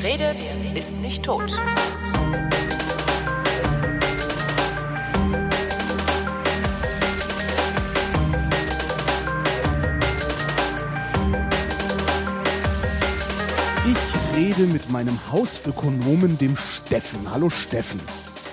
[0.00, 0.44] Wer redet,
[0.76, 1.50] ist nicht tot.
[13.84, 17.28] Ich rede mit meinem Hausökonomen, dem Steffen.
[17.32, 18.00] Hallo Steffen.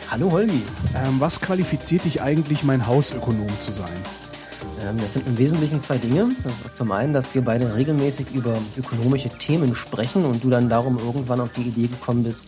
[0.09, 0.63] Hallo Holgi.
[0.95, 4.24] Ähm, was qualifiziert dich eigentlich, mein Hausökonom zu sein?
[4.87, 6.27] Ähm, das sind im Wesentlichen zwei Dinge.
[6.43, 10.69] Das ist zum einen, dass wir beide regelmäßig über ökonomische Themen sprechen und du dann
[10.69, 12.47] darum irgendwann auf die Idee gekommen bist,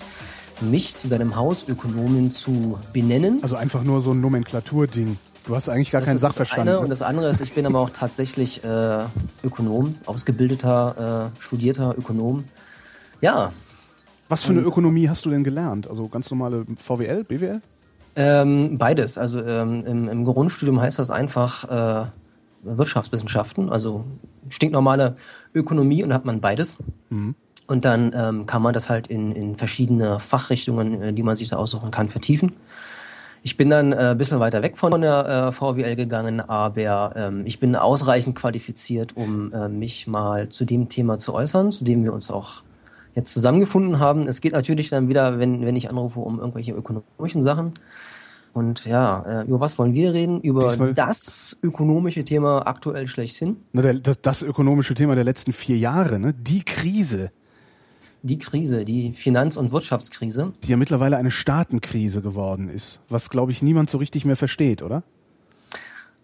[0.61, 3.39] mich zu deinem Hausökonomen zu benennen.
[3.43, 5.17] Also einfach nur so ein Nomenklaturding.
[5.45, 6.61] Du hast eigentlich gar Das keinen ist das Sachverstand.
[6.67, 6.71] eine.
[6.71, 6.79] ne?
[6.79, 9.03] Und das andere ist, ich bin aber auch tatsächlich äh,
[9.43, 12.43] Ökonom, ausgebildeter, äh, studierter Ökonom.
[13.21, 13.51] Ja,
[14.29, 15.87] Was für eine Ökonomie hast du denn gelernt?
[15.87, 17.61] Also ganz normale VWL, BWL?
[18.17, 19.17] Ähm, beides.
[19.17, 21.63] Also ähm, im, im Grundstudium heißt das einfach
[22.05, 22.07] äh,
[22.67, 24.05] Wirtschaftswissenschaften, also
[24.49, 25.15] stinknormale
[25.53, 26.77] Ökonomie und da hat man beides.
[27.67, 31.49] Und dann ähm, kann man das halt in, in verschiedene Fachrichtungen, äh, die man sich
[31.49, 32.53] da aussuchen kann, vertiefen.
[33.43, 37.43] Ich bin dann äh, ein bisschen weiter weg von der äh, VWL gegangen, aber ähm,
[37.45, 42.03] ich bin ausreichend qualifiziert, um äh, mich mal zu dem Thema zu äußern, zu dem
[42.03, 42.63] wir uns auch
[43.13, 44.27] jetzt zusammengefunden haben.
[44.27, 47.73] Es geht natürlich dann wieder, wenn, wenn ich anrufe, um irgendwelche ökonomischen Sachen.
[48.57, 50.41] Und ja, äh, über was wollen wir reden?
[50.41, 53.57] Über Diesmal- das ökonomische Thema aktuell schlechthin.
[53.71, 56.33] Na, der, das, das ökonomische Thema der letzten vier Jahre, ne?
[56.33, 57.29] Die Krise,
[58.23, 60.53] Die Krise, die Finanz- und Wirtschaftskrise.
[60.63, 62.99] die ja mittlerweile eine Staatenkrise geworden ist.
[63.09, 65.03] Was, glaube ich, niemand so richtig mehr versteht, oder?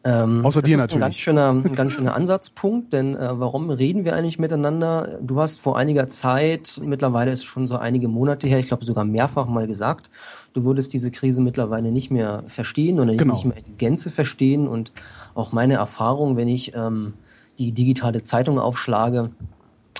[0.05, 0.95] Ähm, Außer das dir ist natürlich.
[0.95, 5.19] Ein ganz schöner, ein ganz schöner Ansatzpunkt, denn äh, warum reden wir eigentlich miteinander?
[5.21, 8.83] Du hast vor einiger Zeit, mittlerweile ist es schon so einige Monate her, ich glaube
[8.85, 10.09] sogar mehrfach mal gesagt,
[10.53, 13.33] du würdest diese Krise mittlerweile nicht mehr verstehen oder Genau.
[13.33, 14.91] nicht mehr in Gänze verstehen und
[15.33, 17.13] auch meine Erfahrung, wenn ich ähm,
[17.57, 19.31] die digitale Zeitung aufschlage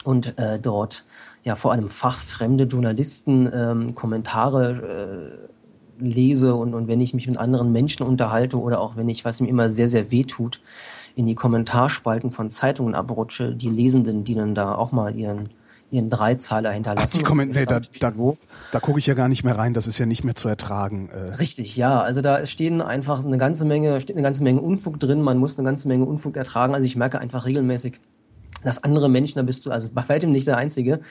[0.04, 1.06] und äh, dort
[1.44, 5.40] ja vor allem fachfremde Journalisten ähm, Kommentare
[6.00, 9.26] äh, lese und, und wenn ich mich mit anderen Menschen unterhalte oder auch wenn ich,
[9.26, 10.62] was mir immer sehr, sehr weh tut,
[11.16, 15.50] in die Kommentarspalten von Zeitungen abrutsche, die Lesenden, die dann da auch mal ihren,
[15.94, 17.18] ihren Dreizeiler Ach, hinterlassen.
[17.20, 17.66] die Kommentare, nee,
[18.00, 18.36] da, da,
[18.72, 21.10] da gucke ich ja gar nicht mehr rein, das ist ja nicht mehr zu ertragen.
[21.10, 22.02] Äh, Richtig, ja.
[22.02, 25.22] Also da stehen einfach eine ganze Menge, steht eine ganze Menge Unfug drin.
[25.22, 26.74] Man muss eine ganze Menge Unfug ertragen.
[26.74, 28.00] Also ich merke einfach regelmäßig,
[28.64, 31.02] dass andere Menschen, da bist du also bei weitem nicht der Einzige,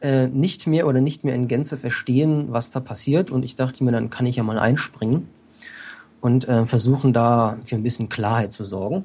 [0.00, 3.30] äh, nicht mehr oder nicht mehr in Gänze verstehen, was da passiert.
[3.30, 5.28] Und ich dachte mir, dann kann ich ja mal einspringen
[6.22, 9.04] und äh, versuchen da für ein bisschen Klarheit zu sorgen.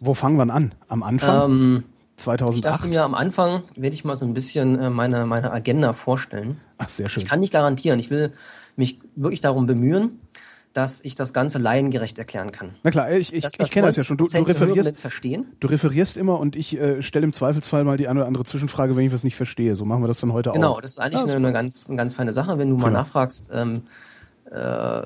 [0.00, 0.72] wo fangen wir an?
[0.88, 1.50] Am Anfang?
[1.50, 1.84] Ähm,
[2.18, 2.88] ich dachte 2008?
[2.90, 6.58] mir, am Anfang werde ich mal so ein bisschen äh, meine, meine Agenda vorstellen.
[6.78, 7.22] Ach, sehr schön.
[7.22, 7.98] Ich kann nicht garantieren.
[7.98, 8.32] Ich will
[8.76, 10.20] mich wirklich darum bemühen,
[10.72, 12.76] dass ich das Ganze laiengerecht erklären kann.
[12.82, 14.16] Na klar, ich, ich, ich kenne das ja schon.
[14.16, 14.94] Du, du 90% der referierst,
[15.60, 18.94] du referierst immer und ich äh, stelle im Zweifelsfall mal die eine oder andere Zwischenfrage,
[18.94, 19.74] wenn ich was nicht verstehe.
[19.76, 20.80] So machen wir das dann heute Genau, auch.
[20.80, 22.98] das ist eigentlich Ah, eine, eine, ganz, eine ganz feine Sache, wenn du mal Prima.
[23.00, 23.82] nachfragst, ähm,
[24.50, 24.54] äh,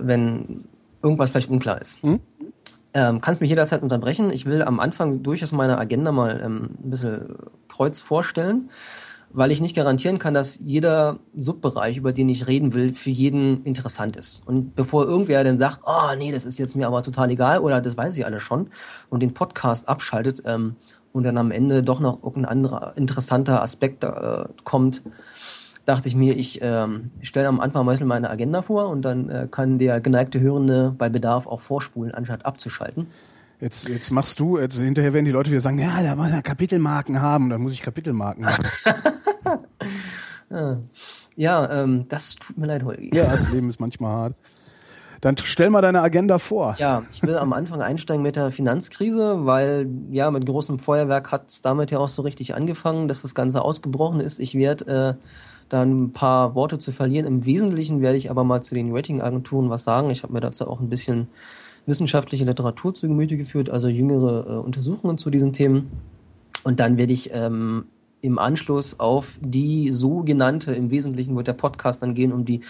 [0.01, 0.65] wenn
[1.03, 2.03] irgendwas vielleicht unklar ist.
[2.03, 2.21] Hm?
[2.95, 4.31] Ähm, kannst mich jederzeit unterbrechen.
[4.31, 7.37] Ich will am Anfang durchaus meine Agenda mal ähm, ein bisschen
[7.69, 8.71] kreuz vorstellen,
[9.31, 13.65] weil ich nicht garantieren kann, dass jeder Subbereich, über den ich reden will, für jeden
[13.65, 14.43] interessant ist.
[14.45, 17.81] Und bevor irgendwer dann sagt, oh nee, das ist jetzt mir aber total egal oder
[17.81, 18.69] das weiß ich alles schon
[19.09, 20.77] und den Podcast abschaltet ähm,
[21.13, 25.03] und dann am Ende doch noch irgendein anderer interessanter Aspekt äh, kommt,
[25.85, 29.49] dachte ich mir, ich ähm, stelle am Anfang meistens meine Agenda vor und dann äh,
[29.51, 33.09] kann der geneigte Hörende bei Bedarf auch vorspulen, anstatt abzuschalten.
[33.61, 36.43] Jetzt, jetzt machst du, jetzt hinterher werden die Leute wieder sagen, ja, da wollen wir
[36.43, 38.65] Kapitelmarken haben, dann muss ich Kapitelmarken machen.
[41.37, 43.11] Ja, ähm, das tut mir leid, Holgi.
[43.15, 44.35] ja, das Leben ist manchmal hart.
[45.23, 46.75] Dann stell mal deine Agenda vor.
[46.79, 51.49] Ja, ich will am Anfang einsteigen mit der Finanzkrise, weil ja, mit großem Feuerwerk hat
[51.49, 54.41] es damit ja auch so richtig angefangen, dass das Ganze ausgebrochen ist.
[54.41, 55.27] Ich werde äh,
[55.73, 57.27] da ein paar Worte zu verlieren.
[57.27, 60.11] Im Wesentlichen werde ich aber mal zu den Ratingagenturen was sagen.
[60.11, 61.29] Ich habe mir dazu auch ein bisschen
[61.87, 65.91] wissenschaftliche Literatur zu Gemüte geführt, also jüngere äh, Untersuchungen zu diesen Themen.
[66.63, 67.87] Und dann werde ich ähm,
[68.23, 72.61] im Anschluss auf die sogenannte, im Wesentlichen wird der Podcast dann gehen um die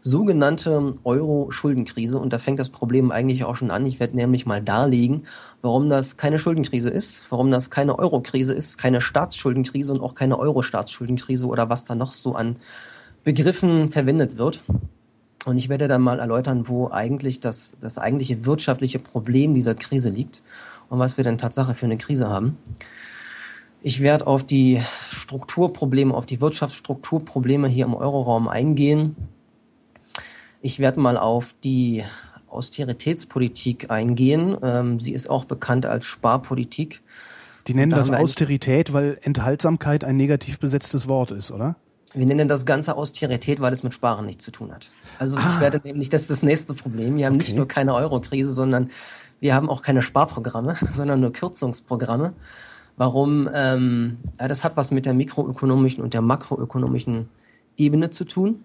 [0.00, 2.18] sogenannte Euro-Schuldenkrise.
[2.18, 3.84] Und da fängt das Problem eigentlich auch schon an.
[3.84, 5.26] Ich werde nämlich mal darlegen,
[5.60, 10.38] warum das keine Schuldenkrise ist, warum das keine Euro-Krise ist, keine Staatsschuldenkrise und auch keine
[10.38, 12.56] Euro-Staatsschuldenkrise oder was da noch so an
[13.22, 14.64] Begriffen verwendet wird.
[15.44, 20.08] Und ich werde dann mal erläutern, wo eigentlich das, das eigentliche wirtschaftliche Problem dieser Krise
[20.08, 20.42] liegt
[20.88, 22.56] und was wir denn Tatsache für eine Krise haben.
[23.82, 24.80] Ich werde auf die
[25.10, 29.16] Strukturprobleme, auf die Wirtschaftsstrukturprobleme hier im Euroraum eingehen.
[30.60, 32.04] Ich werde mal auf die
[32.48, 34.56] Austeritätspolitik eingehen.
[34.62, 37.02] Ähm, sie ist auch bekannt als Sparpolitik.
[37.66, 41.76] Die nennen Da das Austerität, weil Enthaltsamkeit ein negativ besetztes Wort ist, oder?
[42.14, 44.90] Wir nennen das Ganze Austerität, weil es mit Sparen nichts zu tun hat.
[45.18, 45.54] Also ah.
[45.54, 47.16] ich werde nämlich, das ist das nächste Problem.
[47.16, 47.44] Wir haben okay.
[47.44, 48.90] nicht nur keine Euro-Krise, sondern
[49.40, 52.34] wir haben auch keine Sparprogramme, sondern nur Kürzungsprogramme.
[53.02, 53.50] Warum?
[53.52, 57.28] Ähm, das hat was mit der mikroökonomischen und der makroökonomischen
[57.76, 58.62] Ebene zu tun.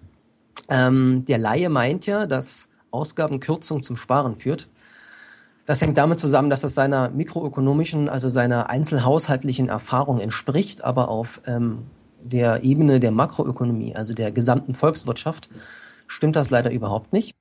[0.69, 4.69] Ähm, der Laie meint ja, dass Ausgabenkürzung zum Sparen führt.
[5.65, 11.41] Das hängt damit zusammen, dass es seiner mikroökonomischen, also seiner einzelhaushaltlichen Erfahrung entspricht, aber auf
[11.47, 11.87] ähm,
[12.21, 15.49] der Ebene der Makroökonomie, also der gesamten Volkswirtschaft,
[16.05, 17.33] stimmt das leider überhaupt nicht.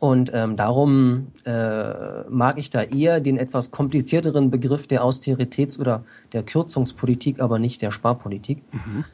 [0.00, 6.04] Und ähm, darum äh, mag ich da eher den etwas komplizierteren Begriff der Austeritäts- oder
[6.32, 8.62] der Kürzungspolitik, aber nicht der Sparpolitik.
[8.72, 9.04] Mhm.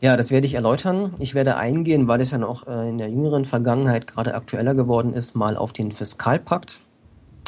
[0.00, 1.14] Ja, das werde ich erläutern.
[1.18, 5.14] Ich werde eingehen, weil es ja noch äh, in der jüngeren Vergangenheit gerade aktueller geworden
[5.14, 6.80] ist, mal auf den Fiskalpakt,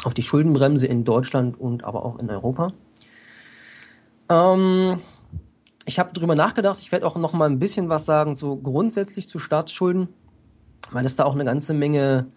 [0.03, 2.73] auf die Schuldenbremse in Deutschland und aber auch in Europa.
[4.27, 4.99] Ähm,
[5.85, 6.79] ich habe darüber nachgedacht.
[6.81, 10.09] Ich werde auch noch mal ein bisschen was sagen, so grundsätzlich zu Staatsschulden,
[10.91, 12.27] weil es da auch eine ganze Menge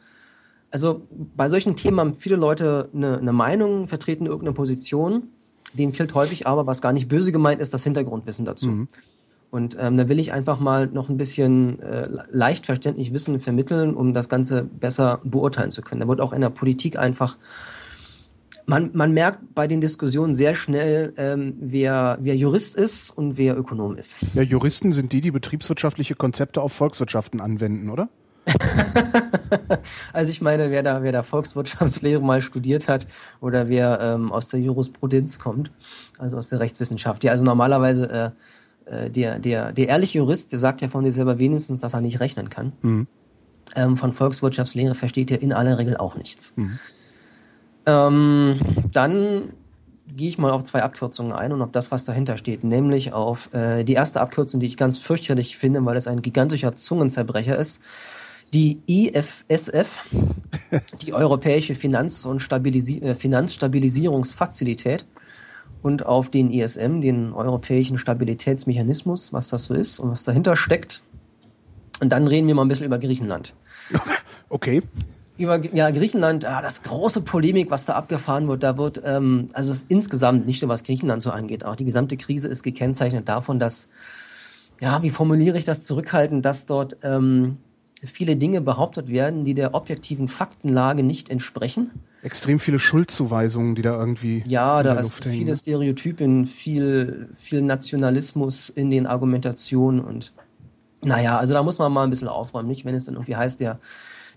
[0.73, 5.29] also bei solchen Themen haben viele Leute eine, eine Meinung, vertreten irgendeine Position.
[5.75, 8.69] Denen fehlt häufig aber, was gar nicht böse gemeint ist, das Hintergrundwissen dazu.
[8.69, 8.89] Mhm.
[9.51, 13.95] Und ähm, da will ich einfach mal noch ein bisschen äh, leicht verständlich Wissen vermitteln,
[13.95, 16.01] um das Ganze besser beurteilen zu können.
[16.01, 17.37] Da wird auch in der Politik einfach
[18.67, 23.59] man, man merkt bei den Diskussionen sehr schnell, ähm, wer, wer Jurist ist und wer
[23.59, 24.19] Ökonom ist.
[24.35, 28.09] Ja, Juristen sind die, die betriebswirtschaftliche Konzepte auf Volkswirtschaften anwenden, oder?
[30.13, 33.07] also ich meine, wer da, wer da Volkswirtschaftslehre mal studiert hat
[33.41, 35.71] oder wer ähm, aus der Jurisprudenz kommt,
[36.19, 37.25] also aus der Rechtswissenschaft.
[37.25, 38.31] Ja, also normalerweise äh,
[39.05, 42.01] äh, der, der, der ehrliche Jurist, der sagt ja von dir selber wenigstens, dass er
[42.01, 42.73] nicht rechnen kann.
[42.83, 43.07] Mhm.
[43.77, 46.55] Ähm, von Volkswirtschaftslehre versteht er in aller Regel auch nichts.
[46.57, 46.79] Mhm.
[47.87, 48.61] Ähm,
[48.93, 49.53] dann
[50.15, 53.53] gehe ich mal auf zwei Abkürzungen ein und auf das, was dahinter steht, nämlich auf
[53.55, 57.81] äh, die erste Abkürzung, die ich ganz fürchterlich finde, weil es ein gigantischer Zungenzerbrecher ist
[58.53, 60.01] die IFSF,
[61.01, 65.07] die Europäische Finanz- und Stabilisi äh, Finanzstabilisierungsfazilität,
[65.83, 71.03] und auf den ISM, den Europäischen Stabilitätsmechanismus, was das so ist und was dahinter steckt.
[72.01, 73.55] Und dann reden wir mal ein bisschen über Griechenland.
[74.49, 74.83] Okay.
[75.39, 79.73] Über ja, Griechenland, ah, das große Polemik, was da abgefahren wird, da wird, ähm, also
[79.89, 83.89] insgesamt, nicht nur was Griechenland so angeht, auch die gesamte Krise ist gekennzeichnet davon, dass,
[84.79, 87.57] ja, wie formuliere ich das zurückhaltend, dass dort ähm,
[88.05, 91.91] viele Dinge behauptet werden, die der objektiven Faktenlage nicht entsprechen.
[92.23, 94.45] Extrem viele Schuldzuweisungen, die da irgendwie.
[94.47, 95.57] Ja, da ist viele ne?
[95.57, 100.33] Stereotypen, viel, viel Nationalismus in den Argumentationen und
[101.05, 102.85] naja, also da muss man mal ein bisschen aufräumen, nicht?
[102.85, 103.81] Wenn es dann irgendwie heißt, der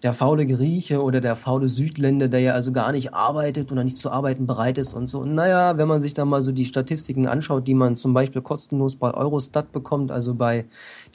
[0.05, 3.97] der faule Grieche oder der faule Südländer, der ja also gar nicht arbeitet oder nicht
[3.97, 5.21] zu arbeiten bereit ist und so.
[5.21, 8.43] Und naja, wenn man sich da mal so die Statistiken anschaut, die man zum Beispiel
[8.43, 10.65] kostenlos bei Eurostat bekommt, also bei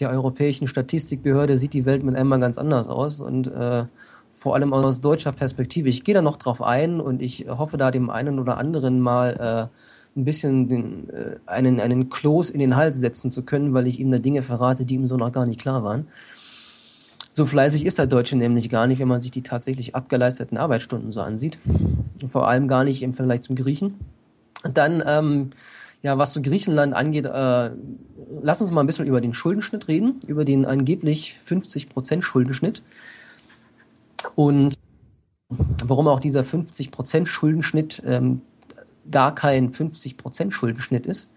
[0.00, 3.84] der Europäischen Statistikbehörde, sieht die Welt mit einmal ganz anders aus und äh,
[4.32, 5.88] vor allem aus deutscher Perspektive.
[5.88, 9.70] Ich gehe da noch drauf ein und ich hoffe da dem einen oder anderen mal
[9.70, 13.86] äh, ein bisschen den, äh, einen, einen Kloß in den Hals setzen zu können, weil
[13.86, 16.08] ich ihm da Dinge verrate, die ihm so noch gar nicht klar waren.
[17.32, 21.12] So fleißig ist der Deutsche nämlich gar nicht, wenn man sich die tatsächlich abgeleisteten Arbeitsstunden
[21.12, 21.58] so ansieht.
[22.28, 23.94] Vor allem gar nicht im Vergleich zum Griechen.
[24.62, 25.50] Dann, ähm,
[26.02, 27.70] ja, was so Griechenland angeht, äh,
[28.42, 32.82] lass uns mal ein bisschen über den Schuldenschnitt reden, über den angeblich 50% Schuldenschnitt.
[34.34, 34.74] Und
[35.84, 38.42] warum auch dieser 50% Schuldenschnitt ähm,
[39.10, 41.28] gar kein 50% Schuldenschnitt ist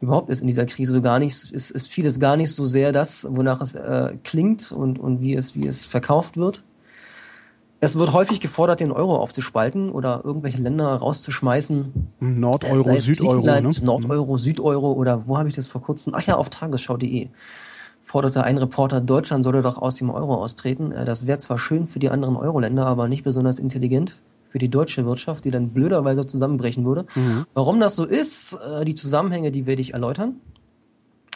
[0.00, 2.92] überhaupt ist in dieser Krise so gar nicht, ist, ist vieles gar nicht so sehr
[2.92, 6.62] das, wonach es äh, klingt und, und wie es, wie es verkauft wird.
[7.80, 11.92] Es wird häufig gefordert, den Euro aufzuspalten oder irgendwelche Länder rauszuschmeißen.
[12.18, 13.40] Nordeuro, äh, Südeuro.
[13.40, 13.70] Ne?
[13.82, 16.14] Nordeuro, Südeuro oder wo habe ich das vor kurzem?
[16.16, 17.28] Ach ja, auf tagesschau.de
[18.08, 20.92] forderte ein Reporter, Deutschland solle doch aus dem Euro austreten.
[20.92, 24.68] Äh, das wäre zwar schön für die anderen Euro-Länder, aber nicht besonders intelligent für die
[24.68, 27.06] deutsche Wirtschaft, die dann blöderweise zusammenbrechen würde.
[27.14, 27.46] Mhm.
[27.54, 30.36] Warum das so ist, äh, die Zusammenhänge, die werde ich erläutern.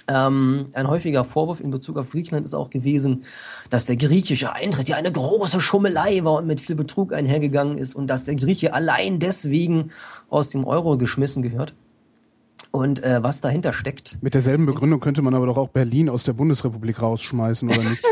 [0.09, 3.25] Ähm, ein häufiger Vorwurf in Bezug auf Griechenland ist auch gewesen,
[3.71, 7.95] dass der griechische Eintritt ja eine große Schummelei war und mit viel Betrug einhergegangen ist
[7.95, 9.90] und dass der Grieche allein deswegen
[10.28, 11.75] aus dem Euro geschmissen gehört.
[12.73, 14.19] Und äh, was dahinter steckt.
[14.23, 18.02] Mit derselben Begründung könnte man aber doch auch Berlin aus der Bundesrepublik rausschmeißen, oder nicht?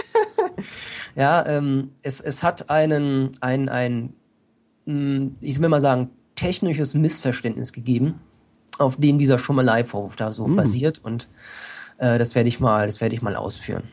[1.16, 4.19] ja, ähm, es, es hat einen, ein, ein hm,
[5.40, 8.20] ich will mal sagen, technisches Missverständnis gegeben,
[8.78, 10.56] auf dem dieser Schummelei-Vorwurf da so mhm.
[10.56, 11.28] basiert und
[11.98, 13.84] äh, das werde ich mal, das werde ich mal ausführen.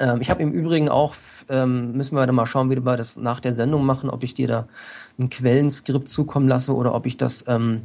[0.00, 1.14] Ähm, ich habe im Übrigen auch,
[1.48, 4.34] ähm, müssen wir da mal schauen, wie wir das nach der Sendung machen, ob ich
[4.34, 4.68] dir da
[5.18, 7.82] ein Quellenskript zukommen lasse oder ob ich das ähm,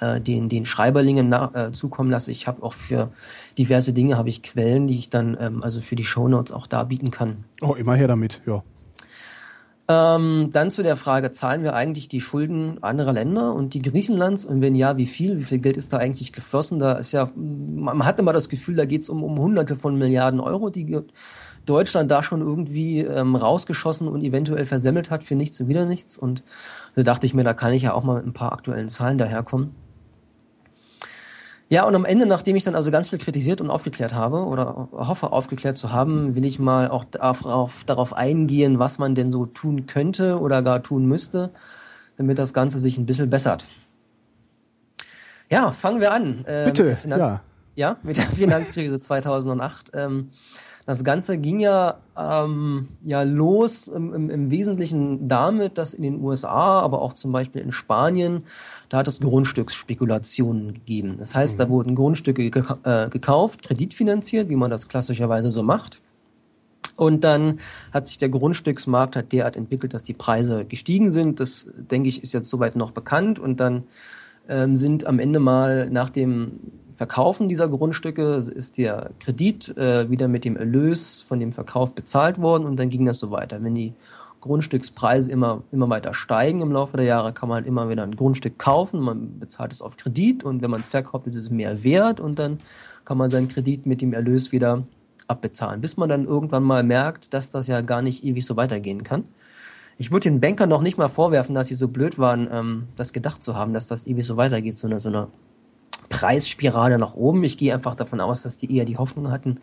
[0.00, 2.30] äh, den, den Schreiberlingen nach, äh, zukommen lasse.
[2.30, 3.10] Ich habe auch für
[3.56, 6.84] diverse Dinge habe ich Quellen, die ich dann ähm, also für die Shownotes auch da
[6.84, 7.44] bieten kann.
[7.60, 8.62] Oh, immer her damit, ja.
[9.90, 14.44] Ähm, dann zu der Frage, zahlen wir eigentlich die Schulden anderer Länder und die Griechenlands?
[14.44, 15.38] Und wenn ja, wie viel?
[15.38, 16.78] Wie viel Geld ist da eigentlich geflossen?
[16.78, 19.96] Da ist ja, man hat immer das Gefühl, da geht es um, um Hunderte von
[19.96, 21.00] Milliarden Euro, die
[21.64, 26.18] Deutschland da schon irgendwie ähm, rausgeschossen und eventuell versemmelt hat für nichts und wieder nichts.
[26.18, 26.42] Und
[26.94, 29.16] da dachte ich mir, da kann ich ja auch mal mit ein paar aktuellen Zahlen
[29.16, 29.74] daherkommen.
[31.70, 34.88] Ja, und am Ende, nachdem ich dann also ganz viel kritisiert und aufgeklärt habe oder
[34.92, 39.44] hoffe aufgeklärt zu haben, will ich mal auch darauf, darauf eingehen, was man denn so
[39.44, 41.50] tun könnte oder gar tun müsste,
[42.16, 43.68] damit das Ganze sich ein bisschen bessert.
[45.50, 46.44] Ja, fangen wir an.
[46.46, 47.42] Äh, Bitte, ja.
[47.74, 49.92] Ja, mit der Finanzkrise 2008.
[49.94, 50.30] Ähm,
[50.88, 56.24] das Ganze ging ja, ähm, ja los im, im, im Wesentlichen damit, dass in den
[56.24, 58.44] USA, aber auch zum Beispiel in Spanien,
[58.88, 61.16] da hat es Grundstücksspekulationen gegeben.
[61.18, 61.58] Das heißt, mhm.
[61.58, 66.00] da wurden Grundstücke geka äh, gekauft, kreditfinanziert, wie man das klassischerweise so macht.
[66.96, 67.60] Und dann
[67.92, 71.38] hat sich der Grundstücksmarkt hat derart entwickelt, dass die Preise gestiegen sind.
[71.38, 73.38] Das, denke ich, ist jetzt soweit noch bekannt.
[73.38, 73.82] Und dann
[74.48, 76.60] ähm, sind am Ende mal nach dem
[76.98, 82.40] Verkaufen dieser Grundstücke ist der Kredit äh, wieder mit dem Erlös von dem Verkauf bezahlt
[82.40, 83.62] worden und dann ging das so weiter.
[83.62, 83.94] Wenn die
[84.40, 88.16] Grundstückspreise immer, immer weiter steigen im Laufe der Jahre, kann man halt immer wieder ein
[88.16, 91.84] Grundstück kaufen, man bezahlt es auf Kredit und wenn man es verkauft, ist es mehr
[91.84, 92.58] wert und dann
[93.04, 94.82] kann man seinen Kredit mit dem Erlös wieder
[95.28, 99.04] abbezahlen, bis man dann irgendwann mal merkt, dass das ja gar nicht ewig so weitergehen
[99.04, 99.22] kann.
[99.98, 103.12] Ich würde den Bankern noch nicht mal vorwerfen, dass sie so blöd waren, ähm, das
[103.12, 105.28] gedacht zu haben, dass das ewig so weitergeht, so eine, so eine
[106.08, 107.44] Preisspirale nach oben.
[107.44, 109.60] Ich gehe einfach davon aus, dass die eher die Hoffnung hatten,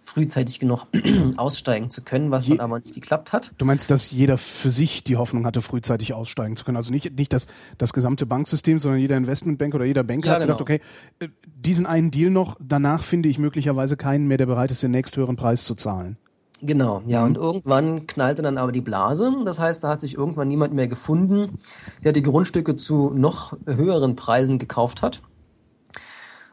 [0.00, 0.86] frühzeitig genug
[1.36, 3.52] aussteigen zu können, was Je dann aber nicht geklappt hat.
[3.58, 6.76] Du meinst, dass jeder für sich die Hoffnung hatte, frühzeitig aussteigen zu können?
[6.76, 10.42] Also nicht, nicht das, das gesamte Banksystem, sondern jeder Investmentbank oder jeder Banker ja, hat
[10.42, 10.78] gedacht, genau.
[10.78, 10.80] okay,
[11.18, 14.92] äh, diesen einen Deal noch, danach finde ich möglicherweise keinen mehr, der bereit ist, den
[14.92, 16.16] nächsthöheren Preis zu zahlen.
[16.60, 17.26] Genau, ja, mhm.
[17.26, 19.32] und irgendwann knallte dann aber die Blase.
[19.44, 21.58] Das heißt, da hat sich irgendwann niemand mehr gefunden,
[22.02, 25.22] der die Grundstücke zu noch höheren Preisen gekauft hat.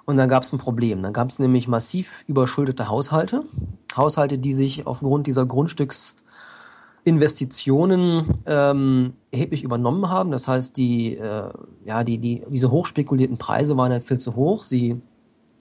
[0.05, 1.01] Und dann gab es ein Problem.
[1.01, 3.43] Dann gab es nämlich massiv überschuldete Haushalte.
[3.97, 10.29] Haushalte, die sich aufgrund dieser Grundstücksinvestitionen ähm, erheblich übernommen haben.
[10.31, 11.49] Das heißt, die, äh,
[11.85, 14.61] ja, die, die, diese hochspekulierten Preise waren halt viel zu hoch.
[14.63, 15.01] Sie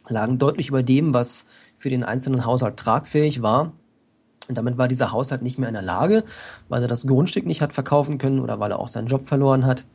[0.09, 1.47] lagen deutlich über dem, was
[1.77, 3.73] für den einzelnen Haushalt tragfähig war.
[4.47, 6.23] Und damit war dieser Haushalt nicht mehr in der Lage,
[6.69, 9.65] weil er das Grundstück nicht hat verkaufen können oder weil er auch seinen Job verloren
[9.65, 9.87] hat,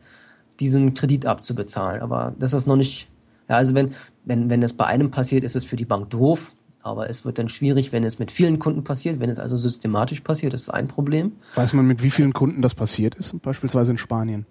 [0.59, 2.01] diesen Kredit abzubezahlen.
[2.01, 3.09] Aber das ist noch nicht
[3.49, 3.95] ja, also wenn,
[4.29, 6.51] wenn, wenn es bei einem passiert, ist es für die Bank doof.
[6.81, 10.21] Aber es wird dann schwierig, wenn es mit vielen Kunden passiert, wenn es also systematisch
[10.21, 11.33] passiert, das ist ein Problem.
[11.55, 14.45] Weiß man, mit wie vielen Kunden das passiert ist, beispielsweise in Spanien?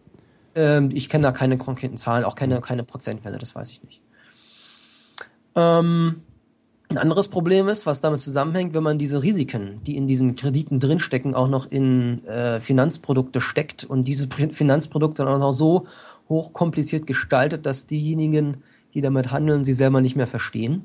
[0.54, 4.02] Ähm, ich kenne da keine konkreten Zahlen, auch keine, keine Prozentwerte, das weiß ich nicht.
[5.54, 6.16] Ähm,
[6.90, 10.80] ein anderes Problem ist, was damit zusammenhängt, wenn man diese Risiken, die in diesen Krediten
[10.80, 15.86] drinstecken, auch noch in äh, Finanzprodukte steckt und diese Finanzprodukte dann auch noch so
[16.28, 18.58] hochkompliziert gestaltet, dass diejenigen,
[18.94, 20.84] die damit handeln, sie selber nicht mehr verstehen.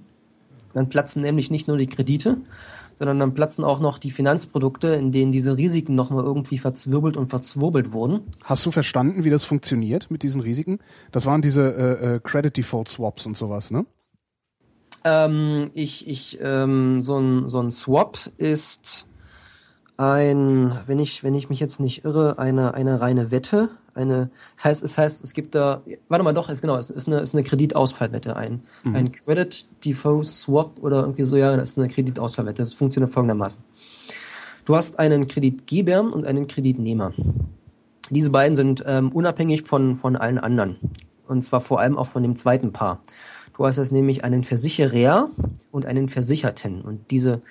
[0.74, 2.38] Dann platzen nämlich nicht nur die Kredite,
[2.96, 7.30] sondern dann platzen auch noch die Finanzprodukte, in denen diese Risiken nochmal irgendwie verzwirbelt und
[7.30, 8.22] verzwurbelt wurden.
[8.44, 10.80] Hast du verstanden, wie das funktioniert mit diesen Risiken?
[11.12, 13.86] Das waren diese äh, äh, Credit Default Swaps und sowas, ne?
[15.06, 19.08] Ähm, ich, ich, ähm, so ein, so ein Swap ist
[19.98, 24.66] ein, wenn ich, wenn ich mich jetzt nicht irre, eine, eine reine Wette, eine, das
[24.66, 27.34] heißt, es heißt, es gibt da, warte mal, doch, ist genau, es ist eine, ist
[27.34, 28.96] eine Kreditausfallwette, ein, mhm.
[28.96, 32.62] ein Credit Default Swap oder irgendwie so, ja, das ist eine Kreditausfallwette.
[32.62, 33.64] Das funktioniert folgendermaßen.
[34.66, 37.14] Du hast einen Kreditgeber und einen Kreditnehmer.
[38.10, 40.78] Diese beiden sind ähm, unabhängig von, von allen anderen.
[41.28, 43.02] Und zwar vor allem auch von dem zweiten Paar.
[43.56, 45.30] Du hast jetzt nämlich einen Versicherer
[45.72, 46.82] und einen Versicherten.
[46.82, 47.42] Und diese,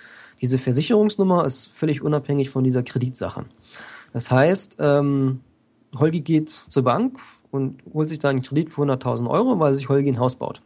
[0.40, 3.44] diese Versicherungsnummer ist völlig unabhängig von dieser Kreditsache.
[4.12, 5.40] Das heißt, ähm,
[5.96, 7.18] Holgi geht zur Bank
[7.50, 10.62] und holt sich da einen Kredit für 100.000 Euro, weil sich Holgi ein Haus baut.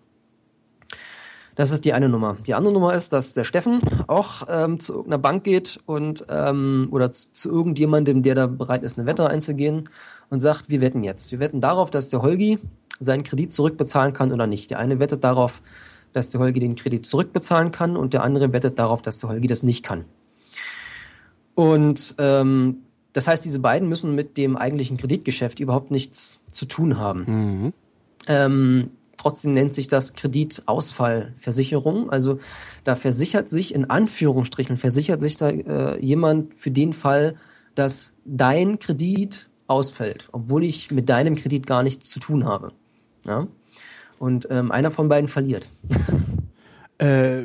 [1.57, 2.37] Das ist die eine Nummer.
[2.47, 6.89] Die andere Nummer ist, dass der Steffen auch ähm, zu irgendeiner Bank geht und ähm,
[6.91, 9.89] oder zu, zu irgendjemandem, der da bereit ist, eine Wette einzugehen
[10.29, 11.33] und sagt, wir wetten jetzt.
[11.33, 12.59] Wir wetten darauf, dass der Holgi
[13.01, 14.71] seinen Kredit zurückbezahlen kann oder nicht.
[14.71, 15.63] Der eine wettet darauf,
[16.13, 19.47] dass der Holgi den Kredit zurückbezahlen kann und der andere wettet darauf, dass der Holgi
[19.47, 20.05] das nicht kann.
[21.55, 22.83] Und ähm,
[23.17, 27.25] das heißt, diese beiden müssen mit dem eigentlichen Kreditgeschäft überhaupt nichts zu tun haben.
[27.27, 27.73] Mhm.
[28.29, 32.11] Ähm, trotzdem nennt sich das Kreditausfallversicherung.
[32.11, 32.41] Also
[32.85, 37.37] da versichert sich in Anführungsstrichen, versichert sich da äh, jemand für den Fall,
[37.75, 42.73] dass dein Kredit ausfällt, obwohl ich mit deinem Kredit gar nichts zu tun habe.
[43.25, 43.47] Ja?
[44.19, 45.71] Und ähm, einer von beiden verliert.
[46.99, 47.43] Äh,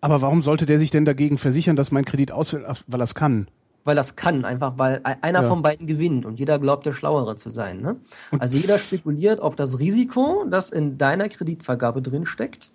[0.00, 2.64] aber warum sollte der sich denn dagegen versichern, dass mein Kredit ausfällt?
[2.88, 3.46] Weil er es kann.
[3.86, 5.48] Weil es kann, einfach weil einer ja.
[5.48, 7.80] von beiden gewinnt und jeder glaubt, der Schlauere zu sein.
[7.80, 7.96] Ne?
[8.38, 12.70] Also jeder spekuliert auf das Risiko, das in deiner Kreditvergabe drin steckt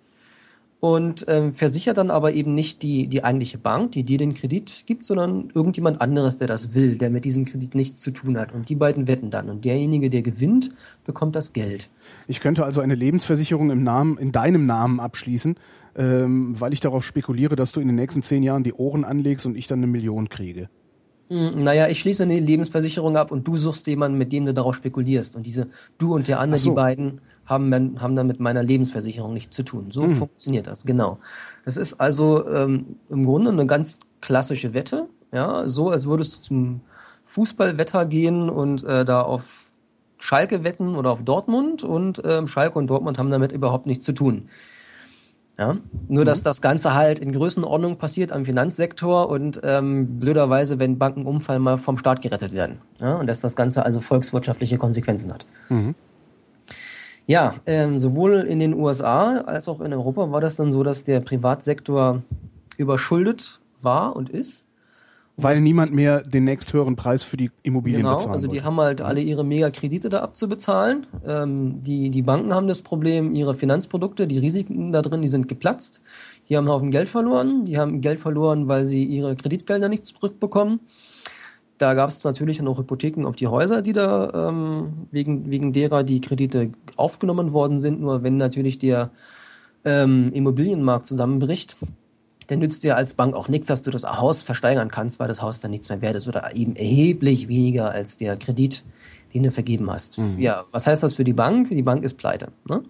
[0.82, 4.82] und ähm, versichert dann aber eben nicht die, die eigentliche Bank, die dir den Kredit
[4.84, 8.52] gibt, sondern irgendjemand anderes, der das will, der mit diesem Kredit nichts zu tun hat.
[8.52, 9.48] Und die beiden wetten dann.
[9.48, 10.72] Und derjenige, der gewinnt,
[11.04, 11.88] bekommt das Geld.
[12.26, 15.54] Ich könnte also eine Lebensversicherung im Namen, in deinem Namen abschließen,
[15.94, 19.46] ähm, weil ich darauf spekuliere, dass du in den nächsten zehn Jahren die Ohren anlegst
[19.46, 20.68] und ich dann eine Million kriege.
[21.32, 24.76] Hm, naja, ich schließe eine Lebensversicherung ab und du suchst jemanden, mit dem du darauf
[24.76, 25.34] spekulierst.
[25.34, 26.70] Und diese, du und der andere, so.
[26.70, 29.88] die beiden, haben, haben dann mit meiner Lebensversicherung nichts zu tun.
[29.92, 30.16] So mhm.
[30.16, 31.18] funktioniert das, genau.
[31.64, 36.42] Das ist also ähm, im Grunde eine ganz klassische Wette, ja, so als würdest du
[36.42, 36.80] zum
[37.24, 39.70] Fußballwetter gehen und äh, da auf
[40.18, 44.12] Schalke wetten oder auf Dortmund und ähm, Schalke und Dortmund haben damit überhaupt nichts zu
[44.12, 44.48] tun.
[45.58, 45.76] Ja?
[46.08, 46.44] Nur, dass mhm.
[46.44, 51.78] das Ganze halt in Größenordnung passiert am Finanzsektor und ähm, blöderweise, wenn Banken umfallen, mal
[51.78, 52.78] vom Staat gerettet werden.
[53.00, 53.16] Ja?
[53.16, 55.46] Und dass das Ganze also volkswirtschaftliche Konsequenzen hat.
[55.68, 55.94] Mhm.
[57.26, 61.04] Ja, ähm, sowohl in den USA als auch in Europa war das dann so, dass
[61.04, 62.22] der Privatsektor
[62.76, 64.64] überschuldet war und ist.
[65.38, 69.00] Weil niemand mehr den nächsthöheren Preis für die Immobilien genau, bezahlen also die haben halt
[69.00, 71.06] alle ihre Megakredite da abzubezahlen.
[71.26, 75.48] Ähm, die, die Banken haben das Problem, ihre Finanzprodukte, die Risiken da drin, die sind
[75.48, 76.02] geplatzt.
[76.48, 77.64] Die haben einen Haufen Geld verloren.
[77.64, 80.80] Die haben Geld verloren, weil sie ihre Kreditgelder nicht zurückbekommen.
[81.78, 85.72] Da gab es natürlich dann auch Hypotheken auf die Häuser, die da ähm, wegen, wegen
[85.72, 88.00] derer die Kredite aufgenommen worden sind.
[88.00, 89.10] Nur wenn natürlich der
[89.84, 91.76] ähm, Immobilienmarkt zusammenbricht,
[92.52, 95.40] dann nützt dir als Bank auch nichts, dass du das Haus versteigern kannst, weil das
[95.40, 98.84] Haus dann nichts mehr wert ist oder eben erheblich weniger als der Kredit,
[99.32, 100.18] den du vergeben hast.
[100.18, 100.38] Mhm.
[100.38, 101.70] Ja, was heißt das für die Bank?
[101.70, 102.48] Die Bank ist pleite.
[102.68, 102.82] Ne?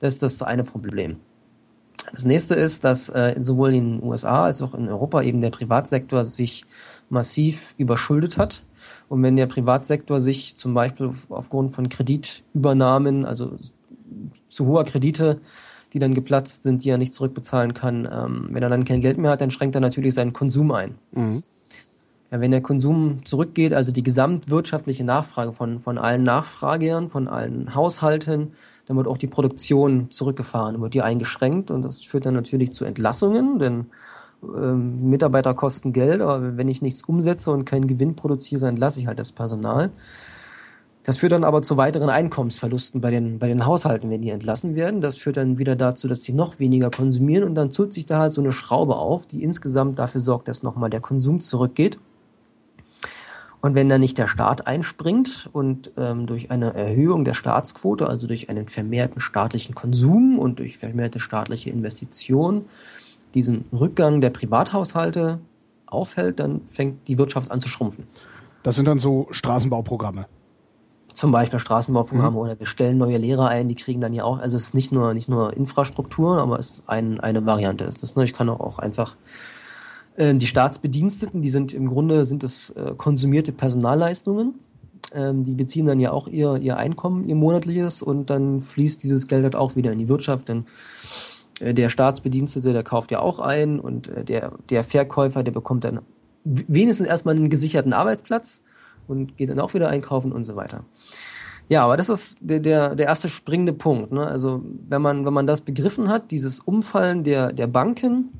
[0.00, 1.16] Das ist das eine Problem.
[2.10, 5.50] Das nächste ist, dass äh, sowohl in den USA als auch in Europa eben der
[5.50, 6.64] Privatsektor sich
[7.10, 8.62] massiv überschuldet hat.
[9.08, 13.56] Und wenn der Privatsektor sich zum Beispiel aufgrund von Kreditübernahmen, also
[14.48, 15.40] zu hoher Kredite
[15.92, 18.08] die dann geplatzt sind, die er nicht zurückbezahlen kann.
[18.10, 20.94] Ähm, wenn er dann kein Geld mehr hat, dann schränkt er natürlich seinen Konsum ein.
[21.12, 21.42] Mhm.
[22.30, 27.74] Ja, wenn der Konsum zurückgeht, also die gesamtwirtschaftliche Nachfrage von, von allen Nachfragern, von allen
[27.74, 28.52] Haushalten,
[28.86, 32.84] dann wird auch die Produktion zurückgefahren, wird die eingeschränkt und das führt dann natürlich zu
[32.84, 33.86] Entlassungen, denn
[34.42, 39.06] ähm, Mitarbeiter kosten Geld, aber wenn ich nichts umsetze und keinen Gewinn produziere, entlasse ich
[39.06, 39.90] halt das Personal.
[41.02, 44.74] Das führt dann aber zu weiteren Einkommensverlusten bei den, bei den Haushalten, wenn die entlassen
[44.74, 45.00] werden.
[45.00, 48.18] Das führt dann wieder dazu, dass sie noch weniger konsumieren und dann zieht sich da
[48.18, 51.98] halt so eine Schraube auf, die insgesamt dafür sorgt, dass nochmal der Konsum zurückgeht.
[53.62, 58.26] Und wenn dann nicht der Staat einspringt und ähm, durch eine Erhöhung der Staatsquote, also
[58.26, 62.66] durch einen vermehrten staatlichen Konsum und durch vermehrte staatliche Investitionen,
[63.34, 65.40] diesen Rückgang der Privathaushalte
[65.86, 68.04] aufhält, dann fängt die Wirtschaft an zu schrumpfen.
[68.62, 70.26] Das sind dann so Straßenbauprogramme.
[71.14, 72.36] Zum Beispiel Straßenbauprogramme mhm.
[72.36, 74.92] oder wir stellen neue Lehrer ein, die kriegen dann ja auch, also es ist nicht
[74.92, 78.16] nur, nicht nur Infrastruktur, aber es ist ein, eine Variante ist das.
[78.16, 78.24] Ne?
[78.24, 79.16] Ich kann auch einfach
[80.16, 84.54] äh, die Staatsbediensteten, die sind im Grunde sind es äh, konsumierte Personalleistungen.
[85.12, 89.26] Ähm, die beziehen dann ja auch ihr, ihr Einkommen, ihr monatliches und dann fließt dieses
[89.26, 90.66] Geld halt auch wieder in die Wirtschaft, denn
[91.58, 95.84] äh, der Staatsbedienstete, der kauft ja auch ein und äh, der, der Verkäufer, der bekommt
[95.84, 96.00] dann
[96.44, 98.62] wenigstens erstmal einen gesicherten Arbeitsplatz
[99.10, 100.84] und geht dann auch wieder einkaufen und so weiter.
[101.68, 104.10] Ja, aber das ist der, der, der erste springende Punkt.
[104.10, 104.26] Ne?
[104.26, 108.30] Also wenn man, wenn man das begriffen hat, dieses Umfallen der, der Banken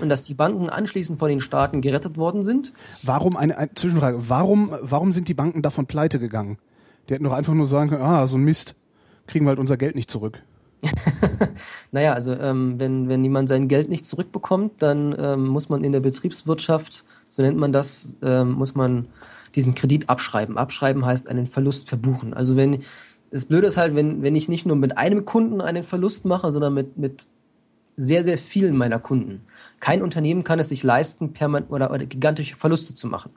[0.00, 2.72] und dass die Banken anschließend von den Staaten gerettet worden sind.
[3.02, 6.58] Warum, eine, eine Zwischenfrage, warum, warum sind die Banken davon pleite gegangen?
[7.08, 8.74] Die hätten doch einfach nur sagen können, ah, so ein Mist,
[9.26, 10.42] kriegen wir halt unser Geld nicht zurück.
[11.92, 15.92] naja, also ähm, wenn, wenn jemand sein Geld nicht zurückbekommt, dann ähm, muss man in
[15.92, 19.08] der Betriebswirtschaft, so nennt man das, ähm, muss man
[19.54, 20.58] diesen Kredit abschreiben.
[20.58, 22.34] Abschreiben heißt einen Verlust verbuchen.
[22.34, 22.82] Also wenn
[23.30, 26.50] das Blöde ist halt, wenn, wenn ich nicht nur mit einem Kunden einen Verlust mache,
[26.52, 27.26] sondern mit, mit
[27.96, 29.42] sehr, sehr vielen meiner Kunden.
[29.80, 33.32] Kein Unternehmen kann es sich leisten, permanent oder, oder gigantische Verluste zu machen.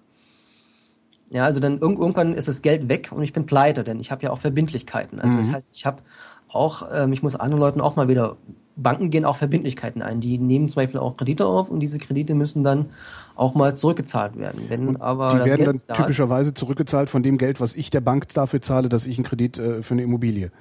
[1.31, 4.23] Ja, also dann irgendwann ist das Geld weg und ich bin pleite, denn ich habe
[4.23, 5.19] ja auch Verbindlichkeiten.
[5.19, 5.41] Also mhm.
[5.41, 6.01] das heißt, ich habe
[6.47, 8.37] auch, ähm, ich muss anderen Leuten auch mal wieder
[8.81, 10.21] Banken gehen auch Verbindlichkeiten ein.
[10.21, 12.87] Die nehmen zum Beispiel auch Kredite auf und diese Kredite müssen dann
[13.35, 14.63] auch mal zurückgezahlt werden.
[14.67, 18.01] Wenn aber die werden Geld dann typischerweise ist, zurückgezahlt von dem Geld, was ich der
[18.01, 20.51] Bank dafür zahle, dass ich einen Kredit äh, für eine Immobilie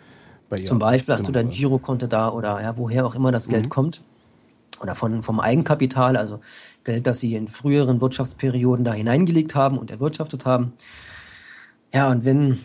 [0.48, 3.48] bei ihr Zum Beispiel hast du dein Girokonto da oder ja, woher auch immer das
[3.48, 3.70] Geld mhm.
[3.70, 4.02] kommt.
[4.80, 6.40] Oder von, vom Eigenkapital, also
[6.84, 10.72] Geld, das sie in früheren Wirtschaftsperioden da hineingelegt haben und erwirtschaftet haben.
[11.92, 12.60] Ja, und wenn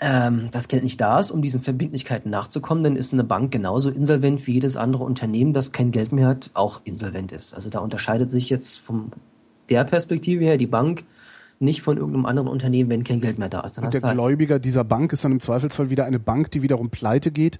[0.00, 3.90] ähm, das Geld nicht da ist, um diesen Verbindlichkeiten nachzukommen, dann ist eine Bank genauso
[3.90, 7.54] insolvent wie jedes andere Unternehmen, das kein Geld mehr hat, auch insolvent ist.
[7.54, 9.12] Also da unterscheidet sich jetzt von
[9.70, 11.04] der Perspektive her die Bank
[11.58, 13.78] nicht von irgendeinem anderen Unternehmen, wenn kein Geld mehr da ist.
[13.78, 16.62] Dann und der halt Gläubiger dieser Bank ist dann im Zweifelsfall wieder eine Bank, die
[16.62, 17.58] wiederum pleite geht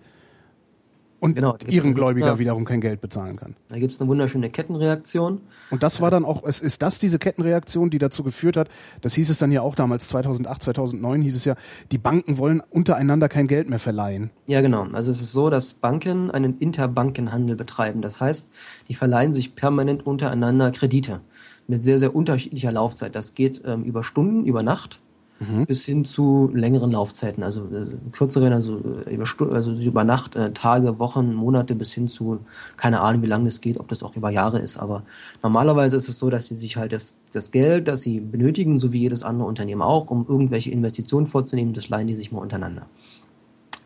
[1.26, 2.38] und genau, ihren Gläubiger ja.
[2.38, 3.56] wiederum kein Geld bezahlen kann.
[3.68, 5.40] Da gibt es eine wunderschöne Kettenreaktion.
[5.70, 8.68] Und das war dann auch, es ist das diese Kettenreaktion, die dazu geführt hat,
[9.02, 11.56] das hieß es dann ja auch damals, 2008, 2009 hieß es ja,
[11.90, 14.30] die Banken wollen untereinander kein Geld mehr verleihen.
[14.46, 14.86] Ja, genau.
[14.92, 18.02] Also es ist so, dass Banken einen Interbankenhandel betreiben.
[18.02, 18.48] Das heißt,
[18.88, 21.20] die verleihen sich permanent untereinander Kredite
[21.66, 23.14] mit sehr, sehr unterschiedlicher Laufzeit.
[23.14, 25.00] Das geht ähm, über Stunden, über Nacht
[25.38, 25.66] mhm.
[25.66, 30.52] bis hin zu längeren Laufzeiten, also äh, kürzeren, also äh, über, also über Nacht, äh,
[30.52, 32.40] Tage, Wochen, Monate bis hin zu,
[32.76, 34.76] keine Ahnung, wie lange das geht, ob das auch über Jahre ist.
[34.76, 35.02] Aber
[35.42, 38.92] normalerweise ist es so, dass sie sich halt das, das Geld, das sie benötigen, so
[38.92, 42.86] wie jedes andere Unternehmen auch, um irgendwelche Investitionen vorzunehmen, das leihen die sich mal untereinander.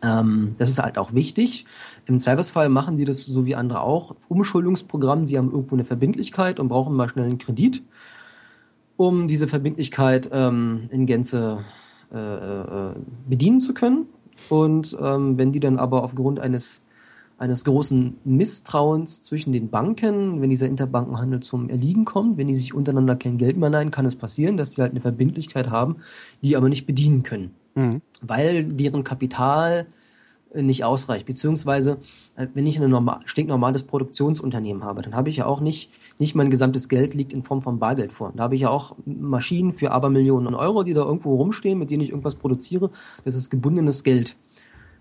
[0.03, 1.65] Ähm, das ist halt auch wichtig.
[2.05, 4.15] Im Zweifelsfall machen die das so wie andere auch.
[4.29, 7.83] Umschuldungsprogramm, sie haben irgendwo eine Verbindlichkeit und brauchen mal schnell einen Kredit
[9.01, 11.65] um diese Verbindlichkeit ähm, in Gänze
[12.13, 12.93] äh, äh,
[13.27, 14.05] bedienen zu können.
[14.47, 16.83] Und ähm, wenn die dann aber aufgrund eines
[17.39, 22.75] eines großen Misstrauens zwischen den Banken, wenn dieser Interbankenhandel zum Erliegen kommt, wenn die sich
[22.75, 25.95] untereinander kein Geld mehr leihen, kann es passieren, dass sie halt eine Verbindlichkeit haben,
[26.43, 27.55] die aber nicht bedienen können.
[27.73, 28.01] Mhm.
[28.21, 29.87] Weil deren Kapital
[30.53, 31.25] nicht ausreicht.
[31.25, 31.97] Beziehungsweise,
[32.35, 36.35] äh, wenn ich ein normal, stinknormales Produktionsunternehmen habe, dann habe ich ja auch nicht, nicht
[36.35, 38.33] mein gesamtes Geld liegt in Form von Bargeld vor.
[38.35, 42.01] Da habe ich ja auch Maschinen für Abermillionen Euro, die da irgendwo rumstehen, mit denen
[42.01, 42.91] ich irgendwas produziere.
[43.23, 44.35] Das ist gebundenes Geld.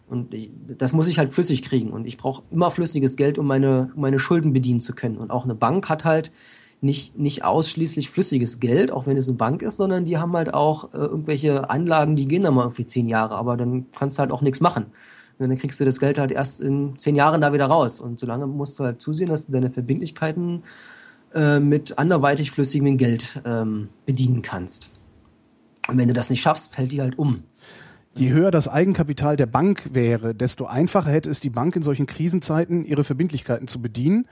[0.09, 1.91] Und ich, das muss ich halt flüssig kriegen.
[1.91, 5.19] Und ich brauche immer flüssiges Geld, um meine, um meine Schulden bedienen zu können.
[5.19, 6.33] Und auch eine Bank hat halt
[6.81, 10.55] nicht, nicht ausschließlich flüssiges Geld, auch wenn es eine Bank ist, sondern die haben halt
[10.55, 14.21] auch äh, irgendwelche Anlagen, die gehen dann mal irgendwie zehn Jahre, aber dann kannst du
[14.21, 14.87] halt auch nichts machen.
[15.41, 18.01] Dann kriegst du das Geld halt erst in zehn Jahren da wieder raus.
[18.01, 20.65] Und solange musst du halt zusehen, dass du deine Verbindlichkeiten
[21.35, 24.91] äh, mit anderweitig flüssigem Geld ähm, bedienen kannst.
[25.89, 27.43] Und wenn du das nicht schaffst, fällt die halt um.
[28.15, 32.07] Je höher das Eigenkapital der Bank wäre, desto einfacher hätte es die Bank in solchen
[32.07, 34.27] Krisenzeiten, ihre Verbindlichkeiten zu bedienen.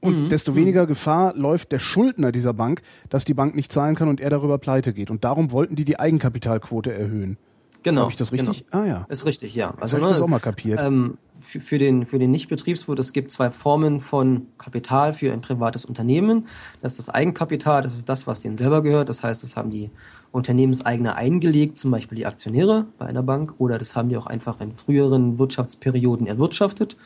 [0.00, 0.28] Und mhm.
[0.28, 4.20] desto weniger Gefahr läuft der Schuldner dieser Bank, dass die Bank nicht zahlen kann und
[4.20, 5.10] er darüber pleite geht.
[5.10, 7.36] Und darum wollten die die Eigenkapitalquote erhöhen.
[7.84, 8.02] Genau.
[8.02, 8.66] Habe ich das richtig?
[8.70, 8.82] Genau.
[8.82, 9.06] Ah ja.
[9.10, 9.74] Ist richtig, ja.
[9.78, 10.80] Also habe ich das auch mal kapiert.
[10.82, 15.42] Ähm, für, für, den, für den Nichtbetriebswirt, es gibt zwei Formen von Kapital für ein
[15.42, 16.48] privates Unternehmen.
[16.80, 19.10] Das ist das Eigenkapital, das ist das, was denen selber gehört.
[19.10, 19.90] Das heißt, das haben die
[20.32, 24.60] Unternehmenseigene eingelegt, zum Beispiel die Aktionäre bei einer Bank, oder das haben die auch einfach
[24.60, 26.96] in früheren Wirtschaftsperioden erwirtschaftet.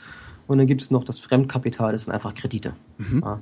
[0.47, 2.75] Und dann gibt es noch das Fremdkapital, das sind einfach Kredite.
[2.99, 3.23] Mhm.
[3.25, 3.41] Ja.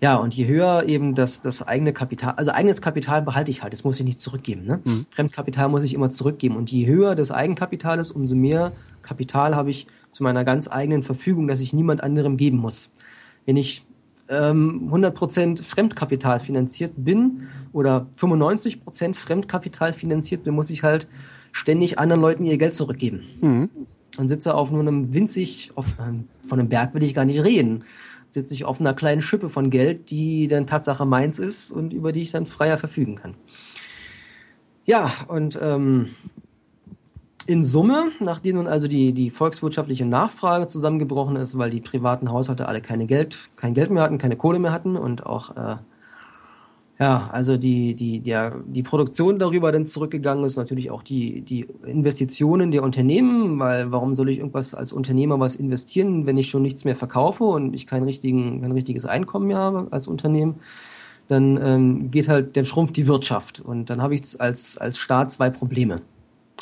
[0.00, 3.72] Ja, und je höher eben das, das eigene Kapital, also eigenes Kapital behalte ich halt,
[3.72, 4.66] das muss ich nicht zurückgeben.
[4.66, 4.80] Ne?
[4.84, 5.06] Mhm.
[5.10, 6.56] Fremdkapital muss ich immer zurückgeben.
[6.56, 11.02] Und je höher das Eigenkapital ist, umso mehr Kapital habe ich zu meiner ganz eigenen
[11.02, 12.90] Verfügung, dass ich niemand anderem geben muss.
[13.46, 13.86] Wenn ich
[14.28, 21.08] ähm, 100% Fremdkapital finanziert bin oder 95% Fremdkapital finanziert bin, muss ich halt
[21.52, 23.22] ständig anderen Leuten ihr Geld zurückgeben.
[23.40, 23.70] Mhm.
[24.18, 27.42] Und sitze auf nur einem winzig, auf, ähm, von einem Berg will ich gar nicht
[27.42, 27.84] reden
[28.28, 32.12] sitze ich auf einer kleinen Schippe von Geld, die dann Tatsache meins ist und über
[32.12, 33.34] die ich dann freier verfügen kann.
[34.84, 36.10] Ja, und ähm,
[37.46, 42.68] in Summe, nachdem nun also die, die volkswirtschaftliche Nachfrage zusammengebrochen ist, weil die privaten Haushalte
[42.68, 45.76] alle keine Geld, kein Geld mehr hatten, keine Kohle mehr hatten und auch äh,
[46.98, 51.66] ja, also die, die, der, die Produktion darüber dann zurückgegangen ist, natürlich auch die, die
[51.84, 56.62] Investitionen der Unternehmen, weil warum soll ich irgendwas als Unternehmer was investieren, wenn ich schon
[56.62, 60.56] nichts mehr verkaufe und ich kein, richtigen, kein richtiges Einkommen mehr habe als Unternehmen?
[61.28, 63.60] Dann ähm, geht halt, dann schrumpft die Wirtschaft.
[63.60, 66.00] Und dann habe ich als, als Staat zwei Probleme.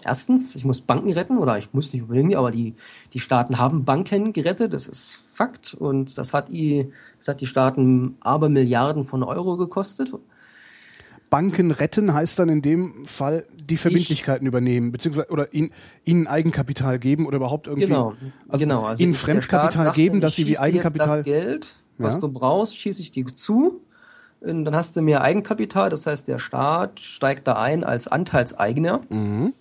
[0.05, 2.75] Erstens, ich muss Banken retten, oder ich muss nicht unbedingt, aber die,
[3.12, 5.75] die Staaten haben Banken gerettet, das ist Fakt.
[5.75, 10.12] Und das hat, die, das hat die Staaten aber Milliarden von Euro gekostet.
[11.29, 15.73] Banken retten heißt dann in dem Fall die Verbindlichkeiten ich, übernehmen, beziehungsweise oder ihnen,
[16.05, 18.14] ihnen Eigenkapital geben oder überhaupt irgendwie genau,
[18.49, 21.18] also genau, also ihnen Fremdkapital geben, dass sie wie Eigenkapital.
[21.18, 22.20] Das Geld, was ja?
[22.20, 23.81] du brauchst, schieße ich dir zu.
[24.40, 29.01] Dann hast du mehr Eigenkapital, das heißt, der Staat steigt da ein als Anteilseigner.
[29.09, 29.55] Mhm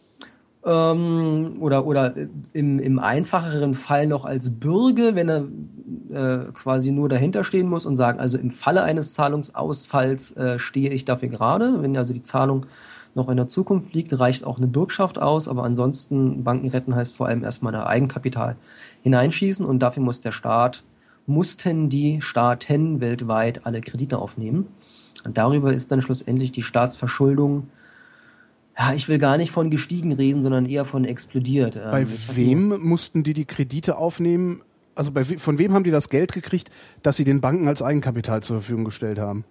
[0.65, 2.13] ähm, oder, oder
[2.53, 5.45] im, im einfacheren Fall noch als Bürger, wenn er
[6.11, 10.89] äh, quasi nur dahinter stehen muss und sagen, also im Falle eines Zahlungsausfalls äh, stehe
[10.91, 11.81] ich dafür gerade.
[11.81, 12.65] Wenn also die Zahlung
[13.15, 17.15] noch in der Zukunft liegt, reicht auch eine Bürgschaft aus, aber ansonsten Banken retten heißt
[17.15, 18.55] vor allem erstmal da Eigenkapital
[19.03, 20.83] hineinschießen und dafür muss der Staat,
[21.25, 24.67] mussten die Staaten weltweit alle Kredite aufnehmen.
[25.25, 27.67] Und darüber ist dann schlussendlich die Staatsverschuldung
[28.77, 31.75] Ja, ich will gar nicht von gestiegen reden, sondern eher von explodiert.
[31.75, 34.61] Bei ähm, wem mussten die die Kredite aufnehmen?
[34.95, 36.71] Also bei, von wem haben die das Geld gekriegt,
[37.03, 39.45] das sie den Banken als Eigenkapital zur Verfügung gestellt haben?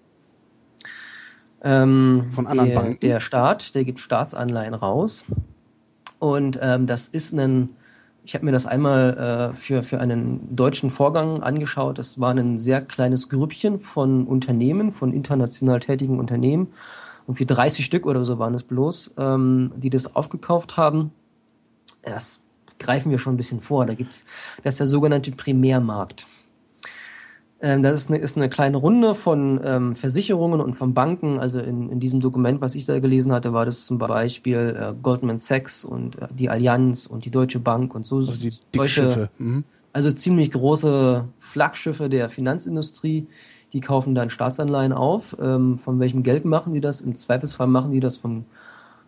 [1.62, 3.00] Ähm, von anderen der, Banken?
[3.00, 5.24] Der Staat, der gibt Staatsanleihen raus.
[6.18, 7.70] Und ähm, das ist ein,
[8.24, 11.98] ich habe mir das einmal äh, für, für einen deutschen Vorgang angeschaut.
[11.98, 16.68] Das war ein sehr kleines Grüppchen von Unternehmen, von international tätigen Unternehmen
[17.26, 21.12] irgendwie 30 Stück oder so waren es bloß, ähm, die das aufgekauft haben.
[22.02, 22.40] Das
[22.78, 23.86] greifen wir schon ein bisschen vor.
[23.86, 24.26] Da gibt's,
[24.62, 26.26] das ist der sogenannte Primärmarkt.
[27.62, 31.38] Ähm, das ist eine, ist eine kleine Runde von ähm, Versicherungen und von Banken.
[31.38, 34.92] Also in, in diesem Dokument, was ich da gelesen hatte, war das zum Beispiel äh,
[35.00, 38.16] Goldman Sachs und äh, die Allianz und die Deutsche Bank und so.
[38.16, 39.30] Also die Dickschiffe.
[39.38, 39.62] Mhm.
[39.92, 43.28] Also ziemlich große Flaggschiffe der Finanzindustrie,
[43.72, 45.36] die kaufen dann Staatsanleihen auf.
[45.40, 47.00] Ähm, von welchem Geld machen die das?
[47.00, 48.44] Im Zweifelsfall machen die das von,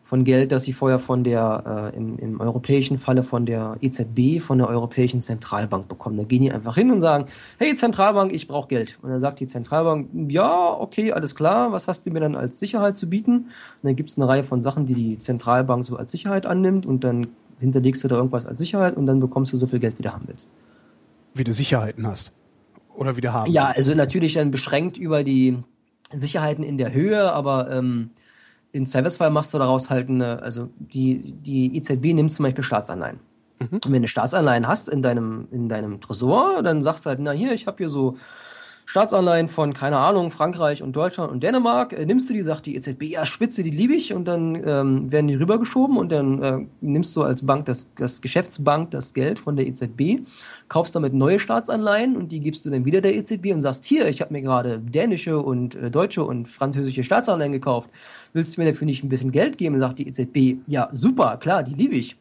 [0.05, 4.41] von Geld, das sie vorher von der, äh, im, im europäischen Falle von der EZB,
[4.41, 6.17] von der Europäischen Zentralbank bekommen.
[6.17, 7.27] Da gehen die einfach hin und sagen,
[7.59, 8.99] hey Zentralbank, ich brauche Geld.
[9.03, 12.59] Und dann sagt die Zentralbank, ja, okay, alles klar, was hast du mir dann als
[12.59, 13.33] Sicherheit zu bieten?
[13.37, 13.49] Und
[13.83, 17.05] dann gibt es eine Reihe von Sachen, die die Zentralbank so als Sicherheit annimmt und
[17.05, 17.29] dann
[17.61, 20.13] hinterlegst du da irgendwas als Sicherheit und dann bekommst du so viel Geld, wie du
[20.13, 20.49] haben willst.
[21.35, 22.33] Wie du Sicherheiten hast.
[22.95, 23.51] Oder wieder haben.
[23.51, 25.59] Ja, also natürlich dann beschränkt über die
[26.13, 28.11] Sicherheiten in der Höhe, aber ähm,
[28.73, 33.21] in Zweifelsfall machst du daraus halt eine, also die, die EZB nimmt zum Beispiel Staatsanleihen.
[33.61, 33.81] Mhm.
[33.85, 37.33] Und wenn du Staatsanleihen hast in deinem, in deinem Tresor, dann sagst du halt, na
[37.33, 38.17] hier, ich habe hier so
[38.87, 42.77] Staatsanleihen von, keine Ahnung, Frankreich und Deutschland und Dänemark, äh, nimmst du die, sagt die
[42.77, 46.59] EZB, ja, spitze, die liebe ich, und dann ähm, werden die rübergeschoben und dann äh,
[46.81, 50.27] nimmst du als Bank das, das Geschäftsbank das Geld von der EZB,
[50.69, 54.09] kaufst damit neue Staatsanleihen und die gibst du dann wieder der EZB und sagst, hier,
[54.09, 57.91] ich habe mir gerade dänische und äh, deutsche und französische Staatsanleihen gekauft,
[58.33, 59.75] willst du mir dafür nicht ein bisschen Geld geben?
[59.77, 62.17] Und sagt die EZB, ja, super, klar, die liebe ich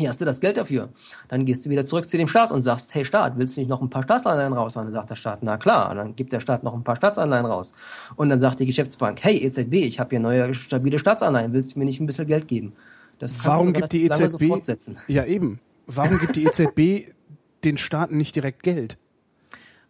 [0.00, 0.88] hier hast du das Geld dafür.
[1.28, 3.68] Dann gehst du wieder zurück zu dem Staat und sagst, hey Staat, willst du nicht
[3.68, 4.76] noch ein paar Staatsanleihen raus?
[4.76, 5.90] Und dann sagt der Staat, na klar.
[5.90, 7.72] Und dann gibt der Staat noch ein paar Staatsanleihen raus.
[8.16, 11.78] Und dann sagt die Geschäftsbank, hey EZB, ich habe hier neue stabile Staatsanleihen, willst du
[11.78, 12.72] mir nicht ein bisschen Geld geben?
[13.18, 15.60] Das Warum gibt die EZB so ja eben?
[15.86, 17.12] Warum gibt die EZB
[17.64, 18.98] den Staaten nicht direkt Geld?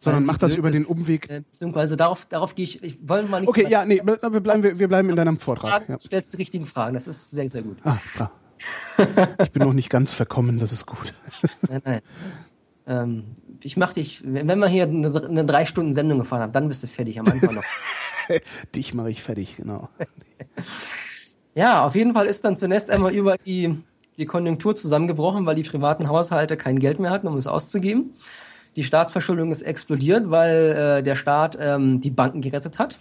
[0.03, 1.29] sondern macht das über den Umweg.
[1.29, 3.51] Äh, beziehungsweise darauf, darauf gehe ich, ich wollte mal nicht.
[3.51, 5.71] Okay, ja, nee, wir bleiben, wir, wir bleiben in deinem Vortrag.
[5.71, 5.99] Fragen, ja.
[5.99, 7.77] Du stellst die richtigen Fragen, das ist sehr, sehr gut.
[7.85, 8.33] Ah, klar.
[9.43, 11.15] Ich bin noch nicht ganz verkommen, das ist gut.
[11.69, 12.01] nein, nein.
[12.87, 13.25] Ähm,
[13.63, 16.83] ich mach dich, wenn wir hier eine, eine drei Stunden Sendung gefahren haben, dann bist
[16.83, 17.65] du fertig am Anfang noch.
[18.75, 19.89] dich mache ich fertig, genau.
[21.55, 23.77] ja, auf jeden Fall ist dann zunächst einmal über die,
[24.17, 28.15] die Konjunktur zusammengebrochen, weil die privaten Haushalte kein Geld mehr hatten, um es auszugeben.
[28.77, 33.01] Die Staatsverschuldung ist explodiert, weil äh, der Staat ähm, die Banken gerettet hat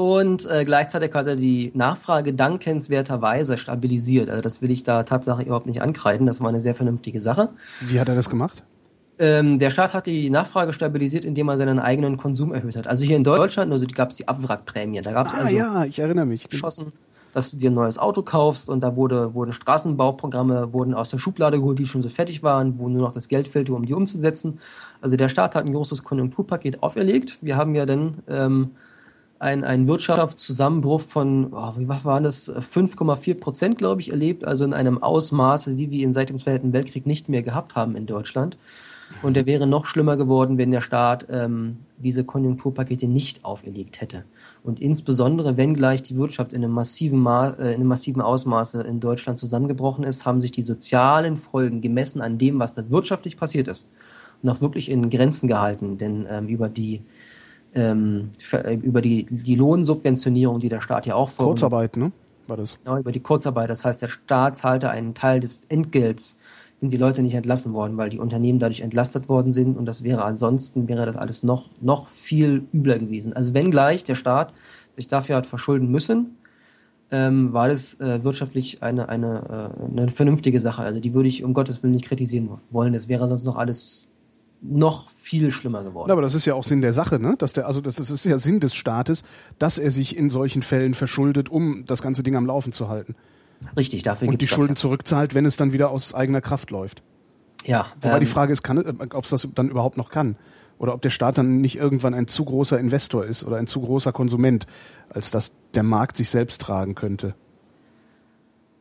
[0.00, 4.30] und äh, gleichzeitig hat er die Nachfrage dankenswerterweise stabilisiert.
[4.30, 6.26] Also das will ich da Tatsache überhaupt nicht ankreiden.
[6.26, 7.50] Das war eine sehr vernünftige Sache.
[7.82, 8.62] Wie hat er das gemacht?
[9.18, 12.86] Ähm, der Staat hat die Nachfrage stabilisiert, indem er seinen eigenen Konsum erhöht hat.
[12.86, 15.02] Also hier in Deutschland also gab es die Abwrackprämie.
[15.02, 16.48] Da gab es ah, also ja, ich erinnere mich.
[16.48, 16.94] Geschossen,
[17.34, 21.18] dass du dir ein neues Auto kaufst und da wurde, wurden Straßenbauprogramme wurden aus der
[21.18, 23.92] Schublade geholt, die schon so fertig waren, wo nur noch das Geld fehlte, um die
[23.92, 24.60] umzusetzen.
[25.02, 27.36] Also der Staat hat ein großes Konjunkturpaket auferlegt.
[27.42, 28.70] Wir haben ja dann ähm,
[29.40, 34.74] ein, ein Wirtschaftszusammenbruch von, oh, wie war das, 5,4 Prozent, glaube ich, erlebt, also in
[34.74, 38.58] einem Ausmaße, wie wir ihn seit dem Zweiten Weltkrieg nicht mehr gehabt haben in Deutschland.
[39.22, 44.24] Und der wäre noch schlimmer geworden, wenn der Staat ähm, diese Konjunkturpakete nicht auferlegt hätte.
[44.62, 48.82] Und insbesondere, wenn gleich die Wirtschaft in einem massiven, Ma äh, in einem massiven Ausmaße
[48.82, 53.38] in Deutschland zusammengebrochen ist, haben sich die sozialen Folgen gemessen an dem, was da wirtschaftlich
[53.38, 53.88] passiert ist,
[54.42, 55.96] noch wirklich in Grenzen gehalten.
[55.96, 57.00] Denn ähm, über die
[57.74, 61.60] ähm, äh, über die, die Lohnsubventionierung, die der Staat ja auch vornimmt.
[61.60, 62.12] Kurzarbeit, ne?
[62.46, 62.78] War das?
[62.84, 63.70] Genau, über die Kurzarbeit.
[63.70, 66.36] Das heißt, der Staat zahlte einen Teil des Entgelts,
[66.80, 70.02] sind die Leute nicht entlassen worden, weil die Unternehmen dadurch entlastet worden sind und das
[70.02, 73.34] wäre ansonsten, wäre das alles noch, noch viel übler gewesen.
[73.34, 74.52] Also wenn gleich der Staat
[74.92, 76.36] sich dafür hat verschulden müssen,
[77.10, 80.82] ähm, war das äh, wirtschaftlich eine, eine, äh, eine vernünftige Sache.
[80.82, 82.92] Also die würde ich um Gottes Willen nicht kritisieren wollen.
[82.92, 84.09] Das wäre sonst noch alles
[84.62, 86.08] noch viel schlimmer geworden.
[86.08, 87.34] Ja, aber das ist ja auch Sinn der Sache, ne?
[87.38, 89.22] Dass der, also das ist ja Sinn des Staates,
[89.58, 93.14] dass er sich in solchen Fällen verschuldet, um das ganze Ding am Laufen zu halten.
[93.76, 94.76] Richtig, dafür Und die Schulden ja.
[94.76, 97.02] zurückzahlt, wenn es dann wieder aus eigener Kraft läuft.
[97.64, 97.86] Ja.
[98.00, 100.36] Wobei ähm, die Frage ist, ob es das dann überhaupt noch kann.
[100.78, 103.82] Oder ob der Staat dann nicht irgendwann ein zu großer Investor ist oder ein zu
[103.82, 104.66] großer Konsument,
[105.10, 107.34] als dass der Markt sich selbst tragen könnte.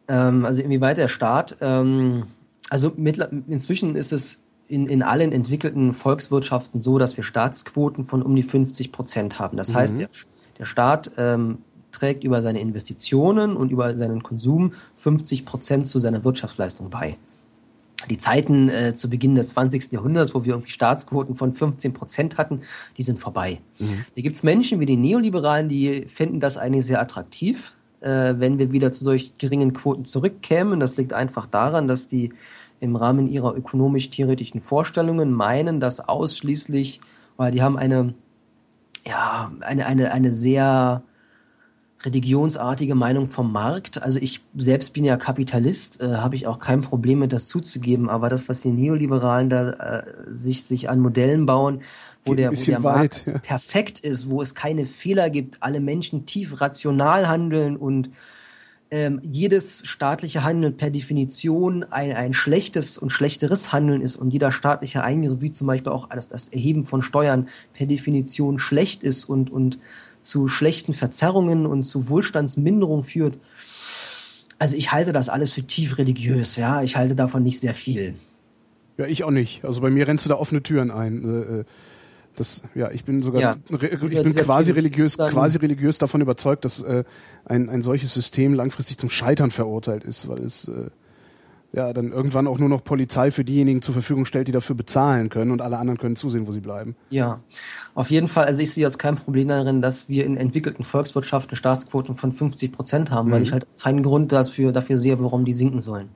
[0.07, 2.27] Ähm, also inwieweit der Staat, ähm,
[2.69, 8.21] also mit, inzwischen ist es in, in allen entwickelten Volkswirtschaften so, dass wir Staatsquoten von
[8.21, 9.57] um die 50 Prozent haben.
[9.57, 9.75] Das mhm.
[9.75, 10.09] heißt, der,
[10.59, 11.57] der Staat ähm,
[11.91, 17.17] trägt über seine Investitionen und über seinen Konsum 50 Prozent zu seiner Wirtschaftsleistung bei.
[18.09, 19.91] Die Zeiten äh, zu Beginn des 20.
[19.91, 22.61] Jahrhunderts, wo wir irgendwie Staatsquoten von 15 Prozent hatten,
[22.95, 23.59] die sind vorbei.
[23.79, 24.05] Mhm.
[24.15, 28.59] Da gibt es Menschen wie die Neoliberalen, die finden das eigentlich sehr attraktiv, äh, wenn
[28.59, 30.79] wir wieder zu solch geringen Quoten zurückkämen.
[30.79, 32.31] Das liegt einfach daran, dass die
[32.79, 37.01] im Rahmen ihrer ökonomisch-theoretischen Vorstellungen meinen, dass ausschließlich,
[37.37, 38.13] weil die haben eine,
[39.05, 41.03] ja, eine, eine, eine sehr
[42.03, 44.01] religionsartige Meinung vom Markt.
[44.01, 48.09] Also ich selbst bin ja Kapitalist, äh, habe ich auch kein Problem mit das zuzugeben,
[48.09, 51.81] aber das, was die Neoliberalen da äh, sich, sich an Modellen bauen,
[52.25, 53.37] wo der, wo der Markt ja.
[53.39, 58.09] perfekt ist, wo es keine Fehler gibt, alle Menschen tief rational handeln und
[58.91, 64.51] ähm, jedes staatliche Handeln per Definition ein, ein schlechtes und schlechteres Handeln ist und jeder
[64.51, 69.25] staatliche Eingriff, wie zum Beispiel auch das, das Erheben von Steuern, per Definition schlecht ist
[69.25, 69.79] und, und
[70.21, 73.37] zu schlechten Verzerrungen und zu Wohlstandsminderung führt.
[74.57, 76.81] Also ich halte das alles für tief religiös, ja.
[76.81, 78.15] Ich halte davon nicht sehr viel.
[78.97, 79.63] Ja, ich auch nicht.
[79.63, 81.65] Also bei mir rennst du da offene Türen ein.
[82.39, 86.81] Das, ja, ich bin sogar, ja, ich bin quasi religiös, quasi religiös davon überzeugt, dass
[86.81, 87.03] äh,
[87.43, 90.89] ein, ein solches System langfristig zum Scheitern verurteilt ist, weil es äh,
[91.73, 95.27] ja dann irgendwann auch nur noch Polizei für diejenigen zur Verfügung stellt, die dafür bezahlen
[95.27, 96.95] können und alle anderen können zusehen, wo sie bleiben.
[97.09, 97.41] Ja,
[97.93, 98.45] auf jeden Fall.
[98.45, 102.71] Also ich sehe jetzt kein Problem darin, dass wir in entwickelten Volkswirtschaften Staatsquoten von 50
[102.71, 103.33] Prozent haben, mhm.
[103.33, 106.07] weil ich halt keinen Grund dafür, dafür sehe, warum die sinken sollen.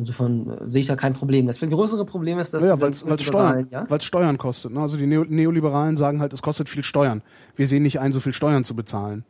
[0.00, 1.46] Insofern äh, sehe ich da kein Problem.
[1.46, 3.86] Das größere Problem ist, dass ja, weil es Steuern, ja?
[4.00, 4.72] Steuern kostet.
[4.72, 4.80] Ne?
[4.80, 7.22] Also die Neo Neoliberalen sagen halt, es kostet viel Steuern.
[7.54, 9.24] Wir sehen nicht ein, so viel Steuern zu bezahlen.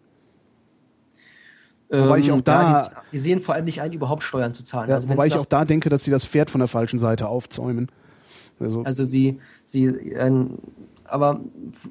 [1.89, 2.63] Wobei ich ähm, auch da.
[2.63, 4.89] Ja, die, die, sehen vor allem nicht ein, überhaupt Steuern zu zahlen.
[4.89, 7.27] Ja, also wobei ich auch da denke, dass sie das Pferd von der falschen Seite
[7.27, 7.91] aufzäumen.
[8.61, 10.47] Also, also sie, sie, äh,
[11.05, 11.41] aber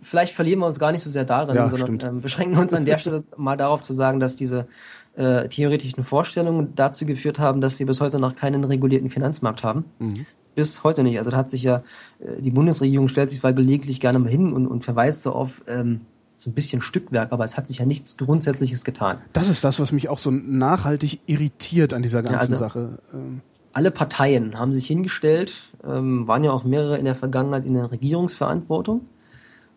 [0.02, 2.86] vielleicht verlieren wir uns gar nicht so sehr darin, ja, sondern ähm, beschränken uns an
[2.86, 4.68] der Stelle mal darauf zu sagen, dass diese
[5.16, 9.86] äh, theoretischen Vorstellungen dazu geführt haben, dass wir bis heute noch keinen regulierten Finanzmarkt haben.
[10.00, 10.26] Mhm.
[10.56, 11.18] Bis heute nicht.
[11.18, 11.84] Also da hat sich ja,
[12.20, 15.62] äh, die Bundesregierung stellt sich zwar gelegentlich gerne mal hin und, und verweist so auf
[15.68, 16.02] ähm,
[16.36, 19.18] so ein bisschen Stückwerk, aber es hat sich ja nichts Grundsätzliches getan.
[19.34, 23.00] Das ist das, was mich auch so nachhaltig irritiert an dieser ganzen ja, also Sache.
[23.14, 23.42] Ähm.
[23.74, 27.92] Alle Parteien haben sich hingestellt, ähm, waren ja auch mehrere in der Vergangenheit in der
[27.92, 29.02] Regierungsverantwortung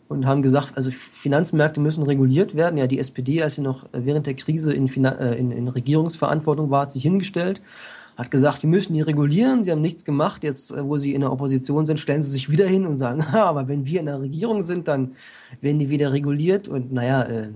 [0.09, 2.77] und haben gesagt, also Finanzmärkte müssen reguliert werden.
[2.77, 6.83] Ja, die SPD, als sie noch während der Krise in, äh, in, in Regierungsverantwortung war,
[6.83, 7.61] hat sich hingestellt
[8.17, 11.23] hat gesagt, wir müssen die regulieren, sie haben nichts gemacht, jetzt äh, wo sie in
[11.23, 14.07] der Opposition sind, stellen sie sich wieder hin und sagen, ha, aber wenn wir in
[14.07, 15.12] der Regierung sind, dann
[15.61, 17.49] werden die wieder reguliert und naja, äh,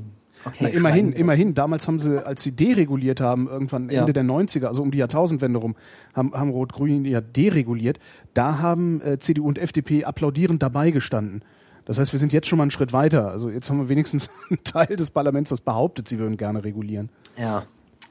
[0.44, 1.54] Okay, Na, immerhin, immerhin.
[1.54, 4.04] Damals haben sie, als sie dereguliert haben, irgendwann Ende ja.
[4.12, 5.74] der 90er, also um die Jahrtausendwende rum,
[6.12, 7.98] haben, haben Rot-Grün ja dereguliert.
[8.34, 11.40] Da haben äh, CDU und FDP applaudierend dabei gestanden.
[11.86, 13.28] Das heißt, wir sind jetzt schon mal einen Schritt weiter.
[13.30, 17.08] Also jetzt haben wir wenigstens einen Teil des Parlaments, das behauptet, sie würden gerne regulieren.
[17.38, 17.64] Ja.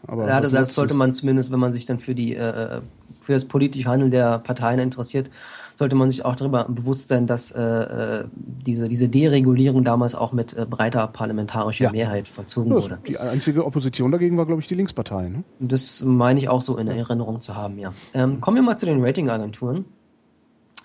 [0.08, 2.82] Aber ja, das, das sollte man zumindest, wenn man sich dann für die äh,
[3.26, 5.32] für das politische Handeln der Parteien interessiert,
[5.76, 10.32] sollte man sich auch darüber bewusst sein, dass äh, äh, diese, diese Deregulierung damals auch
[10.32, 11.92] mit äh, breiter parlamentarischer ja.
[11.92, 13.00] Mehrheit vollzogen ja, wurde.
[13.08, 15.28] Die einzige Opposition dagegen war, glaube ich, die Linkspartei.
[15.28, 15.44] Ne?
[15.60, 17.94] Das meine ich auch so in Erinnerung zu haben, ja.
[18.14, 19.86] Ähm, kommen wir mal zu den Ratingagenturen.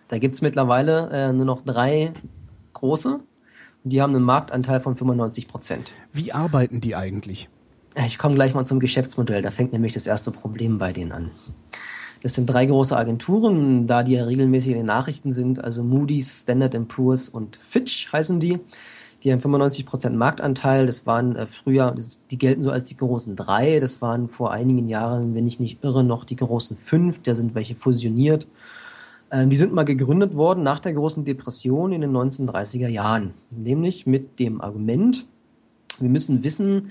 [0.08, 2.12] Da gibt es mittlerweile äh, nur noch drei
[2.80, 3.20] große.
[3.84, 5.90] Die haben einen Marktanteil von 95 Prozent.
[6.12, 7.48] Wie arbeiten die eigentlich?
[8.06, 9.42] Ich komme gleich mal zum Geschäftsmodell.
[9.42, 11.30] Da fängt nämlich das erste Problem bei denen an.
[12.22, 16.42] Das sind drei große Agenturen, da die ja regelmäßig in den Nachrichten sind, also Moody's,
[16.42, 18.58] Standard Poor's und Fitch heißen die.
[19.22, 20.86] Die haben 95% Marktanteil.
[20.86, 23.80] Das waren äh, früher, das, die gelten so als die großen drei.
[23.80, 27.22] Das waren vor einigen Jahren, wenn ich nicht irre, noch die großen fünf.
[27.22, 28.46] Da sind welche fusioniert.
[29.30, 33.34] Ähm, die sind mal gegründet worden nach der großen Depression in den 1930er Jahren.
[33.50, 35.26] Nämlich mit dem Argument,
[35.98, 36.90] wir müssen wissen,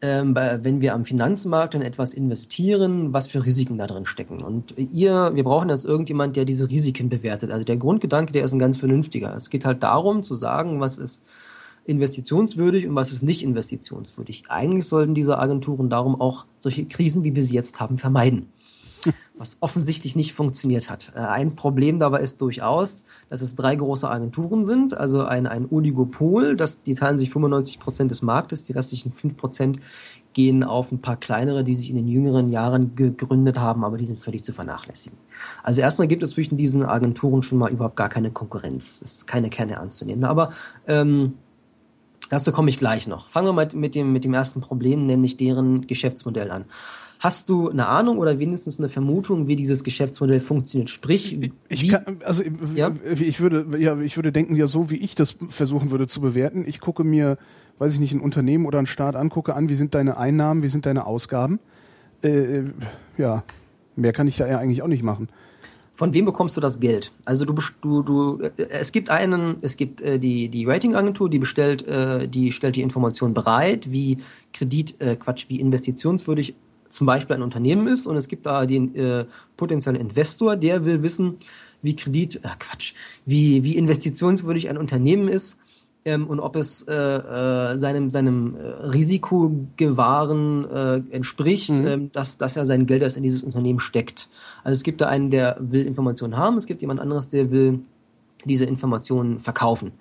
[0.00, 4.42] ähm, wenn wir am Finanzmarkt in etwas investieren, was für Risiken da drin stecken.
[4.42, 7.50] Und ihr, wir brauchen jetzt irgendjemand, der diese Risiken bewertet.
[7.50, 9.34] Also der Grundgedanke, der ist ein ganz vernünftiger.
[9.36, 11.22] Es geht halt darum zu sagen, was ist
[11.84, 14.44] investitionswürdig und was ist nicht investitionswürdig.
[14.48, 18.48] Eigentlich sollten diese Agenturen darum auch solche Krisen, wie wir sie jetzt haben, vermeiden
[19.36, 21.12] was offensichtlich nicht funktioniert hat.
[21.14, 25.66] Äh, ein Problem dabei ist durchaus, dass es drei große Agenturen sind, also ein, ein
[25.70, 29.78] Oligopol, das, die teilen sich 95 Prozent des Marktes, die restlichen 5 Prozent
[30.32, 34.06] gehen auf ein paar kleinere, die sich in den jüngeren Jahren gegründet haben, aber die
[34.06, 35.18] sind völlig zu vernachlässigen.
[35.62, 39.00] Also erstmal gibt es zwischen diesen Agenturen schon mal überhaupt gar keine Konkurrenz.
[39.00, 40.24] Das ist keine Kerne ernst zu nehmen.
[40.24, 40.52] Aber
[40.86, 41.34] ähm,
[42.30, 43.28] dazu komme ich gleich noch.
[43.28, 46.64] Fangen wir mal mit dem, mit dem ersten Problem, nämlich deren Geschäftsmodell an
[47.22, 50.90] Hast du eine Ahnung oder wenigstens eine Vermutung, wie dieses Geschäftsmodell funktioniert?
[50.90, 52.42] Sprich, ich, ich kann, also
[52.74, 52.90] ja?
[53.04, 56.64] ich würde, ja, ich würde denken, ja, so wie ich das versuchen würde zu bewerten.
[56.66, 57.38] Ich gucke mir,
[57.78, 60.68] weiß ich nicht, ein Unternehmen oder einen Staat angucke an, wie sind deine Einnahmen, wie
[60.68, 61.60] sind deine Ausgaben.
[62.24, 62.64] Äh,
[63.16, 63.44] ja,
[63.94, 65.28] mehr kann ich da ja eigentlich auch nicht machen.
[65.94, 67.12] Von wem bekommst du das Geld?
[67.24, 71.38] Also du, du, du äh, es gibt einen, es gibt äh, die die Ratingagentur, die
[71.38, 74.18] bestellt, äh, die stellt die Information bereit, wie
[74.52, 76.56] Kredit, äh, Quatsch, wie investitionswürdig
[76.92, 79.24] zum Beispiel ein Unternehmen ist und es gibt da den äh,
[79.56, 81.38] potenziellen Investor, der will wissen,
[81.80, 82.94] wie Kredit, äh, Quatsch,
[83.26, 85.58] wie, wie investitionswürdig ein Unternehmen ist
[86.04, 91.86] ähm, und ob es äh, äh, seinem, seinem äh, Risikogewahren äh, entspricht, mhm.
[91.86, 94.28] ähm, dass, dass er sein Geld erst in dieses Unternehmen steckt.
[94.64, 97.80] Also es gibt da einen, der will Informationen haben, es gibt jemand anderes, der will
[98.44, 99.92] diese Informationen verkaufen.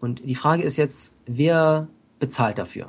[0.00, 1.88] Und die Frage ist jetzt, wer
[2.18, 2.88] bezahlt dafür?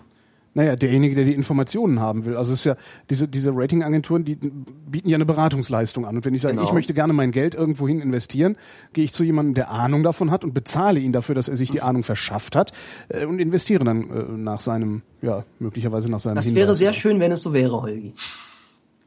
[0.58, 2.38] Naja, derjenige, der die Informationen haben will.
[2.38, 2.78] Also es ist ja,
[3.10, 6.16] diese, diese Ratingagenturen, die bieten ja eine Beratungsleistung an.
[6.16, 6.66] Und wenn ich sage, genau.
[6.66, 8.56] ich möchte gerne mein Geld irgendwohin investieren,
[8.94, 11.72] gehe ich zu jemandem, der Ahnung davon hat und bezahle ihn dafür, dass er sich
[11.72, 12.72] die Ahnung verschafft hat
[13.10, 16.62] äh, und investiere dann äh, nach seinem, ja, möglicherweise nach seinem Das Hinweis.
[16.62, 18.14] wäre sehr schön, wenn es so wäre, Holgi.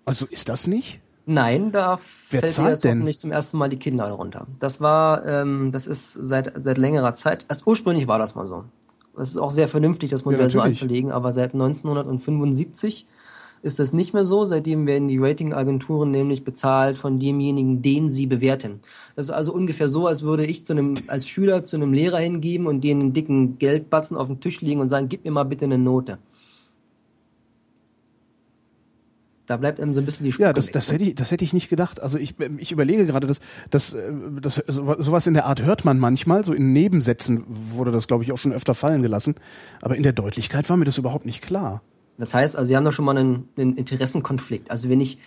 [0.05, 1.01] Also ist das nicht?
[1.25, 3.05] Nein, da Wer fällt zahlt jetzt denn?
[3.05, 4.47] nicht zum ersten Mal die Kinder runter.
[4.61, 8.65] Das war, ähm, das ist seit, seit längerer Zeit, erst ursprünglich war das mal so.
[9.19, 13.07] Es ist auch sehr vernünftig, das Modell ja, so anzulegen, aber seit 1975
[13.63, 14.45] ist das nicht mehr so.
[14.45, 18.81] Seitdem werden die Ratingagenturen nämlich bezahlt von demjenigen, den sie bewerten.
[19.17, 22.19] Das ist also ungefähr so, als würde ich zu einem, als Schüler zu einem Lehrer
[22.19, 25.45] hingeben und denen einen dicken Geldbatzen auf den Tisch legen und sagen, gib mir mal
[25.45, 26.19] bitte eine Note.
[29.49, 31.43] Da bleibt einem so ein bisschen die Spucke Ja, das, das, hätte ich, das hätte
[31.43, 32.01] ich nicht gedacht.
[32.01, 33.41] Also ich, ich überlege gerade, dass,
[33.71, 33.97] dass,
[34.43, 38.31] dass sowas in der Art hört man manchmal, so in Nebensätzen wurde das, glaube ich,
[38.31, 39.37] auch schon öfter fallen gelassen.
[39.81, 41.81] Aber in der Deutlichkeit war mir das überhaupt nicht klar.
[42.19, 44.71] Das heißt, also wir haben da schon mal einen, einen Interessenkonflikt.
[44.71, 45.19] Also wenn ich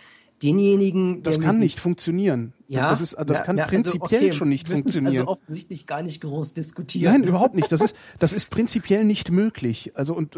[0.43, 1.23] denjenigen.
[1.23, 2.53] Das kann nicht funktionieren.
[2.67, 5.17] Ja, das ist, das ja, kann ja, also prinzipiell okay, schon nicht funktionieren.
[5.17, 7.11] Also offensichtlich gar nicht groß diskutieren.
[7.11, 7.71] Nein, überhaupt nicht.
[7.71, 9.91] Das ist, das ist prinzipiell nicht möglich.
[9.95, 10.37] Also und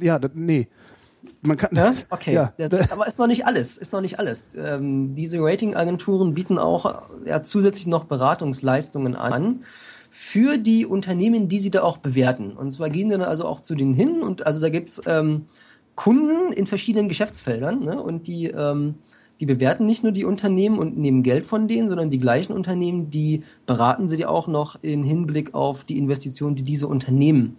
[0.00, 0.68] ja, nee.
[1.42, 1.92] Man kann ja?
[2.10, 2.52] Okay, ja.
[2.56, 3.76] Das, aber ist noch nicht alles.
[3.76, 4.54] Ist noch nicht alles.
[4.56, 9.64] Ähm, diese Ratingagenturen bieten auch ja, zusätzlich noch Beratungsleistungen an
[10.10, 12.52] für die Unternehmen, die sie da auch bewerten.
[12.52, 15.46] Und zwar gehen dann also auch zu denen hin und also da gibt's ähm,
[15.94, 18.00] Kunden in verschiedenen Geschäftsfeldern ne?
[18.00, 18.94] und die ähm,
[19.40, 23.10] die bewerten nicht nur die Unternehmen und nehmen Geld von denen, sondern die gleichen Unternehmen,
[23.10, 27.56] die beraten sie auch noch in Hinblick auf die Investitionen, die diese Unternehmen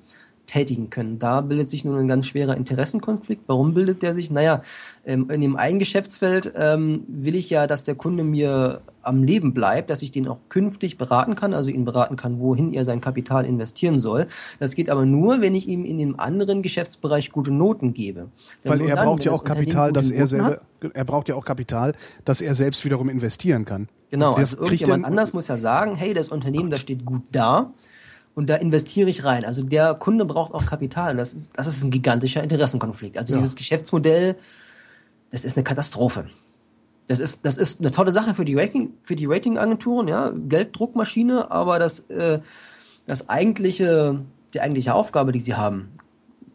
[0.50, 1.20] tätigen können.
[1.20, 3.44] Da bildet sich nun ein ganz schwerer Interessenkonflikt.
[3.48, 4.32] Warum bildet der sich?
[4.32, 4.64] Naja,
[5.06, 9.54] ähm, in dem einen Geschäftsfeld ähm, will ich ja, dass der Kunde mir am Leben
[9.54, 13.00] bleibt, dass ich den auch künftig beraten kann, also ihn beraten kann, wohin er sein
[13.00, 14.28] Kapital investieren soll.
[14.60, 18.30] Das geht aber nur, wenn ich ihm in dem anderen Geschäftsbereich gute Noten gebe.
[18.64, 21.36] Denn Weil er dann, braucht ja auch Kapital, dass er selber, hat, er braucht ja
[21.36, 21.94] auch Kapital,
[22.26, 23.88] dass er selbst wiederum investieren kann.
[24.10, 27.72] Genau, also irgendjemand anders muss ja sagen, hey, das Unternehmen, das steht gut da
[28.40, 29.44] und da investiere ich rein.
[29.44, 31.18] Also der Kunde braucht auch Kapital.
[31.18, 33.18] Das ist, das ist ein gigantischer Interessenkonflikt.
[33.18, 33.40] Also ja.
[33.42, 34.38] dieses Geschäftsmodell,
[35.30, 36.30] das ist eine Katastrophe.
[37.08, 41.52] Das ist, das ist eine tolle Sache für die Rating, für die Ratingagenturen, ja, Gelddruckmaschine,
[41.52, 42.40] aber das, äh,
[43.08, 44.22] das eigentliche,
[44.54, 45.90] die eigentliche Aufgabe, die sie haben,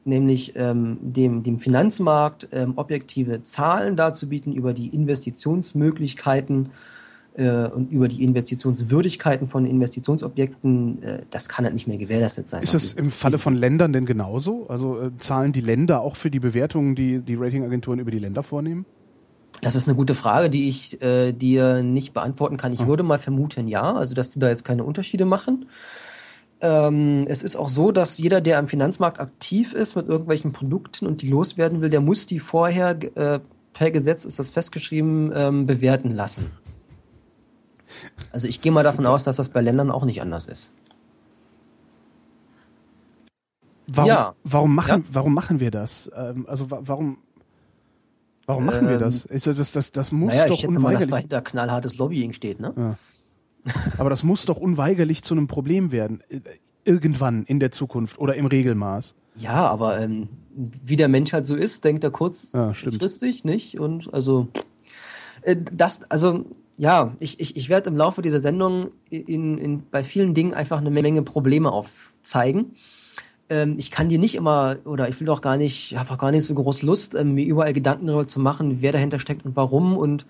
[0.07, 6.71] nämlich ähm, dem, dem Finanzmarkt ähm, objektive Zahlen darzubieten über die Investitionsmöglichkeiten
[7.35, 12.63] äh, und über die Investitionswürdigkeiten von Investitionsobjekten, äh, das kann halt nicht mehr gewährleistet sein.
[12.63, 14.67] Ist das im Falle von Ländern denn genauso?
[14.69, 18.43] Also äh, zahlen die Länder auch für die Bewertungen, die die Ratingagenturen über die Länder
[18.43, 18.87] vornehmen?
[19.63, 22.73] Das ist eine gute Frage, die ich äh, dir nicht beantworten kann.
[22.73, 22.87] Ich ah.
[22.87, 25.67] würde mal vermuten, ja, also dass die da jetzt keine Unterschiede machen.
[26.61, 31.07] Ähm, es ist auch so, dass jeder, der am Finanzmarkt aktiv ist mit irgendwelchen Produkten
[31.07, 33.41] und die loswerden will, der muss die vorher äh,
[33.73, 36.51] per Gesetz ist das festgeschrieben ähm, bewerten lassen.
[38.33, 40.71] Also ich gehe mal davon aus, dass das bei Ländern auch nicht anders ist.
[43.87, 44.35] Warum, ja.
[44.45, 45.09] warum, machen, ja.
[45.13, 46.11] warum machen wir das?
[46.17, 47.19] Ähm, also warum,
[48.47, 49.25] warum machen ähm, wir das?
[49.25, 51.11] das, das, das, das muss naja, doch ich schätze unweigerlich...
[51.11, 52.73] Mal, dass dahinter knallhartes Lobbying steht, ne?
[52.77, 52.97] Ja.
[53.99, 56.23] Aber das muss doch unweigerlich zu einem Problem werden.
[56.29, 56.41] Äh,
[56.85, 59.15] irgendwann in der Zukunft oder im Regelmaß.
[59.37, 63.81] Ja, aber ähm, wie der Mensch halt so ist, denkt er kurzfristig, ja, nicht?
[63.81, 64.49] Und also
[65.43, 66.45] äh, das, also
[66.77, 70.79] ja, ich, ich, ich werde im Laufe dieser Sendung in, in, bei vielen Dingen einfach
[70.79, 72.75] eine Menge Probleme aufzeigen.
[73.49, 76.31] Ähm, ich kann dir nicht immer, oder ich will doch gar nicht, habe auch gar
[76.31, 79.57] nicht so groß Lust, ähm, mir überall Gedanken darüber zu machen, wer dahinter steckt und
[79.57, 80.27] warum und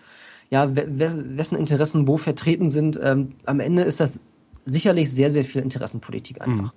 [0.51, 3.01] ja, wessen Interessen wo vertreten sind.
[3.03, 4.21] Ähm, am Ende ist das
[4.65, 6.75] sicherlich sehr, sehr viel Interessenpolitik einfach.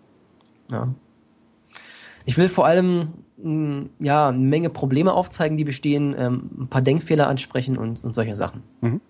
[0.70, 0.74] Mhm.
[0.74, 0.94] Ja.
[2.26, 6.82] Ich will vor allem mh, ja, eine Menge Probleme aufzeigen, die bestehen, ähm, ein paar
[6.82, 8.64] Denkfehler ansprechen und, und solche Sachen.
[8.82, 9.02] Mhm.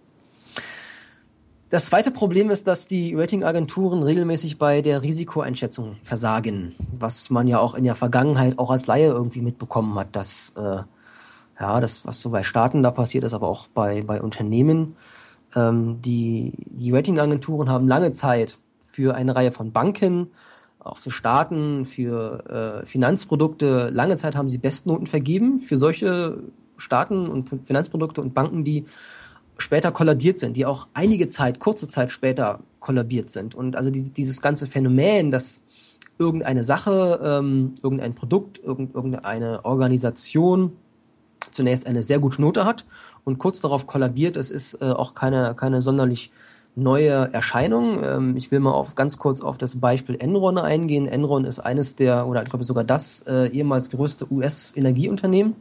[1.70, 7.60] Das zweite Problem ist, dass die Ratingagenturen regelmäßig bei der Risikoeinschätzung versagen, was man ja
[7.60, 10.84] auch in der Vergangenheit auch als Laie irgendwie mitbekommen hat, dass äh,
[11.60, 14.96] ja, das, was so bei Staaten da passiert ist, aber auch bei, bei Unternehmen.
[15.56, 20.32] Ähm, die, die Ratingagenturen haben lange Zeit für eine Reihe von Banken,
[20.80, 26.38] auch für Staaten, für äh, Finanzprodukte, lange Zeit haben sie Bestnoten vergeben für solche
[26.78, 28.86] Staaten und Finanzprodukte und Banken, die
[29.58, 33.56] später kollabiert sind, die auch einige Zeit, kurze Zeit später kollabiert sind.
[33.56, 35.62] Und also die, dieses ganze Phänomen, dass
[36.20, 40.74] irgendeine Sache, ähm, irgendein Produkt, irgendeine Organisation
[41.52, 42.86] zunächst eine sehr gute Note hat
[43.24, 46.32] und kurz darauf kollabiert, das ist äh, auch keine, keine sonderlich
[46.76, 48.04] neue Erscheinung.
[48.04, 51.08] Ähm, ich will mal auf, ganz kurz auf das Beispiel Enron eingehen.
[51.08, 55.56] Enron ist eines der, oder ich glaube sogar das äh, ehemals größte US-Energieunternehmen.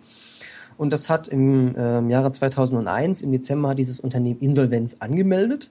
[0.77, 5.71] Und das hat im äh, Jahre 2001, im Dezember, dieses Unternehmen Insolvenz angemeldet.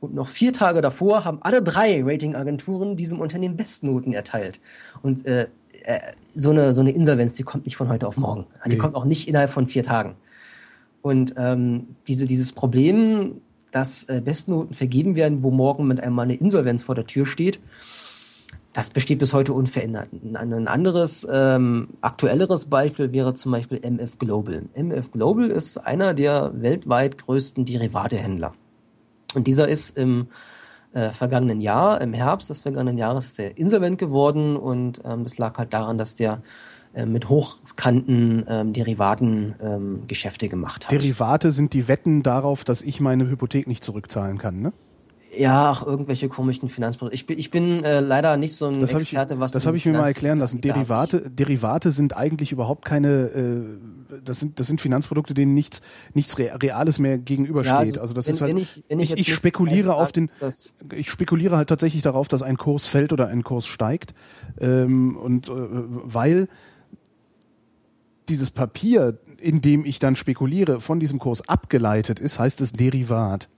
[0.00, 4.60] Und noch vier Tage davor haben alle drei Ratingagenturen diesem Unternehmen Bestnoten erteilt.
[5.02, 5.48] Und äh,
[5.84, 6.00] äh,
[6.34, 8.46] so, eine, so eine Insolvenz, die kommt nicht von heute auf morgen.
[8.64, 8.76] Die okay.
[8.76, 10.16] kommt auch nicht innerhalb von vier Tagen.
[11.02, 13.40] Und ähm, diese, dieses Problem,
[13.70, 17.60] dass äh, Bestnoten vergeben werden, wo morgen mit einmal eine Insolvenz vor der Tür steht,
[18.76, 20.10] das besteht bis heute unverändert.
[20.34, 24.64] Ein anderes, ähm, aktuelleres Beispiel wäre zum Beispiel MF Global.
[24.74, 28.52] MF Global ist einer der weltweit größten Derivatehändler.
[29.34, 30.26] Und dieser ist im
[30.92, 35.38] äh, vergangenen Jahr, im Herbst des vergangenen Jahres, ist er insolvent geworden und ähm, das
[35.38, 36.42] lag halt daran, dass der
[36.92, 40.92] äh, mit hochkanten ähm, Derivaten ähm, Geschäfte gemacht hat.
[40.92, 44.74] Derivate sind die Wetten darauf, dass ich meine Hypothek nicht zurückzahlen kann, ne?
[45.38, 47.14] Ja, ach, irgendwelche komischen Finanzprodukte.
[47.14, 49.76] Ich bin, ich bin äh, leider nicht so ein das Experte, ich, was Das habe
[49.76, 50.60] ich mir mal erklären lassen.
[50.60, 55.82] Derivate, Derivate sind eigentlich überhaupt keine, äh, das sind, das sind Finanzprodukte, denen nichts,
[56.14, 57.72] nichts Reales mehr gegenübersteht.
[57.72, 60.12] Ja, also, also das wenn, ist halt, wenn ich, wenn ich, ich, ich spekuliere auf
[60.12, 60.30] den,
[60.94, 64.14] ich spekuliere halt tatsächlich darauf, dass ein Kurs fällt oder ein Kurs steigt,
[64.60, 66.48] ähm, und äh, weil
[68.28, 73.48] dieses Papier, in dem ich dann spekuliere, von diesem Kurs abgeleitet ist, heißt es Derivat.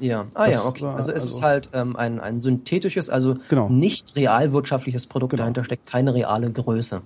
[0.00, 0.84] Ja, ah das ja, okay.
[0.84, 3.68] also es also ist halt ähm, ein, ein synthetisches, also genau.
[3.68, 5.42] nicht realwirtschaftliches Produkt, genau.
[5.42, 7.02] dahinter steckt keine reale Größe.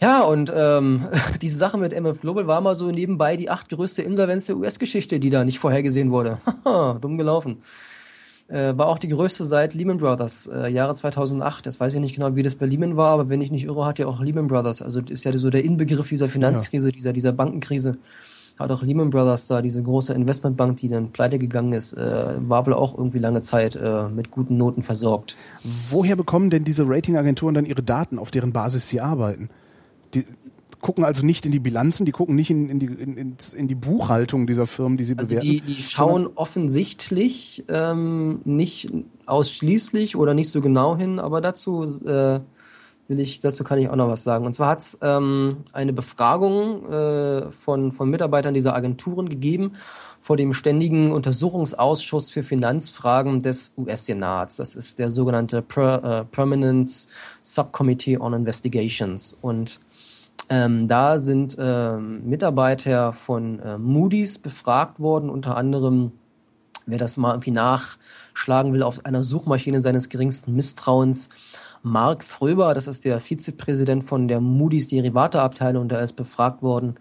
[0.00, 1.06] Ja, und ähm,
[1.42, 5.20] diese Sache mit MF Global war mal so nebenbei die acht größte Insolvenz der US-Geschichte,
[5.20, 6.38] die da nicht vorhergesehen wurde.
[6.64, 7.62] Haha, dumm gelaufen.
[8.48, 11.64] Äh, war auch die größte seit Lehman Brothers, äh, Jahre 2008.
[11.64, 13.86] Das weiß ich nicht genau, wie das bei Lehman war, aber wenn ich nicht irre,
[13.86, 16.92] hat ja auch Lehman Brothers, also ist ja so der Inbegriff dieser Finanzkrise, ja.
[16.92, 17.96] dieser, dieser Bankenkrise
[18.58, 22.66] hat auch Lehman Brothers da, diese große Investmentbank, die dann pleite gegangen ist, äh, war
[22.66, 25.36] wohl auch irgendwie lange Zeit äh, mit guten Noten versorgt.
[25.90, 29.50] Woher bekommen denn diese Ratingagenturen dann ihre Daten, auf deren Basis sie arbeiten?
[30.14, 30.24] Die
[30.82, 33.74] gucken also nicht in die Bilanzen, die gucken nicht in, in, die, in, in die
[33.74, 35.48] Buchhaltung dieser Firmen, die sie also bewerten.
[35.48, 38.92] Die, die schauen offensichtlich ähm, nicht
[39.24, 42.40] ausschließlich oder nicht so genau hin, aber dazu äh,
[43.08, 44.46] will ich, dazu kann ich auch noch was sagen.
[44.46, 49.72] Und zwar hat es ähm, eine Befragung äh, von, von Mitarbeitern dieser Agenturen gegeben
[50.22, 54.56] vor dem ständigen Untersuchungsausschuss für Finanzfragen des US-Senats.
[54.56, 57.08] Das ist der sogenannte per, äh, Permanent
[57.42, 59.36] Subcommittee on Investigations.
[59.42, 59.80] Und
[60.48, 66.12] ähm, da sind äh, Mitarbeiter von äh, Moody's befragt worden, unter anderem,
[66.86, 71.30] wer das mal irgendwie nachschlagen will, auf einer Suchmaschine seines geringsten Misstrauens,
[71.84, 76.94] Mark Fröber, das ist der Vizepräsident von der Moody's Derivateabteilung, der ist befragt worden.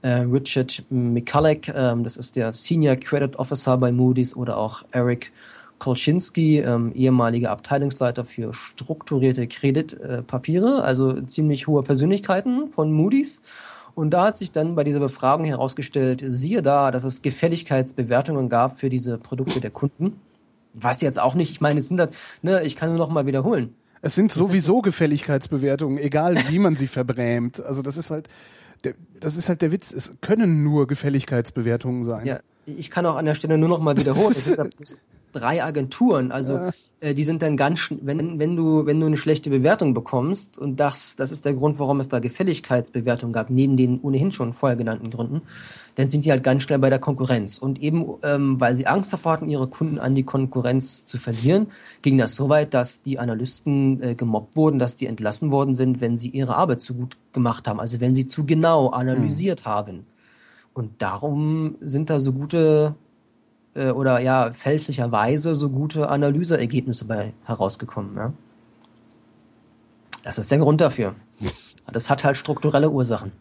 [0.00, 5.32] Äh, Richard McCulloch, äh, das ist der Senior Credit Officer bei Moody's oder auch Eric
[5.78, 13.42] Kolczynski, ähm, ehemaliger Abteilungsleiter für strukturierte Kreditpapiere, also ziemlich hohe Persönlichkeiten von Moody's.
[13.94, 18.78] Und da hat sich dann bei dieser Befragung herausgestellt, siehe da, dass es Gefälligkeitsbewertungen gab
[18.78, 20.18] für diese Produkte der Kunden.
[20.72, 22.10] Was jetzt auch nicht, ich meine, es sind das,
[22.40, 23.74] ne, ich kann nur noch mal wiederholen.
[24.02, 27.60] Es sind sowieso Gefälligkeitsbewertungen, egal wie man sie verbrämt.
[27.60, 28.28] Also das ist halt,
[28.82, 29.92] der, das ist halt der Witz.
[29.92, 32.26] Es können nur Gefälligkeitsbewertungen sein.
[32.26, 34.32] Ja, ich kann auch an der Stelle nur noch mal wiederholen.
[34.32, 34.74] Es sind
[35.32, 36.30] drei Agenturen.
[36.30, 36.70] Also ja.
[37.00, 40.78] äh, die sind dann ganz, wenn, wenn du, wenn du eine schlechte Bewertung bekommst, und
[40.78, 44.76] das, das ist der Grund, warum es da Gefälligkeitsbewertungen gab, neben den ohnehin schon vorher
[44.76, 45.42] genannten Gründen,
[45.94, 47.58] dann sind die halt ganz schnell bei der Konkurrenz.
[47.58, 51.68] Und eben, ähm, weil sie Angst davor hatten, ihre Kunden an die Konkurrenz zu verlieren,
[52.02, 56.00] ging das so weit, dass die Analysten äh, gemobbt wurden, dass die entlassen worden sind,
[56.00, 59.70] wenn sie ihre Arbeit zu gut gemacht haben, also wenn sie zu genau analysiert mhm.
[59.70, 60.06] haben.
[60.74, 62.94] Und darum sind da so gute
[63.74, 68.16] äh, oder ja fälschlicherweise so gute Analyseergebnisse bei herausgekommen.
[68.16, 68.32] Ja?
[70.22, 71.14] Das ist der Grund dafür.
[71.92, 73.32] Das hat halt strukturelle Ursachen.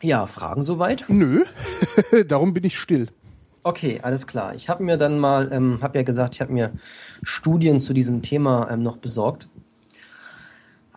[0.00, 1.04] Ja, Fragen soweit?
[1.08, 1.44] Nö,
[2.28, 3.08] darum bin ich still.
[3.64, 4.54] Okay, alles klar.
[4.54, 6.72] Ich habe mir dann mal, ähm, habe ja gesagt, ich habe mir
[7.22, 9.48] Studien zu diesem Thema ähm, noch besorgt.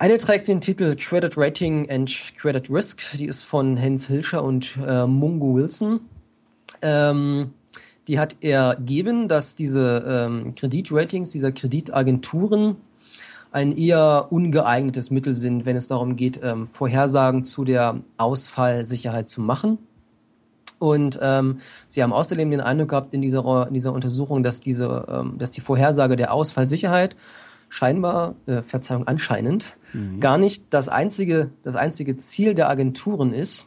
[0.02, 3.04] Eine trägt den Titel Credit Rating and Credit Risk.
[3.20, 6.00] Die ist von Hans Hilscher und äh, Mungo Wilson.
[6.82, 7.54] Ähm,
[8.08, 12.78] die hat ergeben, dass diese ähm, Kreditratings dieser Kreditagenturen
[13.52, 19.40] ein eher ungeeignetes Mittel sind, wenn es darum geht, ähm, Vorhersagen zu der Ausfallsicherheit zu
[19.40, 19.78] machen.
[20.80, 25.06] Und ähm, sie haben außerdem den Eindruck gehabt in dieser, in dieser Untersuchung, dass diese,
[25.08, 27.16] ähm, dass die Vorhersage der Ausfallsicherheit
[27.72, 30.20] scheinbar, äh, Verzeihung, anscheinend, mhm.
[30.20, 33.66] gar nicht das einzige, das einzige Ziel der Agenturen ist,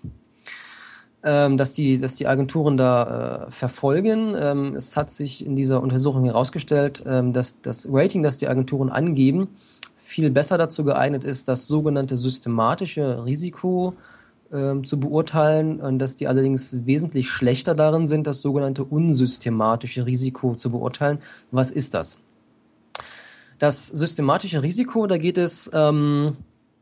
[1.24, 4.36] ähm, dass, die, dass die Agenturen da äh, verfolgen.
[4.38, 8.90] Ähm, es hat sich in dieser Untersuchung herausgestellt, ähm, dass das Rating, das die Agenturen
[8.90, 9.48] angeben,
[9.96, 13.94] viel besser dazu geeignet ist, das sogenannte systematische Risiko
[14.52, 20.57] ähm, zu beurteilen und dass die allerdings wesentlich schlechter darin sind, das sogenannte unsystematische Risiko
[20.57, 21.20] zu beurteilen.
[21.50, 22.18] Was ist das?
[23.59, 26.36] Das systematische Risiko, da geht es ähm,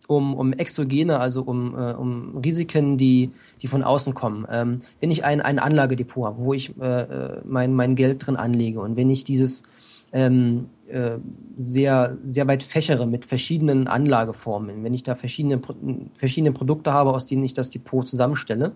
[0.06, 4.46] um, um Exogene, also um, äh, um Risiken, die, die von außen kommen.
[4.50, 8.36] Ähm, wenn ich ein, ein Anlagedepot habe, wo ich äh, äh, mein, mein Geld drin
[8.36, 9.62] anlege und wenn ich dieses
[10.12, 11.18] ähm, äh,
[11.56, 15.60] sehr, sehr weit fächere mit verschiedenen Anlageformen, wenn ich da verschiedene,
[16.12, 18.72] verschiedene Produkte habe, aus denen ich das Depot zusammenstelle,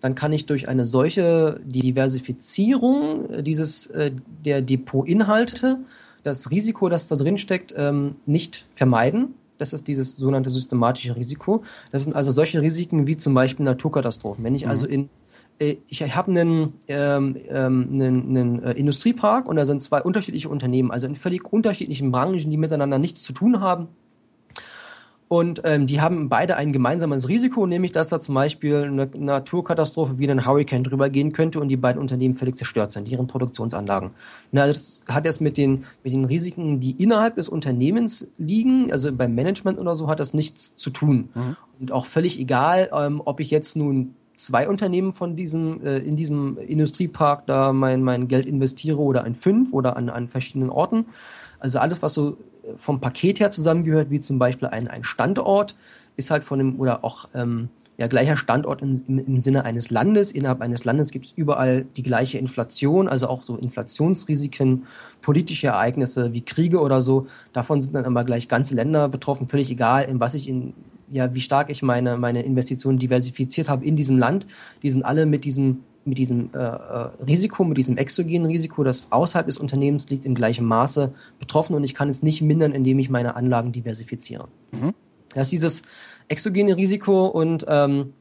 [0.00, 4.12] dann kann ich durch eine solche Diversifizierung dieses, äh,
[4.44, 5.78] der Depotinhalte
[6.26, 9.34] das Risiko, das da drin steckt, ähm, nicht vermeiden.
[9.58, 11.62] Das ist dieses sogenannte systematische Risiko.
[11.92, 14.44] Das sind also solche Risiken wie zum Beispiel Naturkatastrophen.
[14.44, 14.70] Wenn ich mhm.
[14.70, 15.08] also in
[15.58, 20.48] äh, ich habe einen, ähm, ähm, einen, einen äh, Industriepark und da sind zwei unterschiedliche
[20.48, 23.88] Unternehmen, also in völlig unterschiedlichen Branchen, die miteinander nichts zu tun haben.
[25.28, 30.18] Und ähm, die haben beide ein gemeinsames Risiko, nämlich dass da zum Beispiel eine Naturkatastrophe
[30.18, 34.10] wie ein Hurricane drüber gehen könnte und die beiden Unternehmen völlig zerstört sind, ihren Produktionsanlagen.
[34.52, 39.12] Na, das hat jetzt mit den, mit den Risiken, die innerhalb des Unternehmens liegen, also
[39.12, 41.28] beim Management oder so, hat das nichts zu tun.
[41.34, 41.56] Mhm.
[41.80, 46.14] Und auch völlig egal, ähm, ob ich jetzt nun zwei Unternehmen von diesem, äh, in
[46.14, 51.06] diesem Industriepark da mein, mein Geld investiere oder an fünf oder an, an verschiedenen Orten.
[51.58, 52.36] Also alles, was so
[52.76, 55.76] vom Paket her zusammengehört, wie zum Beispiel ein, ein Standort,
[56.16, 59.90] ist halt von dem, oder auch ähm, ja, gleicher Standort im, im, im Sinne eines
[59.90, 60.32] Landes.
[60.32, 64.86] Innerhalb eines Landes gibt es überall die gleiche Inflation, also auch so Inflationsrisiken,
[65.22, 67.26] politische Ereignisse wie Kriege oder so.
[67.52, 70.74] Davon sind dann aber gleich ganze Länder betroffen, völlig egal, in was ich in
[71.10, 74.46] ja, wie stark ich meine, meine Investitionen diversifiziert habe in diesem Land,
[74.82, 79.06] die sind alle mit diesem, mit diesem äh, äh, Risiko, mit diesem exogenen Risiko, das
[79.10, 82.98] außerhalb des Unternehmens liegt, im gleichen Maße betroffen und ich kann es nicht mindern, indem
[82.98, 84.48] ich meine Anlagen diversifiziere.
[84.72, 84.94] Mhm.
[85.34, 85.82] Das ist dieses
[86.28, 88.12] exogene Risiko und ähm,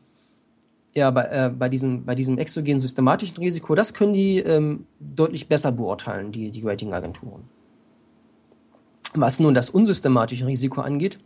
[0.96, 5.48] ja, bei, äh, bei, diesem, bei diesem exogenen systematischen Risiko, das können die ähm, deutlich
[5.48, 7.44] besser beurteilen, die, die Ratingagenturen.
[9.14, 11.20] Was nun das unsystematische Risiko angeht,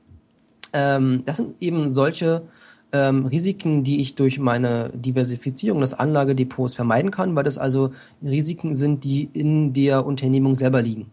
[0.74, 2.43] ähm, das sind eben solche
[2.91, 7.91] ähm, Risiken, die ich durch meine Diversifizierung des Anlagedepots vermeiden kann, weil das also
[8.23, 11.07] Risiken sind, die in der Unternehmung selber liegen.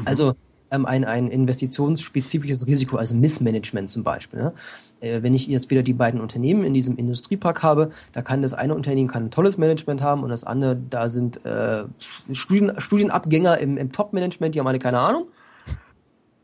[0.00, 0.06] Mhm.
[0.06, 0.34] Also
[0.70, 4.40] ähm, ein, ein investitionsspezifisches Risiko, also Missmanagement zum Beispiel.
[4.40, 4.52] Ne?
[5.00, 8.52] Äh, wenn ich jetzt wieder die beiden Unternehmen in diesem Industriepark habe, da kann das
[8.52, 11.84] eine Unternehmen kann ein tolles Management haben und das andere, da sind äh,
[12.32, 15.26] Studien, Studienabgänger im, im Top-Management, die haben alle keine Ahnung.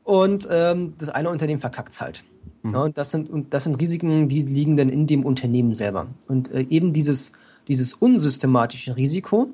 [0.04, 2.24] Und ähm, das eine Unternehmen verkackt halt.
[2.62, 2.74] Mhm.
[2.74, 6.08] Ja, und, das sind, und das sind Risiken, die liegen dann in dem Unternehmen selber.
[6.28, 7.32] Und äh, eben dieses,
[7.68, 9.48] dieses unsystematische Risiko,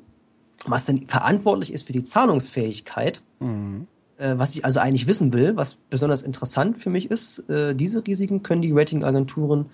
[0.67, 3.87] was dann verantwortlich ist für die Zahlungsfähigkeit, mhm.
[4.19, 8.07] äh, was ich also eigentlich wissen will, was besonders interessant für mich ist, äh, diese
[8.07, 9.67] Risiken können die Ratingagenturen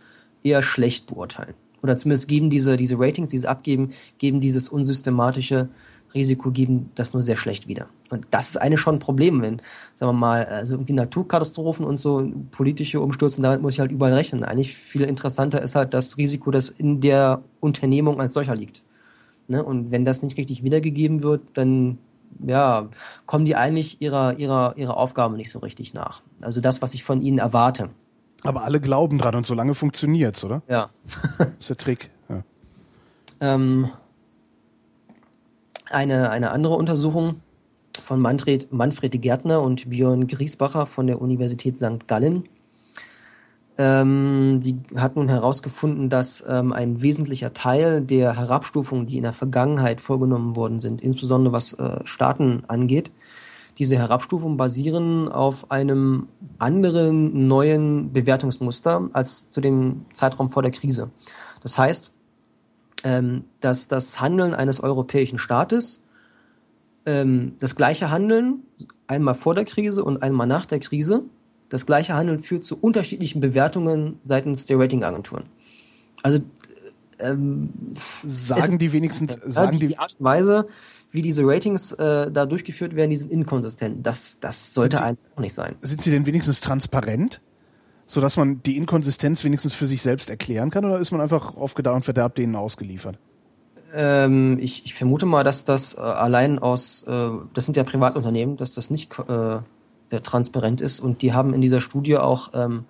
[0.43, 1.55] eher schlecht beurteilen.
[1.83, 5.69] Oder zumindest geben diese, diese Ratings, die sie abgeben, geben dieses unsystematische
[6.15, 7.87] Risiko geben das nur sehr schlecht wieder.
[8.11, 9.63] Und das ist eigentlich schon ein Problem, wenn,
[9.95, 14.15] sagen wir mal, also irgendwie Naturkatastrophen und so politische Umstürze, damit muss ich halt überall
[14.15, 14.45] rechnen.
[14.45, 18.83] Eigentlich viel interessanter ist halt das Risiko, das in der Unternehmung als solcher liegt.
[19.49, 19.65] Ne?
[19.65, 21.99] Und wenn das nicht richtig wiedergegeben wird, dann
[22.45, 22.89] ja,
[23.27, 26.23] kommen die eigentlich ihrer, ihrer, ihrer Aufgabe nicht so richtig nach.
[26.41, 27.89] Also das, was ich von ihnen erwarte.
[28.45, 30.63] Aber alle glauben dran und so lange funktioniert's, oder?
[30.69, 30.91] Ja.
[31.39, 32.11] das ist der Trick.
[32.29, 32.43] Ja.
[33.41, 33.91] Ähm,
[35.93, 37.41] eine, eine andere Untersuchung
[38.03, 42.07] von Manfred, Manfred Gärtner und Björn Griesbacher von der Universität St.
[42.07, 42.45] Gallen.
[43.79, 49.33] Ähm, die hat nun herausgefunden, dass ähm, ein wesentlicher Teil der Herabstufungen, die in der
[49.33, 53.11] Vergangenheit vorgenommen worden sind, insbesondere was äh, Staaten angeht,
[53.79, 56.29] diese Herabstufungen basieren auf einem
[56.59, 61.11] anderen neuen Bewertungsmuster als zu dem Zeitraum vor der Krise.
[61.63, 62.12] Das heißt,
[63.05, 66.03] ähm, dass das Handeln eines europäischen Staates
[67.07, 68.63] ähm, das gleiche Handeln
[69.07, 71.25] einmal vor der Krise und einmal nach der Krise
[71.73, 75.45] das gleiche Handeln führt zu unterschiedlichen Bewertungen seitens der Ratingagenturen.
[76.23, 76.41] Also
[77.19, 77.71] ähm,
[78.25, 80.69] sagen die wenigstens sagen die, die Art und Weise,
[81.13, 84.07] wie diese Ratings äh, da durchgeführt werden, die sind inkonsistent.
[84.07, 85.77] Das, das sollte sie, einfach nicht sein.
[85.81, 87.41] Sind sie denn wenigstens transparent?
[88.13, 91.73] Sodass man die Inkonsistenz wenigstens für sich selbst erklären kann oder ist man einfach auf
[91.73, 93.17] Gedeih und Verderb denen ausgeliefert?
[93.95, 98.59] Ähm, ich, ich, vermute mal, dass das äh, allein aus, äh, das sind ja Privatunternehmen,
[98.59, 99.61] dass das nicht äh,
[100.11, 102.85] äh, transparent ist und die haben in dieser Studie auch ähm,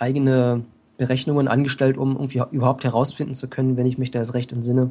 [0.00, 0.64] eigene
[0.96, 4.90] Berechnungen angestellt, um irgendwie überhaupt herausfinden zu können, wenn ich mich da jetzt recht entsinne,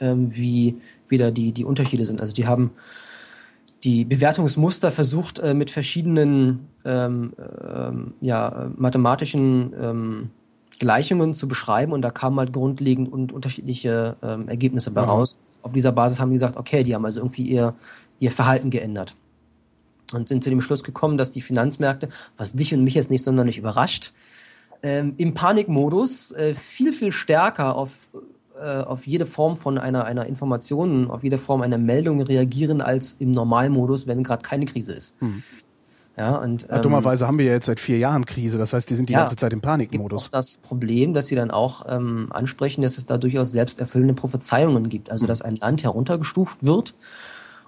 [0.00, 2.20] ähm, wie wieder die, die Unterschiede sind.
[2.20, 2.72] Also die haben
[3.84, 10.30] die Bewertungsmuster versucht äh, mit verschiedenen ähm, ähm, ja, mathematischen ähm,
[10.78, 11.92] Gleichungen zu beschreiben.
[11.92, 15.38] Und da kamen halt grundlegend und unterschiedliche ähm, Ergebnisse bei raus.
[15.62, 17.74] Auf dieser Basis haben die gesagt, okay, die haben also irgendwie ihr,
[18.18, 19.14] ihr Verhalten geändert.
[20.12, 23.24] Und sind zu dem Schluss gekommen, dass die Finanzmärkte, was dich und mich jetzt nicht
[23.24, 24.12] sonderlich überrascht,
[24.82, 28.08] ähm, im Panikmodus äh, viel, viel stärker auf,
[28.60, 33.14] äh, auf jede Form von einer, einer Information, auf jede Form einer Meldung reagieren als
[33.14, 35.16] im Normalmodus, wenn gerade keine Krise ist.
[35.20, 35.42] Hm.
[36.16, 38.94] Ja, und, ähm, dummerweise haben wir ja jetzt seit vier Jahren Krise, das heißt, die
[38.94, 40.26] sind die ja, ganze Zeit im Panikmodus.
[40.26, 44.88] Auch das Problem, dass sie dann auch ähm, ansprechen, dass es da durchaus selbsterfüllende Prophezeiungen
[44.88, 45.10] gibt.
[45.10, 45.28] Also, hm.
[45.28, 46.94] dass ein Land heruntergestuft wird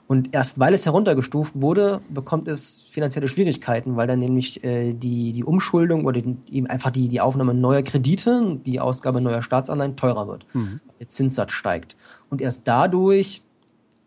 [0.08, 5.32] und erst weil es heruntergestuft wurde, bekommt es finanzielle Schwierigkeiten, weil dann nämlich äh, die,
[5.32, 9.96] die Umschuldung oder die, eben einfach die, die Aufnahme neuer Kredite, die Ausgabe neuer Staatsanleihen
[9.96, 10.46] teurer wird.
[10.54, 10.80] Mhm.
[11.00, 11.96] Der Zinssatz steigt.
[12.30, 13.42] Und erst dadurch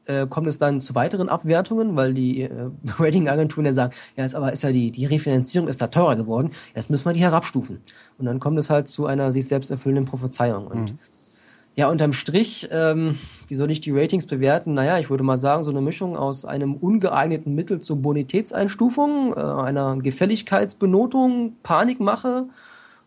[0.05, 2.49] äh, kommt es dann zu weiteren Abwertungen, weil die äh,
[2.97, 6.51] Ratingagenturen ja sagen, ja, jetzt aber ist ja die, die Refinanzierung ist da teurer geworden,
[6.75, 7.81] jetzt müssen wir die herabstufen.
[8.17, 10.67] Und dann kommt es halt zu einer sich selbst erfüllenden Prophezeiung.
[10.67, 10.99] Und mhm.
[11.79, 14.73] Ja, unterm Strich, ähm, wie soll ich die Ratings bewerten?
[14.73, 19.39] Naja, ich würde mal sagen, so eine Mischung aus einem ungeeigneten Mittel zur Bonitätseinstufung, äh,
[19.39, 22.47] einer Gefälligkeitsbenotung, Panikmache,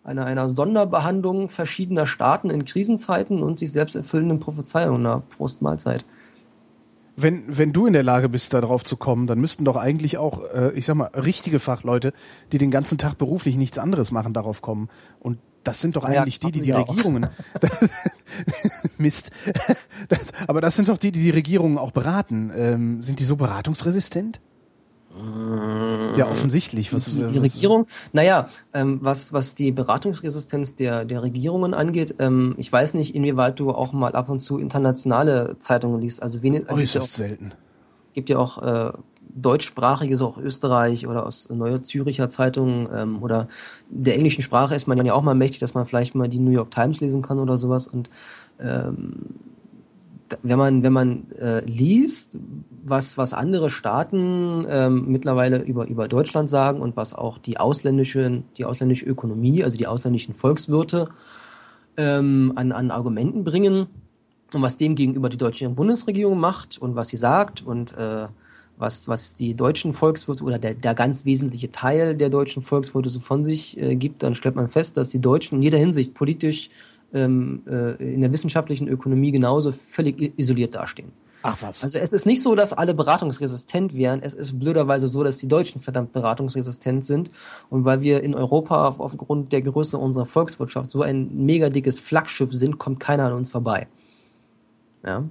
[0.04, 5.02] einer, einer Sonderbehandlung verschiedener Staaten in Krisenzeiten und sich selbst erfüllenden Prophezeiungen.
[5.02, 6.06] Na, Prost Mahlzeit.
[7.14, 10.16] Wenn, wenn du in der Lage bist, da drauf zu kommen, dann müssten doch eigentlich
[10.16, 12.14] auch, äh, ich sag mal, richtige Fachleute,
[12.52, 14.88] die den ganzen Tag beruflich nichts anderes machen, darauf kommen.
[15.20, 17.26] Und das sind doch eigentlich ja, die, die die Regierungen.
[18.98, 19.30] Mist.
[20.08, 22.50] Das, aber das sind doch die, die die Regierungen auch beraten.
[22.54, 24.40] Ähm, sind die so beratungsresistent?
[26.16, 26.92] Ja, offensichtlich.
[26.94, 32.54] Was, die, die Regierung, naja, ähm, was, was die Beratungsresistenz der, der Regierungen angeht, ähm,
[32.56, 36.22] ich weiß nicht, inwieweit du auch mal ab und zu internationale Zeitungen liest.
[36.22, 37.52] Also wenig, Äußerst selten.
[38.14, 38.92] Gibt ja auch äh,
[39.34, 43.48] deutschsprachiges, auch Österreich oder aus Neuer Züricher Zeitung ähm, oder
[43.88, 46.50] der englischen Sprache ist man ja auch mal mächtig, dass man vielleicht mal die New
[46.50, 47.86] York Times lesen kann oder sowas.
[47.86, 48.10] Und
[48.60, 49.14] ähm,
[50.42, 52.38] wenn man, wenn man äh, liest,
[52.84, 58.42] was, was andere Staaten ähm, mittlerweile über, über Deutschland sagen und was auch die ausländische,
[58.56, 61.08] die ausländische Ökonomie, also die ausländischen Volkswirte
[61.96, 63.86] ähm, an, an Argumenten bringen
[64.54, 68.28] und was dem gegenüber die deutsche Bundesregierung macht und was sie sagt und äh,
[68.76, 73.20] was, was die deutschen Volkswirte oder der, der ganz wesentliche Teil der deutschen Volkswirte so
[73.20, 76.70] von sich äh, gibt, dann stellt man fest, dass die Deutschen in jeder Hinsicht politisch
[77.12, 81.12] ähm, äh, in der wissenschaftlichen Ökonomie genauso völlig isoliert dastehen.
[81.42, 81.82] Ach was.
[81.82, 84.22] Also es ist nicht so, dass alle beratungsresistent wären.
[84.22, 87.30] Es ist blöderweise so, dass die Deutschen verdammt beratungsresistent sind.
[87.68, 92.52] Und weil wir in Europa aufgrund der Größe unserer Volkswirtschaft so ein mega dickes Flaggschiff
[92.52, 93.88] sind, kommt keiner an uns vorbei.
[95.04, 95.24] Ja.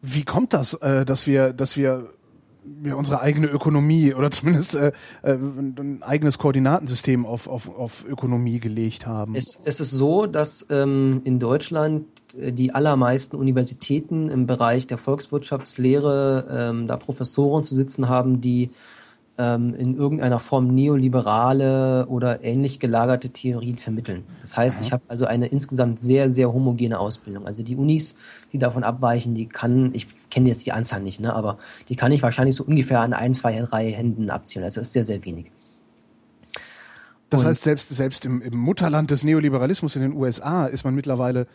[0.00, 2.10] Wie kommt das, äh, dass wir, dass wir
[2.78, 4.92] wir unsere eigene Ökonomie oder zumindest äh,
[5.22, 9.34] äh, ein eigenes Koordinatensystem auf, auf, auf Ökonomie gelegt haben.
[9.34, 12.06] Es, es ist so, dass ähm, in Deutschland
[12.38, 18.70] äh, die allermeisten Universitäten im Bereich der Volkswirtschaftslehre ähm, da Professoren zu sitzen haben, die
[19.40, 24.24] ähm, in irgendeiner Form neoliberale oder ähnlich gelagerte Theorien vermitteln.
[24.42, 24.86] Das heißt, ja.
[24.86, 27.46] ich habe also eine insgesamt sehr, sehr homogene Ausbildung.
[27.46, 28.16] Also die Unis,
[28.52, 31.56] die davon abweichen, die kann, ich kenne jetzt die Anzahl nicht, ne, aber
[31.88, 34.62] die kann ich wahrscheinlich so ungefähr an ein, zwei, drei Händen abziehen.
[34.62, 35.50] Also das ist sehr, sehr wenig.
[37.30, 40.94] Das Und heißt, selbst, selbst im, im Mutterland des Neoliberalismus in den USA ist man
[40.94, 41.46] mittlerweile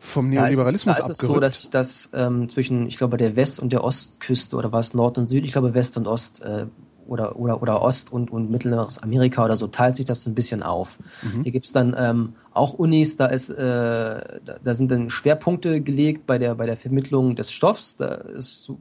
[0.00, 2.96] vom Neoliberalismus da ist es, da ist es so, dass ich das ähm, zwischen, ich
[2.96, 6.08] glaube, der West- und der Ostküste oder was Nord und Süd, ich glaube West und
[6.08, 6.66] Ost äh,
[7.08, 10.34] oder, oder, oder Ost- und, und Mittleres Amerika oder so teilt sich das so ein
[10.34, 10.98] bisschen auf.
[11.22, 11.42] Mhm.
[11.42, 16.26] Hier gibt's dann ähm, auch Unis, da, ist, äh, da, da sind dann Schwerpunkte gelegt
[16.26, 17.96] bei der, bei der Vermittlung des Stoffs.
[17.96, 18.78] Da ist so,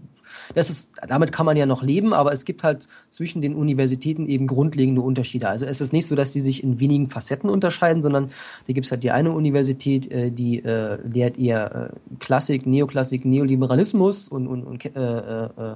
[0.56, 4.28] das ist, damit kann man ja noch leben, aber es gibt halt zwischen den Universitäten
[4.28, 5.48] eben grundlegende Unterschiede.
[5.48, 8.32] Also es ist nicht so, dass die sich in wenigen Facetten unterscheiden, sondern
[8.68, 13.26] da gibt es halt die eine Universität, äh, die äh, lehrt eher äh, Klassik, Neoklassik,
[13.26, 15.76] Neoliberalismus und, und, und äh, äh,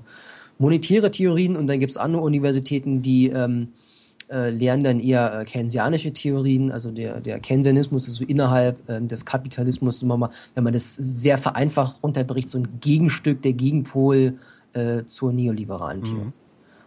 [0.62, 3.70] monetäre Theorien und dann gibt es andere Universitäten, die ähm,
[4.32, 9.02] äh, lernen dann eher äh, keynesianische Theorien, also der, der Keynesianismus ist so innerhalb äh,
[9.02, 14.36] des Kapitalismus, immer mal, wenn man das sehr vereinfacht runterbricht, so ein Gegenstück, der Gegenpol
[14.74, 16.26] äh, zur neoliberalen Theorie.
[16.26, 16.34] Mhm.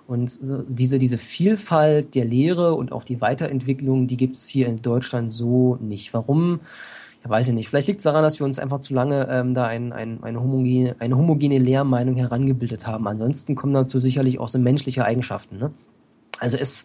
[0.06, 4.82] Und diese, diese Vielfalt der Lehre und auch die Weiterentwicklung, die gibt es hier in
[4.82, 6.12] Deutschland so nicht.
[6.12, 6.60] Warum?
[7.24, 7.68] Ja, weiß ich nicht.
[7.68, 10.40] Vielleicht liegt es daran, dass wir uns einfach zu lange ähm, da ein, ein, eine,
[10.40, 13.08] homogene, eine homogene Lehrmeinung herangebildet haben.
[13.08, 15.58] Ansonsten kommen dazu sicherlich auch so menschliche Eigenschaften.
[15.58, 15.72] Ne?
[16.38, 16.84] Also es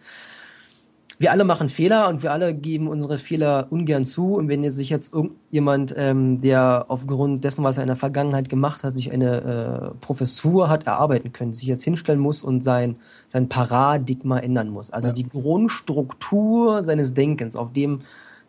[1.20, 4.32] wir alle machen Fehler und wir alle geben unsere Fehler ungern zu.
[4.32, 8.82] Und wenn sich jetzt irgendjemand, ähm, der aufgrund dessen, was er in der Vergangenheit gemacht
[8.82, 12.96] hat, sich eine äh, Professur hat erarbeiten können, sich jetzt hinstellen muss und sein,
[13.28, 14.90] sein Paradigma ändern muss.
[14.90, 15.12] Also ja.
[15.12, 18.00] die Grundstruktur seines Denkens, auf dem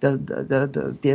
[0.01, 0.67] der, der,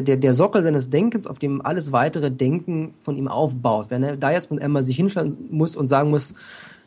[0.02, 3.86] der, der, Sockel seines Denkens, auf dem alles weitere Denken von ihm aufbaut.
[3.88, 6.34] Wenn er da jetzt mit einmal sich hinstellen muss und sagen muss,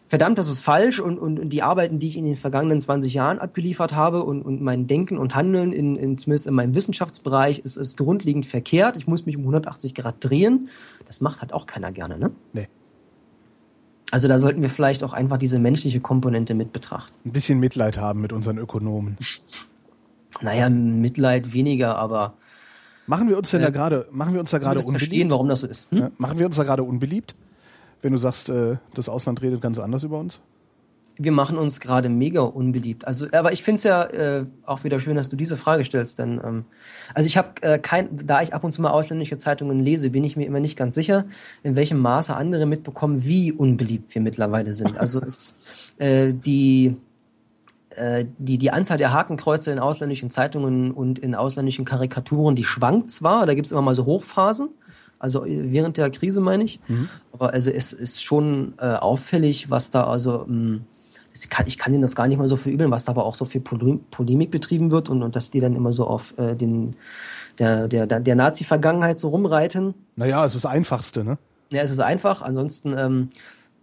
[0.08, 3.14] verdammt, das ist falsch und, und, und die Arbeiten, die ich in den vergangenen 20
[3.14, 7.60] Jahren abgeliefert habe und, und mein Denken und Handeln in, in zumindest in meinem Wissenschaftsbereich
[7.60, 8.98] ist, ist grundlegend verkehrt.
[8.98, 10.70] Ich muss mich um 180 Grad drehen.
[11.06, 12.32] Das macht halt auch keiner gerne, ne?
[12.54, 12.68] Nee.
[14.12, 17.16] Also da sollten wir vielleicht auch einfach diese menschliche Komponente mit betrachten.
[17.26, 19.18] Ein bisschen Mitleid haben mit unseren Ökonomen.
[20.42, 22.34] Naja, Mitleid weniger, aber
[23.08, 25.00] machen wir uns denn äh, da gerade, machen wir uns da gerade unbeliebt?
[25.00, 25.88] verstehen, warum das so ist.
[25.92, 25.98] Hm?
[25.98, 27.36] Ja, machen wir uns da gerade unbeliebt?
[28.02, 30.40] wenn du sagst, äh, das Ausland redet ganz anders über uns?
[31.22, 33.06] Wir machen uns gerade mega unbeliebt.
[33.06, 36.18] Also, aber ich finde es ja äh, auch wieder schön, dass du diese Frage stellst,
[36.18, 36.64] denn ähm,
[37.14, 40.24] also ich habe äh, kein, da ich ab und zu mal ausländische Zeitungen lese, bin
[40.24, 41.26] ich mir immer nicht ganz sicher,
[41.62, 44.98] in welchem Maße andere mitbekommen, wie unbeliebt wir mittlerweile sind.
[44.98, 45.58] Also es,
[45.98, 46.96] äh, die
[48.00, 53.12] äh, die, die Anzahl der Hakenkreuze in ausländischen Zeitungen und in ausländischen Karikaturen, die schwankt
[53.12, 54.70] zwar, da gibt es immer mal so Hochphasen,
[55.20, 56.80] also äh, während der Krise meine ich.
[56.88, 57.10] Mhm.
[57.32, 60.82] Aber also es ist schon äh, auffällig, was da also mh, ähm,
[61.32, 63.36] ich kann, ich kann Ihnen das gar nicht mal so verübeln, was da aber auch
[63.36, 66.96] so viel Polemik betrieben wird und, und dass die dann immer so auf äh, den
[67.60, 69.94] der, der, der Nazi-Vergangenheit so rumreiten.
[70.16, 71.38] Naja, es ist das Einfachste, ne?
[71.70, 72.42] Ja, es ist einfach.
[72.42, 73.30] Ansonsten ähm,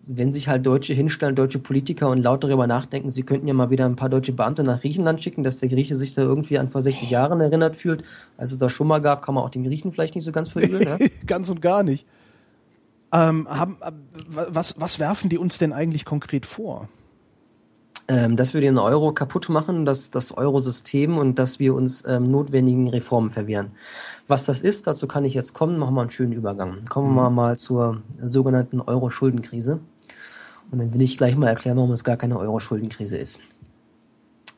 [0.08, 3.70] wenn sich halt Deutsche hinstellen, deutsche Politiker und laut darüber nachdenken, sie könnten ja mal
[3.70, 6.70] wieder ein paar deutsche Beamte nach Griechenland schicken, dass der Grieche sich da irgendwie an
[6.70, 8.04] vor 60 Jahren erinnert fühlt,
[8.36, 10.48] als es da schon mal gab, kann man auch den Griechen vielleicht nicht so ganz
[10.48, 10.82] verübeln.
[10.82, 10.98] Ja?
[11.26, 12.06] ganz und gar nicht.
[13.12, 13.92] Ähm, haben, äh,
[14.28, 16.88] was, was werfen die uns denn eigentlich konkret vor?
[18.08, 22.30] Ähm, dass wir den Euro kaputt machen, dass das Eurosystem und dass wir uns ähm,
[22.30, 23.72] notwendigen Reformen verwehren.
[24.28, 26.84] Was das ist, dazu kann ich jetzt kommen, machen wir einen schönen Übergang.
[26.88, 27.36] Kommen wir mhm.
[27.36, 29.80] mal zur sogenannten Euro-Schuldenkrise.
[30.70, 33.38] Und dann will ich gleich mal erklären, warum es gar keine Euro-Schuldenkrise ist.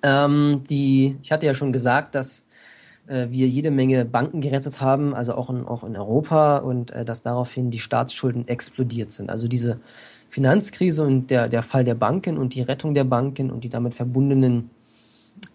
[0.03, 2.45] Ähm, die, ich hatte ja schon gesagt, dass
[3.07, 7.05] äh, wir jede Menge Banken gerettet haben, also auch in, auch in Europa, und äh,
[7.05, 9.31] dass daraufhin die Staatsschulden explodiert sind.
[9.31, 9.81] Also diese
[10.31, 13.95] Finanzkrise und der, der Fall der Banken und die Rettung der Banken und die damit
[13.95, 14.71] verbundenen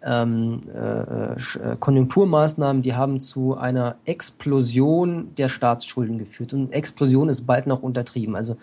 [0.02, 6.54] ähm, äh, äh Konjunkturmaßnahmen, die haben zu einer Explosion der Staatsschulden geführt.
[6.54, 8.36] Und Explosion ist bald noch untertrieben.
[8.36, 8.58] Also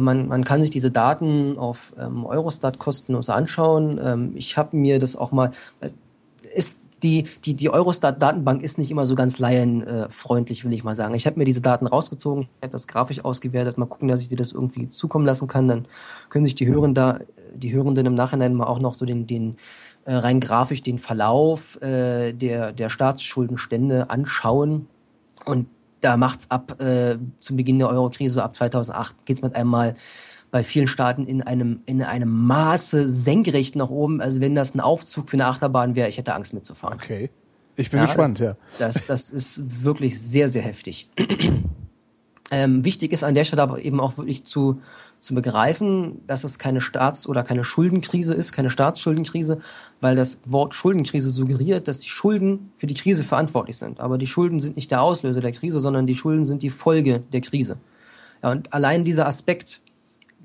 [0.00, 4.00] man, man kann sich diese Daten auf ähm, Eurostat kostenlos anschauen.
[4.02, 5.90] Ähm, ich habe mir das auch mal, äh,
[6.54, 11.14] ist die, die, die Eurostat-Datenbank ist nicht immer so ganz laienfreundlich, will ich mal sagen.
[11.14, 14.36] Ich habe mir diese Daten rausgezogen, habe das grafisch ausgewertet, mal gucken, dass ich dir
[14.36, 15.68] das irgendwie zukommen lassen kann.
[15.68, 15.86] Dann
[16.28, 17.18] können sich die Hörenden, da,
[17.54, 19.56] die Hörenden im Nachhinein mal auch noch so den, den
[20.04, 24.86] äh, rein grafisch den Verlauf äh, der, der Staatsschuldenstände anschauen.
[25.44, 25.66] Und
[26.02, 29.94] da macht's ab äh, zum Beginn der Eurokrise, so ab 2008, geht's mit einmal
[30.50, 34.20] bei vielen Staaten in einem, in einem Maße senkrecht nach oben.
[34.20, 36.98] Also wenn das ein Aufzug für eine Achterbahn wäre, ich hätte Angst mitzufahren.
[37.02, 37.30] Okay.
[37.76, 38.56] Ich bin ja, gespannt, das, ja.
[38.78, 41.08] Das, das ist wirklich sehr, sehr heftig.
[42.50, 44.82] ähm, wichtig ist an der Stelle aber eben auch wirklich zu,
[45.22, 49.60] zu begreifen, dass es keine Staats- oder keine Schuldenkrise ist, keine Staatsschuldenkrise,
[50.00, 54.00] weil das Wort Schuldenkrise suggeriert, dass die Schulden für die Krise verantwortlich sind.
[54.00, 57.20] Aber die Schulden sind nicht der Auslöser der Krise, sondern die Schulden sind die Folge
[57.32, 57.76] der Krise.
[58.42, 59.80] Ja, und allein dieser Aspekt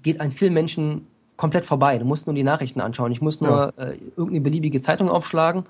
[0.04, 1.08] geht an vielen Menschen
[1.38, 1.98] komplett vorbei.
[1.98, 3.12] Du musst nur die Nachrichten anschauen.
[3.12, 3.84] Ich muss nur ja.
[3.84, 5.66] äh, irgendeine beliebige Zeitung aufschlagen.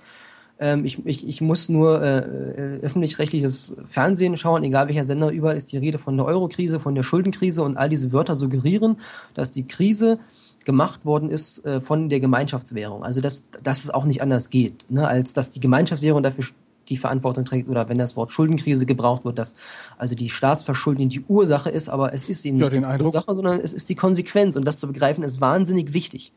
[0.59, 5.55] Ähm, ich, ich, ich muss nur äh, äh, öffentlich-rechtliches Fernsehen schauen, egal welcher Sender, überall
[5.55, 8.97] ist die Rede von der Eurokrise, von der Schuldenkrise und all diese Wörter suggerieren,
[9.33, 10.19] dass die Krise
[10.65, 13.03] gemacht worden ist äh, von der Gemeinschaftswährung.
[13.03, 16.45] Also dass, dass es auch nicht anders geht, ne, als dass die Gemeinschaftswährung dafür
[16.89, 19.55] die Verantwortung trägt oder wenn das Wort Schuldenkrise gebraucht wird, dass
[19.97, 23.07] also die Staatsverschuldung die Ursache ist, aber es ist eben nicht Ja, den die Eindruck-
[23.13, 26.31] Ursache, sondern es ist die Konsequenz und das zu begreifen ist wahnsinnig wichtig.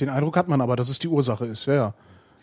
[0.00, 1.94] Den Eindruck hat man aber, dass es die Ursache ist, ja, ja.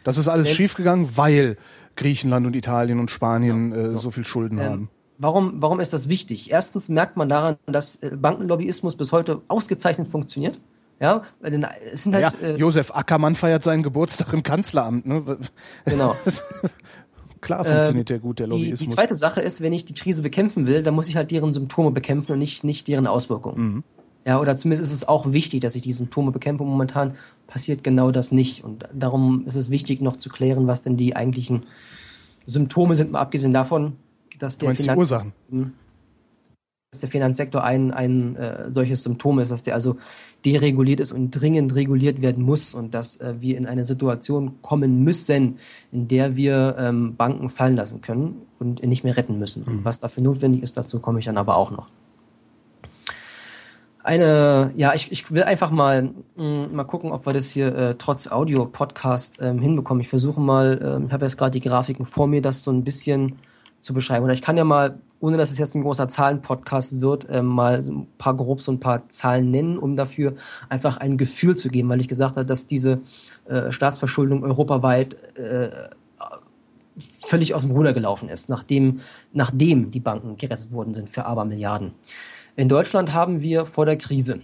[0.03, 1.57] Das ist alles schiefgegangen, weil
[1.95, 4.11] Griechenland und Italien und Spanien äh, so.
[4.11, 4.89] viel Schulden Ähm, haben.
[5.17, 6.49] Warum, warum ist das wichtig?
[6.51, 10.61] Erstens merkt man daran, dass äh, Bankenlobbyismus bis heute ausgezeichnet funktioniert.
[11.01, 15.05] Ja, denn es sind Ja, halt äh, Josef Ackermann feiert seinen Geburtstag im Kanzleramt.
[15.05, 15.37] Ne?
[15.85, 16.15] genau.
[17.41, 18.89] Klar funktioniert der gut, der Ähm, Die, Lobbyismus.
[18.89, 21.53] die zweite Sache ist, wenn ich die Krise bekämpfen will, dann muss ich halt deren
[21.53, 23.61] Symptome bekämpfen und nicht, nicht deren Auswirkungen.
[23.75, 23.83] Mhm.
[24.29, 26.63] Ja, oder zumindest ist es auch wichtig, dass ich die Symptome bekämpfe.
[26.63, 27.15] Momentan
[27.47, 28.63] passiert genau das nicht.
[28.63, 31.63] Und darum ist es wichtig, noch zu klären, was denn die eigentlichen
[32.45, 33.93] Symptome sind, mal abgesehen davon,
[34.37, 35.33] dass der, Finanz Ursachen?
[36.91, 39.97] dass der Finanzsektor ein, ein äh, solches Symptom ist, dass der also
[40.45, 45.03] dereguliert ist und dringend reguliert werden muss und dass äh, wir in eine Situation kommen
[45.03, 45.57] müssen,
[45.91, 49.63] in der wir ähm, Banken fallen lassen können und nicht mehr retten müssen.
[49.63, 51.89] Und was dafür notwendig ist, dazu komme ich dann aber auch noch.
[54.01, 57.95] Eine, ja, ich, ich will einfach mal, mh, mal gucken, ob wir das hier äh,
[57.97, 59.99] trotz Audio-Podcast ähm, hinbekommen.
[60.01, 62.83] Ich versuche mal, ähm, ich habe jetzt gerade die Grafiken vor mir, das so ein
[62.83, 63.39] bisschen
[63.81, 64.23] zu beschreiben.
[64.23, 67.83] Oder ich kann ja mal, ohne dass es jetzt ein großer Zahlen-Podcast wird, ähm, mal
[67.83, 70.33] so ein paar grob so ein paar Zahlen nennen, um dafür
[70.69, 73.01] einfach ein Gefühl zu geben, weil ich gesagt habe, dass diese
[73.47, 75.69] äh, Staatsverschuldung europaweit äh,
[77.25, 79.01] völlig aus dem Ruder gelaufen ist, nachdem,
[79.33, 81.93] nachdem die Banken gerettet worden sind für Abermilliarden.
[82.59, 84.41] In Deutschland haben wir vor der Krise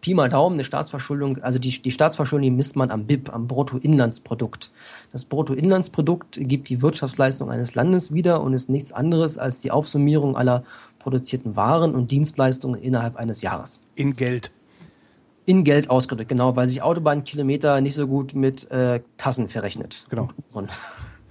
[0.00, 3.46] Pi mal Daumen eine Staatsverschuldung, also die, die Staatsverschuldung die misst man am BIP, am
[3.46, 4.72] Bruttoinlandsprodukt.
[5.12, 10.36] Das Bruttoinlandsprodukt gibt die Wirtschaftsleistung eines Landes wieder und ist nichts anderes als die Aufsummierung
[10.36, 10.64] aller
[10.98, 13.78] produzierten Waren und Dienstleistungen innerhalb eines Jahres.
[13.94, 14.50] In Geld.
[15.46, 20.06] In Geld ausgedrückt, genau, weil sich Autobahnkilometer nicht so gut mit äh, Tassen verrechnet.
[20.10, 20.26] Genau.
[20.52, 20.70] Und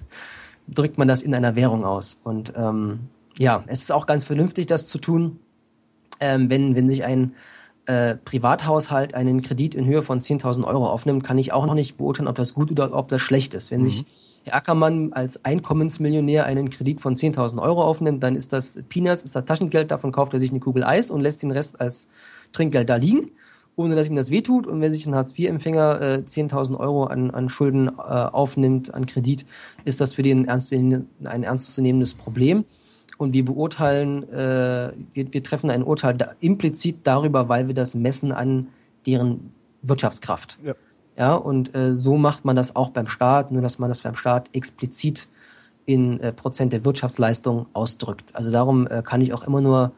[0.70, 2.22] drückt man das in einer Währung aus.
[2.24, 5.42] Und ähm, ja, es ist auch ganz vernünftig, das zu tun,
[6.20, 7.34] ähm, wenn, wenn sich ein
[7.88, 11.98] äh, Privathaushalt einen Kredit in Höhe von 10.000 Euro aufnimmt, kann ich auch noch nicht
[11.98, 13.72] beurteilen, ob das gut oder ob das schlecht ist.
[13.72, 14.06] Wenn sich
[14.44, 19.36] Herr Ackermann als Einkommensmillionär einen Kredit von 10.000 Euro aufnimmt, dann ist das Peanuts, ist
[19.36, 22.10] das Taschengeld, davon kauft er sich eine Kugel Eis und lässt den Rest als
[22.52, 23.32] Trinkgeld da liegen,
[23.78, 24.68] ohne dass ihm das wehtut.
[24.68, 29.46] Und wenn sich ein Hartz-IV-Empfänger äh, 10.000 Euro an, an Schulden äh, aufnimmt, an Kredit,
[29.86, 32.66] ist das für den ernst, ein ernstzunehmendes Problem.
[33.18, 37.96] Und wir beurteilen, äh, wir, wir treffen ein Urteil da, implizit darüber, weil wir das
[37.96, 38.68] messen an
[39.06, 39.52] deren
[39.82, 40.60] Wirtschaftskraft.
[40.64, 40.76] Ja.
[41.18, 44.16] Ja, und äh, so macht man das auch beim Staat, nur dass man das beim
[44.16, 45.28] Staat explizit
[45.88, 48.36] in äh, Prozent der Wirtschaftsleistung ausdrückt.
[48.36, 49.94] Also darum äh, kann ich auch immer nur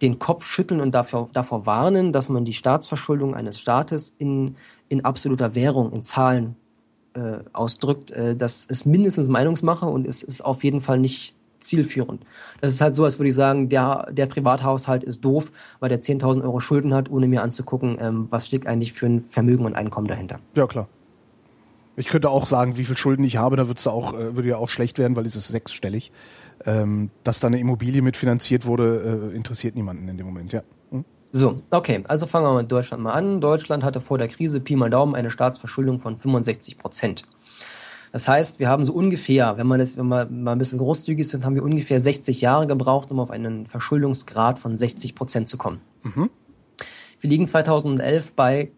[0.00, 4.56] den Kopf schütteln und dafür, davor warnen, dass man die Staatsverschuldung eines Staates in,
[4.88, 6.56] in absoluter Währung, in Zahlen
[7.12, 8.10] äh, ausdrückt.
[8.12, 12.24] Äh, das ist mindestens Meinungsmache und es ist auf jeden Fall nicht zielführend.
[12.60, 16.00] Das ist halt so, als würde ich sagen, der, der Privathaushalt ist doof, weil der
[16.00, 19.74] 10.000 Euro Schulden hat, ohne mir anzugucken, ähm, was steckt eigentlich für ein Vermögen und
[19.74, 20.40] Einkommen dahinter.
[20.54, 20.88] Ja, klar.
[21.96, 24.56] Ich könnte auch sagen, wie viel Schulden ich habe, da wird's auch, äh, würde ja
[24.56, 26.12] auch schlecht werden, weil es ist sechsstellig.
[26.64, 30.62] Ähm, dass da eine Immobilie mitfinanziert wurde, äh, interessiert niemanden in dem Moment, ja.
[30.90, 31.04] Hm?
[31.32, 33.40] So, okay, also fangen wir mit Deutschland mal an.
[33.40, 37.24] Deutschland hatte vor der Krise Pi mal Daumen eine Staatsverschuldung von 65 Prozent.
[38.12, 41.28] Das heißt, wir haben so ungefähr, wenn man das, wenn wir mal ein bisschen großzügig
[41.28, 45.56] sind, haben wir ungefähr 60 Jahre gebraucht, um auf einen Verschuldungsgrad von 60 Prozent zu
[45.56, 45.80] kommen.
[47.20, 48.72] Wir liegen 2011 bei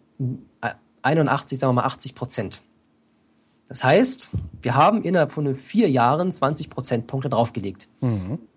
[0.60, 0.70] äh,
[1.02, 2.62] 81, sagen wir mal 80 Prozent.
[3.68, 4.28] Das heißt,
[4.60, 7.88] wir haben innerhalb von vier Jahren 20 Prozentpunkte draufgelegt.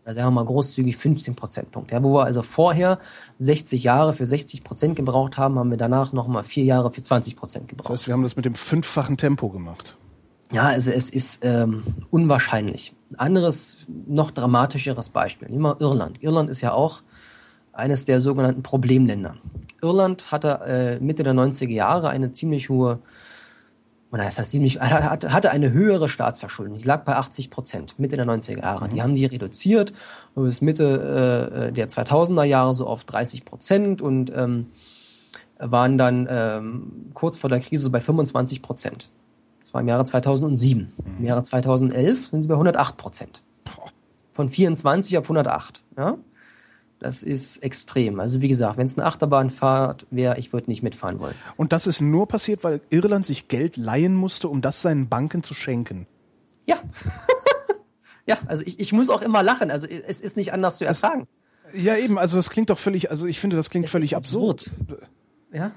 [0.03, 1.95] Also sagen wir mal großzügig 15 Prozentpunkte.
[1.95, 2.99] Ja, wo wir also vorher
[3.39, 7.37] 60 Jahre für 60 Prozent gebraucht haben, haben wir danach nochmal vier Jahre für 20
[7.37, 7.89] Prozent gebraucht.
[7.89, 9.95] Das heißt, wir haben das mit dem fünffachen Tempo gemacht.
[10.55, 12.95] Ja, also es ist ähm, unwahrscheinlich.
[13.11, 13.75] Ein anderes,
[14.07, 15.49] noch dramatischeres Beispiel.
[15.49, 16.23] Nehmen wir Irland.
[16.23, 17.03] Irland ist ja auch
[17.73, 19.35] eines der sogenannten Problemländer.
[19.81, 22.99] Irland hatte äh, Mitte der 90er Jahre eine ziemlich hohe,
[24.13, 26.77] oder das heißt ziemlich, hatte, hatte eine höhere Staatsverschuldung.
[26.77, 28.87] Die lag bei 80 Prozent Mitte der 90er Jahre.
[28.87, 29.91] Die haben die reduziert
[30.35, 34.67] bis Mitte äh, der 2000er Jahre so auf 30 Prozent und ähm,
[35.59, 39.09] waren dann ähm, kurz vor der Krise so bei 25 Prozent.
[39.65, 40.93] Das war im Jahre 2007.
[41.17, 43.41] Im Jahre 2011 sind sie bei 108 Prozent.
[44.31, 45.83] Von 24 auf 108.
[45.97, 46.19] Ja?
[46.99, 48.19] Das ist extrem.
[48.19, 51.33] Also wie gesagt, wenn es eine Achterbahnfahrt wäre, ich würde nicht mitfahren wollen.
[51.57, 55.41] Und das ist nur passiert, weil Irland sich Geld leihen musste, um das seinen Banken
[55.41, 56.05] zu schenken.
[56.67, 56.75] Ja.
[58.27, 59.71] ja, also ich, ich muss auch immer lachen.
[59.71, 61.25] Also es ist nicht anders zu ertragen.
[61.73, 64.17] Ja, eben, also das klingt doch völlig, also ich finde, das klingt Es völlig ist
[64.17, 64.69] absurd.
[65.51, 65.71] Ja.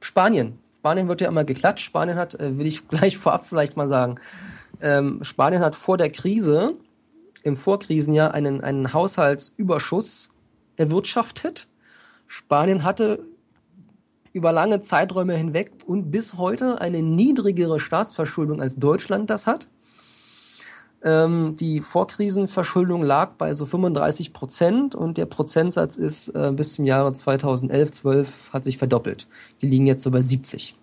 [0.00, 0.58] Spanien.
[0.80, 1.84] Spanien wird ja immer geklatscht.
[1.84, 4.16] Spanien hat, äh, will ich gleich vorab vielleicht mal sagen,
[4.82, 6.74] Ähm, Spanien hat vor der Krise,
[7.42, 10.30] im Vorkrisenjahr, einen, einen Haushaltsüberschuss
[10.76, 11.68] erwirtschaftet.
[12.26, 13.26] Spanien hatte
[14.32, 19.68] über lange Zeiträume hinweg und bis heute eine niedrigere Staatsverschuldung als Deutschland das hat.
[21.02, 26.84] Ähm, die Vorkrisenverschuldung lag bei so 35 Prozent und der Prozentsatz ist äh, bis zum
[26.84, 29.26] Jahre 2011, 12 hat sich verdoppelt.
[29.62, 30.76] Die liegen jetzt so bei 70.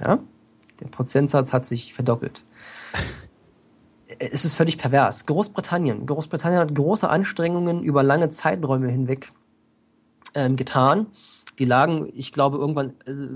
[0.00, 0.18] Ja?
[0.80, 2.42] Der Prozentsatz hat sich verdoppelt.
[4.18, 5.26] es ist völlig pervers.
[5.26, 6.06] Großbritannien.
[6.06, 9.30] Großbritannien hat große Anstrengungen über lange Zeiträume hinweg
[10.34, 11.06] ähm, getan.
[11.60, 13.26] Die lagen, ich glaube, irgendwann, also,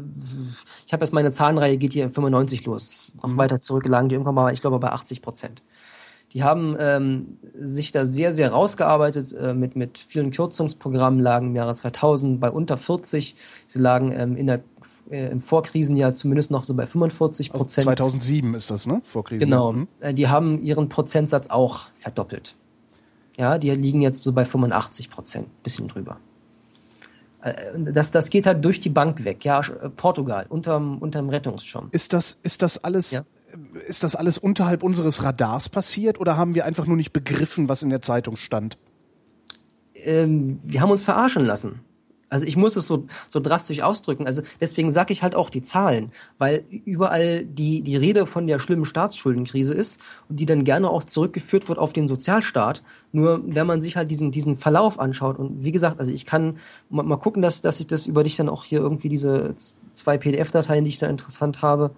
[0.87, 3.15] ich habe jetzt meine Zahlenreihe geht hier 95 los.
[3.23, 3.37] Noch mhm.
[3.37, 5.63] weiter zurück lagen die irgendwann mal, ich glaube, bei 80 Prozent.
[6.33, 9.33] Die haben ähm, sich da sehr, sehr rausgearbeitet.
[9.35, 13.37] Äh, mit, mit vielen Kürzungsprogrammen lagen im Jahre 2000 bei unter 40.
[13.67, 14.65] Sie lagen ähm, in der,
[15.11, 17.87] äh, im Vorkrisenjahr zumindest noch so bei 45 also Prozent.
[17.87, 19.03] Also 2007 ist das, ne?
[19.05, 19.47] Vorkrisenjahr.
[19.47, 19.73] Genau.
[19.73, 19.89] Mhm.
[20.01, 22.57] Äh, die haben ihren Prozentsatz auch verdoppelt.
[23.37, 26.17] Ja, die liegen jetzt so bei 85 Prozent, bisschen drüber.
[27.45, 29.45] Äh, das, das geht halt durch die Bank weg.
[29.45, 29.61] Ja,
[29.97, 31.89] Portugal unterm, unterm Rettungsschirm.
[31.93, 33.25] Ist das, ist das alles ja?
[33.87, 37.83] ist das alles unterhalb unseres Radars passiert oder haben wir einfach nur nicht begriffen, was
[37.83, 38.79] in der Zeitung stand?
[39.95, 41.81] Ähm, wir haben uns verarschen lassen.
[42.35, 44.27] Also ich muss es so, so drastisch ausdrücken.
[44.27, 48.59] Also deswegen sage ich halt auch die Zahlen, weil überall die, die Rede von der
[48.59, 52.83] schlimmen Staatsschuldenkrise ist und die dann gerne auch zurückgeführt wird auf den Sozialstaat.
[53.13, 56.59] Nur wenn man sich halt diesen, diesen Verlauf anschaut und wie gesagt, also ich kann
[56.91, 59.55] mal, mal gucken, dass, dass ich das über dich dann auch hier irgendwie diese
[59.93, 61.93] zwei PDF-Dateien, die ich da interessant habe,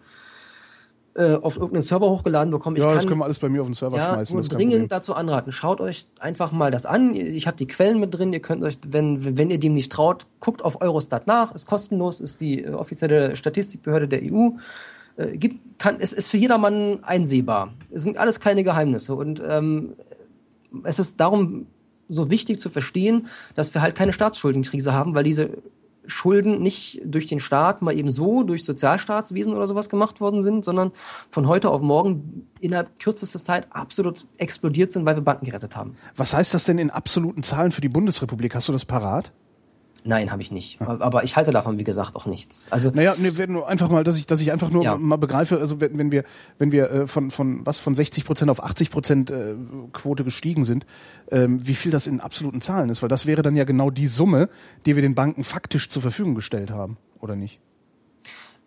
[1.17, 2.77] äh, auf irgendeinen Server hochgeladen bekommen.
[2.77, 4.39] Ich ja, kann, das können wir alles bei mir auf den Server ja, schmeißen.
[4.39, 5.51] Nur dringend dazu anraten.
[5.51, 7.15] Schaut euch einfach mal das an.
[7.17, 8.33] Ich habe die Quellen mit drin.
[8.35, 11.55] Ihr könnt euch, wenn, wenn ihr dem nicht traut, guckt auf Eurostat nach.
[11.55, 14.51] Ist kostenlos, ist die äh, offizielle Statistikbehörde der EU.
[15.17, 17.73] Äh, gibt, kann, es ist für jedermann einsehbar.
[17.91, 19.15] Es sind alles keine Geheimnisse.
[19.15, 19.95] Und ähm,
[20.85, 21.67] es ist darum
[22.09, 25.51] so wichtig zu verstehen, dass wir halt keine Staatsschuldenkrise haben, weil diese
[26.07, 30.65] Schulden nicht durch den Staat mal eben so, durch Sozialstaatswesen oder sowas gemacht worden sind,
[30.65, 30.93] sondern
[31.31, 35.97] von heute auf morgen innerhalb kürzester Zeit absolut explodiert sind, weil wir Banken gerettet haben.
[36.17, 38.55] Was heißt das denn in absoluten Zahlen für die Bundesrepublik?
[38.55, 39.33] Hast du das parat?
[40.07, 40.81] Nein, habe ich nicht.
[40.81, 41.01] Ja.
[41.01, 42.69] Aber ich halte davon, wie gesagt, auch nichts.
[42.71, 44.97] Also naja, nee, nur einfach mal, dass ich, dass ich einfach nur ja.
[44.97, 46.25] mal begreife, also wenn, wenn wir,
[46.59, 49.55] wenn wir äh, von, von was von 60 Prozent auf 80 Prozent äh,
[49.93, 50.87] Quote gestiegen sind,
[51.31, 54.07] ähm, wie viel das in absoluten Zahlen ist, weil das wäre dann ja genau die
[54.07, 54.49] Summe,
[54.87, 57.61] die wir den Banken faktisch zur Verfügung gestellt haben, oder nicht?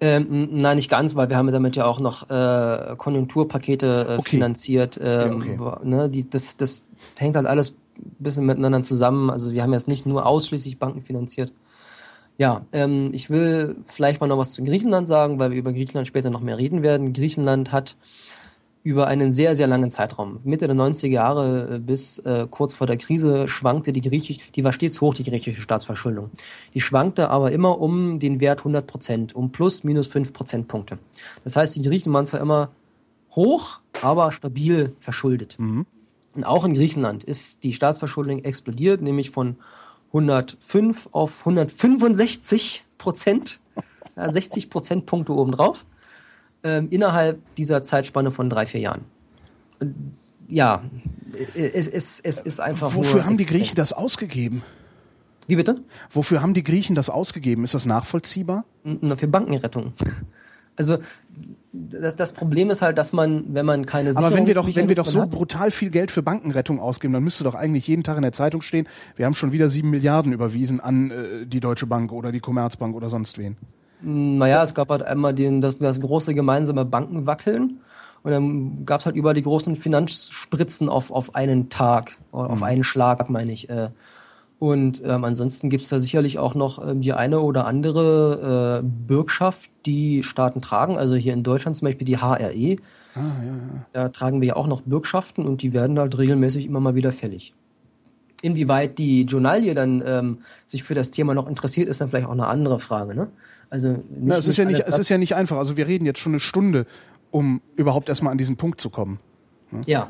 [0.02, 4.30] Ähm, nein, nicht ganz, weil wir haben damit ja auch noch äh, Konjunkturpakete äh, okay.
[4.30, 4.98] finanziert.
[5.02, 5.86] Ähm, ja, okay.
[5.86, 6.86] ne, die, das, das
[7.18, 7.76] hängt halt alles
[8.20, 9.30] bisschen miteinander zusammen.
[9.30, 11.54] Also wir haben jetzt nicht nur ausschließlich Banken finanziert.
[12.38, 16.08] Ja, ähm, ich will vielleicht mal noch was zu Griechenland sagen, weil wir über Griechenland
[16.08, 17.12] später noch mehr reden werden.
[17.12, 17.98] Griechenland hat
[18.84, 22.88] über einen sehr, sehr langen Zeitraum, Mitte der 90er Jahre äh, bis äh, kurz vor
[22.88, 26.30] der Krise, schwankte die griechische, die war stets hoch, die griechische Staatsverschuldung.
[26.74, 30.98] Die schwankte aber immer um den Wert 100 Prozent, um plus, minus 5 Prozentpunkte.
[31.44, 32.72] Das heißt, die Griechen waren zwar immer
[33.36, 35.58] hoch, aber stabil verschuldet.
[35.60, 35.86] Mhm.
[36.40, 39.58] Und auch in Griechenland ist die Staatsverschuldung explodiert, nämlich von
[40.14, 43.60] 105 auf 165 Prozent,
[44.16, 45.84] ja, 60 Prozentpunkte obendrauf,
[46.64, 49.02] ähm, innerhalb dieser Zeitspanne von drei, vier Jahren.
[50.48, 50.82] Ja,
[51.56, 52.96] es, es, es ist einfach.
[52.96, 54.64] Wofür haben die Griechen das ausgegeben?
[55.48, 55.84] Wie bitte?
[56.10, 57.66] Wofür haben die Griechen das ausgegeben?
[57.66, 58.64] Ist das nachvollziehbar?
[58.86, 59.92] Na, für Bankenrettung.
[60.78, 61.00] Also
[61.72, 64.90] das, das Problem ist halt, dass man, wenn man keine Aber wenn wir doch, wenn
[64.90, 68.04] wir doch so hat, brutal viel Geld für Bankenrettung ausgeben, dann müsste doch eigentlich jeden
[68.04, 71.60] Tag in der Zeitung stehen, wir haben schon wieder sieben Milliarden überwiesen an äh, die
[71.60, 73.58] Deutsche Bank oder die Commerzbank oder sonst wen.
[74.02, 77.82] Naja, es gab halt einmal den, das, das große gemeinsame Bankenwackeln
[78.24, 82.60] und dann gab es halt über die großen Finanzspritzen auf, auf einen Tag, oder auf
[82.60, 82.64] mhm.
[82.64, 83.70] einen Schlag, meine ich.
[83.70, 83.90] Äh,
[84.60, 88.86] und ähm, ansonsten gibt es da sicherlich auch noch ähm, die eine oder andere äh,
[89.08, 90.98] Bürgschaft, die Staaten tragen.
[90.98, 92.36] Also hier in Deutschland zum Beispiel die HRE.
[92.36, 92.76] Ah, ja,
[93.16, 93.86] ja.
[93.94, 97.14] Da tragen wir ja auch noch Bürgschaften und die werden halt regelmäßig immer mal wieder
[97.14, 97.56] fällig.
[98.42, 102.32] Inwieweit die Journalie dann ähm, sich für das Thema noch interessiert, ist dann vielleicht auch
[102.32, 103.16] eine andere Frage.
[103.16, 103.30] Ne?
[103.70, 105.58] Also nicht, Na, es, ist ja nicht, es ist ja nicht einfach.
[105.58, 106.86] Also wir reden jetzt schon eine Stunde,
[107.32, 109.20] um überhaupt erstmal an diesen Punkt zu kommen.
[109.72, 109.82] Ne?
[109.86, 110.10] Ja.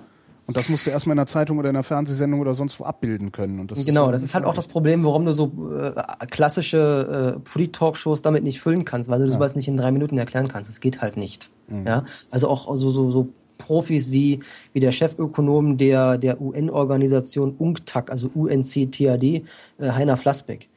[0.49, 2.83] Und das musst du erstmal in einer Zeitung oder in einer Fernsehsendung oder sonst wo
[2.83, 3.59] abbilden können.
[3.59, 5.91] Und das genau, ist das ist halt auch das Problem, warum du so äh,
[6.25, 9.31] klassische äh, Polit-Talkshows damit nicht füllen kannst, weil du ja.
[9.31, 10.67] sowas nicht in drei Minuten erklären kannst.
[10.67, 11.51] Es geht halt nicht.
[11.67, 11.85] Mhm.
[11.85, 12.03] Ja?
[12.31, 14.39] Also auch so, so, so Profis wie,
[14.73, 19.43] wie der Chefökonom der, der UN-Organisation UNCTAD, also UNCTAD, äh,
[19.81, 20.67] Heiner Flassbeck.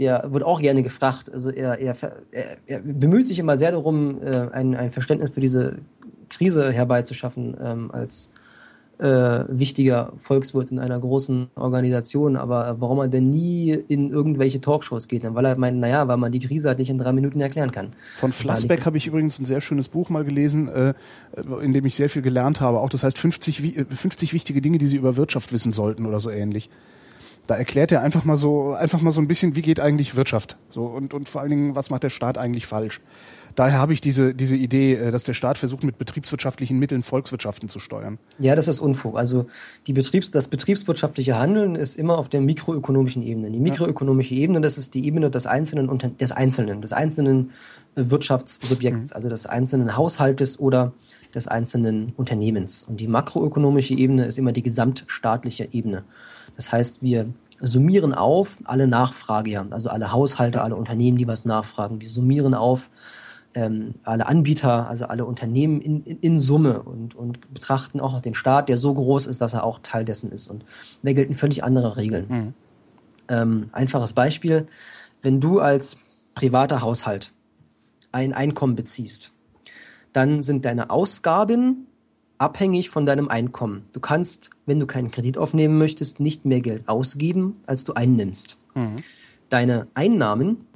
[0.00, 1.32] Der wird auch gerne gefragt.
[1.32, 1.94] Also er, er,
[2.66, 5.76] er, bemüht sich immer sehr darum, äh, ein, ein Verständnis für diese
[6.30, 8.30] Krise herbeizuschaffen ähm, als
[9.00, 15.08] äh, wichtiger Volkswirt in einer großen Organisation, aber warum er denn nie in irgendwelche Talkshows
[15.08, 17.72] geht, weil er meint, naja, weil man die Krise halt nicht in drei Minuten erklären
[17.72, 17.94] kann.
[18.18, 20.94] Von Flassbeck habe ich übrigens ein sehr schönes Buch mal gelesen, äh,
[21.62, 22.80] in dem ich sehr viel gelernt habe.
[22.80, 26.30] Auch das heißt 50, 50 wichtige Dinge, die Sie über Wirtschaft wissen sollten oder so
[26.30, 26.68] ähnlich.
[27.46, 30.56] Da erklärt er einfach mal so, einfach mal so ein bisschen, wie geht eigentlich Wirtschaft?
[30.68, 33.00] So und, und vor allen Dingen, was macht der Staat eigentlich falsch?
[33.54, 37.68] Daher habe ich diese, diese Idee, äh, dass der Staat versucht, mit betriebswirtschaftlichen Mitteln Volkswirtschaften
[37.68, 38.18] zu steuern.
[38.38, 39.16] Ja, das ist Unfug.
[39.16, 39.46] Also
[39.86, 43.50] die Betriebs-, das betriebswirtschaftliche Handeln ist immer auf der mikroökonomischen Ebene.
[43.50, 47.50] Die mikroökonomische Ebene, das ist die Ebene des Einzelnen, des Einzelnen, des einzelnen
[47.94, 49.16] äh, Wirtschaftssubjekts, mhm.
[49.16, 50.92] also des einzelnen Haushaltes oder
[51.34, 52.84] des einzelnen Unternehmens.
[52.84, 56.04] Und die makroökonomische Ebene ist immer die gesamtstaatliche Ebene.
[56.56, 57.26] Das heißt, wir
[57.60, 62.00] summieren auf alle Nachfrager, also alle Haushalte, alle Unternehmen, die was nachfragen.
[62.00, 62.90] Wir summieren auf
[63.54, 68.34] ähm, alle Anbieter, also alle Unternehmen in, in, in Summe und, und betrachten auch den
[68.34, 70.48] Staat, der so groß ist, dass er auch Teil dessen ist.
[70.48, 70.64] Und
[71.02, 72.26] da gelten völlig andere Regeln.
[72.28, 72.54] Mhm.
[73.28, 74.68] Ähm, einfaches Beispiel,
[75.22, 75.96] wenn du als
[76.34, 77.32] privater Haushalt
[78.12, 79.32] ein Einkommen beziehst,
[80.12, 81.86] dann sind deine Ausgaben
[82.38, 83.84] abhängig von deinem Einkommen.
[83.92, 88.58] Du kannst, wenn du keinen Kredit aufnehmen möchtest, nicht mehr Geld ausgeben, als du einnimmst.
[88.74, 88.96] Mhm.
[89.50, 90.66] Deine Einnahmen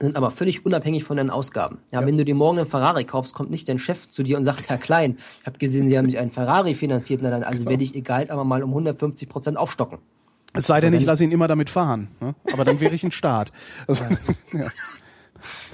[0.00, 1.78] sind aber völlig unabhängig von deinen Ausgaben.
[1.90, 4.36] Ja, ja, wenn du dir morgen einen Ferrari kaufst, kommt nicht dein Chef zu dir
[4.36, 7.42] und sagt, Herr Klein, ich habe gesehen, Sie haben sich einen Ferrari finanziert, na dann,
[7.42, 9.98] also werde ich Ihr Gehalt aber mal um 150 Prozent aufstocken.
[10.54, 12.08] Es sei denn, ich lasse ihn immer damit fahren.
[12.20, 12.34] Ne?
[12.52, 13.52] Aber dann wäre ich ein Staat.
[13.86, 14.04] Also,
[14.52, 14.68] ja,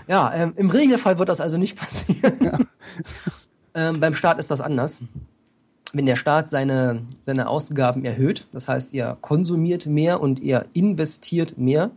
[0.06, 2.34] ja ähm, im Regelfall wird das also nicht passieren.
[2.40, 2.58] Ja.
[3.74, 5.00] ähm, beim Staat ist das anders.
[5.92, 11.56] Wenn der Staat seine, seine Ausgaben erhöht, das heißt, er konsumiert mehr und er investiert
[11.56, 11.90] mehr,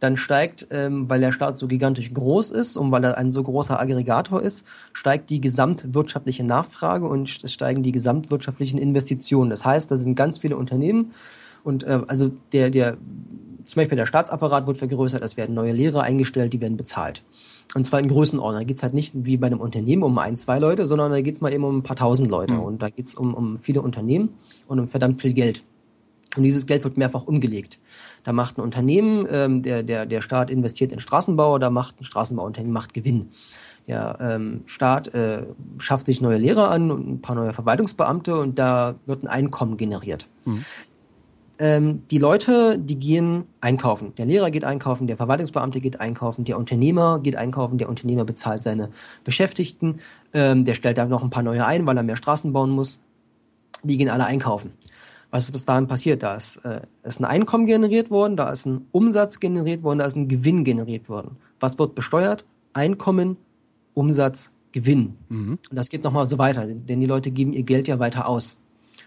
[0.00, 3.42] dann steigt, ähm, weil der Staat so gigantisch groß ist und weil er ein so
[3.42, 9.50] großer Aggregator ist, steigt die gesamtwirtschaftliche Nachfrage und es steigen die gesamtwirtschaftlichen Investitionen.
[9.50, 11.12] Das heißt, da sind ganz viele Unternehmen
[11.64, 12.96] und äh, also der, der,
[13.66, 17.22] zum Beispiel der Staatsapparat wird vergrößert, es werden neue Lehrer eingestellt, die werden bezahlt.
[17.74, 18.60] Und zwar in Größenordnung.
[18.60, 21.42] Da geht's halt nicht wie bei einem Unternehmen um ein, zwei Leute, sondern da geht's
[21.42, 22.54] mal eben um ein paar tausend Leute.
[22.54, 22.60] Mhm.
[22.60, 24.30] Und da geht's um, um viele Unternehmen
[24.66, 25.64] und um verdammt viel Geld.
[26.36, 27.78] Und dieses Geld wird mehrfach umgelegt.
[28.24, 32.04] Da macht ein Unternehmen, ähm, der, der, der Staat investiert in Straßenbau, da macht ein
[32.04, 33.30] Straßenbauunternehmen macht Gewinn.
[33.86, 35.46] Der ähm, Staat äh,
[35.78, 39.78] schafft sich neue Lehrer an und ein paar neue Verwaltungsbeamte und da wird ein Einkommen
[39.78, 40.28] generiert.
[40.44, 40.64] Mhm.
[41.60, 44.14] Ähm, die Leute, die gehen einkaufen.
[44.16, 48.62] Der Lehrer geht einkaufen, der Verwaltungsbeamte geht einkaufen, der Unternehmer geht einkaufen, der Unternehmer bezahlt
[48.62, 48.90] seine
[49.24, 50.00] Beschäftigten,
[50.34, 53.00] ähm, der stellt da noch ein paar neue ein, weil er mehr Straßen bauen muss.
[53.82, 54.72] Die gehen alle einkaufen
[55.30, 56.22] was ist bis dahin passiert?
[56.22, 60.06] Da ist, äh, ist ein Einkommen generiert worden, da ist ein Umsatz generiert worden, da
[60.06, 61.36] ist ein Gewinn generiert worden.
[61.60, 62.44] Was wird besteuert?
[62.72, 63.36] Einkommen,
[63.94, 65.16] Umsatz, Gewinn.
[65.28, 65.58] Mhm.
[65.70, 68.58] Und das geht nochmal so weiter, denn die Leute geben ihr Geld ja weiter aus.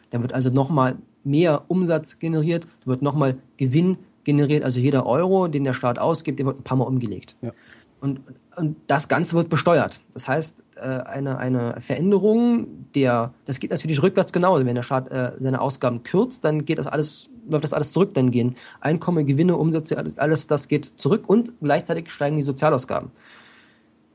[0.09, 5.63] Da wird also nochmal mehr Umsatz generiert, wird nochmal Gewinn generiert, also jeder Euro, den
[5.63, 7.35] der Staat ausgibt, der wird ein paar Mal umgelegt.
[7.41, 7.51] Ja.
[7.99, 8.21] Und,
[8.55, 10.01] und das Ganze wird besteuert.
[10.13, 14.65] Das heißt, äh, eine, eine Veränderung der, das geht natürlich rückwärts genauso.
[14.65, 18.13] Wenn der Staat äh, seine Ausgaben kürzt, dann geht das alles, wird das alles zurück
[18.13, 18.55] dann gehen.
[18.81, 23.11] Einkommen, Gewinne, Umsätze, alles das geht zurück und gleichzeitig steigen die Sozialausgaben.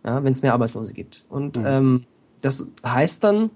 [0.04, 1.24] Ja, wenn es mehr Arbeitslose gibt.
[1.28, 1.66] Und mhm.
[1.66, 2.04] ähm,
[2.42, 3.50] das heißt dann,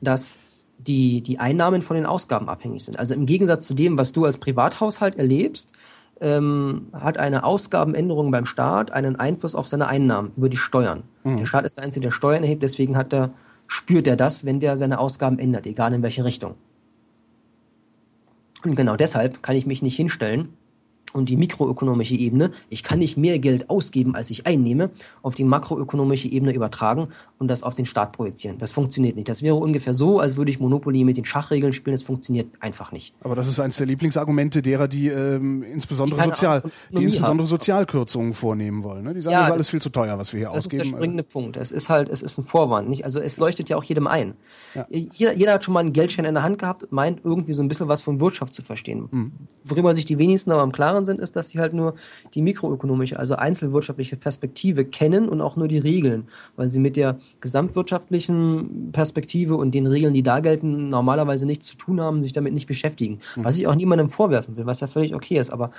[0.00, 0.38] dass
[0.78, 2.98] die, die Einnahmen von den Ausgaben abhängig sind.
[2.98, 5.72] Also im Gegensatz zu dem, was du als Privathaushalt erlebst,
[6.22, 11.02] ähm, hat eine Ausgabenänderung beim Staat einen Einfluss auf seine Einnahmen über die Steuern.
[11.24, 11.38] Mhm.
[11.38, 13.30] Der Staat ist der Einzige, der Steuern erhebt, deswegen hat er,
[13.66, 16.54] spürt er das, wenn der seine Ausgaben ändert, egal in welche Richtung.
[18.64, 20.50] Und genau deshalb kann ich mich nicht hinstellen
[21.12, 24.90] und die mikroökonomische Ebene, ich kann nicht mehr Geld ausgeben, als ich einnehme,
[25.22, 27.08] auf die makroökonomische Ebene übertragen
[27.38, 28.58] und das auf den Staat projizieren.
[28.58, 29.28] Das funktioniert nicht.
[29.28, 31.94] Das wäre ungefähr so, als würde ich Monopoly mit den Schachregeln spielen.
[31.94, 33.14] Das funktioniert einfach nicht.
[33.20, 38.34] Aber das ist eines der Lieblingsargumente derer, die ähm, insbesondere die Sozial, die insbesondere Sozialkürzungen
[38.34, 39.04] vornehmen wollen.
[39.04, 39.14] Ne?
[39.14, 40.78] Die sagen, ja, das ist alles viel zu teuer, was wir hier das ausgeben.
[40.78, 41.56] Das ist der springende Punkt.
[41.56, 42.88] Es ist halt, es ist ein Vorwand.
[42.88, 43.04] Nicht?
[43.04, 44.34] Also es leuchtet ja auch jedem ein.
[44.74, 44.86] Ja.
[44.90, 47.62] Jeder, jeder hat schon mal einen Geldschein in der Hand gehabt und meint irgendwie so
[47.62, 49.08] ein bisschen was von Wirtschaft zu verstehen.
[49.10, 49.32] Mhm.
[49.64, 51.94] Worüber sich die wenigsten aber im Klaren sind, ist, dass sie halt nur
[52.34, 56.24] die mikroökonomische, also einzelwirtschaftliche Perspektive kennen und auch nur die Regeln,
[56.56, 61.76] weil sie mit der gesamtwirtschaftlichen Perspektive und den Regeln, die da gelten, normalerweise nichts zu
[61.76, 63.18] tun haben, sich damit nicht beschäftigen.
[63.36, 63.44] Mhm.
[63.44, 65.50] Was ich auch niemandem vorwerfen will, was ja völlig okay ist.
[65.50, 65.70] Aber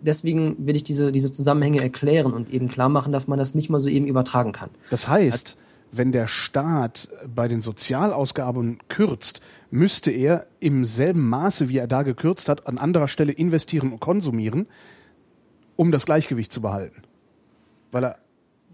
[0.00, 3.70] deswegen will ich diese, diese Zusammenhänge erklären und eben klar machen, dass man das nicht
[3.70, 4.70] mal so eben übertragen kann.
[4.90, 5.58] Das heißt,
[5.96, 9.40] wenn der Staat bei den Sozialausgaben kürzt,
[9.70, 14.00] müsste er im selben Maße, wie er da gekürzt hat, an anderer Stelle investieren und
[14.00, 14.66] konsumieren,
[15.76, 17.02] um das Gleichgewicht zu behalten.
[17.90, 18.18] Weil er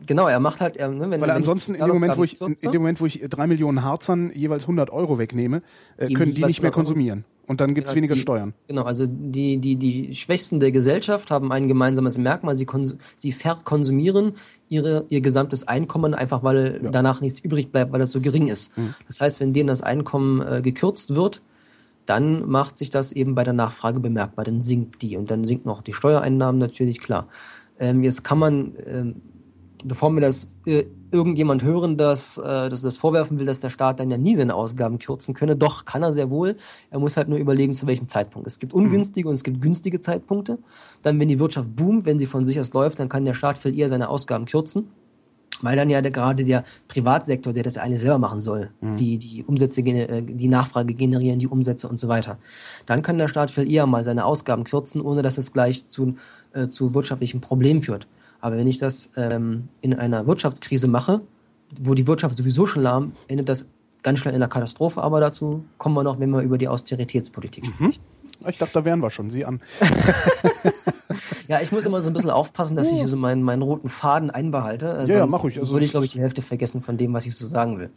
[0.07, 2.55] Genau, er macht halt, er, ne, wenn, Weil ansonsten in dem Moment, wo ich, in,
[2.55, 5.63] in, dem Moment, wo ich drei Millionen Harzern jeweils 100 Euro wegnehme,
[5.99, 7.25] äh, können die nicht mehr konsumieren.
[7.47, 8.55] Und dann gibt's genau, weniger die, Steuern.
[8.69, 12.67] Genau, also die, die, die Schwächsten der Gesellschaft haben ein gemeinsames Merkmal, sie,
[13.17, 14.37] sie verkonsumieren
[14.71, 16.91] ihre, ihr gesamtes Einkommen, einfach weil ja.
[16.91, 18.77] danach nichts übrig bleibt, weil das so gering ist.
[18.79, 18.95] Mhm.
[19.07, 21.43] Das heißt, wenn denen das Einkommen äh, gekürzt wird,
[22.07, 25.69] dann macht sich das eben bei der Nachfrage bemerkbar, dann sinkt die und dann sinken
[25.69, 27.29] auch die Steuereinnahmen natürlich, klar.
[27.79, 29.23] Ähm, jetzt kann man ähm,
[29.85, 34.01] bevor mir das äh, irgendjemand hören, dass, äh, dass das vorwerfen will, dass der Staat
[34.01, 35.57] dann ja nie seine Ausgaben kürzen könne.
[35.57, 36.57] Doch, kann er sehr wohl.
[36.91, 38.47] Er muss halt nur überlegen, zu welchem Zeitpunkt.
[38.47, 40.59] Es gibt ungünstige und es gibt günstige Zeitpunkte.
[41.03, 43.59] Dann, wenn die Wirtschaft boomt, wenn sie von sich aus läuft, dann kann der Staat
[43.59, 44.89] viel eher seine Ausgaben kürzen.
[45.63, 48.97] Weil dann ja der, gerade der Privatsektor, der das eine selber machen soll, mhm.
[48.97, 52.39] die, die Umsätze, äh, die Nachfrage generieren, die Umsätze und so weiter.
[52.87, 56.17] Dann kann der Staat viel eher mal seine Ausgaben kürzen, ohne dass es gleich zu,
[56.53, 58.07] äh, zu wirtschaftlichen Problemen führt.
[58.41, 61.21] Aber wenn ich das ähm, in einer Wirtschaftskrise mache,
[61.81, 63.67] wo die Wirtschaft sowieso schon lahm, endet das
[64.03, 65.03] ganz schnell in einer Katastrophe.
[65.03, 67.73] Aber dazu kommen wir noch, wenn wir über die Austeritätspolitik mhm.
[67.73, 68.03] sprechen.
[68.49, 69.31] Ich dachte, da wären wir schon.
[69.31, 69.61] Sie an.
[71.49, 74.31] ja, ich muss immer so ein bisschen aufpassen, dass ich so meinen, meinen roten Faden
[74.31, 74.91] einbehalte.
[74.91, 75.59] Also ja, ja, mach ich.
[75.59, 77.91] Also würde ich, glaube ich, die Hälfte vergessen von dem, was ich so sagen will.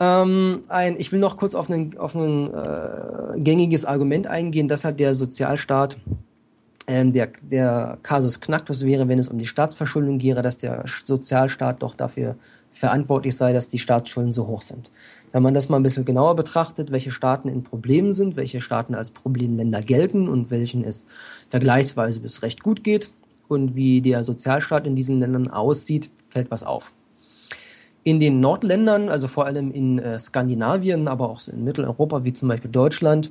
[0.00, 4.98] Ähm, ein, ich will noch kurz auf ein, auf äh, gängiges Argument eingehen, dass halt
[4.98, 5.96] der Sozialstaat
[6.86, 11.82] ähm, der, der Kasus Knacktus wäre, wenn es um die Staatsverschuldung gehe, dass der Sozialstaat
[11.82, 12.36] doch dafür
[12.72, 14.90] verantwortlich sei, dass die Staatsschulden so hoch sind.
[15.32, 18.94] Wenn man das mal ein bisschen genauer betrachtet, welche Staaten in Problemen sind, welche Staaten
[18.94, 21.06] als Problemländer gelten und welchen es
[21.48, 23.10] vergleichsweise bis recht gut geht
[23.48, 26.92] und wie der Sozialstaat in diesen Ländern aussieht, fällt was auf.
[28.04, 32.48] In den Nordländern, also vor allem in äh, Skandinavien, aber auch in Mitteleuropa, wie zum
[32.48, 33.30] Beispiel Deutschland,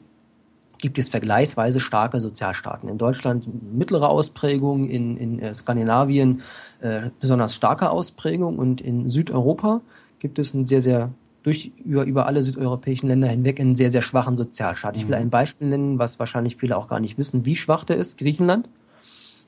[0.82, 2.90] gibt es vergleichsweise starke Sozialstaaten.
[2.90, 6.42] In Deutschland mittlere Ausprägung, in, in äh, Skandinavien
[6.82, 9.82] äh, besonders starke Ausprägung und in Südeuropa
[10.20, 11.12] gibt es einen sehr, sehr
[11.44, 14.96] durch über, über alle südeuropäischen Länder hinweg einen sehr, sehr schwachen Sozialstaat.
[14.96, 15.24] Ich will mhm.
[15.24, 18.18] ein Beispiel nennen, was wahrscheinlich viele auch gar nicht wissen, wie schwach der ist.
[18.18, 18.70] Griechenland.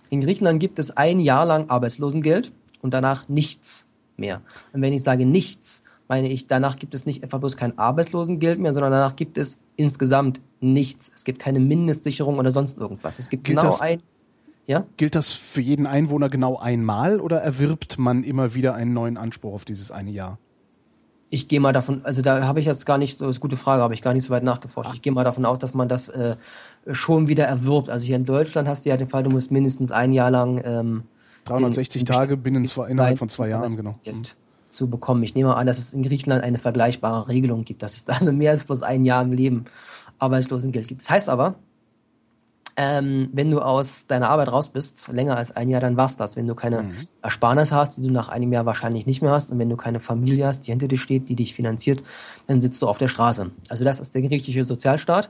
[0.09, 2.51] In Griechenland gibt es ein Jahr lang Arbeitslosengeld
[2.81, 3.87] und danach nichts
[4.17, 4.41] mehr.
[4.73, 8.59] Und wenn ich sage nichts, meine ich, danach gibt es nicht etwa bloß kein Arbeitslosengeld
[8.59, 11.11] mehr, sondern danach gibt es insgesamt nichts.
[11.15, 13.19] Es gibt keine Mindestsicherung oder sonst irgendwas.
[13.19, 14.01] Es gibt gilt genau das, ein.
[14.67, 14.85] Ja?
[14.97, 19.53] Gilt das für jeden Einwohner genau einmal oder erwirbt man immer wieder einen neuen Anspruch
[19.53, 20.37] auf dieses eine Jahr?
[21.29, 23.57] Ich gehe mal davon, also da habe ich jetzt gar nicht, so ist eine gute
[23.57, 24.89] Frage, habe ich gar nicht so weit nachgeforscht.
[24.91, 24.95] Ach.
[24.95, 26.35] Ich gehe mal davon aus, dass man das äh,
[26.91, 27.89] schon wieder erwirbt.
[27.89, 30.61] Also hier in Deutschland hast du ja den Fall, du musst mindestens ein Jahr lang
[30.63, 31.03] ähm,
[31.45, 33.93] 360 in, Tage binnen zwei, innerhalb von zwei Jahren, genau.
[34.03, 34.37] Geld
[34.73, 35.23] zu bekommen.
[35.23, 38.31] Ich nehme an, dass es in Griechenland eine vergleichbare Regelung gibt, dass es da also
[38.31, 39.65] mehr als bloß ein Jahr im Leben
[40.19, 41.01] Arbeitslosengeld gibt.
[41.01, 41.55] Das heißt aber,
[42.75, 46.35] ähm, wenn du aus deiner Arbeit raus bist, länger als ein Jahr, dann war's das.
[46.35, 46.93] Wenn du keine mhm.
[47.21, 49.99] Ersparnis hast, die du nach einem Jahr wahrscheinlich nicht mehr hast, und wenn du keine
[49.99, 52.03] Familie hast, die hinter dir steht, die dich finanziert,
[52.47, 53.51] dann sitzt du auf der Straße.
[53.69, 55.29] Also das ist der griechische Sozialstaat.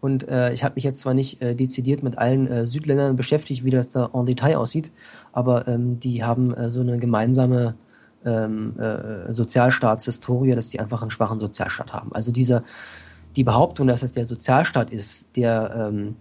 [0.00, 3.64] Und äh, ich habe mich jetzt zwar nicht äh, dezidiert mit allen äh, Südländern beschäftigt,
[3.64, 4.90] wie das da en Detail aussieht,
[5.32, 7.76] aber ähm, die haben äh, so eine gemeinsame
[8.24, 12.12] ähm, äh, Sozialstaatshistorie, dass die einfach einen schwachen Sozialstaat haben.
[12.12, 12.64] Also diese,
[13.36, 16.16] die Behauptung, dass es der Sozialstaat ist, der ähm,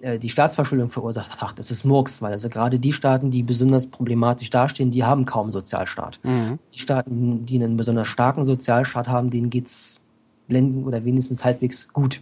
[0.00, 3.86] äh, die Staatsverschuldung verursacht hat, das ist Murks, weil also gerade die Staaten, die besonders
[3.86, 6.20] problematisch dastehen, die haben kaum Sozialstaat.
[6.22, 6.58] Mhm.
[6.74, 10.00] Die Staaten, die einen besonders starken Sozialstaat haben, denen geht's
[10.46, 12.20] blenden oder wenigstens halbwegs gut.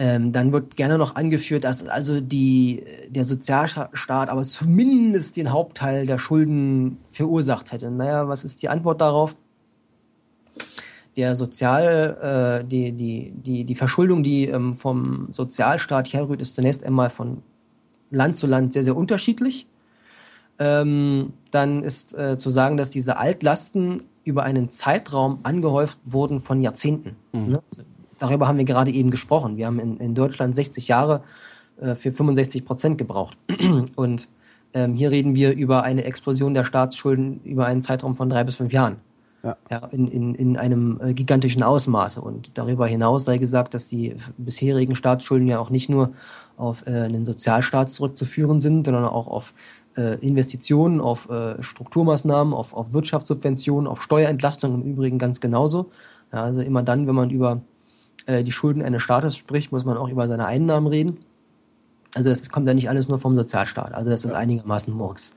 [0.00, 6.06] Ähm, dann wird gerne noch angeführt, dass also die, der Sozialstaat aber zumindest den Hauptteil
[6.06, 7.90] der Schulden verursacht hätte.
[7.90, 9.36] Naja, was ist die Antwort darauf?
[11.16, 16.84] Der Sozial, äh, die, die, die, die Verschuldung, die ähm, vom Sozialstaat herrührt, ist zunächst
[16.84, 17.42] einmal von
[18.12, 19.66] Land zu Land sehr, sehr unterschiedlich.
[20.60, 26.60] Ähm, dann ist äh, zu sagen, dass diese Altlasten über einen Zeitraum angehäuft wurden von
[26.60, 27.16] Jahrzehnten.
[27.32, 27.48] Mhm.
[27.48, 27.62] Ne?
[28.18, 29.56] Darüber haben wir gerade eben gesprochen.
[29.56, 31.22] Wir haben in, in Deutschland 60 Jahre
[31.80, 33.38] äh, für 65 Prozent gebraucht.
[33.96, 34.28] Und
[34.74, 38.56] ähm, hier reden wir über eine Explosion der Staatsschulden über einen Zeitraum von drei bis
[38.56, 38.96] fünf Jahren.
[39.42, 39.56] Ja.
[39.70, 42.20] ja in, in, in einem äh, gigantischen Ausmaße.
[42.20, 46.12] Und darüber hinaus sei gesagt, dass die bisherigen Staatsschulden ja auch nicht nur
[46.56, 49.54] auf äh, einen Sozialstaat zurückzuführen sind, sondern auch auf
[49.96, 55.90] äh, Investitionen, auf äh, Strukturmaßnahmen, auf, auf Wirtschaftssubventionen, auf Steuerentlastung im Übrigen ganz genauso.
[56.32, 57.62] Ja, also immer dann, wenn man über
[58.28, 61.18] äh, die Schulden eines Staates spricht, muss man auch über seine Einnahmen reden.
[62.14, 63.94] Also das kommt ja nicht alles nur vom Sozialstaat.
[63.94, 65.34] Also das ist einigermaßen Murks.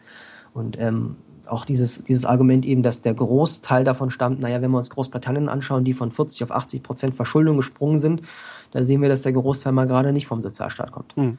[0.54, 1.16] Und ähm,
[1.48, 5.50] auch dieses, dieses Argument eben, dass der Großteil davon stammt, naja, wenn wir uns Großbritannien
[5.50, 8.24] anschauen, die von 40 auf 80 Prozent Verschuldung gesprungen sind,
[8.72, 11.16] da sehen wir, dass der Großteil mal gerade nicht vom Sozialstaat kommt.
[11.18, 11.38] Mhm.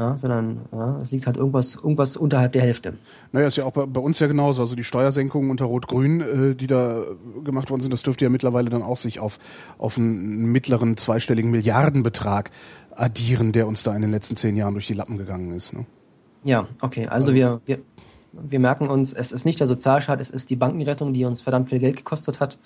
[0.00, 2.94] Ja, sondern ja, es liegt halt irgendwas, irgendwas unterhalb der Hälfte.
[3.32, 4.62] Naja, ist ja auch bei, bei uns ja genauso.
[4.62, 7.02] Also die Steuersenkungen unter Rot-Grün, äh, die da
[7.44, 9.38] gemacht worden sind, das dürfte ja mittlerweile dann auch sich auf,
[9.76, 12.50] auf einen mittleren zweistelligen Milliardenbetrag
[12.92, 15.74] addieren, der uns da in den letzten zehn Jahren durch die Lappen gegangen ist.
[15.74, 15.84] Ne?
[16.44, 17.06] Ja, okay.
[17.06, 17.80] Also, also wir, wir,
[18.32, 21.68] wir merken uns, es ist nicht der Sozialstaat, es ist die Bankenrettung, die uns verdammt
[21.68, 22.58] viel Geld gekostet hat.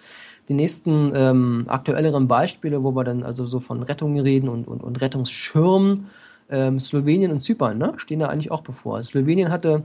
[0.49, 4.85] Die nächsten ähm, aktuelleren Beispiele, wo wir dann also so von Rettungen reden und, und,
[4.85, 6.11] und Rettungsschirmen,
[6.51, 8.97] ähm, Slowenien und Zypern ne, stehen da eigentlich auch bevor.
[8.97, 9.83] Also Slowenien hatte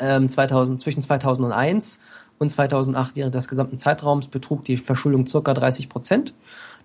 [0.00, 2.00] ähm, 2000, zwischen 2001
[2.38, 5.54] und 2008 während des gesamten Zeitraums betrug die Verschuldung ca.
[5.54, 6.34] 30 Prozent.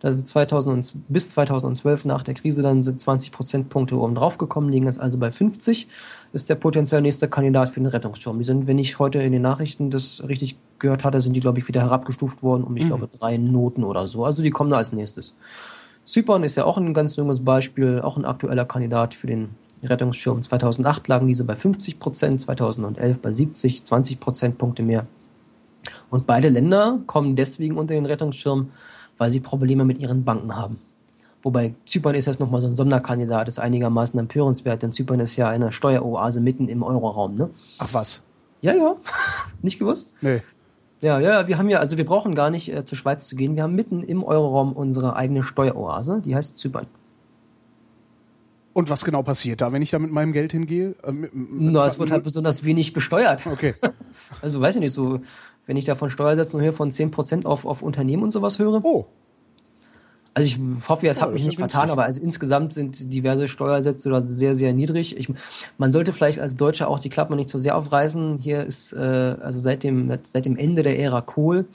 [0.01, 4.69] Da sind 2000 bis 2012 nach der Krise dann sind 20 Prozentpunkte oben drauf gekommen,
[4.69, 5.87] liegen jetzt also bei 50.
[6.33, 8.37] Ist der potenziell nächste Kandidat für den Rettungsschirm.
[8.37, 11.59] Die sind, wenn ich heute in den Nachrichten das richtig gehört hatte, sind die, glaube
[11.59, 12.89] ich, wieder herabgestuft worden um, ich mhm.
[12.89, 14.25] glaube, drei Noten oder so.
[14.25, 15.35] Also die kommen da als nächstes.
[16.05, 19.49] Zypern ist ja auch ein ganz junges Beispiel, auch ein aktueller Kandidat für den
[19.83, 20.41] Rettungsschirm.
[20.41, 25.07] 2008 lagen diese bei 50 Prozent, 2011 bei 70, 20 Prozentpunkte mehr.
[26.09, 28.71] Und beide Länder kommen deswegen unter den Rettungsschirm,
[29.17, 30.79] weil sie Probleme mit ihren Banken haben.
[31.41, 35.49] Wobei Zypern ist jetzt nochmal so ein Sonderkandidat, ist einigermaßen empörenswert, denn Zypern ist ja
[35.49, 37.49] eine Steueroase mitten im Euroraum, ne?
[37.77, 38.23] Ach was?
[38.61, 38.95] Ja, ja.
[39.61, 40.09] Nicht gewusst?
[40.21, 40.41] Nee.
[41.01, 43.55] Ja, ja, wir haben ja, also wir brauchen gar nicht äh, zur Schweiz zu gehen.
[43.55, 46.87] Wir haben mitten im Euroraum unsere eigene Steueroase, die heißt Zypern.
[48.73, 50.95] Und was genau passiert da, wenn ich da mit meinem Geld hingehe?
[51.03, 53.45] Äh, Na, es wird halt besonders wenig besteuert.
[53.47, 53.73] Okay.
[54.41, 55.19] Also weiß ich nicht, so,
[55.67, 58.83] wenn ich da von Steuersätzen höre von 10% auf, auf Unternehmen und sowas höre.
[58.83, 59.05] Oh.
[60.35, 60.59] Also ich
[60.89, 64.53] hoffe, es ja, hat mich nicht vertan, aber also insgesamt sind diverse Steuersätze dort sehr,
[64.53, 65.15] sehr niedrig.
[65.15, 65.29] Ich,
[65.77, 68.35] man sollte vielleicht als Deutscher auch die Klappe nicht so sehr aufreißen.
[68.35, 71.65] Hier ist, äh, also seit dem, seit dem Ende der Ära Kohl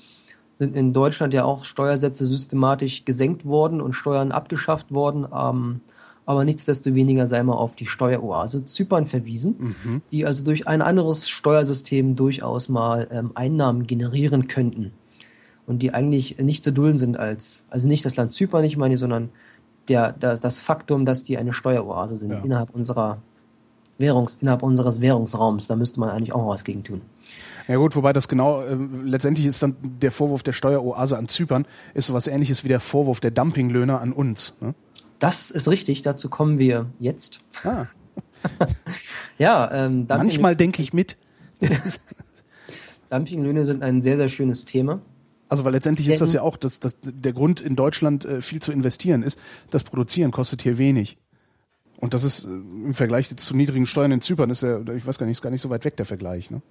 [0.52, 5.26] sind in Deutschland ja auch Steuersätze systematisch gesenkt worden und Steuern abgeschafft worden.
[5.34, 5.80] Ähm,
[6.26, 10.02] aber nichtsdestoweniger sei mal auf die Steueroase Zypern verwiesen, mhm.
[10.12, 14.92] die also durch ein anderes Steuersystem durchaus mal ähm, Einnahmen generieren könnten
[15.70, 18.96] und die eigentlich nicht zu dulden sind als, also nicht das Land Zypern, ich meine,
[18.96, 19.28] sondern
[19.86, 22.40] der, das, das Faktum, dass die eine Steueroase sind ja.
[22.40, 23.18] innerhalb unserer
[23.96, 25.68] Währungs, innerhalb unseres Währungsraums.
[25.68, 27.02] Da müsste man eigentlich auch was gegen tun.
[27.68, 31.64] Ja gut, wobei das genau, äh, letztendlich ist dann der Vorwurf der Steueroase an Zypern,
[31.94, 34.54] ist sowas ähnliches wie der Vorwurf der Dumpinglöhner an uns.
[34.60, 34.74] Ne?
[35.20, 37.42] Das ist richtig, dazu kommen wir jetzt.
[37.62, 37.86] Ah.
[39.38, 41.16] ja, ähm, Manchmal denke ich mit.
[43.08, 45.00] Dumpinglöhne sind ein sehr, sehr schönes Thema.
[45.50, 48.62] Also weil letztendlich ist das ja auch, dass, dass der Grund in Deutschland äh, viel
[48.62, 49.38] zu investieren ist.
[49.70, 51.18] Das Produzieren kostet hier wenig.
[51.96, 55.18] Und das ist äh, im Vergleich zu niedrigen Steuern in Zypern ist ja, ich weiß
[55.18, 56.52] gar nicht, ist gar nicht so weit weg der Vergleich.
[56.52, 56.62] Ne?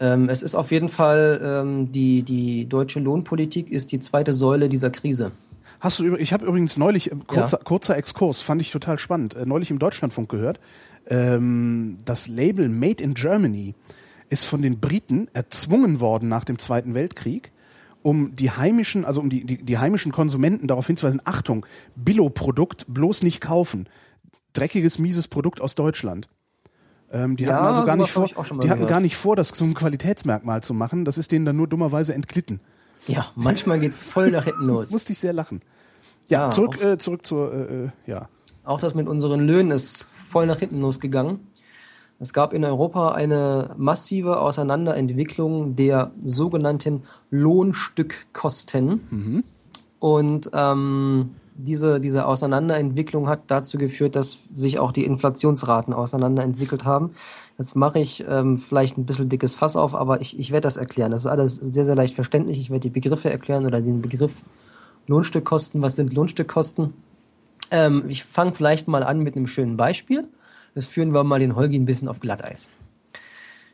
[0.00, 4.68] Ähm, es ist auf jeden Fall ähm, die die deutsche Lohnpolitik ist die zweite Säule
[4.68, 5.32] dieser Krise.
[5.80, 7.64] Hast du ich habe übrigens neulich äh, kurzer ja.
[7.64, 10.60] kurzer Exkurs fand ich total spannend äh, neulich im Deutschlandfunk gehört
[11.08, 13.74] ähm, das Label Made in Germany
[14.28, 17.50] ist von den Briten erzwungen worden nach dem Zweiten Weltkrieg
[18.02, 21.66] um die heimischen, also um die, die, die heimischen Konsumenten darauf hinzuweisen, Achtung,
[21.96, 23.88] Billo-Produkt bloß nicht kaufen.
[24.52, 26.28] Dreckiges, mieses Produkt aus Deutschland.
[27.10, 28.28] Ähm, die ja, hatten also gar nicht vor,
[28.62, 31.04] die hatten gar nicht vor, das zum Qualitätsmerkmal zu machen.
[31.04, 32.60] Das ist denen dann nur dummerweise entglitten.
[33.06, 34.90] Ja, manchmal geht's voll nach hinten los.
[34.90, 35.62] Musste ich sehr lachen.
[36.26, 38.28] Ja, ja zurück, äh, zurück zur, äh, äh, ja.
[38.64, 41.40] Auch das mit unseren Löhnen ist voll nach hinten losgegangen.
[42.20, 49.00] Es gab in Europa eine massive Auseinanderentwicklung der sogenannten Lohnstückkosten.
[49.10, 49.44] Mhm.
[50.00, 57.10] Und ähm, diese, diese Auseinanderentwicklung hat dazu geführt, dass sich auch die Inflationsraten auseinanderentwickelt haben.
[57.58, 60.76] Jetzt mache ich ähm, vielleicht ein bisschen dickes Fass auf, aber ich, ich werde das
[60.76, 61.10] erklären.
[61.10, 62.60] Das ist alles sehr, sehr leicht verständlich.
[62.60, 64.42] Ich werde die Begriffe erklären oder den Begriff
[65.08, 65.82] Lohnstückkosten.
[65.82, 66.94] Was sind Lohnstückkosten?
[67.72, 70.28] Ähm, ich fange vielleicht mal an mit einem schönen Beispiel.
[70.74, 72.68] Das führen wir mal den Holgi ein bisschen auf Glatteis.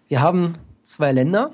[0.09, 1.53] Wir haben zwei Länder.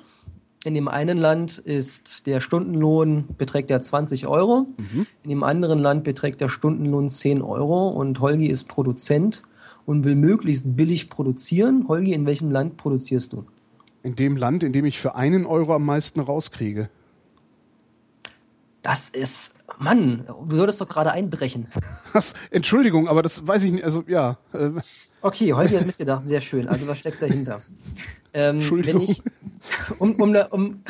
[0.65, 4.67] In dem einen Land ist der Stundenlohn beträgt der 20 Euro.
[4.77, 5.07] Mhm.
[5.23, 7.89] In dem anderen Land beträgt der Stundenlohn 10 Euro.
[7.89, 9.43] Und Holgi ist Produzent
[9.87, 11.87] und will möglichst billig produzieren.
[11.89, 13.47] Holgi, in welchem Land produzierst du?
[14.03, 16.91] In dem Land, in dem ich für einen Euro am meisten rauskriege.
[18.83, 21.69] Das ist, Mann, du solltest doch gerade einbrechen.
[22.13, 22.35] Was?
[22.51, 23.85] Entschuldigung, aber das weiß ich nicht.
[23.85, 24.39] Also ja.
[25.23, 26.69] Okay, Holgi hat mitgedacht, sehr schön.
[26.69, 27.61] Also was steckt dahinter?
[28.33, 29.03] Ähm, Entschuldigung.
[29.03, 29.23] Wenn ich,
[29.99, 30.83] um, um, um,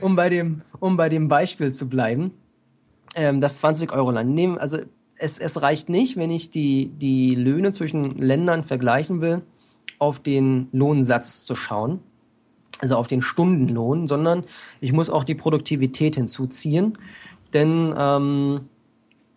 [0.00, 2.32] um, bei dem, um bei dem Beispiel zu bleiben,
[3.14, 4.78] ähm, das 20 Euro Land nehmen, also
[5.16, 9.42] es, es reicht nicht, wenn ich die, die Löhne zwischen Ländern vergleichen will,
[9.98, 12.00] auf den Lohnsatz zu schauen,
[12.80, 14.44] also auf den Stundenlohn, sondern
[14.80, 16.96] ich muss auch die Produktivität hinzuziehen,
[17.52, 18.60] denn ähm,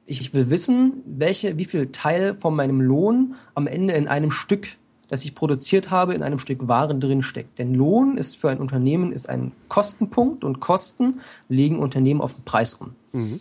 [0.05, 4.67] Ich will wissen, welche, wie viel Teil von meinem Lohn am Ende in einem Stück,
[5.09, 7.59] das ich produziert habe, in einem Stück Waren drin steckt.
[7.59, 12.43] Denn Lohn ist für ein Unternehmen ist ein Kostenpunkt und Kosten legen Unternehmen auf den
[12.43, 12.95] Preis um.
[13.13, 13.39] Mhm.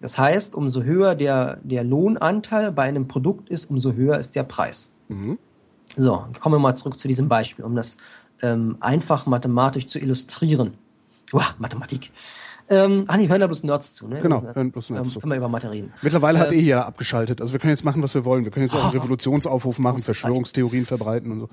[0.00, 4.44] Das heißt, umso höher der, der Lohnanteil bei einem Produkt ist, umso höher ist der
[4.44, 4.92] Preis.
[5.08, 5.38] Mhm.
[5.96, 7.96] So, kommen wir mal zurück zu diesem Beispiel, um das
[8.42, 10.74] ähm, einfach mathematisch zu illustrieren.
[11.32, 12.12] Uah, Mathematik.
[12.70, 14.20] Ähm, ah, nee, hören da bloß Nerds zu, ne?
[14.20, 15.20] Genau, also, hören bloß Nerds ähm, zu.
[15.20, 15.92] Können wir über Mathe reden.
[16.02, 17.40] Mittlerweile hat ähm, eh jeder abgeschaltet.
[17.40, 18.44] Also wir können jetzt machen, was wir wollen.
[18.44, 21.48] Wir können jetzt auch einen Revolutionsaufruf machen, Verschwörungstheorien verbreiten und so.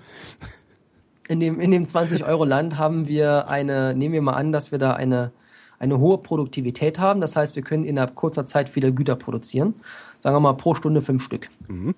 [1.27, 4.93] In dem, in dem 20-Euro-Land haben wir eine, nehmen wir mal an, dass wir da
[4.93, 5.31] eine,
[5.79, 7.21] eine hohe Produktivität haben.
[7.21, 9.73] Das heißt, wir können innerhalb kurzer Zeit viele Güter produzieren.
[10.19, 11.49] Sagen wir mal pro Stunde fünf Stück.
[11.67, 11.95] Mhm.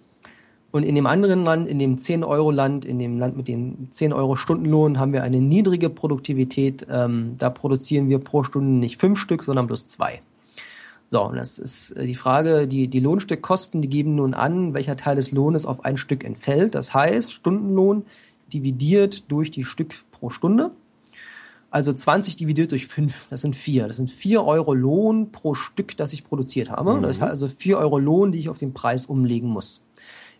[0.72, 5.14] Und in dem anderen Land, in dem 10-Euro-Land, in dem Land mit dem 10-Euro-Stundenlohn, haben
[5.14, 6.85] wir eine niedrige Produktivität.
[6.89, 10.22] Ähm, da produzieren wir pro Stunde nicht fünf Stück, sondern bloß zwei.
[11.06, 14.98] So, und das ist äh, die Frage, die, die Lohnstückkosten, die geben nun an, welcher
[14.98, 16.76] Teil des Lohnes auf ein Stück entfällt.
[16.76, 18.06] Das heißt, Stundenlohn
[18.52, 20.72] dividiert durch die Stück pro Stunde.
[21.69, 23.88] Also 20 dividiert durch 5, das sind 4.
[23.88, 26.95] Das sind 4 Euro Lohn pro Stück, das ich produziert habe.
[26.95, 27.02] Mhm.
[27.03, 29.81] Das heißt also 4 Euro Lohn, die ich auf den Preis umlegen muss.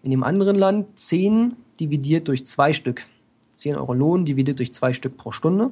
[0.03, 3.03] In dem anderen Land 10 dividiert durch zwei Stück.
[3.52, 5.72] 10 Euro Lohn dividiert durch zwei Stück pro Stunde.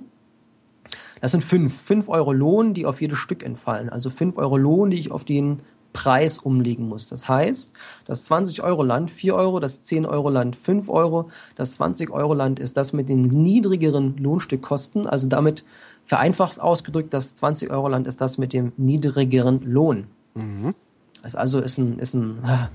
[1.22, 1.74] Das sind 5.
[1.74, 3.90] 5 Euro Lohn, die auf jedes Stück entfallen.
[3.90, 5.62] Also 5 Euro Lohn, die ich auf den
[5.96, 7.08] Preis umlegen muss.
[7.08, 7.72] Das heißt,
[8.04, 14.18] das 20-Euro-Land 4 Euro, das 10-Euro-Land 5 Euro, das 20-Euro-Land ist das mit den niedrigeren
[14.18, 15.64] Lohnstückkosten, also damit
[16.04, 20.08] vereinfacht ausgedrückt, das 20-Euro-Land ist das mit dem niedrigeren Lohn.
[20.34, 20.76] Mhm.
[21.24, 22.70] Das also ist ein, ist ein ach,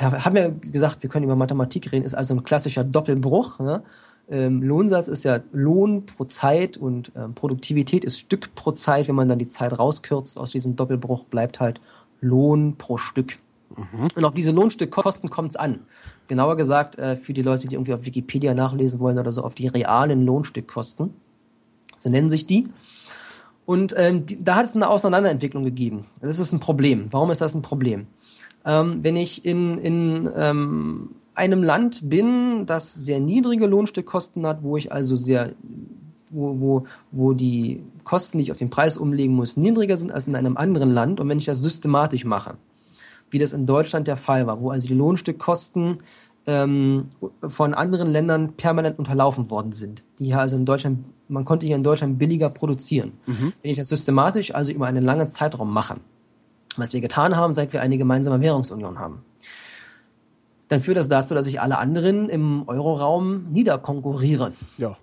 [0.00, 3.58] haben wir gesagt, wir können über Mathematik reden, ist also ein klassischer Doppelbruch.
[3.58, 3.82] Ne?
[4.30, 9.08] Ähm, Lohnsatz ist ja Lohn pro Zeit und ähm, Produktivität ist Stück pro Zeit.
[9.08, 11.80] Wenn man dann die Zeit rauskürzt aus diesem Doppelbruch, bleibt halt
[12.20, 13.38] Lohn pro Stück.
[13.76, 14.08] Mhm.
[14.14, 15.80] Und auf diese Lohnstückkosten kommt es an.
[16.28, 19.54] Genauer gesagt, äh, für die Leute, die irgendwie auf Wikipedia nachlesen wollen oder so, auf
[19.54, 21.12] die realen Lohnstückkosten.
[21.96, 22.68] So nennen sich die.
[23.64, 26.06] Und ähm, die, da hat es eine Auseinanderentwicklung gegeben.
[26.20, 27.08] Das ist ein Problem.
[27.10, 28.06] Warum ist das ein Problem?
[28.64, 34.76] Ähm, wenn ich in, in ähm, einem Land bin, das sehr niedrige Lohnstückkosten hat, wo
[34.76, 35.52] ich also sehr,
[36.30, 40.26] wo, wo, wo die Kosten, die ich auf den Preis umlegen muss, niedriger sind als
[40.26, 42.54] in einem anderen Land und wenn ich das systematisch mache,
[43.30, 45.98] wie das in Deutschland der Fall war, wo also die Lohnstückkosten
[46.46, 47.04] ähm,
[47.48, 51.76] von anderen Ländern permanent unterlaufen worden sind, die hier also in Deutschland, man konnte hier
[51.76, 53.12] in Deutschland billiger produzieren.
[53.26, 53.52] Mhm.
[53.62, 55.96] Wenn ich das systematisch, also über einen langen Zeitraum mache,
[56.78, 59.22] was wir getan haben, seit wir eine gemeinsame Währungsunion haben.
[60.68, 64.54] Dann führt das dazu, dass sich alle anderen im Euroraum niederkonkurrieren.
[64.78, 64.96] Ja.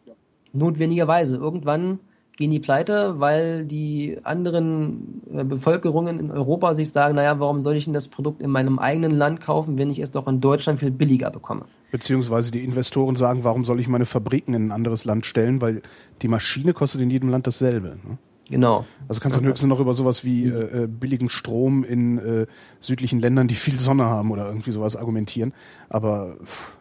[0.52, 1.36] Notwendigerweise.
[1.36, 2.00] Irgendwann
[2.40, 7.76] gehen die pleite, weil die anderen äh, Bevölkerungen in Europa sich sagen, naja, warum soll
[7.76, 10.80] ich denn das Produkt in meinem eigenen Land kaufen, wenn ich es doch in Deutschland
[10.80, 11.66] viel billiger bekomme?
[11.92, 15.82] Beziehungsweise die Investoren sagen, warum soll ich meine Fabriken in ein anderes Land stellen, weil
[16.22, 17.98] die Maschine kostet in jedem Land dasselbe.
[18.08, 18.18] Ne?
[18.50, 18.86] Genau.
[19.08, 22.48] Also kannst du höchstens noch über sowas wie äh, äh, billigen Strom in äh,
[22.80, 25.54] südlichen Ländern, die viel Sonne haben oder irgendwie sowas argumentieren.
[25.90, 26.72] Aber pff.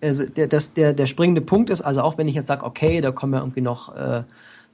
[0.00, 3.00] also der, das, der, der springende Punkt ist, also auch wenn ich jetzt sage, okay,
[3.00, 4.22] da kommen ja irgendwie noch äh,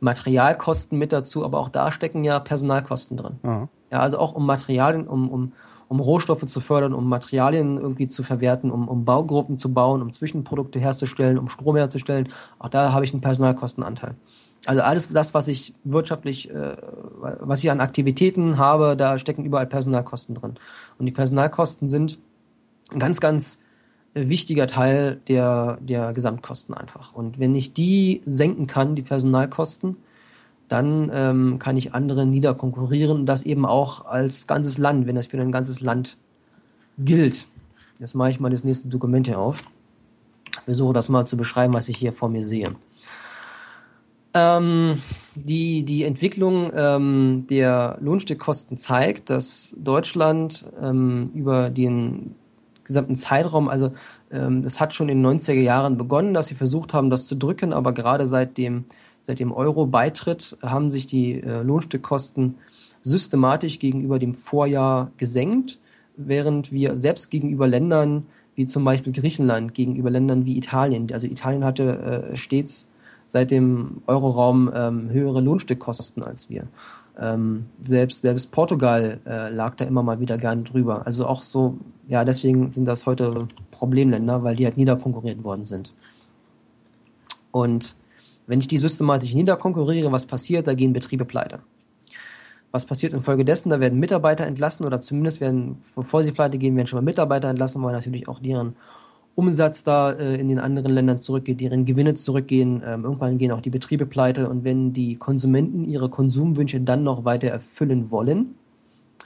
[0.00, 3.38] Materialkosten mit dazu, aber auch da stecken ja Personalkosten drin.
[3.42, 3.68] Aha.
[3.90, 5.52] Ja, also auch um Materialien, um, um,
[5.88, 10.12] um Rohstoffe zu fördern, um Materialien irgendwie zu verwerten, um, um Baugruppen zu bauen, um
[10.12, 12.28] Zwischenprodukte herzustellen, um Strom herzustellen,
[12.58, 14.14] auch da habe ich einen Personalkostenanteil.
[14.66, 16.76] Also alles das, was ich wirtschaftlich, äh,
[17.40, 20.54] was ich an Aktivitäten habe, da stecken überall Personalkosten drin.
[20.98, 22.18] Und die Personalkosten sind
[22.92, 23.60] ein ganz, ganz
[24.14, 27.14] wichtiger Teil der, der Gesamtkosten einfach.
[27.14, 29.96] Und wenn ich die senken kann, die Personalkosten,
[30.68, 35.26] dann ähm, kann ich andere niederkonkurrieren und das eben auch als ganzes Land, wenn das
[35.26, 36.16] für ein ganzes Land
[36.98, 37.46] gilt.
[37.98, 39.64] Jetzt mache ich mal das nächste Dokument hier auf.
[40.64, 42.74] Versuche das mal zu beschreiben, was ich hier vor mir sehe.
[44.34, 45.02] Ähm,
[45.34, 52.34] die, die Entwicklung ähm, der Lohnstückkosten zeigt, dass Deutschland ähm, über den
[52.84, 53.92] gesamten Zeitraum, also
[54.30, 57.36] ähm, das hat schon in den 90er Jahren begonnen, dass sie versucht haben, das zu
[57.36, 58.84] drücken, aber gerade seit dem,
[59.22, 62.56] seit dem Euro-Beitritt haben sich die äh, Lohnstückkosten
[63.02, 65.78] systematisch gegenüber dem Vorjahr gesenkt,
[66.16, 71.64] während wir selbst gegenüber Ländern wie zum Beispiel Griechenland, gegenüber Ländern wie Italien, also Italien
[71.64, 72.88] hatte äh, stets
[73.32, 76.66] seit dem Euroraum ähm, höhere Lohnstückkosten als wir.
[77.18, 81.06] Ähm, selbst, selbst Portugal äh, lag da immer mal wieder gerne drüber.
[81.06, 81.78] Also auch so,
[82.08, 85.94] ja, deswegen sind das heute Problemländer, weil die halt niederkonkurriert worden sind.
[87.52, 87.96] Und
[88.46, 90.66] wenn ich die systematisch niederkonkurriere, was passiert?
[90.66, 91.60] Da gehen Betriebe pleite.
[92.70, 93.70] Was passiert infolgedessen?
[93.70, 97.48] Da werden Mitarbeiter entlassen oder zumindest werden, bevor sie pleite gehen, werden schon mal Mitarbeiter
[97.48, 98.76] entlassen, weil natürlich auch deren
[99.34, 102.82] Umsatz da äh, in den anderen Ländern zurückgeht, deren Gewinne zurückgehen.
[102.84, 107.24] Ähm, irgendwann gehen auch die Betriebe pleite und wenn die Konsumenten ihre Konsumwünsche dann noch
[107.24, 108.54] weiter erfüllen wollen,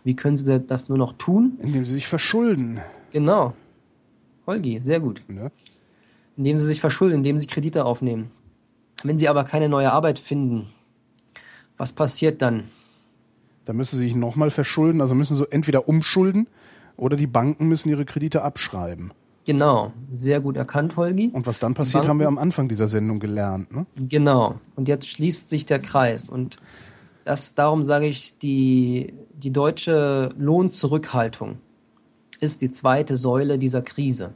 [0.05, 1.59] wie können sie das nur noch tun?
[1.61, 2.79] Indem sie sich verschulden.
[3.13, 3.55] Genau.
[4.47, 5.23] Holgi, sehr gut.
[5.29, 5.51] Ja.
[6.37, 8.31] Indem sie sich verschulden, indem sie Kredite aufnehmen.
[9.03, 10.69] Wenn sie aber keine neue Arbeit finden,
[11.77, 12.65] was passiert dann?
[13.65, 16.47] Da müssen sie sich nochmal verschulden, also müssen sie entweder umschulden
[16.97, 19.13] oder die Banken müssen ihre Kredite abschreiben.
[19.47, 21.31] Genau, sehr gut erkannt, Holgi.
[21.33, 23.73] Und was dann passiert, Banken, haben wir am Anfang dieser Sendung gelernt.
[23.75, 23.87] Ne?
[23.97, 26.29] Genau, und jetzt schließt sich der Kreis.
[26.29, 26.59] Und
[27.25, 31.59] das, darum sage ich, die, die deutsche Lohnzurückhaltung
[32.41, 34.35] ist die zweite Säule dieser Krise.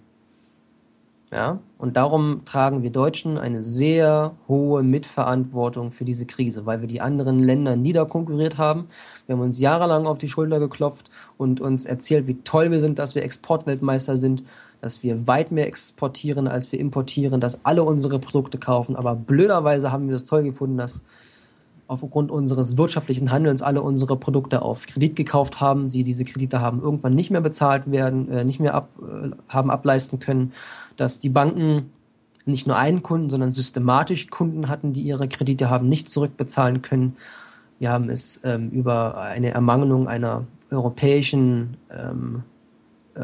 [1.33, 1.61] Ja?
[1.79, 7.01] Und darum tragen wir Deutschen eine sehr hohe Mitverantwortung für diese Krise, weil wir die
[7.01, 8.87] anderen Länder niederkonkurriert haben.
[9.27, 12.99] Wir haben uns jahrelang auf die Schulter geklopft und uns erzählt, wie toll wir sind,
[12.99, 14.45] dass wir Exportweltmeister sind,
[14.81, 18.97] dass wir weit mehr exportieren, als wir importieren, dass alle unsere Produkte kaufen.
[18.97, 21.03] Aber blöderweise haben wir es toll gefunden, dass
[21.87, 26.81] aufgrund unseres wirtschaftlichen Handelns alle unsere Produkte auf Kredit gekauft haben, sie diese Kredite haben
[26.81, 30.53] irgendwann nicht mehr bezahlt werden, äh, nicht mehr ab, äh, haben ableisten können,
[30.97, 31.91] dass die Banken
[32.47, 37.17] nicht nur einen Kunden, sondern systematisch Kunden hatten, die ihre Kredite haben nicht zurückbezahlen können.
[37.81, 42.50] Wir haben es ähm, über eine Ermangelung einer europäischen ähm, äh,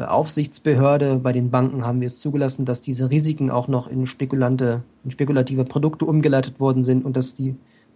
[0.05, 4.83] Aufsichtsbehörde bei den Banken haben wir es zugelassen, dass diese Risiken auch noch in spekulante,
[5.03, 7.55] in spekulative Produkte umgeleitet worden sind und dass die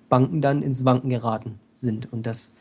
[0.09, 2.11] Banken dann ins Wanken geraten sind.
[2.11, 2.51] Und das,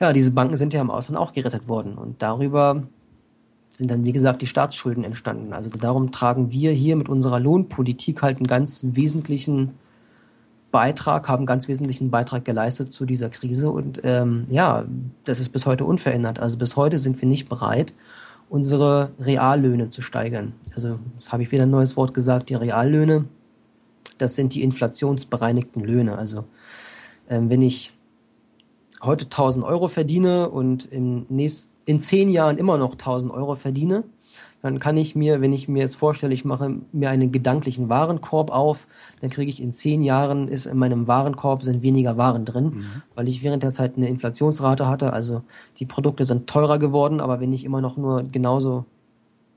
[0.00, 1.96] ja, diese Banken sind ja im Ausland auch gerettet worden.
[1.98, 2.82] Und darüber
[3.72, 5.52] sind dann, wie gesagt, die Staatsschulden entstanden.
[5.52, 9.74] Also darum tragen wir hier mit unserer Lohnpolitik halt einen ganz wesentlichen
[10.70, 13.70] Beitrag, haben einen ganz wesentlichen Beitrag geleistet zu dieser Krise.
[13.70, 14.84] Und ähm, ja,
[15.24, 16.38] das ist bis heute unverändert.
[16.38, 17.92] Also bis heute sind wir nicht bereit,
[18.50, 20.54] unsere Reallöhne zu steigern.
[20.74, 23.24] Also, das habe ich wieder ein neues Wort gesagt, die Reallöhne,
[24.18, 26.18] das sind die inflationsbereinigten Löhne.
[26.18, 26.44] Also
[27.28, 27.92] ähm, wenn ich
[29.02, 34.04] heute 1000 Euro verdiene und im nächsten, in zehn Jahren immer noch 1000 Euro verdiene,
[34.62, 38.50] dann kann ich mir, wenn ich mir jetzt vorstelle, ich mache mir einen gedanklichen Warenkorb
[38.50, 38.86] auf,
[39.20, 43.02] dann kriege ich in zehn Jahren, ist in meinem Warenkorb sind weniger Waren drin, mhm.
[43.14, 45.12] weil ich während der Zeit eine Inflationsrate hatte.
[45.12, 45.42] Also
[45.78, 48.84] die Produkte sind teurer geworden, aber wenn ich immer noch nur genauso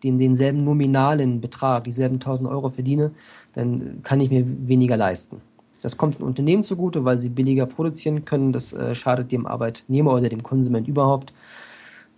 [0.04, 3.12] den, denselben nominalen Betrag, dieselben 1000 Euro verdiene,
[3.54, 5.42] dann kann ich mir weniger leisten.
[5.82, 8.52] Das kommt den Unternehmen zugute, weil sie billiger produzieren können.
[8.52, 11.34] Das äh, schadet dem Arbeitnehmer oder dem Konsument überhaupt,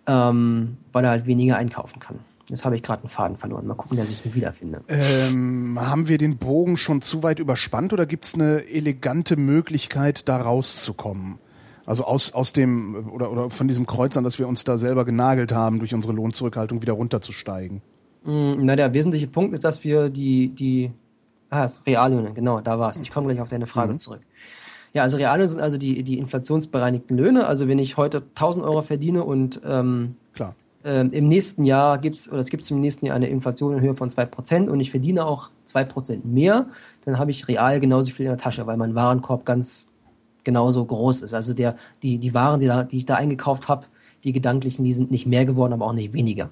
[0.06, 2.20] ähm, weil er halt weniger einkaufen kann.
[2.50, 3.66] Jetzt habe ich gerade einen Faden verloren.
[3.66, 4.82] Mal gucken, dass ich ihn wiederfinde.
[4.90, 10.28] Ähm, haben wir den Bogen schon zu weit überspannt oder gibt es eine elegante Möglichkeit,
[10.28, 11.40] da rauszukommen?
[11.86, 15.06] Also aus, aus dem oder, oder von diesem Kreuz an, dass wir uns da selber
[15.06, 17.82] genagelt haben, durch unsere Lohnzurückhaltung wieder runterzusteigen?
[18.24, 20.92] Mm, na, der wesentliche Punkt ist, dass wir die, die
[21.54, 23.00] Ah, Reallöhne, genau, da war es.
[23.00, 24.00] Ich komme gleich auf deine Frage mhm.
[24.00, 24.22] zurück.
[24.92, 27.46] Ja, also Reallöhne sind also die, die inflationsbereinigten Löhne.
[27.46, 30.56] Also wenn ich heute 1000 Euro verdiene und ähm, Klar.
[30.86, 33.82] Ähm, im nächsten Jahr gibt es, oder es gibt im nächsten Jahr eine Inflation in
[33.82, 36.68] Höhe von 2% und ich verdiene auch 2% mehr,
[37.06, 39.88] dann habe ich real genauso viel in der Tasche, weil mein Warenkorb ganz
[40.44, 41.34] genauso groß ist.
[41.34, 43.86] Also der, die, die Waren, die, da, die ich da eingekauft habe,
[44.24, 46.50] die gedanklichen, die sind nicht mehr geworden, aber auch nicht weniger.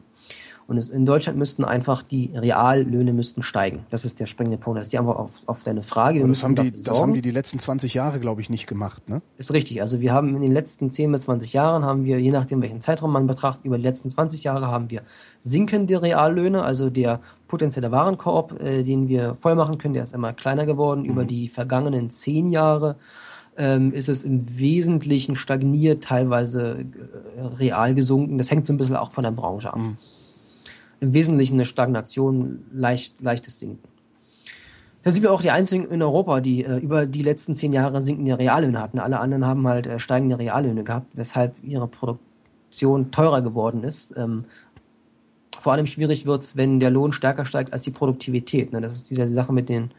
[0.72, 3.85] Und es, in Deutschland müssten einfach die Reallöhne müssten steigen.
[3.89, 4.77] Das ist der springende Punkt.
[4.77, 6.26] Das ist die Antwort auf, auf deine Frage.
[6.26, 9.10] Das haben, die, das haben die die letzten 20 Jahre, glaube ich, nicht gemacht.
[9.10, 9.22] Ne?
[9.38, 9.81] Ist richtig.
[9.81, 12.80] Also wir haben in den letzten 10 bis 20 Jahren haben wir, je nachdem welchen
[12.80, 15.02] Zeitraum man betrachtet, über die letzten 20 Jahre haben wir
[15.41, 16.64] sinkende Reallöhne.
[16.64, 17.19] Also der
[17.49, 21.02] potenzielle Warenkorb, äh, den wir voll machen können, der ist immer kleiner geworden.
[21.02, 21.10] Mhm.
[21.10, 22.95] Über die vergangenen 10 Jahre
[23.57, 26.85] ähm, ist es im Wesentlichen stagniert, teilweise
[27.35, 28.38] äh, real gesunken.
[28.38, 29.81] Das hängt so ein bisschen auch von der Branche ab.
[31.02, 33.90] Im Wesentlichen eine Stagnation, leicht, leichtes Sinken.
[35.03, 38.02] Da sind wir auch die einzigen in Europa, die äh, über die letzten zehn Jahre
[38.02, 38.99] sinkende Reallöhne hatten.
[38.99, 44.15] Alle anderen haben halt äh, steigende Reallöhne gehabt, weshalb ihre Produktion teurer geworden ist.
[44.15, 44.45] Ähm,
[45.60, 48.72] vor allem schwierig wird's, wenn der Lohn stärker steigt als die Produktivität.
[48.72, 48.82] Ne?
[48.82, 49.90] Das ist wieder die Sache mit den,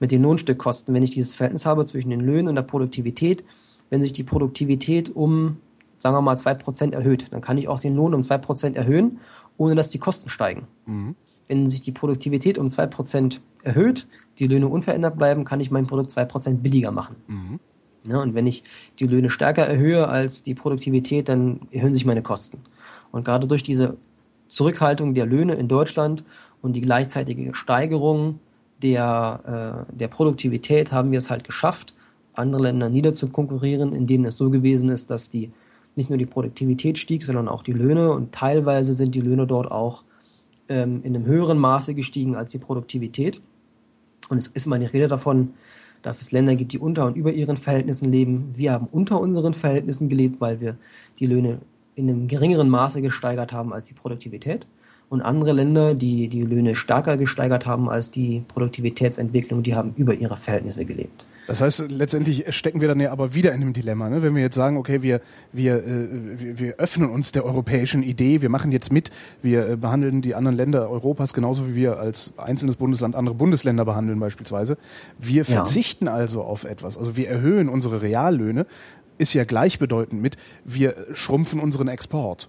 [0.00, 0.94] mit den Lohnstückkosten.
[0.94, 3.44] Wenn ich dieses Verhältnis habe zwischen den Löhnen und der Produktivität,
[3.90, 5.58] wenn sich die Produktivität um,
[5.98, 8.78] sagen wir mal, zwei Prozent erhöht, dann kann ich auch den Lohn um zwei Prozent
[8.78, 9.20] erhöhen
[9.56, 10.66] ohne dass die Kosten steigen.
[10.86, 11.14] Mhm.
[11.48, 14.06] Wenn sich die Produktivität um 2% erhöht,
[14.38, 17.16] die Löhne unverändert bleiben, kann ich mein Produkt 2% billiger machen.
[17.26, 17.60] Mhm.
[18.04, 18.64] Ja, und wenn ich
[18.98, 22.58] die Löhne stärker erhöhe als die Produktivität, dann erhöhen sich meine Kosten.
[23.12, 23.96] Und gerade durch diese
[24.48, 26.24] Zurückhaltung der Löhne in Deutschland
[26.62, 28.40] und die gleichzeitige Steigerung
[28.82, 31.94] der, äh, der Produktivität haben wir es halt geschafft,
[32.34, 35.52] andere Länder niederzukonkurrieren, in denen es so gewesen ist, dass die
[35.96, 39.70] nicht nur die Produktivität stieg, sondern auch die Löhne und teilweise sind die Löhne dort
[39.70, 40.04] auch
[40.68, 43.40] ähm, in einem höheren Maße gestiegen als die Produktivität.
[44.28, 45.54] Und es ist die Rede davon,
[46.02, 48.54] dass es Länder gibt, die unter und über ihren Verhältnissen leben.
[48.56, 50.76] Wir haben unter unseren Verhältnissen gelebt, weil wir
[51.18, 51.58] die Löhne
[51.94, 54.66] in einem geringeren Maße gesteigert haben als die Produktivität.
[55.10, 60.14] Und andere Länder, die die Löhne stärker gesteigert haben als die Produktivitätsentwicklung, die haben über
[60.14, 61.26] ihre Verhältnisse gelebt.
[61.46, 64.08] Das heißt, letztendlich stecken wir dann ja aber wieder in einem Dilemma.
[64.08, 64.22] Ne?
[64.22, 65.20] Wenn wir jetzt sagen, okay, wir,
[65.52, 66.08] wir, äh,
[66.40, 69.10] wir, wir öffnen uns der europäischen Idee, wir machen jetzt mit,
[69.42, 73.84] wir äh, behandeln die anderen Länder Europas genauso wie wir als einzelnes Bundesland andere Bundesländer
[73.84, 74.76] behandeln beispielsweise.
[75.18, 76.14] Wir verzichten ja.
[76.14, 76.96] also auf etwas.
[76.96, 78.66] Also wir erhöhen unsere Reallöhne,
[79.18, 82.48] ist ja gleichbedeutend mit, wir schrumpfen unseren Export.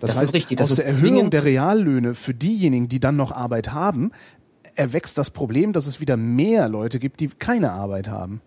[0.00, 3.32] Das, das heißt, richtig, das aus der Erhöhung der Reallöhne für diejenigen, die dann noch
[3.32, 4.10] Arbeit haben,
[4.74, 8.40] erwächst das Problem, dass es wieder mehr Leute gibt, die keine Arbeit haben.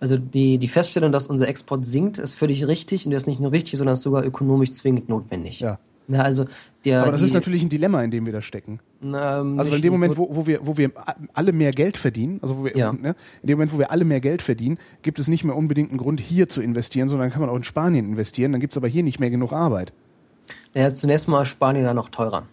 [0.00, 3.40] Also die, die Feststellung, dass unser Export sinkt, ist völlig richtig und das ist nicht
[3.40, 5.60] nur richtig, sondern ist sogar ökonomisch zwingend notwendig.
[5.60, 5.78] Ja.
[6.06, 6.44] Ja, also
[6.84, 8.80] der, Aber das die, ist natürlich ein Dilemma, in dem wir da stecken.
[9.02, 10.90] Ähm, also in dem Moment, wo, wo, wir, wo wir
[11.32, 12.92] alle mehr Geld verdienen, also wo wir, ja.
[12.92, 15.90] ne, in dem Moment, wo wir alle mehr Geld verdienen, gibt es nicht mehr unbedingt
[15.90, 18.76] einen Grund, hier zu investieren, sondern kann man auch in Spanien investieren, dann gibt es
[18.76, 19.94] aber hier nicht mehr genug Arbeit.
[20.74, 22.46] Naja, zunächst mal ist Spanien da noch teurer.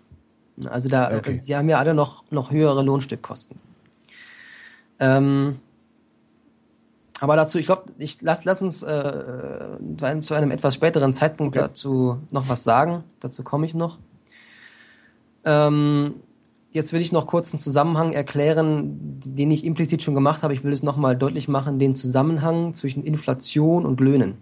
[0.68, 1.40] Also da, okay.
[1.40, 3.58] die haben ja alle noch, noch höhere Lohnstückkosten.
[5.00, 5.60] Ähm,
[7.20, 9.68] aber dazu, ich glaube, ich lass, lass uns äh,
[10.22, 11.68] zu einem etwas späteren Zeitpunkt okay.
[11.68, 13.04] dazu noch was sagen.
[13.20, 14.00] Dazu komme ich noch.
[15.46, 16.16] Ähm,
[16.72, 20.54] jetzt will ich noch kurz einen Zusammenhang erklären, den ich implizit schon gemacht habe.
[20.54, 24.38] Ich will es nochmal deutlich machen, den Zusammenhang zwischen Inflation und Löhnen.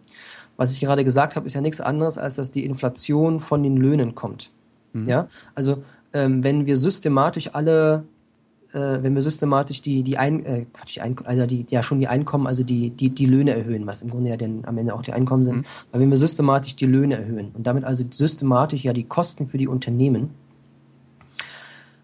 [0.55, 3.77] Was ich gerade gesagt habe, ist ja nichts anderes, als dass die Inflation von den
[3.77, 4.51] Löhnen kommt.
[4.93, 5.05] Mhm.
[5.05, 5.83] Ja, also
[6.13, 8.05] ähm, wenn wir systematisch alle,
[8.71, 11.99] äh, wenn wir systematisch die, die ein, äh, Quatsch, die ein, also die, ja schon
[11.99, 14.93] die Einkommen, also die, die, die Löhne erhöhen, was im Grunde ja dann am Ende
[14.93, 15.65] auch die Einkommen sind, mhm.
[15.91, 19.57] aber wenn wir systematisch die Löhne erhöhen und damit also systematisch ja die Kosten für
[19.57, 20.31] die Unternehmen,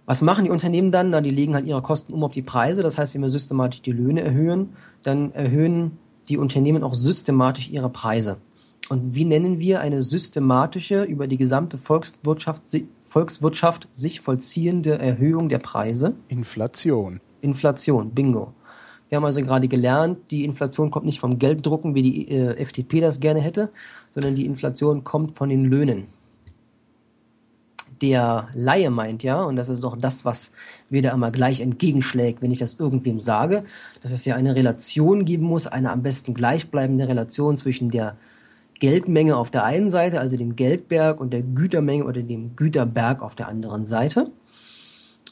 [0.05, 1.09] was machen die Unternehmen dann?
[1.09, 2.83] Na, die legen halt ihre Kosten um auf die Preise.
[2.83, 4.69] Das heißt, wenn wir systematisch die Löhne erhöhen,
[5.01, 5.97] dann erhöhen
[6.29, 8.37] die Unternehmen auch systematisch ihre Preise.
[8.89, 12.69] Und wie nennen wir eine systematische, über die gesamte Volkswirtschaft
[13.15, 16.15] Volkswirtschaft sich vollziehende Erhöhung der Preise?
[16.27, 17.21] Inflation.
[17.39, 18.51] Inflation, bingo.
[19.07, 22.99] Wir haben also gerade gelernt, die Inflation kommt nicht vom Gelddrucken, wie die äh, FDP
[22.99, 23.69] das gerne hätte,
[24.09, 26.07] sondern die Inflation kommt von den Löhnen.
[28.01, 30.51] Der Laie meint ja, und das ist doch das, was
[30.89, 33.63] mir da immer gleich entgegenschlägt, wenn ich das irgendwem sage,
[34.03, 38.17] dass es ja eine Relation geben muss, eine am besten gleichbleibende Relation zwischen der
[38.79, 43.35] Geldmenge auf der einen Seite, also dem Geldberg und der Gütermenge oder dem Güterberg auf
[43.35, 44.31] der anderen Seite.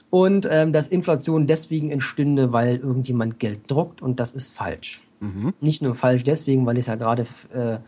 [0.10, 5.02] Und ähm, dass Inflation deswegen entstünde, weil irgendjemand Geld druckt und das ist falsch.
[5.20, 5.54] Mhm.
[5.60, 7.80] Nicht nur falsch deswegen, weil ich ja gerade, äh,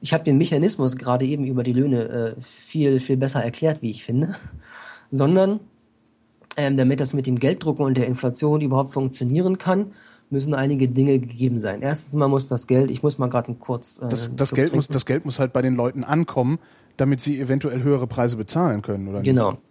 [0.00, 3.90] ich habe den Mechanismus gerade eben über die Löhne äh, viel, viel besser erklärt, wie
[3.90, 4.34] ich finde,
[5.10, 5.60] sondern
[6.56, 9.92] ähm, damit das mit dem Gelddrucken und der Inflation überhaupt funktionieren kann,
[10.32, 11.82] müssen einige Dinge gegeben sein.
[11.82, 13.98] Erstens mal muss das Geld, ich muss mal gerade kurz.
[13.98, 16.58] Äh, das, das Geld muss, das Geld muss halt bei den Leuten ankommen,
[16.96, 19.20] damit sie eventuell höhere Preise bezahlen können, oder?
[19.20, 19.52] Genau.
[19.52, 19.62] Nicht?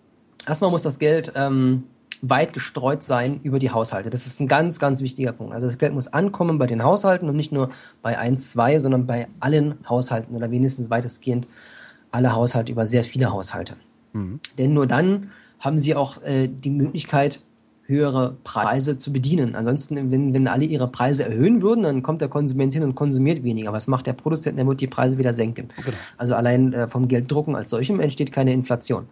[0.48, 1.84] Erstmal muss das Geld ähm,
[2.22, 4.10] weit gestreut sein über die Haushalte.
[4.10, 5.54] Das ist ein ganz, ganz wichtiger Punkt.
[5.54, 7.70] Also das Geld muss ankommen bei den Haushalten und nicht nur
[8.02, 11.48] bei eins, zwei, sondern bei allen Haushalten oder wenigstens weitestgehend
[12.12, 13.76] alle Haushalte über sehr viele Haushalte.
[14.14, 14.40] Mhm.
[14.58, 17.42] Denn nur dann haben sie auch äh, die Möglichkeit,
[17.92, 19.56] höhere Preise zu bedienen.
[19.56, 23.44] Ansonsten, wenn, wenn alle ihre Preise erhöhen würden, dann kommt der Konsument hin und konsumiert
[23.44, 23.74] weniger.
[23.74, 24.58] Was macht der Produzent?
[24.58, 25.70] Der wird die Preise wieder senken.
[25.76, 25.98] Genau.
[26.18, 29.08] Also allein äh, vom Gelddrucken als solchem entsteht keine Inflation.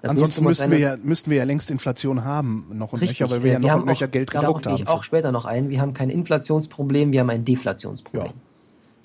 [0.00, 3.30] Das Ansonsten müssten wir, ja, müssten wir ja längst Inflation haben, noch und Richtig, nöcher,
[3.34, 4.74] weil wir, ja noch und nöcher Geld gedruckt haben.
[4.74, 5.70] ich auch später noch ein.
[5.70, 8.26] Wir haben kein Inflationsproblem, wir haben ein Deflationsproblem.
[8.26, 8.32] Ja.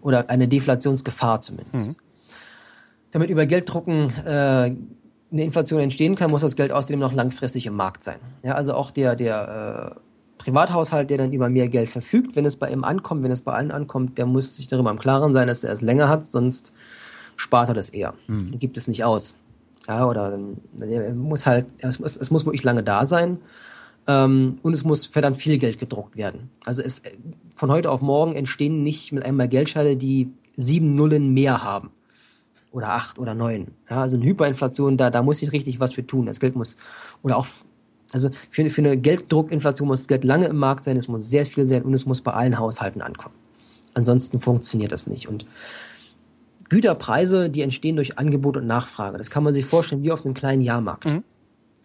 [0.01, 1.89] Oder eine Deflationsgefahr zumindest.
[1.89, 1.95] Mhm.
[3.11, 4.75] Damit über Gelddrucken äh,
[5.31, 8.19] eine Inflation entstehen kann, muss das Geld außerdem noch langfristig im Markt sein.
[8.43, 9.99] Ja, also auch der, der äh,
[10.39, 13.53] Privathaushalt, der dann über mehr Geld verfügt, wenn es bei ihm ankommt, wenn es bei
[13.53, 16.73] allen ankommt, der muss sich darüber im Klaren sein, dass er es länger hat, sonst
[17.35, 18.15] spart er das eher.
[18.27, 18.59] Mhm.
[18.59, 19.35] Gibt es nicht aus.
[19.87, 20.39] Ja, oder
[20.79, 23.39] er muss halt, es muss, es muss wirklich lange da sein.
[24.07, 26.49] Ähm, und es muss verdammt viel Geld gedruckt werden.
[26.63, 27.01] Also es,
[27.55, 31.91] von heute auf morgen entstehen nicht mit einmal Geldscheine, die sieben Nullen mehr haben
[32.71, 33.67] oder acht oder neun.
[33.89, 36.25] Ja, also eine Hyperinflation, da, da muss ich richtig was für tun.
[36.25, 36.77] Das Geld muss,
[37.23, 37.47] oder auch,
[38.11, 41.45] also für, für eine Gelddruckinflation muss das Geld lange im Markt sein, es muss sehr
[41.45, 43.35] viel sein und es muss bei allen Haushalten ankommen.
[43.93, 45.27] Ansonsten funktioniert das nicht.
[45.27, 45.45] Und
[46.69, 49.17] Güterpreise, die entstehen durch Angebot und Nachfrage.
[49.17, 51.05] Das kann man sich vorstellen wie auf einem kleinen Jahrmarkt.
[51.05, 51.23] Mhm.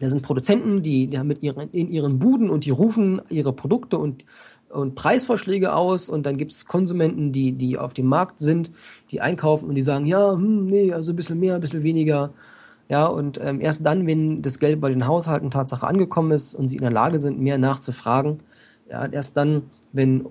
[0.01, 3.52] Da sind Produzenten, die, die haben mit ihren, in ihren Buden und die rufen ihre
[3.52, 4.27] Produkte und
[4.75, 8.71] und Preisvorschläge aus und dann gibt es Konsumenten, die, die auf dem Markt sind,
[9.11, 12.31] die einkaufen und die sagen, ja, hm, nee, also ein bisschen mehr, ein bisschen weniger.
[12.89, 16.69] Ja, und ähm, erst dann, wenn das Geld bei den Haushalten Tatsache angekommen ist und
[16.69, 18.41] sie in der Lage sind, mehr nachzufragen,
[18.91, 20.27] ja, erst dann, wenn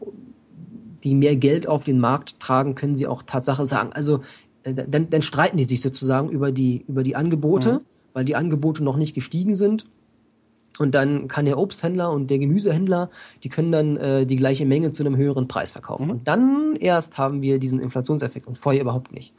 [1.03, 3.91] die mehr Geld auf den Markt tragen, können sie auch Tatsache sagen.
[3.93, 4.21] Also
[4.63, 7.79] äh, dann, dann streiten die sich sozusagen über die, über die Angebote, mhm.
[8.13, 9.87] weil die Angebote noch nicht gestiegen sind.
[10.79, 13.09] Und dann kann der Obsthändler und der Gemüsehändler,
[13.43, 16.05] die können dann äh, die gleiche Menge zu einem höheren Preis verkaufen.
[16.05, 16.11] Mhm.
[16.11, 19.33] Und dann erst haben wir diesen Inflationseffekt und vorher überhaupt nicht.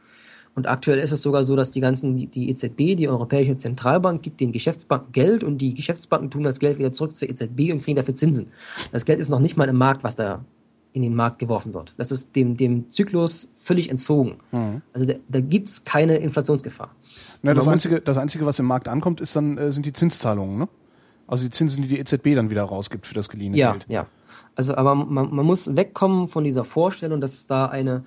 [0.54, 4.22] Und aktuell ist es sogar so, dass die ganzen, die, die EZB, die Europäische Zentralbank,
[4.22, 7.82] gibt den Geschäftsbanken Geld und die Geschäftsbanken tun das Geld wieder zurück zur EZB und
[7.82, 8.48] kriegen dafür Zinsen.
[8.92, 10.44] Das Geld ist noch nicht mal im Markt, was da
[10.92, 11.92] in den Markt geworfen wird.
[11.96, 14.36] Das ist dem, dem Zyklus völlig entzogen.
[14.52, 14.80] Mhm.
[14.92, 16.94] Also da, da gibt es keine Inflationsgefahr.
[17.42, 20.56] Na, das, Einzige, das Einzige, was im Markt ankommt, ist dann, äh, sind die Zinszahlungen,
[20.56, 20.68] ne?
[21.26, 23.86] Also die Zinsen, die die EZB dann wieder rausgibt für das geliehene ja, Geld.
[23.88, 24.06] Ja, ja.
[24.56, 28.04] Also aber man, man muss wegkommen von dieser Vorstellung, dass es da eine,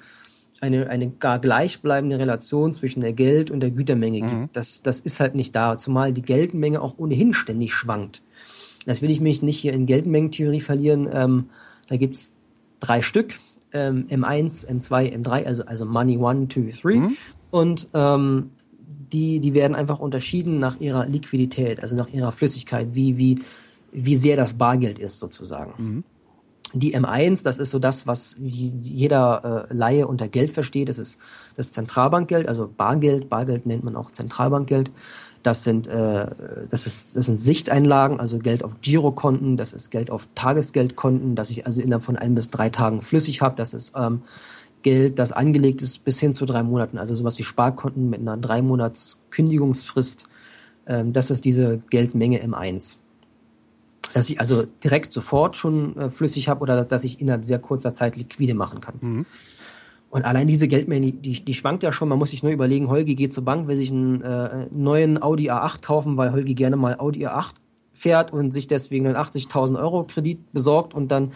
[0.61, 4.30] eine, eine gar gleichbleibende Relation zwischen der Geld- und der Gütermenge mhm.
[4.30, 4.56] gibt.
[4.56, 8.22] Das, das ist halt nicht da, zumal die Geldmenge auch ohnehin ständig schwankt.
[8.85, 11.10] Das will ich mich nicht hier in Geldmengentheorie verlieren.
[11.11, 11.49] Ähm,
[11.89, 12.34] da gibt's
[12.80, 13.34] drei Stück,
[13.73, 16.95] ähm, M1, M2, M3, also, also Money 1, 2, 3.
[16.95, 17.18] Mhm.
[17.49, 18.52] Und ähm,
[19.13, 23.39] die, die werden einfach unterschieden nach ihrer Liquidität, also nach ihrer Flüssigkeit, wie, wie,
[23.91, 25.73] wie sehr das Bargeld ist sozusagen.
[25.77, 26.03] Mhm.
[26.73, 30.89] Die M1, das ist so das, was jeder äh, Laie unter Geld versteht.
[30.89, 31.17] Das ist
[31.55, 33.29] das Zentralbankgeld, also Bargeld.
[33.29, 34.91] Bargeld nennt man auch Zentralbankgeld.
[35.43, 36.27] Das sind, äh,
[36.69, 41.51] das, ist, das sind Sichteinlagen, also Geld auf Girokonten, das ist Geld auf Tagesgeldkonten, das
[41.51, 43.55] ich also innerhalb von ein bis drei Tagen flüssig habe.
[43.55, 44.23] Das ist ähm,
[44.81, 48.37] Geld, das angelegt ist bis hin zu drei Monaten, also sowas wie Sparkonten mit einer
[48.37, 50.27] drei Monats Kündigungsfrist.
[50.85, 52.97] Ähm, das ist diese Geldmenge M1.
[54.13, 57.93] Dass ich also direkt sofort schon äh, flüssig habe oder dass ich innerhalb sehr kurzer
[57.93, 58.95] Zeit liquide machen kann.
[59.01, 59.25] Mhm.
[60.09, 62.07] Und allein diese Geldmenge, die, die schwankt ja schon.
[62.07, 65.51] Man muss sich nur überlegen, Holgi geht zur Bank, will sich einen äh, neuen Audi
[65.51, 67.53] A8 kaufen, weil Holgi gerne mal Audi A8
[67.91, 71.33] fährt und sich deswegen einen 80.000 Euro Kredit besorgt und dann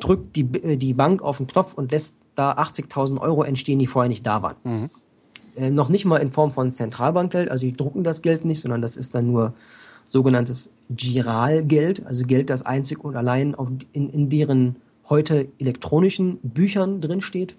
[0.00, 3.86] drückt die, äh, die Bank auf den Knopf und lässt da 80.000 Euro entstehen, die
[3.86, 4.56] vorher nicht da waren.
[4.64, 4.90] Mhm.
[5.56, 8.82] Äh, noch nicht mal in Form von Zentralbankgeld, also die drucken das Geld nicht, sondern
[8.82, 9.54] das ist dann nur
[10.04, 14.76] sogenanntes Giralgeld, also Geld, das einzig und allein auf, in, in deren
[15.08, 17.54] heute elektronischen Büchern drinsteht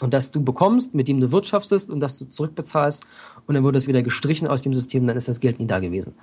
[0.00, 3.06] und das du bekommst, mit dem du wirtschaftest und das du zurückbezahlst
[3.46, 5.80] und dann wird es wieder gestrichen aus dem System, dann ist das Geld nie da
[5.80, 6.14] gewesen.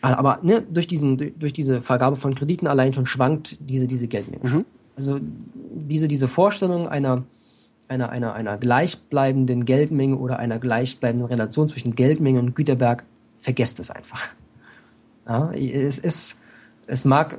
[0.00, 4.48] Aber ne, durch, diesen, durch diese Vergabe von Krediten allein schon schwankt diese, diese Geldmenge.
[4.48, 4.64] Mhm.
[4.96, 7.24] Also diese, diese Vorstellung einer,
[7.88, 13.04] einer, einer, einer gleichbleibenden Geldmenge oder einer gleichbleibenden Relation zwischen Geldmenge und Güterberg,
[13.38, 14.28] vergesst es einfach.
[15.26, 16.38] Ja, es, ist,
[16.86, 17.38] es mag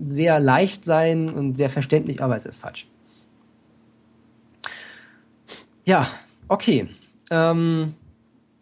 [0.00, 2.86] sehr leicht sein und sehr verständlich, aber es ist falsch.
[5.84, 6.06] Ja,
[6.48, 6.88] okay.
[7.30, 7.94] Ähm,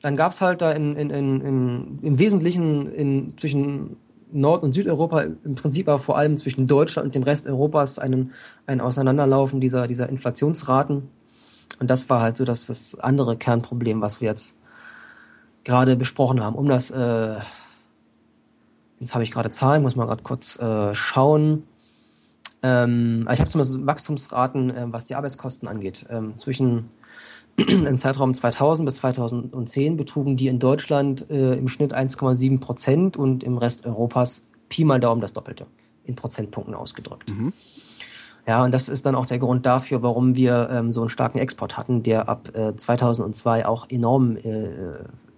[0.07, 3.97] dann gab es halt da in, in, in, im Wesentlichen in, zwischen
[4.31, 8.33] Nord- und Südeuropa im Prinzip aber vor allem zwischen Deutschland und dem Rest Europas einen,
[8.69, 11.09] ein Auseinanderlaufen dieser, dieser Inflationsraten.
[11.81, 14.57] Und das war halt so dass das andere Kernproblem, was wir jetzt
[15.65, 16.55] gerade besprochen haben.
[16.55, 17.39] Um das, äh,
[19.01, 21.65] jetzt habe ich gerade Zahlen, muss man gerade kurz äh, schauen.
[22.63, 26.07] Ähm, ich habe zum Beispiel Wachstumsraten, äh, was die Arbeitskosten angeht.
[26.09, 26.91] Ähm, zwischen
[27.69, 33.45] im Zeitraum 2000 bis 2010 betrugen die in Deutschland äh, im Schnitt 1,7 Prozent und
[33.45, 35.67] im Rest Europas Pi mal Daumen das Doppelte
[36.05, 37.31] in Prozentpunkten ausgedrückt.
[37.31, 37.53] Mhm.
[38.47, 41.39] Ja, und das ist dann auch der Grund dafür, warum wir ähm, so einen starken
[41.39, 44.69] Export hatten, der ab äh, 2002 auch enorm äh,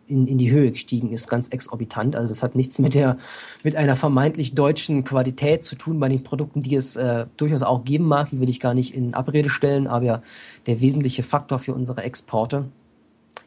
[0.09, 2.17] in, in die Höhe gestiegen ist, ganz exorbitant.
[2.17, 3.17] Also das hat nichts mit der
[3.63, 7.85] mit einer vermeintlich deutschen Qualität zu tun bei den Produkten, die es äh, durchaus auch
[7.85, 10.23] geben mag, die will ich gar nicht in Abrede stellen, aber
[10.67, 12.65] der wesentliche Faktor für unsere Exporte,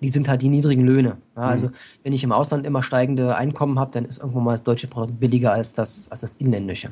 [0.01, 1.17] die sind halt die niedrigen Löhne.
[1.35, 1.73] Ja, also mhm.
[2.03, 5.19] wenn ich im Ausland immer steigende Einkommen habe, dann ist irgendwo mal das deutsche Produkt
[5.19, 6.91] billiger als das, als das inländische.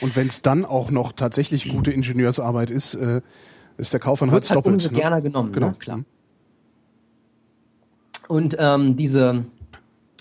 [0.00, 3.20] Und wenn es dann auch noch tatsächlich gute Ingenieursarbeit ist, äh,
[3.76, 4.74] ist der Kauf von Holz halt doppelt.
[4.74, 4.98] Umso ne?
[4.98, 5.68] gerne genommen, genau.
[5.68, 5.74] Ne?
[5.78, 6.00] klar.
[8.30, 9.44] Und ähm, diese,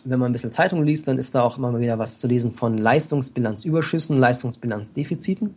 [0.04, 2.56] wenn man ein bisschen Zeitung liest, dann ist da auch immer wieder was zu lesen
[2.56, 5.54] von Leistungsbilanzüberschüssen, Leistungsbilanzdefiziten.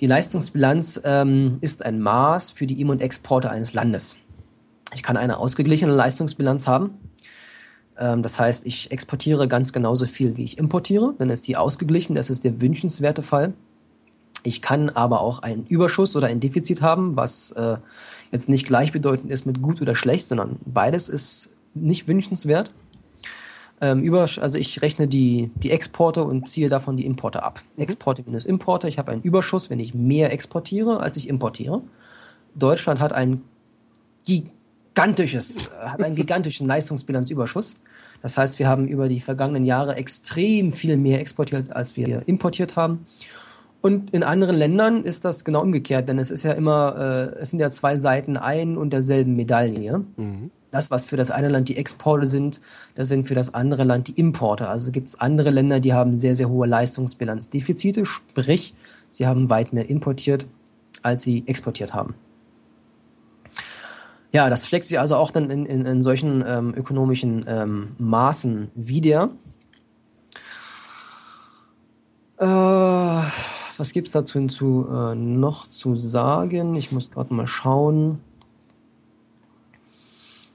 [0.00, 4.14] Die Leistungsbilanz ähm, ist ein Maß für die Im- und Exporte eines Landes.
[4.94, 6.90] Ich kann eine ausgeglichene Leistungsbilanz haben.
[7.98, 11.16] Ähm, das heißt, ich exportiere ganz genauso viel, wie ich importiere.
[11.18, 12.14] Dann ist die ausgeglichen.
[12.14, 13.54] Das ist der wünschenswerte Fall.
[14.44, 17.78] Ich kann aber auch einen Überschuss oder ein Defizit haben, was äh,
[18.34, 22.74] jetzt nicht gleichbedeutend ist mit gut oder schlecht, sondern beides ist nicht wünschenswert.
[23.80, 27.62] Ähm, über, also ich rechne die, die Exporte und ziehe davon die Importe ab.
[27.76, 27.82] Mhm.
[27.84, 28.88] Exporte minus Importe.
[28.88, 31.82] Ich habe einen Überschuss, wenn ich mehr exportiere, als ich importiere.
[32.54, 33.42] Deutschland hat ein
[34.24, 37.76] gigantisches, hat einen gigantischen Leistungsbilanzüberschuss.
[38.20, 42.74] Das heißt, wir haben über die vergangenen Jahre extrem viel mehr exportiert, als wir importiert
[42.74, 43.06] haben.
[43.84, 46.96] Und in anderen Ländern ist das genau umgekehrt, denn es ist ja immer,
[47.36, 50.02] äh, es sind ja zwei Seiten ein und derselben Medaille.
[50.16, 50.50] Mhm.
[50.70, 52.62] Das, was für das eine Land die Exporte sind,
[52.94, 54.68] das sind für das andere Land die Importe.
[54.68, 58.74] Also gibt es andere Länder, die haben sehr, sehr hohe Leistungsbilanzdefizite, sprich,
[59.10, 60.46] sie haben weit mehr importiert,
[61.02, 62.14] als sie exportiert haben.
[64.32, 68.70] Ja, das schlägt sich also auch dann in, in, in solchen ähm, ökonomischen ähm, Maßen
[68.74, 69.28] wieder.
[72.38, 73.20] Äh,
[73.78, 76.74] was gibt es dazu hinzu, äh, noch zu sagen?
[76.74, 78.20] Ich muss gerade mal schauen.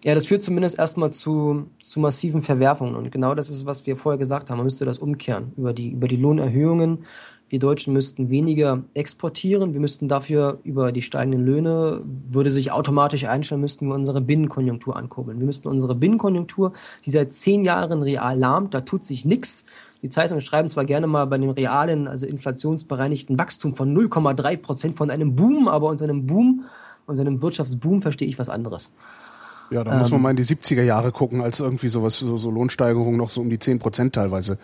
[0.04, 2.96] Ja, das führt zumindest erstmal zu, zu massiven Verwerfungen.
[2.96, 4.58] Und genau das ist, was wir vorher gesagt haben.
[4.58, 5.52] Man müsste das umkehren.
[5.58, 7.00] Über die, über die Lohnerhöhungen.
[7.50, 9.74] Wir Deutschen müssten weniger exportieren.
[9.74, 14.96] Wir müssten dafür über die steigenden Löhne, würde sich automatisch einstellen, müssten wir unsere Binnenkonjunktur
[14.96, 15.40] ankurbeln.
[15.40, 16.74] Wir müssten unsere Binnenkonjunktur,
[17.06, 19.66] die seit zehn Jahren real lahmt, da tut sich nichts.
[20.02, 24.98] Die Zeitungen schreiben zwar gerne mal bei dem realen, also inflationsbereinigten Wachstum von 0,3 Prozent
[24.98, 26.66] von einem Boom, aber unter einem Boom,
[27.06, 28.92] unter einem Wirtschaftsboom verstehe ich was anderes.
[29.72, 32.38] Ja, da ähm, muss man mal in die 70er Jahre gucken, als irgendwie sowas, so,
[32.38, 34.58] so Lohnsteigerungen noch so um die 10 Prozent teilweise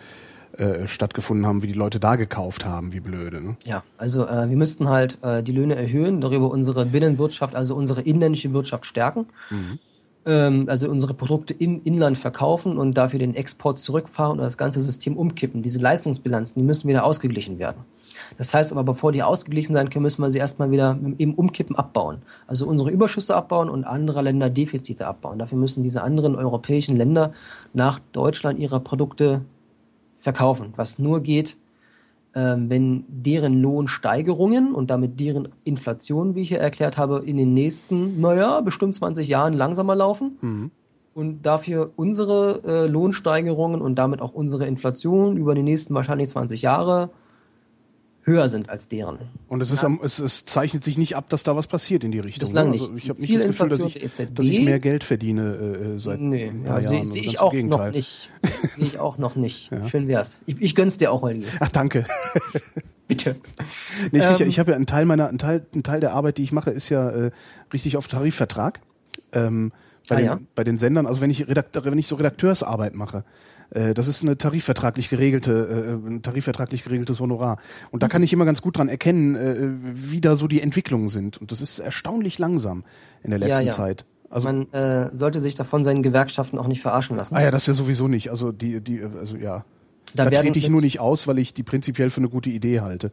[0.56, 3.42] äh, stattgefunden haben, wie die Leute da gekauft haben, wie blöde.
[3.42, 3.56] Ne?
[3.64, 8.00] Ja, also äh, wir müssten halt äh, die Löhne erhöhen, darüber unsere Binnenwirtschaft, also unsere
[8.00, 9.26] inländische Wirtschaft stärken.
[9.50, 9.78] Mhm
[10.26, 15.16] also unsere Produkte im Inland verkaufen und dafür den Export zurückfahren und das ganze System
[15.16, 15.62] umkippen.
[15.62, 17.84] Diese Leistungsbilanzen, die müssen wieder ausgeglichen werden.
[18.38, 21.76] Das heißt aber, bevor die ausgeglichen sein können, müssen wir sie erstmal wieder im Umkippen
[21.76, 22.22] abbauen.
[22.46, 25.38] Also unsere Überschüsse abbauen und andere Länder Defizite abbauen.
[25.38, 27.32] Dafür müssen diese anderen europäischen Länder
[27.72, 29.42] nach Deutschland ihre Produkte
[30.18, 30.72] verkaufen.
[30.74, 31.65] Was nur geht, ähm,
[32.36, 38.20] wenn deren Lohnsteigerungen und damit deren Inflation, wie ich ja erklärt habe, in den nächsten,
[38.20, 40.38] naja, bestimmt 20 Jahren langsamer laufen.
[40.42, 40.70] Mhm.
[41.14, 46.60] Und dafür unsere äh, Lohnsteigerungen und damit auch unsere Inflation über die nächsten wahrscheinlich 20
[46.60, 47.08] Jahre
[48.26, 49.18] höher sind als deren.
[49.48, 52.10] Und es, ist am, es, es zeichnet sich nicht ab, dass da was passiert in
[52.10, 52.48] die Richtung.
[52.48, 52.82] Bislang nicht.
[52.82, 56.00] Also ich habe nicht das Gefühl, dass ich, e dass ich mehr Geld verdiene äh,
[56.00, 57.06] seit nee, ein paar ja, Jahren.
[57.06, 58.30] Sehe seh ich auch noch nicht.
[58.68, 59.70] sehe ich auch noch nicht.
[59.70, 59.88] Ja.
[59.88, 60.40] Schön wär's.
[60.46, 61.46] Ich, ich gönn's dir auch, Holger.
[61.60, 62.04] Ach, danke.
[63.08, 63.36] Bitte.
[64.10, 66.38] Nee, ich, ähm, ich habe ja einen Teil meiner, einen Teil, einen Teil der Arbeit,
[66.38, 67.30] die ich mache, ist ja äh,
[67.72, 68.80] richtig auf Tarifvertrag.
[69.32, 69.70] Ähm,
[70.08, 70.40] bei, ah, den, ja?
[70.54, 73.22] bei den Sendern, also wenn ich, Redakteur, wenn ich so Redakteursarbeit mache, äh,
[73.70, 77.58] das ist eine tarifvertraglich geregelte, äh, ein tarifvertraglich geregeltes Honorar.
[77.90, 81.08] Und da kann ich immer ganz gut dran erkennen, äh, wie da so die Entwicklungen
[81.08, 81.38] sind.
[81.38, 82.84] Und das ist erstaunlich langsam
[83.22, 83.74] in der letzten ja, ja.
[83.74, 84.04] Zeit.
[84.30, 87.34] Also, Man äh, sollte sich davon seinen Gewerkschaften auch nicht verarschen lassen.
[87.34, 88.30] Ah ja, das ja sowieso nicht.
[88.30, 89.64] Also die, die, also ja.
[90.14, 92.80] Da, da trete ich nur nicht aus, weil ich die prinzipiell für eine gute Idee
[92.80, 93.12] halte.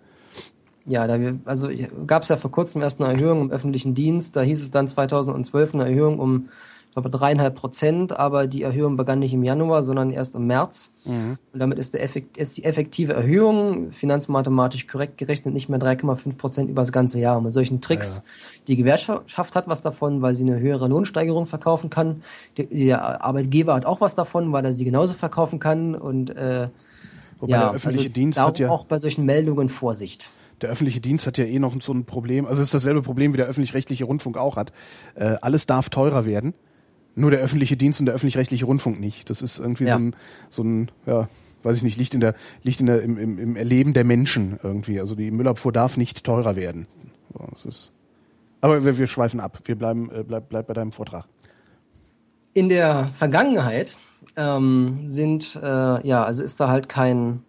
[0.86, 1.70] Ja, da wir, also
[2.08, 4.36] gab es ja vor kurzem erst eine Erhöhung im öffentlichen Dienst.
[4.36, 6.50] Da hieß es dann 2012 eine Erhöhung um
[6.94, 10.94] glaube dreieinhalb Prozent, aber die Erhöhung begann nicht im Januar, sondern erst im März.
[11.06, 11.38] Mhm.
[11.52, 16.70] Und damit ist, Effekt, ist die effektive Erhöhung finanzmathematisch korrekt gerechnet nicht mehr 3,5 Prozent
[16.70, 17.38] über das ganze Jahr.
[17.38, 18.24] Und mit solchen Tricks, ja.
[18.68, 22.24] die Gewerkschaft hat was davon, weil sie eine höhere Lohnsteigerung verkaufen kann.
[22.57, 25.95] Der, der Arbeitgeber hat auch was davon, weil er sie genauso verkaufen kann.
[25.95, 26.70] Und äh,
[27.40, 30.30] Wobei ja, der öffentliche also Dienst hat ja auch bei solchen Meldungen Vorsicht
[30.61, 33.34] der öffentliche Dienst hat ja eh noch so ein Problem, also es ist dasselbe Problem,
[33.34, 34.72] wie der öffentlich-rechtliche Rundfunk auch hat.
[35.15, 36.53] Äh, alles darf teurer werden.
[37.15, 39.30] Nur der öffentliche Dienst und der öffentlich-rechtliche Rundfunk nicht.
[39.30, 39.94] Das ist irgendwie ja.
[39.94, 40.15] so ein,
[40.49, 41.30] so ein, ja,
[41.64, 42.34] weiß ich nicht, liegt in der,
[42.64, 44.99] liegt in der, im, im, im Erleben der Menschen irgendwie.
[44.99, 46.88] Also die Müllabfuhr darf nicht teurer werden.
[47.34, 47.94] So, das ist,
[48.61, 49.60] aber wir, wir schweifen ab.
[49.65, 51.26] Wir bleiben, äh, bleib, bleib bei deinem Vortrag.
[52.53, 53.98] In der Vergangenheit
[54.35, 57.44] ähm, sind, äh, ja, also ist da halt kein,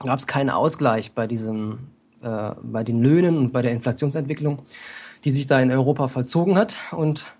[0.00, 1.78] gab es keinen Ausgleich bei diesem,
[2.22, 4.60] äh, bei den Löhnen und bei der Inflationsentwicklung,
[5.24, 6.76] die sich da in Europa vollzogen hat.
[6.90, 7.36] Und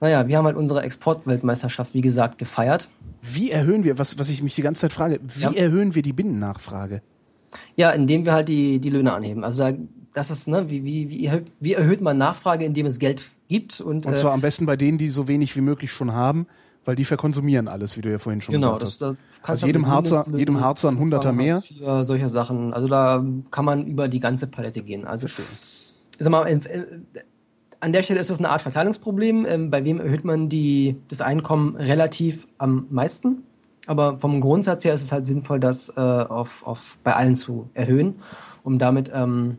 [0.00, 2.88] naja, wir haben halt unsere Exportweltmeisterschaft, wie gesagt, gefeiert.
[3.22, 5.52] Wie erhöhen wir, was, was ich mich die ganze Zeit frage, wie ja.
[5.52, 7.02] erhöhen wir die Binnennachfrage?
[7.76, 9.42] Ja, indem wir halt die, die Löhne anheben.
[9.42, 9.72] Also da,
[10.12, 13.80] das ist, ne, wie, wie, wie, erhöht, wie erhöht man Nachfrage, indem es Geld gibt?
[13.80, 16.46] Und, und zwar äh, am besten bei denen, die so wenig wie möglich schon haben,
[16.84, 18.98] weil die verkonsumieren alles, wie du ja vorhin schon genau, gesagt hast.
[19.00, 21.60] Genau, also jedem Harzer, jedem Harzer ein Hunderter mehr.
[21.60, 22.72] Für solche Sachen.
[22.72, 25.06] Also da kann man über die ganze Palette gehen.
[25.06, 25.46] Also, Verstehen.
[26.18, 26.46] sag mal,
[27.80, 29.46] an der Stelle ist es eine Art Verteilungsproblem.
[29.46, 33.44] Ähm, bei wem erhöht man die, das Einkommen relativ am meisten?
[33.86, 37.70] Aber vom Grundsatz her ist es halt sinnvoll, das äh, auf, auf bei allen zu
[37.74, 38.16] erhöhen,
[38.62, 39.58] um damit ähm,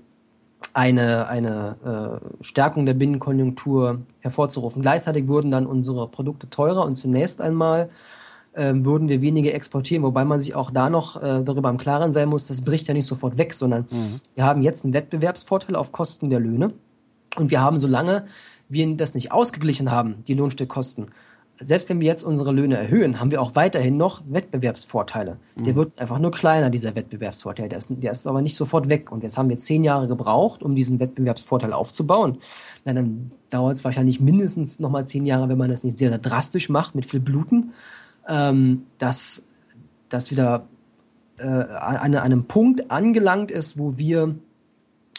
[0.73, 4.81] eine, eine äh, Stärkung der Binnenkonjunktur hervorzurufen.
[4.81, 7.89] Gleichzeitig wurden dann unsere Produkte teurer und zunächst einmal
[8.53, 12.11] äh, würden wir weniger exportieren, wobei man sich auch da noch äh, darüber im Klaren
[12.11, 14.19] sein muss, das bricht ja nicht sofort weg, sondern mhm.
[14.35, 16.73] wir haben jetzt einen Wettbewerbsvorteil auf Kosten der Löhne
[17.35, 18.25] und wir haben, solange
[18.69, 21.07] wir das nicht ausgeglichen haben, die Lohnstückkosten,
[21.61, 25.37] selbst wenn wir jetzt unsere Löhne erhöhen, haben wir auch weiterhin noch Wettbewerbsvorteile.
[25.55, 25.63] Mhm.
[25.65, 27.67] Der wird einfach nur kleiner, dieser Wettbewerbsvorteil.
[27.67, 29.11] Der ist, der ist aber nicht sofort weg.
[29.11, 32.37] Und jetzt haben wir zehn Jahre gebraucht, um diesen Wettbewerbsvorteil aufzubauen.
[32.85, 36.19] Na, dann dauert es wahrscheinlich mindestens nochmal zehn Jahre, wenn man das nicht sehr, sehr
[36.19, 37.73] drastisch macht, mit viel Bluten,
[38.27, 39.43] ähm, dass
[40.07, 40.65] das wieder
[41.39, 44.35] äh, an, an einem Punkt angelangt ist, wo wir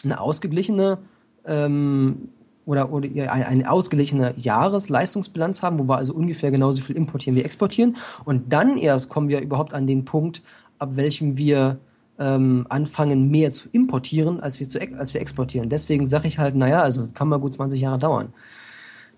[0.03, 0.97] eine ausgeglichene
[1.45, 2.29] ähm,
[2.65, 7.43] oder, oder eine, eine ausgeglichene Jahresleistungsbilanz haben, wo wir also ungefähr genauso viel importieren wie
[7.43, 7.97] exportieren.
[8.25, 10.41] Und dann erst kommen wir überhaupt an den Punkt,
[10.79, 11.79] ab welchem wir
[12.19, 15.69] ähm, anfangen, mehr zu importieren, als wir, zu, als wir exportieren.
[15.69, 18.33] Deswegen sage ich halt, naja, also das kann mal gut 20 Jahre dauern.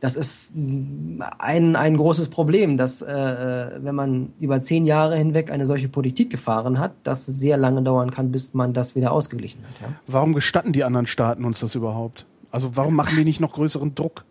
[0.03, 5.49] Das ist ein, ein großes Problem, dass äh, äh, wenn man über zehn Jahre hinweg
[5.49, 9.63] eine solche Politik gefahren hat, das sehr lange dauern kann, bis man das wieder ausgeglichen
[9.63, 9.81] hat.
[9.81, 9.95] Ja?
[10.07, 12.25] Warum gestatten die anderen Staaten uns das überhaupt?
[12.51, 14.25] Also warum machen die nicht noch größeren Druck?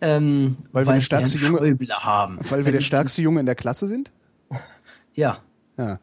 [0.00, 2.38] Ähm, weil, wir der stärkste Junge haben.
[2.48, 4.12] Weil wir der stärkste Junge in der Klasse sind?
[5.14, 5.38] Ja.
[5.76, 5.98] Ja.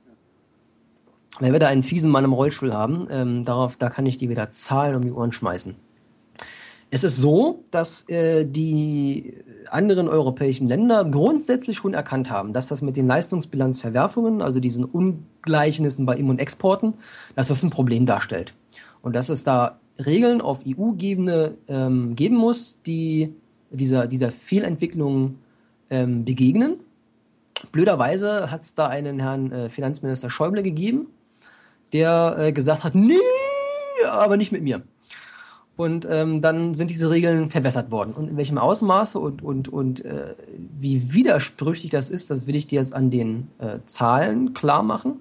[1.39, 4.27] Wenn wir da einen fiesen Mann im Rollstuhl haben, ähm, darauf, da kann ich die
[4.27, 5.77] wieder Zahlen um die Ohren schmeißen.
[6.93, 9.33] Es ist so, dass äh, die
[9.69, 16.05] anderen europäischen Länder grundsätzlich schon erkannt haben, dass das mit den Leistungsbilanzverwerfungen, also diesen Ungleichnissen
[16.05, 16.95] bei Im- und Exporten,
[17.33, 18.53] dass das ein Problem darstellt.
[19.01, 23.33] Und dass es da Regeln auf EU-Ebene ähm, geben muss, die
[23.69, 25.37] dieser, dieser Fehlentwicklung
[25.89, 26.75] ähm, begegnen.
[27.71, 31.07] Blöderweise hat es da einen Herrn äh, Finanzminister Schäuble gegeben,
[31.93, 33.15] der äh, gesagt hat, nee,
[34.09, 34.81] aber nicht mit mir.
[35.81, 38.13] Und ähm, dann sind diese Regeln verbessert worden.
[38.13, 40.35] Und in welchem Ausmaße und, und, und äh,
[40.79, 45.13] wie widersprüchlich das ist, das will ich dir jetzt an den äh, Zahlen klar machen.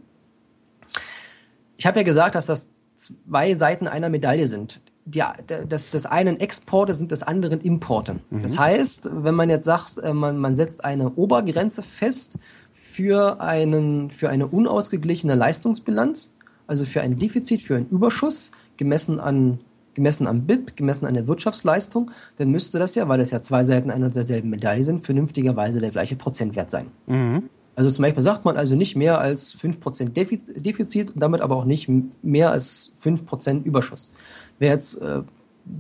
[1.78, 4.82] Ich habe ja gesagt, dass das zwei Seiten einer Medaille sind.
[5.07, 5.23] Die,
[5.66, 8.16] das, das einen Exporte sind des anderen Importe.
[8.28, 8.43] Mhm.
[8.43, 12.37] Das heißt, wenn man jetzt sagt, äh, man, man setzt eine Obergrenze fest
[12.74, 16.35] für, einen, für eine unausgeglichene Leistungsbilanz,
[16.66, 19.61] also für ein Defizit, für einen Überschuss, gemessen an
[19.95, 23.65] gemessen am BIP, gemessen an der Wirtschaftsleistung, dann müsste das ja, weil es ja zwei
[23.65, 26.87] Seiten einer und derselben Medaille sind, vernünftigerweise der gleiche Prozentwert sein.
[27.07, 27.45] Mhm.
[27.77, 31.65] Also zum Beispiel sagt man also nicht mehr als 5% Defizit und damit aber auch
[31.65, 31.89] nicht
[32.23, 34.12] mehr als 5% Überschuss.
[34.59, 35.23] Wäre jetzt, äh,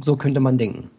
[0.00, 0.90] so könnte man denken.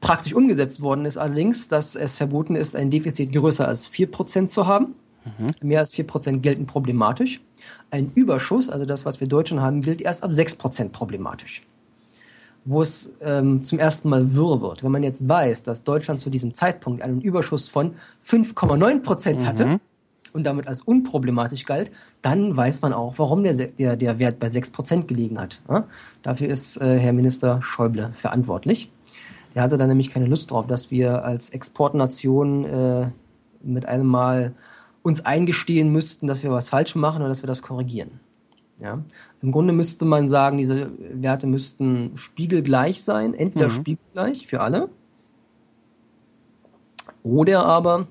[0.00, 4.66] Praktisch umgesetzt worden ist allerdings, dass es verboten ist, ein Defizit größer als 4% zu
[4.66, 4.94] haben.
[5.24, 5.68] Mhm.
[5.68, 7.40] Mehr als 4% gelten problematisch.
[7.90, 11.62] Ein Überschuss, also das, was wir Deutschen haben, gilt erst ab 6% problematisch
[12.64, 14.82] wo es ähm, zum ersten Mal wirr wird.
[14.82, 17.94] Wenn man jetzt weiß, dass Deutschland zu diesem Zeitpunkt einen Überschuss von
[18.26, 19.46] 5,9 Prozent mhm.
[19.46, 19.80] hatte
[20.32, 21.90] und damit als unproblematisch galt,
[22.22, 25.60] dann weiß man auch, warum der, der, der Wert bei 6 Prozent gelegen hat.
[25.68, 25.86] Ja?
[26.22, 28.90] Dafür ist äh, Herr Minister Schäuble verantwortlich.
[29.54, 33.08] Der hatte dann nämlich keine Lust drauf, dass wir als Exportnation äh,
[33.62, 34.54] mit einem Mal
[35.04, 38.20] uns eingestehen müssten, dass wir was falsch machen oder dass wir das korrigieren.
[38.80, 39.04] Ja?
[39.42, 43.72] Im Grunde müsste man sagen, diese Werte müssten spiegelgleich sein, entweder mhm.
[43.72, 44.88] spiegelgleich für alle,
[47.22, 48.06] oder aber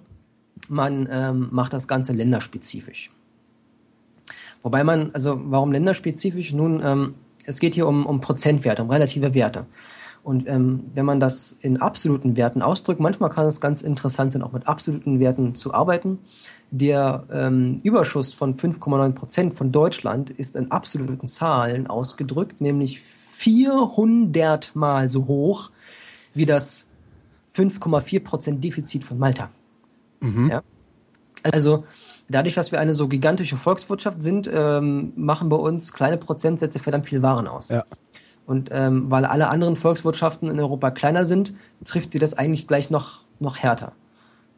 [0.69, 3.11] man ähm, macht das Ganze länderspezifisch.
[4.61, 6.53] Wobei man, also warum länderspezifisch?
[6.53, 7.15] Nun, ähm,
[7.45, 9.65] es geht hier um, um Prozentwerte, um relative Werte.
[10.23, 14.41] Und ähm, wenn man das in absoluten Werten ausdrückt, manchmal kann es ganz interessant sein,
[14.41, 16.19] auch mit absoluten Werten zu arbeiten
[16.75, 24.71] der ähm, Überschuss von 5,9 Prozent von Deutschland ist in absoluten Zahlen ausgedrückt, nämlich 400
[24.73, 25.69] mal so hoch
[26.33, 26.87] wie das
[27.55, 29.51] 5,4 Prozent Defizit von Malta.
[30.19, 30.49] Mhm.
[30.49, 30.63] Ja?
[31.43, 31.83] Also
[32.27, 37.05] dadurch, dass wir eine so gigantische Volkswirtschaft sind, ähm, machen bei uns kleine Prozentsätze verdammt
[37.05, 37.69] viel Waren aus.
[37.69, 37.85] Ja.
[38.47, 41.53] Und ähm, weil alle anderen Volkswirtschaften in Europa kleiner sind,
[41.85, 43.91] trifft die das eigentlich gleich noch, noch härter.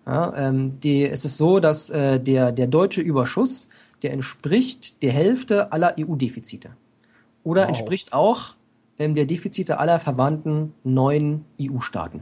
[0.06, 3.70] Ja, ähm, die, es ist so, dass äh, der, der deutsche Überschuss,
[4.04, 6.70] der entspricht der Hälfte aller EU-Defizite.
[7.44, 7.70] Oder wow.
[7.70, 8.54] entspricht auch
[9.00, 12.22] ähm, der Defizite aller verwandten neuen EU-Staaten.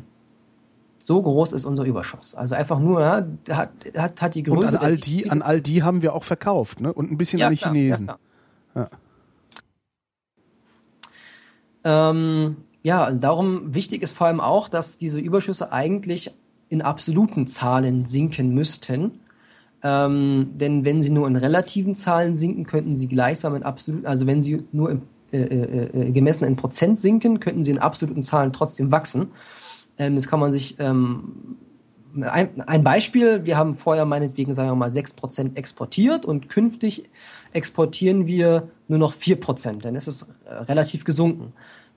[1.04, 2.34] So groß ist unser Überschuss.
[2.34, 4.68] Also einfach nur, ja, hat, hat, hat die Größe.
[4.68, 6.94] Und an all, die, an all die haben wir auch verkauft, ne?
[6.94, 8.08] Und ein bisschen ja, an die klar, Chinesen.
[8.08, 8.18] Ja,
[8.76, 8.90] ja.
[11.84, 16.32] Ähm, ja, und darum wichtig ist vor allem auch, dass diese Überschüsse eigentlich
[16.74, 19.20] in absoluten Zahlen sinken müssten.
[19.84, 24.26] Ähm, denn wenn sie nur in relativen Zahlen sinken, könnten sie gleichsam in absoluten, also
[24.26, 25.02] wenn sie nur im,
[25.32, 29.28] äh, äh, äh, gemessen in Prozent sinken, könnten sie in absoluten Zahlen trotzdem wachsen.
[30.00, 31.58] Ähm, das kann man sich ähm,
[32.20, 37.08] ein, ein Beispiel, wir haben vorher meinetwegen, sagen wir mal, 6% exportiert und künftig
[37.52, 41.54] exportieren wir nur noch 4%, dann ist es äh, relativ gesunken.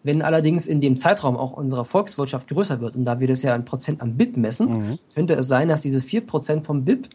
[0.07, 3.57] Wenn allerdings in dem Zeitraum auch unsere Volkswirtschaft größer wird, und da wir das ja
[3.57, 4.99] in Prozent am BIP messen, mhm.
[5.13, 7.09] könnte es sein, dass diese 4% vom BIP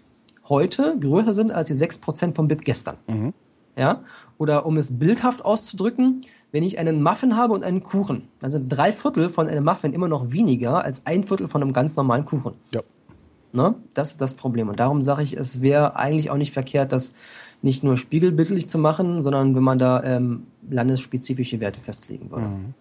[0.49, 2.97] heute größer sind als die 6% vom BIP gestern.
[3.07, 3.33] Mhm.
[3.77, 4.01] Ja?
[4.37, 8.67] Oder um es bildhaft auszudrücken, wenn ich einen Muffin habe und einen Kuchen, dann sind
[8.67, 12.25] drei Viertel von einem Muffin immer noch weniger als ein Viertel von einem ganz normalen
[12.25, 12.55] Kuchen.
[12.73, 12.81] Ja.
[13.53, 13.75] Ne?
[13.93, 14.67] Das ist das Problem.
[14.67, 17.13] Und darum sage ich, es wäre eigentlich auch nicht verkehrt, das
[17.61, 22.47] nicht nur spiegelbildlich zu machen, sondern wenn man da ähm, landesspezifische Werte festlegen würde.
[22.47, 22.73] Mhm.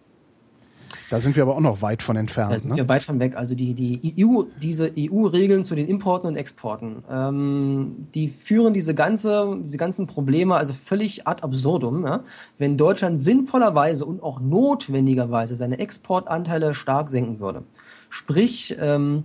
[1.11, 2.53] Da sind wir aber auch noch weit von entfernt.
[2.53, 2.77] Da sind ne?
[2.77, 3.37] wir weit von weg.
[3.37, 8.95] Also die, die EU, diese EU-Regeln zu den Importen und Exporten, ähm, die führen diese
[8.95, 12.05] ganze, diese ganzen Probleme also völlig ad absurdum.
[12.05, 12.23] Ja?
[12.59, 17.65] Wenn Deutschland sinnvollerweise und auch notwendigerweise seine Exportanteile stark senken würde,
[18.09, 19.25] sprich ähm,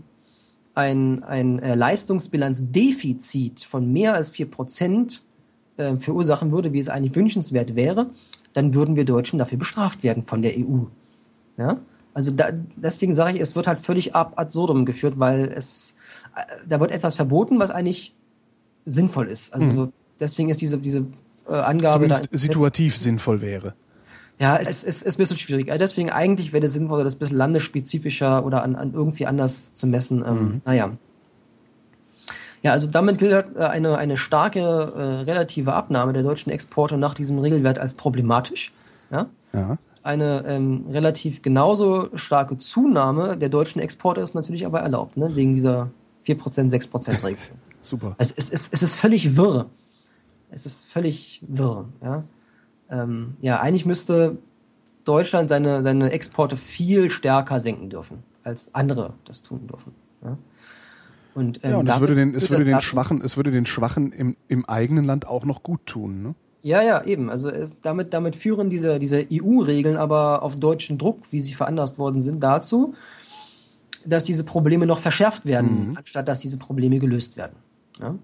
[0.74, 5.24] ein, ein äh, Leistungsbilanzdefizit von mehr als vier Prozent
[5.78, 8.08] äh, verursachen würde, wie es eigentlich wünschenswert wäre,
[8.54, 10.86] dann würden wir Deutschen dafür bestraft werden von der EU.
[11.58, 11.78] Ja?
[12.14, 15.96] Also da, deswegen sage ich, es wird halt völlig ab absurdum geführt, weil es
[16.36, 18.16] äh, da wird etwas verboten, was eigentlich
[18.86, 19.54] sinnvoll ist.
[19.54, 19.94] Also mhm.
[20.20, 21.06] deswegen ist diese, diese
[21.48, 23.74] äh, Angabe Zumindest da situativ sinnvoll wäre.
[24.40, 25.70] Ja, es, es, es ist ein bisschen schwierig.
[25.70, 29.74] Also deswegen eigentlich wäre es sinnvoll, das ein bisschen landesspezifischer oder an, an irgendwie anders
[29.76, 30.24] zu messen.
[30.26, 30.62] Ähm, mhm.
[30.66, 30.92] Naja.
[32.66, 37.14] Ja, also damit gilt äh, eine, eine starke äh, relative Abnahme der deutschen Exporte nach
[37.14, 38.74] diesem Regelwert als problematisch.
[39.12, 39.28] Ja.
[39.54, 45.36] ja eine ähm, relativ genauso starke Zunahme der deutschen Exporte ist natürlich aber erlaubt, ne?
[45.36, 45.92] wegen dieser
[46.26, 47.38] 4%, 6% Regel.
[47.84, 48.16] Super.
[48.18, 49.68] Es, es, es, es ist völlig wirr.
[50.50, 51.86] Es ist völlig wirr.
[52.04, 52.24] Ja,
[52.90, 54.40] ähm, ja eigentlich müsste
[55.04, 59.94] Deutschland seine, seine Exporte viel stärker senken dürfen, als andere das tun dürfen.
[60.24, 60.36] Ja?
[61.36, 64.14] Und, ähm, ja, und es würde den, es würde den Schwachen, es würde den Schwachen
[64.14, 66.36] im, im eigenen Land auch noch gut tun, ne?
[66.64, 67.30] Ja, ja, eben.
[67.30, 72.00] Also es, damit, damit führen diese, diese EU-Regeln aber auf deutschen Druck, wie sie veranlasst
[72.00, 72.96] worden sind, dazu,
[74.04, 75.98] dass diese Probleme noch verschärft werden, mhm.
[75.98, 77.58] anstatt dass diese Probleme gelöst werden.
[78.00, 78.16] Ja?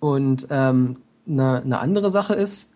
[0.00, 0.94] Und ähm,
[1.28, 2.72] eine, eine andere Sache ist,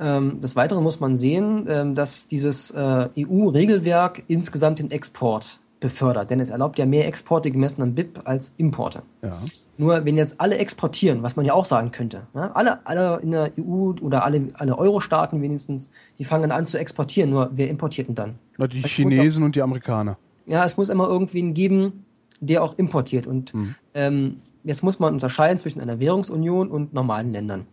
[0.00, 6.30] ähm, des Weiteren muss man sehen, ähm, dass dieses äh, EU-Regelwerk insgesamt den Export befördert,
[6.30, 9.02] denn es erlaubt ja mehr Exporte gemessen am BIP als Importe.
[9.22, 9.42] Ja.
[9.78, 12.54] Nur wenn jetzt alle exportieren, was man ja auch sagen könnte, ne?
[12.54, 17.30] alle, alle in der EU oder alle, alle Euro-Staaten wenigstens, die fangen an zu exportieren,
[17.30, 18.34] nur wer importiert denn dann?
[18.58, 20.18] Na, die es Chinesen auch, und die Amerikaner.
[20.44, 22.04] Ja, es muss immer irgendwen geben,
[22.40, 23.26] der auch importiert.
[23.26, 23.74] Und mhm.
[23.94, 27.66] ähm, jetzt muss man unterscheiden zwischen einer Währungsunion und normalen Ländern.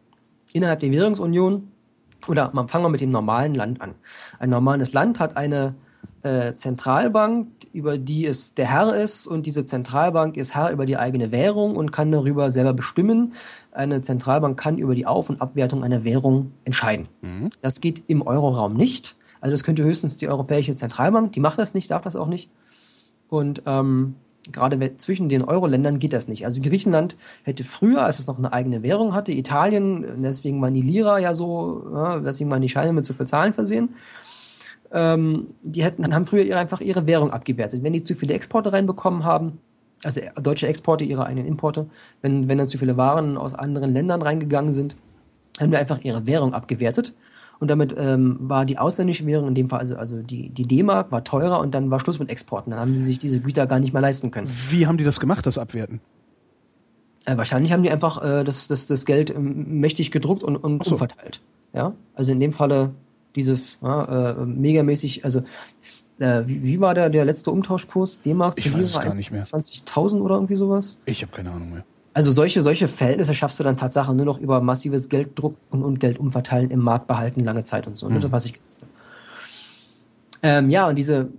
[0.54, 1.72] Innerhalb der Währungsunion,
[2.28, 3.96] oder man fangen wir mit dem normalen Land an.
[4.40, 5.76] Ein normales Land hat eine
[6.24, 10.98] äh, Zentralbank, über die es der Herr ist und diese Zentralbank ist Herr über die
[10.98, 13.34] eigene Währung und kann darüber selber bestimmen.
[13.72, 17.08] Eine Zentralbank kann über die Auf- und Abwertung einer Währung entscheiden.
[17.22, 17.52] Mhm.
[17.62, 19.16] Das geht im Euroraum nicht.
[19.41, 22.49] Also das könnte höchstens die Europäische Zentralbank, die macht das nicht, darf das auch nicht.
[23.30, 24.16] Und ähm,
[24.52, 26.45] gerade zwischen den Euro-Ländern geht das nicht.
[26.45, 30.82] Also Griechenland hätte früher, als es noch eine eigene Währung hatte, Italien, deswegen waren die
[30.82, 33.90] Lira ja so, ja, dass sie mal die Scheine mit zu viel Zahlen versehen
[34.92, 37.84] ähm, die hätten, haben früher ihre, einfach ihre Währung abgewertet.
[37.84, 39.60] Wenn die zu viele Exporte reinbekommen haben,
[40.04, 41.88] also deutsche Exporte, ihre eigenen Importe,
[42.22, 44.96] wenn, wenn dann zu viele Waren aus anderen Ländern reingegangen sind,
[45.60, 47.14] haben die einfach ihre Währung abgewertet.
[47.60, 51.12] Und damit ähm, war die ausländische Währung, in dem Fall also, also die, die D-Mark,
[51.12, 52.70] war teurer und dann war Schluss mit Exporten.
[52.70, 54.48] Dann haben sie sich diese Güter gar nicht mehr leisten können.
[54.70, 56.00] Wie haben die das gemacht, das Abwerten?
[57.26, 60.86] Äh, wahrscheinlich haben die einfach äh, das, das, das Geld ähm, mächtig gedruckt und, und
[60.86, 60.92] so.
[60.92, 61.42] umverteilt.
[61.74, 61.94] Ja?
[62.14, 62.92] Also in dem Falle
[63.38, 65.44] dieses äh, megamäßig, also
[66.20, 68.22] äh, wie, wie, war der, der letzte Umtauschkurs?
[68.22, 69.04] D-Mark zu Lira?
[69.04, 69.44] gar nicht mehr.
[69.44, 70.98] 20.000 oder irgendwie sowas?
[71.06, 71.86] Ich habe keine Ahnung mehr.
[72.14, 76.00] Also solche, solche Verhältnisse schaffst du dann Tatsache nur noch über massives Gelddruck und, und
[76.00, 78.10] Geld umverteilen im Markt behalten lange Zeit und so.
[78.10, 78.20] Mhm.
[78.20, 78.92] Das, was ich gesagt habe.
[80.42, 81.30] Ähm, ja, und diese,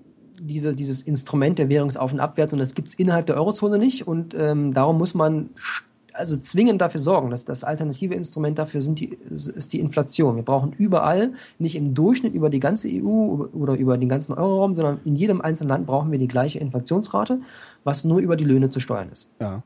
[0.40, 4.34] diese, dieses Instrument der Währungsauf- und Abwertung, das gibt es innerhalb der Eurozone nicht und
[4.34, 5.50] ähm, darum muss man
[6.18, 10.36] also zwingend dafür sorgen, dass das alternative Instrument dafür sind die, ist die Inflation.
[10.36, 14.74] Wir brauchen überall, nicht im Durchschnitt über die ganze EU oder über den ganzen Euroraum,
[14.74, 17.40] sondern in jedem einzelnen Land brauchen wir die gleiche Inflationsrate,
[17.84, 19.28] was nur über die Löhne zu steuern ist.
[19.40, 19.62] Ja.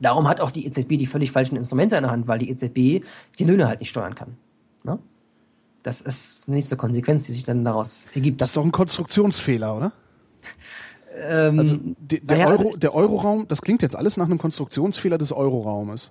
[0.00, 3.04] Darum hat auch die EZB die völlig falschen Instrumente in der Hand, weil die EZB
[3.38, 4.36] die Löhne halt nicht steuern kann.
[4.84, 4.98] Ne?
[5.82, 8.40] Das ist die nächste Konsequenz, die sich dann daraus ergibt.
[8.40, 9.92] Das ist doch ein Konstruktionsfehler, oder?
[11.14, 14.38] Ähm, also die, der, naja, Euro, also der Euroraum, das klingt jetzt alles nach einem
[14.38, 16.10] Konstruktionsfehler des Euroraumes.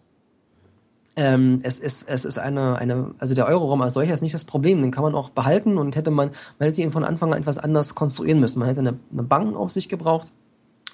[1.17, 4.45] Ähm, es ist, es ist eine, eine, also der Euroraum als solcher ist nicht das
[4.45, 7.41] Problem, den kann man auch behalten und hätte man, man hätte ihn von Anfang an
[7.41, 8.59] etwas anders konstruieren müssen.
[8.59, 10.31] Man hätte eine, eine Bankenaufsicht gebraucht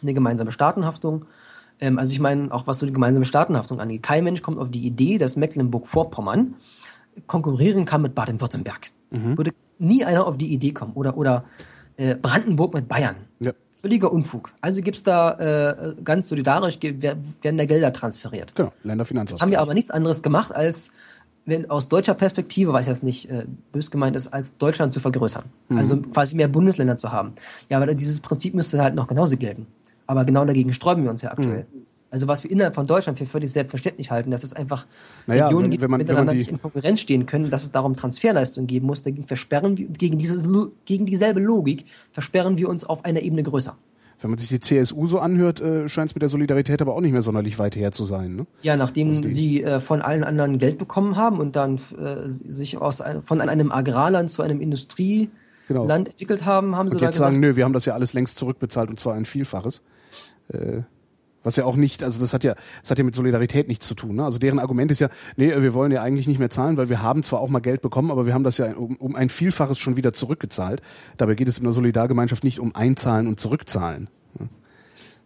[0.01, 1.25] eine gemeinsame Staatenhaftung.
[1.79, 4.03] Ähm, also ich meine, auch was so die gemeinsame Staatenhaftung angeht.
[4.03, 6.55] Kein Mensch kommt auf die Idee, dass Mecklenburg-Vorpommern
[7.25, 8.91] konkurrieren kann mit Baden-Württemberg.
[9.11, 9.37] Mhm.
[9.37, 10.93] Würde nie einer auf die Idee kommen.
[10.93, 11.45] Oder, oder
[11.97, 13.15] äh, Brandenburg mit Bayern.
[13.39, 13.53] Ja.
[13.79, 14.51] Völliger Unfug.
[14.61, 18.55] Also gibt es da äh, ganz solidarisch, werden da Gelder transferiert.
[18.55, 19.37] Genau, Länderfinanzausgleich.
[19.37, 20.91] Das haben wir aber nichts anderes gemacht, als
[21.45, 25.45] wenn aus deutscher Perspektive, was jetzt nicht äh, bös gemeint ist, als Deutschland zu vergrößern.
[25.69, 25.77] Mhm.
[25.77, 27.33] Also quasi mehr Bundesländer zu haben.
[27.69, 29.67] Ja, aber dieses Prinzip müsste halt noch genauso gelten.
[30.07, 31.65] Aber genau dagegen sträuben wir uns ja aktuell.
[31.71, 31.76] Mhm.
[32.09, 34.85] Also was wir innerhalb von Deutschland für völlig selbstverständlich halten, dass es einfach
[35.25, 37.71] naja, Regionen wenn, gibt, wenn man, miteinander die nicht in Konkurrenz stehen können, dass es
[37.71, 40.45] darum Transferleistungen geben muss, dagegen versperren wir, gegen, dieses,
[40.85, 43.75] gegen dieselbe Logik versperren wir uns auf einer Ebene größer.
[44.19, 47.01] Wenn man sich die CSU so anhört, äh, scheint es mit der Solidarität aber auch
[47.01, 48.35] nicht mehr sonderlich weit her zu sein.
[48.35, 48.47] Ne?
[48.63, 52.77] Ja, nachdem also sie äh, von allen anderen Geld bekommen haben und dann äh, sich
[52.77, 55.29] aus ein, von einem Agrarland zu einem Industrieland
[55.67, 55.87] genau.
[55.93, 58.13] entwickelt haben, haben sie und jetzt da gesagt, sagen, nö, wir haben das ja alles
[58.13, 59.83] längst zurückbezahlt und zwar ein Vielfaches.
[60.51, 60.81] Äh,
[61.47, 63.95] was ja auch nicht, also das hat ja, das hat ja mit Solidarität nichts zu
[63.95, 64.17] tun.
[64.17, 64.25] Ne?
[64.25, 65.07] Also deren Argument ist ja,
[65.37, 67.81] nee, wir wollen ja eigentlich nicht mehr zahlen, weil wir haben zwar auch mal Geld
[67.81, 70.81] bekommen, aber wir haben das ja um, um ein Vielfaches schon wieder zurückgezahlt.
[71.15, 74.09] Dabei geht es in der Solidargemeinschaft nicht um Einzahlen und Zurückzahlen.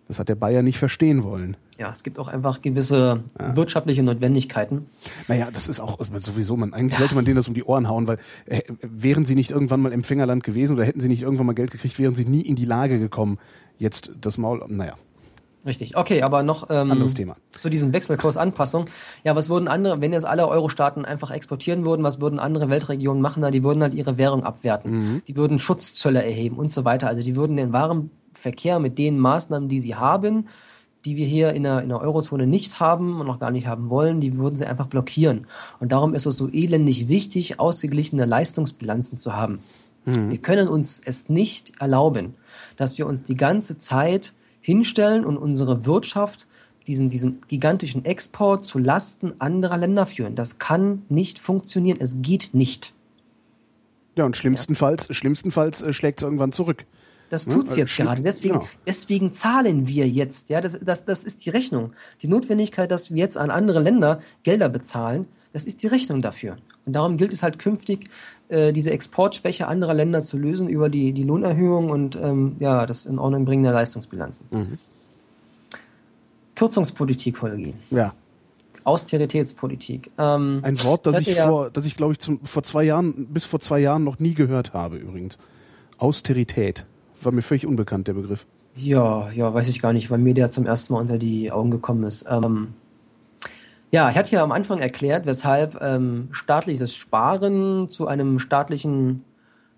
[0.07, 1.55] Das hat der Bayer nicht verstehen wollen.
[1.79, 3.55] Ja, es gibt auch einfach gewisse ja.
[3.55, 4.87] wirtschaftliche Notwendigkeiten.
[5.29, 7.87] Naja, das ist auch also sowieso, man, eigentlich sollte man denen das um die Ohren
[7.87, 11.47] hauen, weil äh, wären sie nicht irgendwann mal Empfängerland gewesen oder hätten sie nicht irgendwann
[11.47, 13.39] mal Geld gekriegt, wären sie nie in die Lage gekommen,
[13.77, 14.95] jetzt das Maul, naja.
[15.65, 17.35] Richtig, okay, aber noch ähm, anderes Thema.
[17.51, 18.89] zu diesen Wechselkursanpassungen.
[19.23, 23.21] Ja, was würden andere, wenn jetzt alle Euro-Staaten einfach exportieren würden, was würden andere Weltregionen
[23.21, 23.41] machen?
[23.41, 24.91] Na, die würden halt ihre Währung abwerten.
[24.91, 25.21] Mhm.
[25.27, 27.07] Die würden Schutzzölle erheben und so weiter.
[27.07, 30.47] Also die würden den Warenverkehr mit den Maßnahmen, die sie haben,
[31.05, 33.89] die wir hier in der, in der Eurozone nicht haben und noch gar nicht haben
[33.89, 35.47] wollen, die würden sie einfach blockieren.
[35.79, 39.59] Und darum ist es so elendig wichtig, ausgeglichene Leistungsbilanzen zu haben.
[40.05, 40.31] Mhm.
[40.31, 42.35] Wir können uns es nicht erlauben,
[42.77, 46.47] dass wir uns die ganze Zeit hinstellen und unsere Wirtschaft
[46.87, 50.35] diesen, diesen gigantischen Export zu Lasten anderer Länder führen.
[50.35, 51.97] Das kann nicht funktionieren.
[51.99, 52.93] Es geht nicht.
[54.15, 55.13] Ja, und schlimmstenfalls, ja.
[55.13, 56.85] schlimmstenfalls äh, schlägt es irgendwann zurück.
[57.29, 58.21] Das tut es jetzt gerade.
[58.21, 58.67] Deswegen, genau.
[58.85, 60.49] deswegen zahlen wir jetzt.
[60.49, 61.93] Ja, das, das, das ist die Rechnung.
[62.21, 66.57] Die Notwendigkeit, dass wir jetzt an andere Länder Gelder bezahlen, das ist die Rechnung dafür.
[66.85, 68.09] Und darum gilt es halt künftig,
[68.51, 73.05] äh, diese Exportschwäche anderer Länder zu lösen über die, die Lohnerhöhung und ähm, ja, das
[73.05, 74.45] in Ordnung bringen der Leistungsbilanzen.
[74.51, 74.77] Mhm.
[76.55, 77.73] Kürzungspolitik, Holgi.
[77.89, 78.13] Ja.
[78.83, 80.11] Austeritätspolitik.
[80.17, 83.27] Ähm, Ein Wort, das ich ja, vor, das ich glaube ich zum, vor zwei Jahren,
[83.27, 85.37] bis vor zwei Jahren noch nie gehört habe übrigens.
[85.97, 86.85] Austerität.
[87.23, 88.45] War mir völlig unbekannt, der Begriff.
[88.75, 91.71] Ja, ja, weiß ich gar nicht, weil mir der zum ersten Mal unter die Augen
[91.71, 92.25] gekommen ist.
[92.29, 92.69] Ähm,
[93.91, 99.23] ja, ich hatte ja am Anfang erklärt, weshalb ähm, staatliches Sparen zu einem staatlichen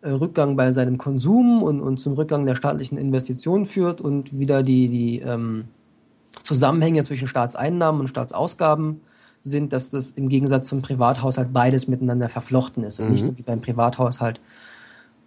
[0.02, 4.61] äh, Rückgang bei seinem Konsum und, und zum Rückgang der staatlichen Investitionen führt und wieder
[4.61, 5.65] die, die ähm,
[6.44, 9.02] Zusammenhänge zwischen Staatseinnahmen und Staatsausgaben
[9.41, 13.11] sind, dass das im Gegensatz zum Privathaushalt beides miteinander verflochten ist und mhm.
[13.11, 14.40] nicht nur wie beim Privathaushalt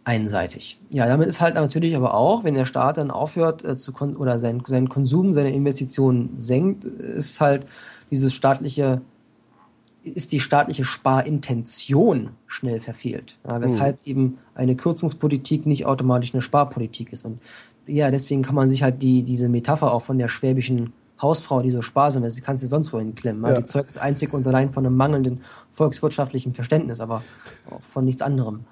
[0.05, 0.81] einseitig.
[0.91, 4.17] Ja, damit ist halt natürlich aber auch, wenn der Staat dann aufhört äh, zu kon
[4.17, 7.67] oder sein, seinen Konsum, seine Investitionen senkt, ist halt
[8.11, 9.01] dieses staatliche,
[10.03, 13.39] ist die staatliche Sparintention schnell verfehlt.
[13.47, 14.11] Ja, weshalb mhm.
[14.11, 17.25] eben eine Kürzungspolitik nicht automatisch eine Sparpolitik ist.
[17.25, 17.41] Und
[17.87, 21.71] ja, deswegen kann man sich halt die, diese Metapher auch von der schwäbischen Hausfrau, die
[21.71, 23.45] so sparsam ist, die kannst du sonst wohin klemmen.
[23.51, 23.61] Ja.
[23.61, 25.41] Die zeugt einzig und allein von einem mangelnden
[25.73, 27.23] volkswirtschaftlichen Verständnis, aber
[27.83, 28.65] von nichts anderem.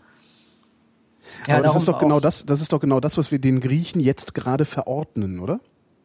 [1.48, 3.60] Ja, aber das ist doch genau das, das ist doch genau das, was wir den
[3.60, 5.60] Griechen jetzt gerade verordnen, oder?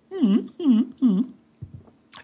[0.10, 1.26] Hm, hm, hm.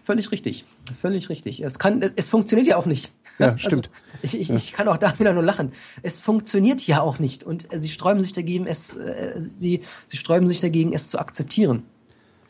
[0.02, 0.64] Völlig richtig.
[1.00, 1.60] Völlig richtig.
[1.62, 3.10] Es kann, es funktioniert ja auch nicht.
[3.38, 3.90] Ja, also, stimmt.
[4.22, 4.54] ich, ich, ja.
[4.54, 5.72] ich kann auch da wieder nur lachen.
[6.02, 7.44] Es funktioniert ja auch nicht.
[7.44, 11.18] Und äh, sie sträuben sich dagegen, es, äh, sie, sie sträuben sich dagegen, es zu
[11.18, 11.82] akzeptieren.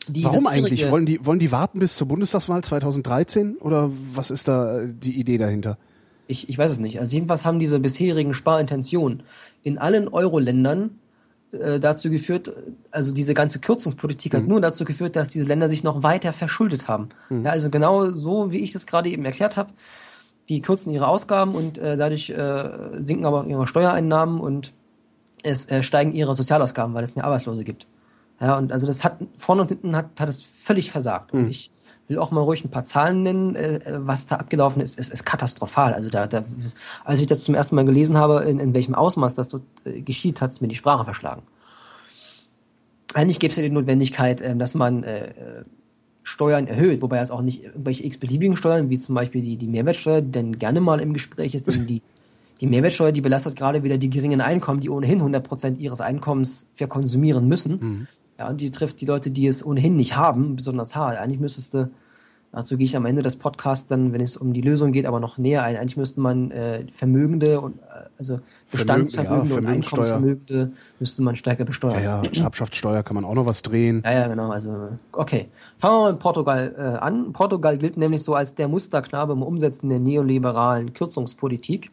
[0.07, 0.89] Die Warum eigentlich?
[0.89, 3.57] Wollen die, wollen die warten bis zur Bundestagswahl 2013?
[3.57, 5.77] Oder was ist da äh, die Idee dahinter?
[6.27, 6.99] Ich, ich weiß es nicht.
[6.99, 9.23] Also jedenfalls haben diese bisherigen Sparintentionen
[9.63, 10.91] in allen Euro-Ländern
[11.51, 12.53] äh, dazu geführt,
[12.91, 14.37] also diese ganze Kürzungspolitik mhm.
[14.37, 17.09] hat nur dazu geführt, dass diese Länder sich noch weiter verschuldet haben.
[17.29, 17.45] Mhm.
[17.45, 19.71] Ja, also genau so, wie ich das gerade eben erklärt habe.
[20.49, 24.73] Die kürzen ihre Ausgaben und äh, dadurch äh, sinken aber ihre Steuereinnahmen und
[25.43, 27.87] es äh, steigen ihre Sozialausgaben, weil es mehr Arbeitslose gibt.
[28.39, 31.33] Ja, und also das hat vorne und hinten hat, hat es völlig versagt.
[31.33, 31.39] Mhm.
[31.39, 31.71] Und ich
[32.07, 33.55] will auch mal ruhig ein paar Zahlen nennen.
[33.55, 35.93] Äh, was da abgelaufen ist, ist, ist katastrophal.
[35.93, 36.43] Also da, da,
[37.03, 40.01] als ich das zum ersten Mal gelesen habe, in, in welchem Ausmaß das dort äh,
[40.01, 41.43] geschieht, hat es mir die Sprache verschlagen.
[43.13, 45.63] Eigentlich gäbe es ja die Notwendigkeit, äh, dass man äh,
[46.23, 50.21] Steuern erhöht, wobei es auch nicht irgendwelche x-beliebigen Steuern, wie zum Beispiel die, die Mehrwertsteuer,
[50.21, 52.01] die dann gerne mal im Gespräch ist, denn die,
[52.59, 57.47] die Mehrwertsteuer, die belastet gerade wieder die geringen Einkommen, die ohnehin 100% ihres Einkommens verkonsumieren
[57.47, 57.79] müssen.
[57.79, 58.07] Mhm
[58.37, 61.17] Ja, und die trifft die Leute, die es ohnehin nicht haben, besonders hart.
[61.17, 61.89] Eigentlich müsstest du
[62.57, 65.19] Dazu gehe ich am Ende des Podcasts dann, wenn es um die Lösung geht, aber
[65.19, 65.75] noch näher ein.
[65.75, 68.39] Eigentlich müsste man äh, Vermögende und äh, also
[68.71, 72.01] Bestandsvermögende ja, und Einkommensvermögende müsste man stärker besteuern.
[72.01, 74.01] Ja, ja, Erbschaftssteuer kann man auch noch was drehen.
[74.05, 74.49] Ja, ja, genau.
[74.49, 75.49] Also okay.
[75.77, 77.33] Fangen wir mal mit Portugal äh, an.
[77.33, 81.91] Portugal gilt nämlich so als der Musterknabe im Umsetzen der neoliberalen Kürzungspolitik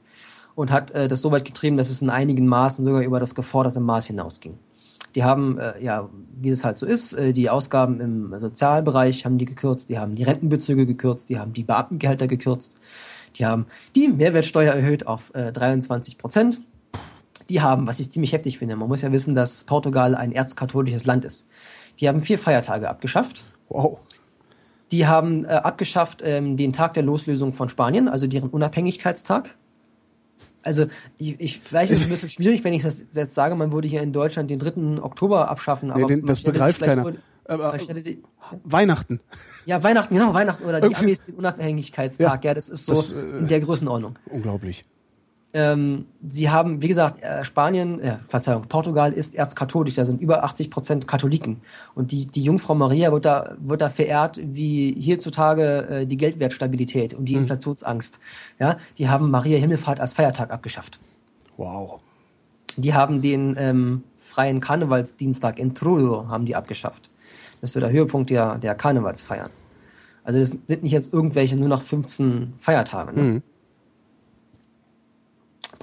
[0.55, 3.35] und hat äh, das so weit getrieben, dass es in einigen Maßen sogar über das
[3.35, 4.57] geforderte Maß hinausging.
[5.15, 6.09] Die haben, äh, ja,
[6.41, 10.15] wie es halt so ist, äh, die Ausgaben im Sozialbereich haben die gekürzt, die haben
[10.15, 12.78] die Rentenbezüge gekürzt, die haben die Beamtengehälter gekürzt,
[13.36, 16.61] die haben die Mehrwertsteuer erhöht auf äh, 23 Prozent.
[17.49, 21.05] Die haben, was ich ziemlich heftig finde, man muss ja wissen, dass Portugal ein erzkatholisches
[21.05, 21.47] Land ist.
[22.01, 23.45] Die haben vier Feiertage abgeschafft.
[23.69, 23.99] Wow.
[24.91, 29.55] Die haben äh, abgeschafft ähm, den Tag der Loslösung von Spanien, also deren Unabhängigkeitstag
[30.65, 30.86] also
[31.19, 33.86] ich, ich, vielleicht ist es ein bisschen schwierig, wenn ich das jetzt sage, man würde
[33.86, 35.03] hier in Deutschland den 3.
[35.03, 35.91] Oktober abschaffen.
[35.91, 37.03] Aber nee, den, das begreift keiner.
[37.03, 37.12] Vor,
[37.47, 38.23] aber, sie,
[38.65, 39.20] Weihnachten.
[39.66, 43.12] Ja, Weihnachten, genau, Weihnachten oder die Amis den Unabhängigkeitstag, ja, ja das ist so das,
[43.12, 44.19] äh, in der Größenordnung.
[44.31, 44.85] Unglaublich.
[45.57, 50.43] Ähm, sie haben, wie gesagt, äh, Spanien, äh, Verzeihung, Portugal ist erzkatholisch, da sind über
[50.43, 51.61] 80 Prozent Katholiken.
[51.95, 57.15] Und die, die Jungfrau Maria wird da, wird da verehrt wie hierzutage äh, die Geldwertstabilität
[57.15, 57.43] und die mhm.
[57.43, 58.19] Inflationsangst.
[58.59, 60.99] Ja, die haben Maria Himmelfahrt als Feiertag abgeschafft.
[61.57, 62.01] Wow.
[62.77, 67.11] Die haben den ähm, freien Karnevalsdienstag in Trullo haben die abgeschafft.
[67.61, 69.51] Das ist so der Höhepunkt der, der Karnevalsfeiern.
[70.25, 73.13] Also das sind nicht jetzt irgendwelche nur noch 15 Feiertage.
[73.13, 73.23] Ne?
[73.23, 73.43] Mhm.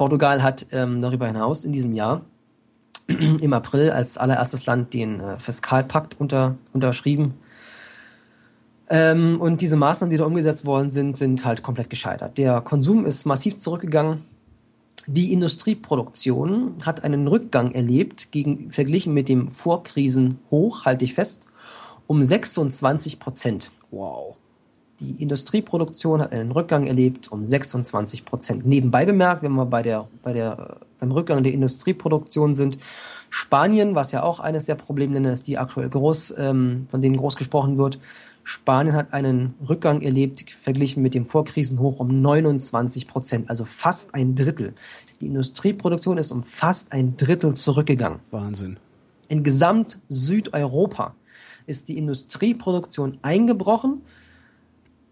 [0.02, 2.26] Portugal hat ähm, darüber hinaus in diesem Jahr
[3.08, 7.36] im April als allererstes Land den äh, Fiskalpakt unter, unterschrieben.
[8.90, 12.40] Ähm, und diese Maßnahmen, die da umgesetzt worden sind, sind halt komplett gescheitert.
[12.40, 14.24] Der Konsum ist massiv zurückgegangen.
[15.06, 21.46] Die Industrieproduktion hat einen Rückgang erlebt, gegen, verglichen mit dem Vorkrisenhoch, halte ich fest,
[22.08, 23.72] um 26 Prozent.
[23.92, 24.36] Wow.
[25.02, 28.68] Die Industrieproduktion hat einen Rückgang erlebt um 26 Prozent.
[28.68, 32.78] Nebenbei bemerkt, wenn wir bei der, bei der, beim Rückgang der Industrieproduktion sind,
[33.32, 37.36] Spanien, was ja auch eines der Problemländer ist, die aktuell groß, ähm, von denen groß
[37.36, 37.98] gesprochen wird,
[38.44, 44.36] Spanien hat einen Rückgang erlebt, verglichen mit dem Vorkrisenhoch um 29 Prozent, also fast ein
[44.36, 44.74] Drittel.
[45.20, 48.20] Die Industrieproduktion ist um fast ein Drittel zurückgegangen.
[48.30, 48.78] Wahnsinn.
[49.30, 51.16] In gesamt Südeuropa
[51.66, 54.02] ist die Industrieproduktion eingebrochen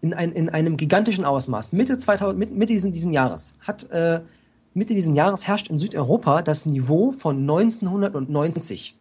[0.00, 1.72] in, ein, in einem gigantischen Ausmaß.
[1.72, 4.20] Mitte, 2000, Mitte diesen, diesen Jahres hat äh,
[4.72, 8.96] Mitte diesen Jahres herrscht in Südeuropa das Niveau von 1990.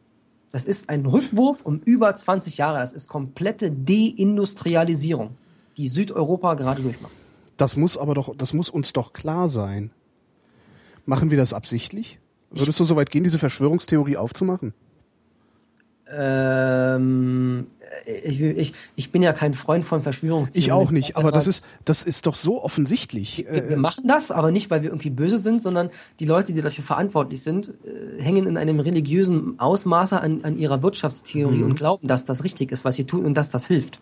[0.51, 2.79] Das ist ein Rückwurf um über 20 Jahre.
[2.79, 5.37] Das ist komplette Deindustrialisierung,
[5.77, 7.13] die Südeuropa gerade durchmacht.
[7.55, 9.91] Das muss aber doch, das muss uns doch klar sein.
[11.05, 12.19] Machen wir das absichtlich?
[12.51, 14.73] Würdest du so weit gehen, diese Verschwörungstheorie aufzumachen?
[16.15, 17.67] Ähm,
[18.05, 20.63] ich, ich, ich bin ja kein Freund von Verschwörungstheorien.
[20.63, 23.45] Ich auch nicht, aber das ist, das ist doch so offensichtlich.
[23.49, 26.61] Wir, wir, machen das, aber nicht, weil wir irgendwie böse sind, sondern die Leute, die
[26.61, 31.71] dafür verantwortlich sind, äh, hängen in einem religiösen Ausmaße an, an ihrer Wirtschaftstheorie mhm.
[31.71, 33.99] und glauben, dass das richtig ist, was sie tun und dass das hilft.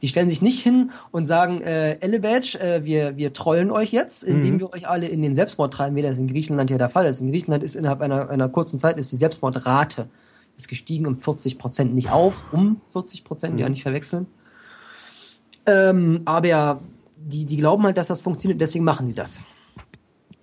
[0.00, 4.22] Die stellen sich nicht hin und sagen, äh, Elebadge, äh, wir, wir trollen euch jetzt,
[4.22, 4.60] indem mhm.
[4.60, 7.20] wir euch alle in den Selbstmord treiben, wie das in Griechenland ja der Fall ist.
[7.20, 10.08] In Griechenland ist innerhalb einer, einer kurzen Zeit ist die Selbstmordrate
[10.58, 13.60] ist gestiegen um 40 Prozent, nicht auf, um 40 Prozent, mhm.
[13.60, 14.26] ja nicht verwechseln.
[15.66, 16.80] Ähm, aber
[17.16, 19.42] die, die glauben halt, dass das funktioniert, deswegen machen die das.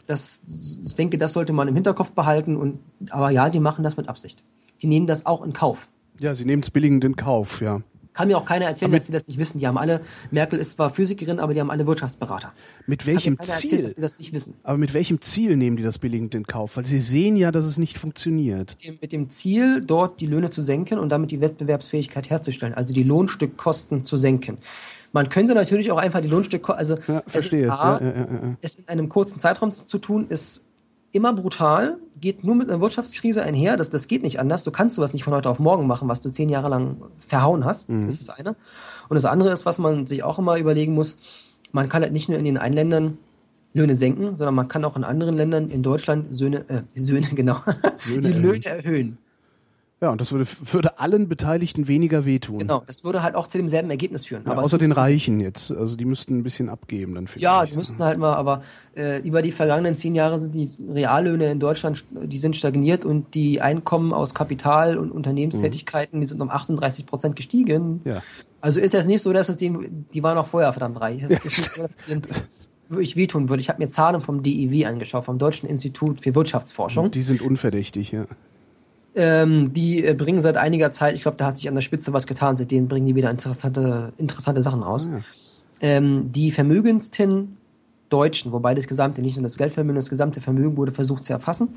[0.08, 0.44] Das,
[0.84, 2.56] ich denke, das sollte man im Hinterkopf behalten.
[2.56, 2.80] Und,
[3.10, 4.44] aber ja, die machen das mit Absicht.
[4.82, 5.90] Die nehmen das auch in Kauf.
[6.20, 7.82] Ja, sie nehmen es billigend in Kauf, ja.
[8.16, 9.60] Kann mir auch keiner erzählen, aber dass sie das nicht wissen.
[9.60, 10.00] Die haben alle,
[10.32, 12.54] Merkel ist zwar Physikerin, aber die haben alle Wirtschaftsberater.
[12.88, 13.80] Mit welchem Ziel?
[13.80, 14.54] Erzählt, das nicht wissen.
[14.64, 16.78] Aber mit welchem Ziel nehmen die das billigend in Kauf?
[16.78, 18.72] Weil sie sehen ja, dass es nicht funktioniert.
[18.72, 22.74] Mit dem, mit dem Ziel, dort die Löhne zu senken und damit die Wettbewerbsfähigkeit herzustellen,
[22.74, 24.60] also die Lohnstückkosten zu senken.
[25.12, 28.76] Man könnte natürlich auch einfach die Lohnstückkosten, also ja, es ist A, ja, ja, es
[28.76, 30.66] in einem kurzen Zeitraum zu tun, ist
[31.16, 33.78] immer brutal, geht nur mit einer Wirtschaftskrise einher.
[33.78, 34.64] Das, das geht nicht anders.
[34.64, 37.66] Du kannst sowas nicht von heute auf morgen machen, was du zehn Jahre lang verhauen
[37.66, 37.90] hast.
[37.90, 38.06] Mhm.
[38.06, 38.56] Das ist das eine.
[39.10, 41.18] Und das andere ist, was man sich auch immer überlegen muss,
[41.72, 43.18] man kann halt nicht nur in den einen Ländern
[43.74, 47.60] Löhne senken, sondern man kann auch in anderen Ländern, in Deutschland, Söhne, äh, Söhne, genau,
[47.98, 49.18] Söhne die Löhne erhöhen.
[50.02, 52.60] Ja, und das würde, würde allen Beteiligten weniger wehtun.
[52.60, 54.44] Genau, das würde halt auch zu demselben Ergebnis führen.
[54.46, 55.72] Ja, aber außer den Reichen jetzt.
[55.72, 57.72] Also die müssten ein bisschen abgeben dann Ja, ich.
[57.72, 58.62] die müssten halt mal, aber
[58.98, 63.34] äh, über die vergangenen zehn Jahre sind die Reallöhne in Deutschland, die sind stagniert und
[63.36, 66.22] die Einkommen aus Kapital und Unternehmenstätigkeiten, mhm.
[66.22, 68.02] die sind um 38 Prozent gestiegen.
[68.04, 68.22] Ja.
[68.60, 71.22] Also ist jetzt nicht so, dass es den, die waren auch vorher verdammt reich.
[71.22, 72.22] Das ja, ist nicht so, dass den,
[72.90, 73.62] wirklich wehtun würde.
[73.62, 77.12] Ich habe mir Zahlen vom DIW angeschaut, vom Deutschen Institut für Wirtschaftsforschung.
[77.12, 78.26] Die sind unverdächtig, ja
[79.16, 82.12] Ähm, die äh, bringen seit einiger Zeit, ich glaube, da hat sich an der Spitze
[82.12, 85.08] was getan, seitdem bringen die wieder interessante, interessante Sachen raus.
[85.10, 85.22] Ja.
[85.82, 87.58] Ähm, die vermögendsten
[88.10, 91.70] Deutschen, wobei das gesamte, nicht nur das Geldvermögen, das gesamte Vermögen wurde versucht zu erfassen.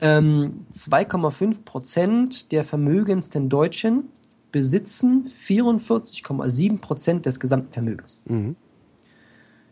[0.00, 4.04] Ähm, 2,5 Prozent der vermögendsten Deutschen
[4.52, 8.22] besitzen 44,7 Prozent des gesamten Vermögens.
[8.26, 8.56] Mhm.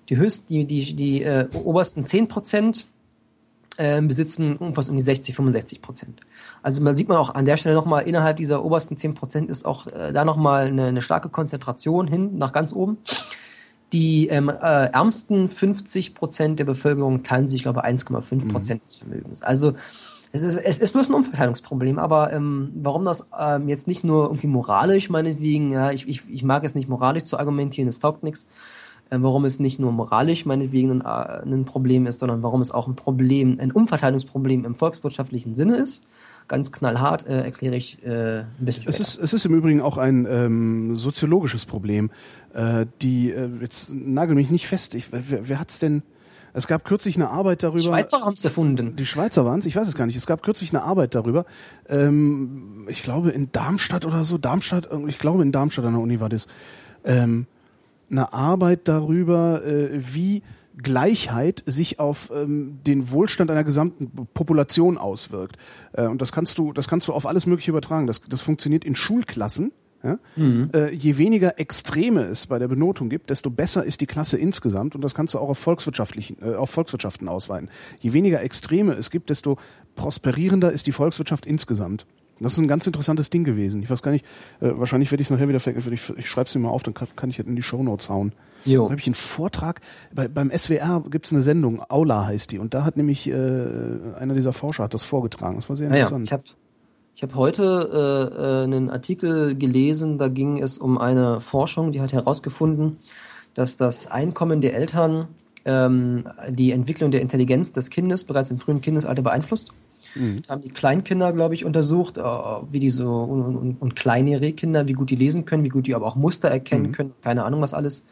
[0.09, 2.87] Die höchsten, die, die, die äh, obersten 10 Prozent
[3.77, 6.21] äh, besitzen irgendwas um die 60, 65 Prozent.
[6.65, 9.67] Also man sieht man auch an der Stelle nochmal, innerhalb dieser obersten 10 Prozent ist
[9.67, 12.97] auch äh, da nochmal eine, eine starke Konzentration hin nach ganz oben.
[13.93, 18.87] Die ähm, äh, ärmsten 50 Prozent der Bevölkerung teilen sich, glaube ich, 1,5 Prozent mhm.
[18.87, 19.43] des Vermögens.
[19.43, 19.75] Also
[20.33, 24.25] es ist, es ist bloß ein Umverteilungsproblem, aber ähm, warum das ähm, jetzt nicht nur
[24.25, 28.23] irgendwie moralisch, meinetwegen, ja, ich, ich, ich mag es nicht moralisch zu argumentieren, es taugt
[28.23, 28.49] nichts,
[29.11, 32.71] äh, warum es nicht nur moralisch meinetwegen ein, äh, ein Problem ist, sondern warum es
[32.71, 36.05] auch ein Problem, ein Umverteilungsproblem im volkswirtschaftlichen Sinne ist
[36.49, 39.01] ganz knallhart äh, erkläre ich äh, ein bisschen später.
[39.01, 42.11] Es ist, es ist im Übrigen auch ein ähm, soziologisches Problem.
[42.53, 46.03] Äh, die, äh, jetzt nagel mich nicht fest, ich, wer, wer hat's denn
[46.57, 47.81] es gab kürzlich eine Arbeit darüber.
[47.81, 48.95] Die Schweizer haben es erfunden.
[48.95, 50.15] Die Schweizer waren es, ich weiß es gar nicht.
[50.15, 51.47] Es gab kürzlich eine Arbeit darüber.
[51.89, 54.39] Ähm, ich glaube in Darmstadt oder so.
[54.39, 56.47] Darmstadt, ich glaube in Darmstadt an der Uni war das.
[57.05, 57.47] Ähm,
[58.09, 60.43] eine Arbeit darüber, äh, wie
[60.83, 65.57] Gleichheit sich auf ähm, den Wohlstand einer gesamten Population auswirkt.
[65.93, 68.07] Äh, und das kannst du, das kannst du auf alles Mögliche übertragen.
[68.07, 69.73] Das, das funktioniert in Schulklassen
[70.05, 70.19] ja?
[70.37, 70.71] Mhm.
[70.75, 74.95] Äh, je weniger Extreme es bei der Benotung gibt, desto besser ist die Klasse insgesamt
[74.95, 77.71] und das kannst du auch auf, volkswirtschaftlichen, äh, auf Volkswirtschaften ausweiten.
[78.01, 79.57] Je weniger Extreme es gibt, desto
[79.97, 82.07] prosperierender ist die Volkswirtschaft insgesamt.
[82.41, 83.83] Das ist ein ganz interessantes Ding gewesen.
[83.83, 84.27] Ich weiß gar nicht,
[84.61, 85.61] äh, wahrscheinlich werde ich es nachher wieder,
[85.93, 88.11] ich, ich schreibe es mir mal auf, dann kann, kann ich es in die Shownotes
[88.11, 88.33] hauen.
[88.65, 88.83] Jo.
[88.83, 89.81] Dann habe ich einen Vortrag,
[90.15, 93.33] bei, beim SWR gibt es eine Sendung, Aula heißt die, und da hat nämlich äh,
[94.19, 95.57] einer dieser Forscher hat das vorgetragen.
[95.57, 96.31] Das war sehr interessant.
[96.31, 96.43] Ja, ja.
[97.17, 101.93] Ich habe habe heute äh, äh, einen Artikel gelesen, da ging es um eine Forschung,
[101.93, 102.99] die hat herausgefunden,
[103.55, 105.29] dass das Einkommen der Eltern
[105.65, 109.71] ähm, die Entwicklung der Intelligenz des Kindes bereits im frühen Kindesalter beeinflusst.
[110.15, 110.43] Mhm.
[110.47, 114.53] Da haben die Kleinkinder, glaube ich, untersucht, äh, wie die so und, und, und kleinere
[114.53, 116.93] Kinder, wie gut die lesen können, wie gut die aber auch Muster erkennen mhm.
[116.93, 118.05] können, keine Ahnung was alles.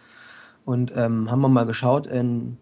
[0.64, 2.56] Und ähm, haben wir mal geschaut, in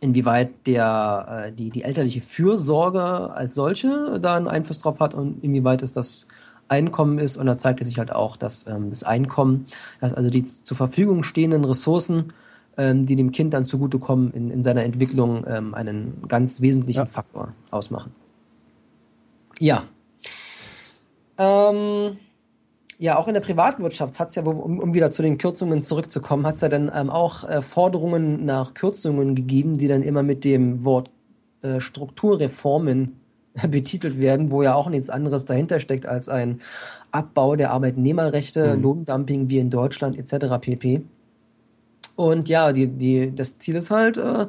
[0.00, 5.44] inwieweit der, äh, die, die elterliche Fürsorge als solche da einen Einfluss drauf hat und
[5.44, 6.26] inwieweit es das
[6.68, 7.36] Einkommen ist.
[7.36, 9.66] Und da zeigt es sich halt auch, dass ähm, das Einkommen,
[10.00, 12.32] dass also die zur Verfügung stehenden Ressourcen,
[12.78, 17.06] ähm, die dem Kind dann zugutekommen, in, in seiner Entwicklung ähm, einen ganz wesentlichen ja.
[17.06, 18.12] Faktor ausmachen.
[19.58, 19.84] Ja.
[21.36, 22.16] Ähm,
[23.00, 26.46] ja, auch in der Privatwirtschaft hat es ja, um, um, wieder zu den Kürzungen zurückzukommen,
[26.46, 30.44] hat es ja dann ähm, auch äh, Forderungen nach Kürzungen gegeben, die dann immer mit
[30.44, 31.10] dem Wort
[31.62, 33.18] äh, Strukturreformen
[33.70, 36.60] betitelt werden, wo ja auch nichts anderes dahinter steckt als ein
[37.10, 38.82] Abbau der Arbeitnehmerrechte, mhm.
[38.82, 40.58] Lohndumping wie in Deutschland etc.
[40.60, 41.00] pp.
[42.16, 44.46] Und ja, die, die, das Ziel ist halt, äh,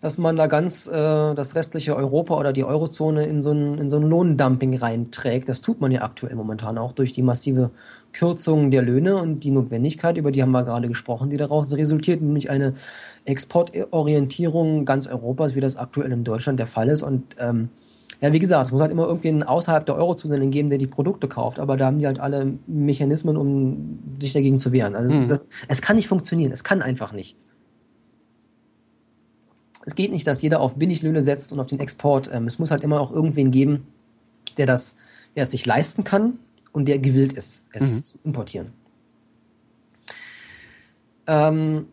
[0.00, 3.90] dass man da ganz äh, das restliche Europa oder die Eurozone in so ein, in
[3.90, 5.48] so ein Lohndumping reinträgt.
[5.48, 7.70] Das tut man ja aktuell momentan auch durch die massive
[8.12, 12.22] Kürzung der Löhne und die Notwendigkeit, über die haben wir gerade gesprochen, die daraus resultiert,
[12.22, 12.74] nämlich eine
[13.24, 17.02] Exportorientierung ganz Europas, wie das aktuell in Deutschland der Fall ist.
[17.02, 17.70] Und ähm,
[18.20, 21.28] ja, wie gesagt, es muss halt immer irgendwen außerhalb der Eurozone geben, der die Produkte
[21.28, 24.94] kauft, aber da haben die halt alle Mechanismen, um sich dagegen zu wehren.
[24.94, 25.28] Also hm.
[25.28, 27.36] das, es kann nicht funktionieren, es kann einfach nicht
[29.86, 32.30] es geht nicht, dass jeder auf Billiglöhne setzt und auf den Export.
[32.32, 33.86] Ähm, es muss halt immer auch irgendwen geben,
[34.56, 34.96] der das,
[35.36, 36.38] der es sich leisten kann
[36.72, 38.04] und der gewillt ist, es mhm.
[38.04, 38.72] zu importieren.
[41.26, 41.86] Ähm,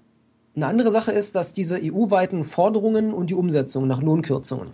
[0.55, 4.69] eine andere Sache ist, dass diese EU-weiten Forderungen und die Umsetzung nach Lohnkürzungen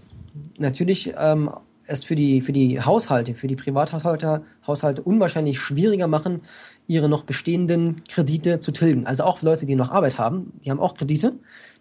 [0.58, 1.52] natürlich ähm,
[1.86, 6.42] es für die, für die Haushalte, für die Privathaushalte Haushalte unwahrscheinlich schwieriger machen,
[6.88, 9.06] ihre noch bestehenden Kredite zu tilgen.
[9.06, 11.34] Also auch Leute, die noch Arbeit haben, die haben auch Kredite,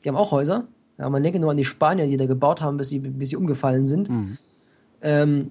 [0.04, 0.66] die haben auch Häuser,
[0.98, 3.36] ja, man denke nur an die Spanier, die da gebaut haben, bis sie, bis sie
[3.36, 4.09] umgefallen sind.
[4.09, 4.39] Mhm.
[5.02, 5.51] Ähm,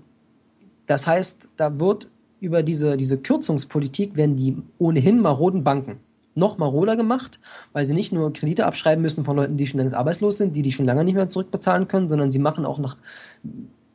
[0.86, 2.10] das heißt, da wird
[2.40, 6.00] über diese, diese Kürzungspolitik werden die ohnehin maroden Banken
[6.36, 7.40] noch maroder gemacht,
[7.72, 10.62] weil sie nicht nur Kredite abschreiben müssen von Leuten, die schon längst arbeitslos sind, die
[10.62, 12.98] die schon lange nicht mehr zurückbezahlen können, sondern sie machen auch noch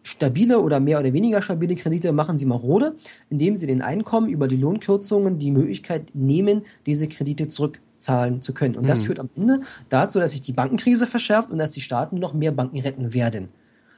[0.02, 2.96] stabile oder mehr oder weniger stabile Kredite, machen sie marode,
[3.28, 8.54] indem sie den Einkommen über die Lohnkürzungen die Möglichkeit nehmen, diese Kredite zurück zahlen zu
[8.54, 8.76] können.
[8.76, 12.18] Und das führt am Ende dazu, dass sich die Bankenkrise verschärft und dass die Staaten
[12.18, 13.48] noch mehr Banken retten werden.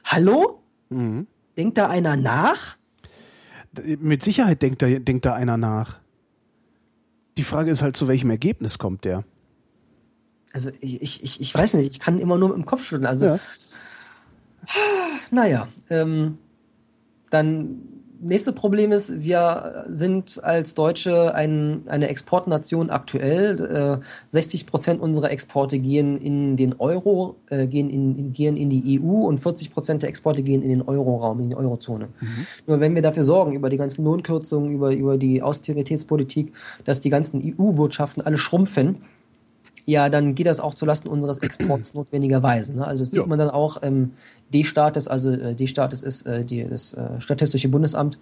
[0.03, 0.61] Hallo?
[0.89, 1.27] Mhm.
[1.57, 2.77] Denkt da einer nach?
[3.99, 5.99] Mit Sicherheit denkt da, denkt da einer nach.
[7.37, 9.23] Die Frage ist halt, zu welchem Ergebnis kommt der?
[10.51, 13.07] Also ich, ich, ich weiß nicht, ich kann immer nur mit dem Kopf schütteln.
[13.07, 13.39] Also, ja.
[15.31, 16.37] naja, ähm,
[17.31, 17.81] dann
[18.23, 23.99] nächste Problem ist, wir sind als Deutsche ein, eine Exportnation aktuell.
[24.01, 28.99] Äh, 60 Prozent unserer Exporte gehen in den Euro, äh, gehen, in, gehen in die
[28.99, 32.09] EU und 40 Prozent der Exporte gehen in den Euroraum, in die Eurozone.
[32.19, 32.47] Mhm.
[32.67, 36.53] Nur wenn wir dafür sorgen, über die ganzen Lohnkürzungen, über, über die Austeritätspolitik,
[36.85, 38.97] dass die ganzen EU-Wirtschaften alle schrumpfen,
[39.85, 42.75] ja, dann geht das auch zulasten unseres Exports notwendigerweise.
[42.75, 42.85] Ne?
[42.85, 43.25] Also das sieht ja.
[43.25, 44.11] man dann auch im
[44.53, 48.17] D-Staates, also äh, D-Staates ist äh, die, das äh, Statistische Bundesamt.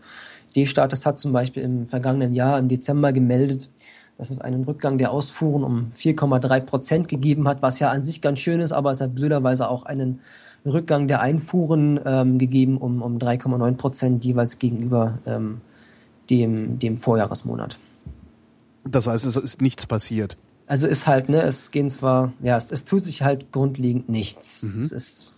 [0.56, 3.70] D-Staates hat zum Beispiel im vergangenen Jahr, im Dezember, gemeldet,
[4.18, 8.22] dass es einen Rückgang der Ausfuhren um 4,3 Prozent gegeben hat, was ja an sich
[8.22, 10.20] ganz schön ist, aber es hat blöderweise auch einen
[10.66, 15.62] Rückgang der Einfuhren ähm, gegeben um, um 3,9 Prozent jeweils gegenüber ähm,
[16.30, 17.80] dem, dem Vorjahresmonat.
[18.84, 20.38] Das heißt, es ist nichts passiert.
[20.72, 24.64] Also ist halt, ne, es gehen zwar, ja, es, es tut sich halt grundlegend nichts.
[24.64, 24.80] Mhm.
[24.80, 25.35] Es ist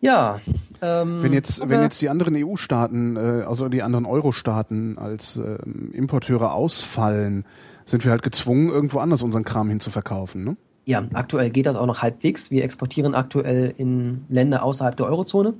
[0.00, 0.40] ja.
[0.80, 5.90] Ähm, wenn jetzt, wenn jetzt die anderen EU-Staaten, äh, also die anderen Euro-Staaten als ähm,
[5.92, 7.44] Importeure ausfallen,
[7.84, 10.56] sind wir halt gezwungen, irgendwo anders unseren Kram hinzuverkaufen, ne?
[10.84, 12.52] Ja, aktuell geht das auch noch halbwegs.
[12.52, 15.54] Wir exportieren aktuell in Länder außerhalb der Eurozone,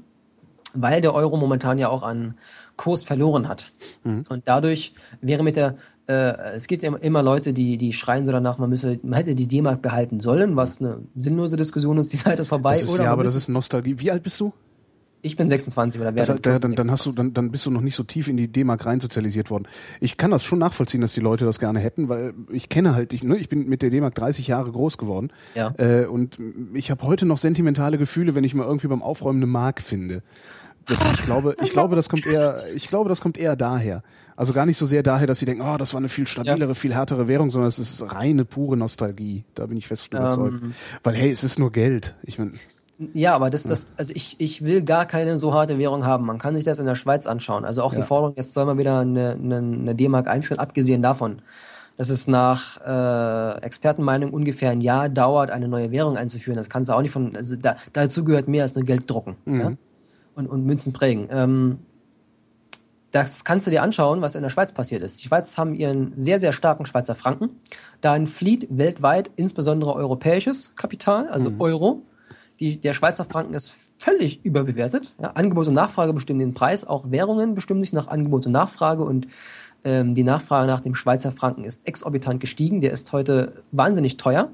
[0.73, 2.35] weil der Euro momentan ja auch an
[2.77, 3.73] Kurs verloren hat.
[4.05, 4.23] Mhm.
[4.29, 5.79] Und dadurch wäre mit der
[6.11, 9.37] äh, es gibt ja immer Leute, die, die schreien so danach, man müsse, man hätte
[9.37, 12.73] die D-Mark behalten sollen, was eine sinnlose Diskussion ist, die Zeit ist vorbei.
[12.73, 14.01] Das ist, oder ja, aber das ist Nostalgie.
[14.01, 14.53] Wie alt bist du?
[15.23, 17.83] Ich bin 26 oder werde also, dann, dann hast du dann, dann bist du noch
[17.83, 19.69] nicht so tief in die D-Mark reinsozialisiert worden.
[20.01, 23.13] Ich kann das schon nachvollziehen, dass die Leute das gerne hätten, weil ich kenne halt
[23.13, 25.31] ich, ne, ich bin mit der D-Mark 30 Jahre groß geworden.
[25.55, 25.75] Ja.
[25.77, 26.39] Äh, und
[26.73, 30.23] ich habe heute noch sentimentale Gefühle, wenn ich mal irgendwie beim Aufräumen eine Mark finde.
[30.91, 34.03] Das, ich glaube, ich glaube, das kommt eher, ich glaube, das kommt eher daher.
[34.37, 36.71] Also gar nicht so sehr daher, dass sie denken, oh, das war eine viel stabilere,
[36.71, 36.75] ja.
[36.75, 39.45] viel härtere Währung, sondern es ist reine, pure Nostalgie.
[39.55, 40.55] Da bin ich fest überzeugt.
[40.63, 42.17] Ähm, Weil hey, es ist nur Geld.
[42.23, 42.53] Ich meine.
[43.15, 46.27] Ja, aber das, das, also ich, ich will gar keine so harte Währung haben.
[46.27, 47.65] Man kann sich das in der Schweiz anschauen.
[47.65, 48.01] Also auch ja.
[48.01, 51.41] die Forderung, jetzt soll man wieder eine, eine, eine D-Mark einführen, abgesehen davon,
[51.97, 56.57] dass es nach äh, Expertenmeinung ungefähr ein Jahr dauert, eine neue Währung einzuführen.
[56.59, 59.37] Das kannst du auch nicht von, also da, dazu gehört mehr als nur Geld drucken.
[59.47, 59.61] Mhm.
[59.61, 59.73] Ja?
[60.41, 61.29] Und, und Münzen prägen.
[61.31, 61.79] Ähm,
[63.11, 65.21] das kannst du dir anschauen, was in der Schweiz passiert ist.
[65.21, 67.51] Die Schweiz haben ihren sehr, sehr starken Schweizer Franken.
[68.01, 71.61] Dahin flieht weltweit insbesondere europäisches Kapital, also mhm.
[71.61, 72.03] Euro.
[72.61, 75.15] Die, der Schweizer Franken ist völlig überbewertet.
[75.21, 76.87] Ja, Angebot und Nachfrage bestimmen den Preis.
[76.87, 79.03] Auch Währungen bestimmen sich nach Angebot und Nachfrage.
[79.03, 79.29] Und
[79.83, 82.81] ähm, die Nachfrage nach dem Schweizer Franken ist exorbitant gestiegen.
[82.81, 84.51] Der ist heute wahnsinnig teuer.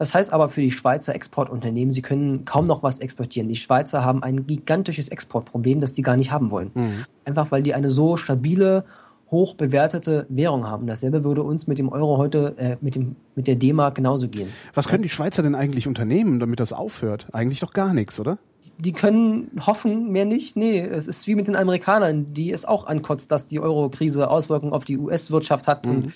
[0.00, 3.48] Das heißt aber für die Schweizer Exportunternehmen, sie können kaum noch was exportieren.
[3.48, 6.70] Die Schweizer haben ein gigantisches Exportproblem, das die gar nicht haben wollen.
[6.72, 7.04] Mhm.
[7.26, 8.86] Einfach weil die eine so stabile,
[9.30, 10.86] hoch bewertete Währung haben.
[10.86, 14.48] Dasselbe würde uns mit dem Euro heute, äh, mit, dem, mit der D-Mark genauso gehen.
[14.72, 17.26] Was können die Schweizer denn eigentlich unternehmen, damit das aufhört?
[17.32, 18.38] Eigentlich doch gar nichts, oder?
[18.78, 20.56] Die können hoffen, mehr nicht.
[20.56, 24.72] Nee, es ist wie mit den Amerikanern, die es auch ankotzt, dass die Euro-Krise Auswirkungen
[24.72, 25.92] auf die US-Wirtschaft hat mhm.
[25.92, 26.12] und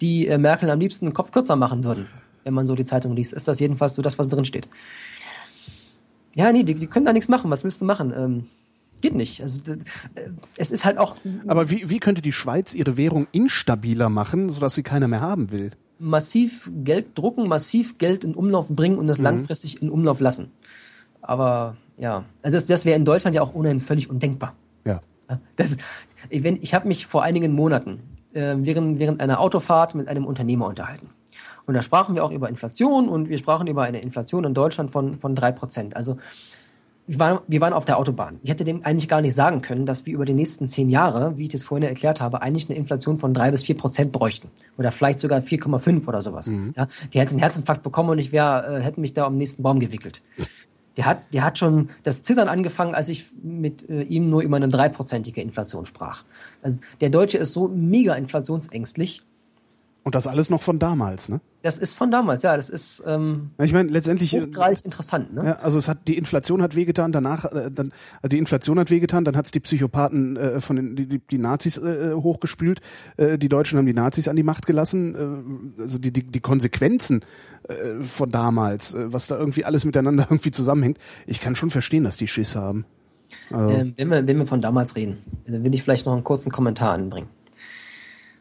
[0.00, 2.08] die äh, Merkel am liebsten den Kopf kürzer machen würden
[2.44, 4.68] wenn man so die Zeitung liest, ist das jedenfalls so das, was drin steht.
[6.34, 7.50] Ja, nee, die, die können da nichts machen.
[7.50, 8.12] Was willst du machen?
[8.16, 8.46] Ähm,
[9.00, 9.42] geht nicht.
[9.42, 9.78] Also äh,
[10.56, 11.16] es ist halt auch.
[11.46, 15.50] Aber wie, wie könnte die Schweiz ihre Währung instabiler machen, sodass sie keiner mehr haben
[15.50, 15.70] will?
[15.98, 19.24] Massiv Geld drucken, massiv Geld in Umlauf bringen und das mhm.
[19.24, 20.52] langfristig in Umlauf lassen.
[21.20, 24.54] Aber ja, also das, das wäre in Deutschland ja auch ohnehin völlig undenkbar.
[24.84, 25.00] Ja.
[25.56, 25.76] Das,
[26.30, 28.00] wenn, ich habe mich vor einigen Monaten
[28.32, 31.08] äh, während, während einer Autofahrt mit einem Unternehmer unterhalten.
[31.68, 34.90] Und da sprachen wir auch über Inflation und wir sprachen über eine Inflation in Deutschland
[34.90, 35.92] von, von 3%.
[35.92, 36.16] Also
[37.06, 38.40] wir waren, wir waren auf der Autobahn.
[38.42, 41.36] Ich hätte dem eigentlich gar nicht sagen können, dass wir über die nächsten zehn Jahre,
[41.36, 44.48] wie ich das vorhin erklärt habe, eigentlich eine Inflation von drei bis vier Prozent bräuchten.
[44.78, 46.46] Oder vielleicht sogar 4,5 oder sowas.
[46.46, 46.72] Mhm.
[46.74, 49.38] Ja, die hätte einen Herzinfarkt bekommen und ich wäre, äh, hätte mich da um den
[49.38, 50.22] nächsten Baum gewickelt.
[50.96, 54.56] Der hat, der hat schon das Zittern angefangen, als ich mit äh, ihm nur über
[54.56, 56.24] eine dreiprozentige Inflation sprach.
[56.62, 59.22] Also der Deutsche ist so mega inflationsängstlich,
[60.08, 61.42] und das alles noch von damals, ne?
[61.60, 62.56] Das ist von damals, ja.
[62.56, 65.44] Das ist ähm, ich meine letztendlich äh, hochgradig interessant, ne?
[65.44, 68.90] Ja, also es hat die Inflation hat wehgetan, danach äh, dann also die Inflation hat
[68.90, 72.80] wehgetan, dann hat's die Psychopathen äh, von den die, die Nazis äh, hochgespült,
[73.18, 76.40] äh, die Deutschen haben die Nazis an die Macht gelassen, äh, also die die, die
[76.40, 77.20] Konsequenzen
[77.68, 80.96] äh, von damals, äh, was da irgendwie alles miteinander irgendwie zusammenhängt.
[81.26, 82.86] Ich kann schon verstehen, dass die Schiss haben.
[83.50, 83.74] Also.
[83.74, 86.50] Ähm, wenn wir wenn wir von damals reden, dann will ich vielleicht noch einen kurzen
[86.50, 87.28] Kommentar anbringen.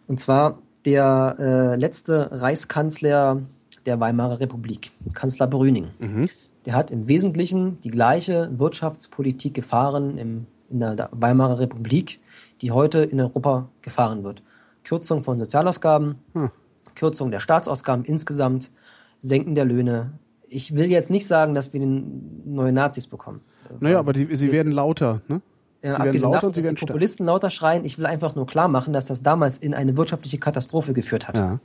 [0.08, 3.42] Und zwar der äh, letzte Reichskanzler
[3.86, 5.90] der Weimarer Republik, Kanzler Brüning.
[6.00, 6.30] Mhm.
[6.66, 12.22] Der hat im Wesentlichen die gleiche Wirtschaftspolitik gefahren im, in der Weimarer Republik,
[12.62, 14.42] die heute in Europa gefahren wird.
[14.86, 16.52] Kürzung von Sozialausgaben, hm.
[16.96, 18.72] Kürzung der Staatsausgaben insgesamt,
[19.20, 20.14] Senken der Löhne.
[20.48, 23.42] Ich will jetzt nicht sagen, dass wir neue Nazis bekommen.
[23.82, 25.42] Naja, aber die, sie werden lauter, ne?
[25.88, 27.86] Ja, sie werden lauter und sie werden die Populisten lauter schreien.
[27.86, 31.38] Ich will einfach nur klar machen, dass das damals in eine wirtschaftliche Katastrophe geführt hat.
[31.38, 31.60] Ja.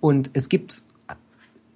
[0.00, 0.82] Und es gibt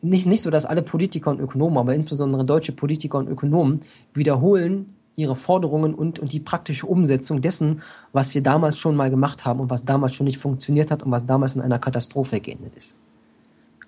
[0.00, 3.80] nicht, nicht so, dass alle Politiker und Ökonomen, aber insbesondere deutsche Politiker und Ökonomen
[4.14, 9.44] wiederholen ihre Forderungen und, und die praktische Umsetzung dessen, was wir damals schon mal gemacht
[9.44, 12.74] haben und was damals schon nicht funktioniert hat und was damals in einer Katastrophe geendet
[12.76, 12.96] ist.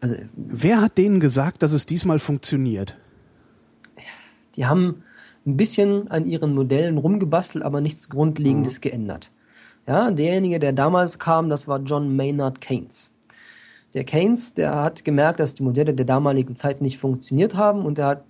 [0.01, 2.97] Also, Wer hat denen gesagt, dass es diesmal funktioniert?
[4.57, 5.03] Die haben
[5.47, 8.81] ein bisschen an ihren Modellen rumgebastelt, aber nichts Grundlegendes mhm.
[8.83, 9.31] geändert.
[9.87, 13.13] Ja, derjenige, der damals kam, das war John Maynard Keynes.
[13.93, 17.99] Der Keynes, der hat gemerkt, dass die Modelle der damaligen Zeit nicht funktioniert haben und
[17.99, 18.25] er hat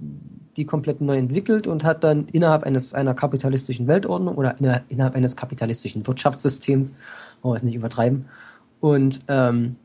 [0.57, 4.57] die komplett neu entwickelt und hat dann innerhalb eines einer kapitalistischen Weltordnung oder
[4.89, 6.95] innerhalb eines kapitalistischen Wirtschaftssystems,
[7.43, 8.27] wollen wir es nicht übertreiben,
[8.81, 9.77] und ähm,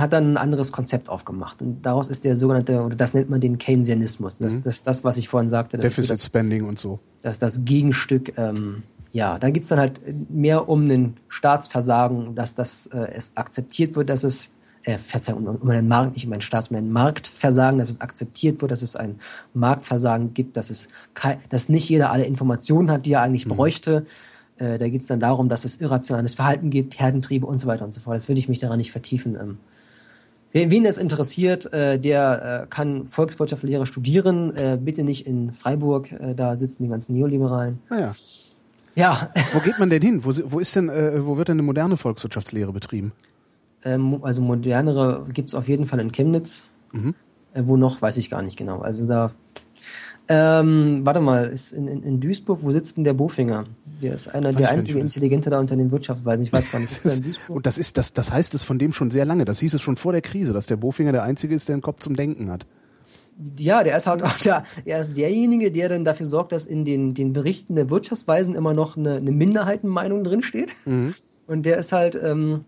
[0.00, 1.62] hat dann ein anderes Konzept aufgemacht.
[1.62, 4.38] Und daraus ist der sogenannte, oder das nennt man den Keynesianismus.
[4.38, 4.62] Das, mhm.
[4.62, 5.76] das, das was ich vorhin sagte.
[5.76, 7.00] Das Deficit das, Spending und so.
[7.22, 12.86] Das das Gegenstück, ähm, ja, da geht's dann halt mehr um ein Staatsversagen, dass das
[12.86, 14.52] äh, es akzeptiert wird, dass es
[14.88, 18.00] äh, Verzeihung, um, um einen Markt, nicht um einen Staats, um ein Marktversagen, dass es
[18.00, 19.20] akzeptiert wird, dass es ein
[19.54, 20.88] Marktversagen gibt, dass es
[21.48, 23.50] dass nicht jeder alle Informationen hat, die er eigentlich mhm.
[23.50, 24.06] bräuchte.
[24.56, 27.84] Äh, da geht es dann darum, dass es irrationales Verhalten gibt, Herdentriebe und so weiter
[27.84, 28.16] und so fort.
[28.16, 29.58] Das will ich mich daran nicht vertiefen.
[30.52, 34.56] Wen das interessiert, äh, der äh, kann Volkswirtschaftslehre studieren.
[34.56, 37.78] Äh, bitte nicht in Freiburg, da sitzen die ganzen Neoliberalen.
[37.90, 38.14] Naja.
[38.94, 39.30] Ja.
[39.52, 40.24] Wo geht man denn hin?
[40.24, 43.12] Wo, wo ist denn, wo wird denn eine moderne Volkswirtschaftslehre betrieben?
[43.84, 46.64] Ähm, also modernere gibt es auf jeden Fall in Chemnitz.
[46.92, 47.14] Mhm.
[47.54, 48.80] Wo noch, weiß ich gar nicht genau.
[48.80, 49.30] Also da.
[50.30, 53.64] Ähm, warte mal, ist in, in, in, Duisburg, wo sitzt denn der Bofinger?
[54.02, 56.42] Der ist einer weiß der einzige Intelligente da unter den Wirtschaftsweisen.
[56.42, 56.92] Ich weiß gar nicht.
[56.92, 59.46] Ist und das ist, das, das heißt es von dem schon sehr lange.
[59.46, 61.82] Das hieß es schon vor der Krise, dass der Bofinger der Einzige ist, der einen
[61.82, 62.66] Kopf zum Denken hat.
[63.58, 66.84] Ja, der ist halt auch der, er ist derjenige, der dann dafür sorgt, dass in
[66.84, 70.72] den, den Berichten der Wirtschaftsweisen immer noch eine, eine Minderheitenmeinung drinsteht.
[70.84, 71.14] Mhm.
[71.46, 72.64] Und der ist halt, ähm,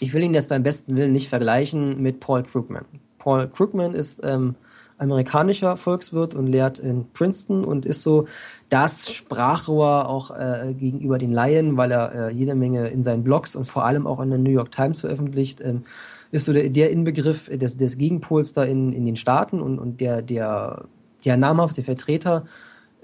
[0.00, 2.86] ich will ihn jetzt beim besten Willen nicht vergleichen mit Paul Krugman.
[3.18, 4.56] Paul Krugman ist ähm,
[5.04, 8.26] amerikanischer Volkswirt und lehrt in Princeton und ist so
[8.70, 13.54] das Sprachrohr auch äh, gegenüber den Laien, weil er äh, jede Menge in seinen Blogs
[13.56, 15.60] und vor allem auch in der New York Times veröffentlicht.
[15.60, 15.84] Ähm,
[16.30, 20.00] ist so der, der Inbegriff des, des Gegenpols da in, in den Staaten und, und
[20.00, 20.86] der, der,
[21.24, 22.44] der namhafte Vertreter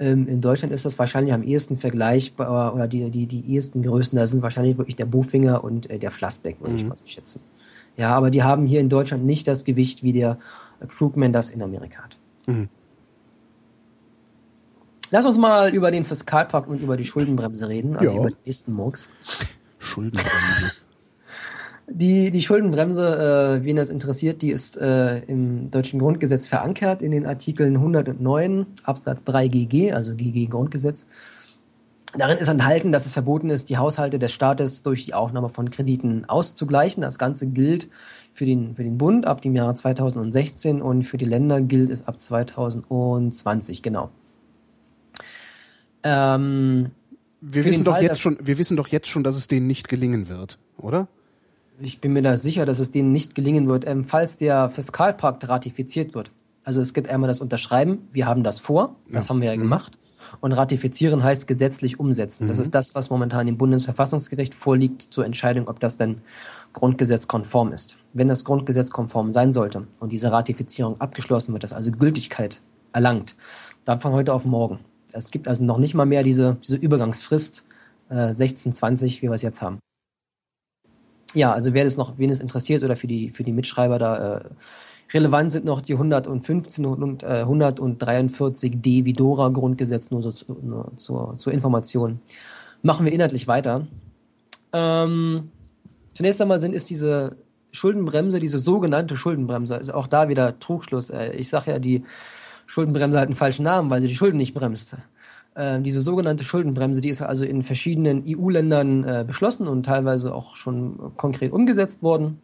[0.00, 4.18] ähm, in Deutschland ist das wahrscheinlich am ehesten vergleichbar oder die, die, die ehesten Größen,
[4.18, 6.78] da sind wahrscheinlich wirklich der Bofinger und äh, der Flassbeck, würde mhm.
[6.78, 7.42] ich mal so schätzen.
[7.96, 10.38] Ja, aber die haben hier in Deutschland nicht das Gewicht, wie der
[10.88, 12.18] Krugman das in Amerika hat.
[12.46, 12.68] Mhm.
[15.10, 18.20] Lass uns mal über den Fiskalpakt und über die Schuldenbremse reden, also ja.
[18.20, 19.08] über den nächsten Murks.
[19.78, 20.72] Schuldenbremse.
[21.92, 27.10] Die, die Schuldenbremse, äh, wen das interessiert, die ist äh, im deutschen Grundgesetz verankert in
[27.10, 31.08] den Artikeln 109 Absatz 3 GG, also GG Grundgesetz.
[32.16, 35.70] Darin ist enthalten, dass es verboten ist, die Haushalte des Staates durch die Aufnahme von
[35.70, 37.02] Krediten auszugleichen.
[37.02, 37.88] Das Ganze gilt
[38.32, 42.06] für den, für den Bund ab dem Jahre 2016 und für die Länder gilt es
[42.06, 44.10] ab 2020, genau.
[46.02, 46.90] Ähm,
[47.40, 49.88] wir wissen doch Fall, jetzt schon, wir wissen doch jetzt schon, dass es denen nicht
[49.88, 51.08] gelingen wird, oder?
[51.80, 55.48] ich bin mir da sicher, dass es denen nicht gelingen wird, ähm, falls der Fiskalpakt
[55.48, 56.30] ratifiziert wird.
[56.62, 59.30] Also es gibt einmal das Unterschreiben, wir haben das vor, das ja.
[59.30, 59.62] haben wir ja mhm.
[59.62, 59.98] gemacht.
[60.40, 62.44] Und ratifizieren heißt gesetzlich umsetzen.
[62.44, 62.48] Mhm.
[62.48, 65.96] Das ist das, was momentan im Bundesverfassungsgericht vorliegt zur Entscheidung, ob das
[66.70, 67.98] denn grundgesetzkonform ist.
[68.12, 72.60] Wenn das grundgesetzkonform sein sollte und diese Ratifizierung abgeschlossen wird, das also Gültigkeit
[72.92, 73.36] erlangt,
[73.84, 74.80] dann von heute auf morgen.
[75.12, 77.64] Es gibt also noch nicht mal mehr diese, diese Übergangsfrist
[78.08, 79.78] äh, 16, 20, wie wir es jetzt haben
[81.34, 84.38] ja, also wer das noch, wen es interessiert oder für die, für die Mitschreiber da
[84.38, 84.44] äh,
[85.12, 91.36] relevant sind noch die 115 und äh, 143d Vidora Grundgesetz, nur so zu, nur zur,
[91.38, 92.20] zur Information.
[92.82, 93.86] Machen wir inhaltlich weiter.
[94.72, 95.50] Ähm,
[96.20, 97.38] zunächst einmal sind ist diese
[97.72, 101.08] Schuldenbremse, diese sogenannte Schuldenbremse, ist auch da wieder Trugschluss.
[101.08, 102.04] Äh, ich sage ja, die
[102.66, 104.98] Schuldenbremse hat einen falschen Namen, weil sie die Schulden nicht bremst.
[105.54, 110.56] Äh, diese sogenannte Schuldenbremse, die ist also in verschiedenen EU-Ländern äh, beschlossen und teilweise auch
[110.56, 112.42] schon konkret umgesetzt worden.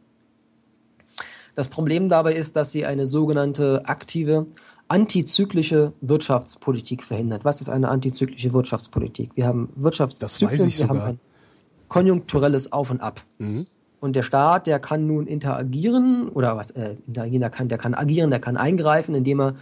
[1.54, 4.46] Das Problem dabei ist, dass sie eine sogenannte aktive
[4.88, 7.44] antizyklische Wirtschaftspolitik verhindert.
[7.44, 9.32] Was ist eine antizyklische Wirtschaftspolitik?
[9.34, 11.08] Wir haben Wirtschaftszyklen, wir sogar.
[11.08, 11.20] haben
[11.88, 13.22] konjunkturelles Auf und Ab.
[13.38, 13.66] Mhm.
[14.00, 17.94] Und der Staat, der kann nun interagieren oder was äh, interagieren, der kann, der kann
[17.94, 19.54] agieren, der kann eingreifen, indem er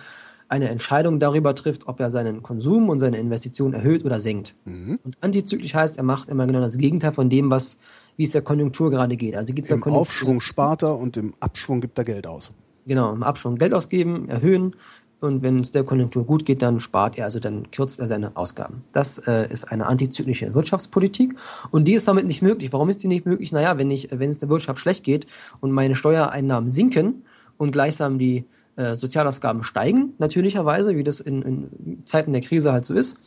[0.48, 4.54] eine Entscheidung darüber trifft, ob er seinen Konsum und seine Investitionen erhöht oder senkt.
[4.64, 4.96] Mhm.
[5.02, 7.78] Und antizyklisch heißt, er macht immer genau das Gegenteil von dem, was
[8.16, 9.36] wie es der Konjunktur gerade geht.
[9.36, 12.52] Also geht's Im der Aufschwung spart er und im Abschwung gibt er Geld aus.
[12.86, 14.76] Genau, im Abschwung Geld ausgeben, erhöhen
[15.24, 18.36] und wenn es der Konjunktur gut geht, dann spart er, also dann kürzt er seine
[18.36, 18.84] Ausgaben.
[18.92, 21.34] Das äh, ist eine antizyklische Wirtschaftspolitik
[21.70, 22.72] und die ist damit nicht möglich.
[22.72, 23.50] Warum ist die nicht möglich?
[23.50, 25.26] Naja, wenn, ich, wenn es der Wirtschaft schlecht geht
[25.60, 27.24] und meine Steuereinnahmen sinken
[27.56, 28.44] und gleichsam die
[28.76, 33.18] äh, Sozialausgaben steigen, natürlicherweise, wie das in, in Zeiten der Krise halt so ist,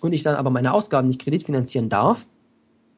[0.00, 2.26] und ich dann aber meine Ausgaben nicht kreditfinanzieren darf,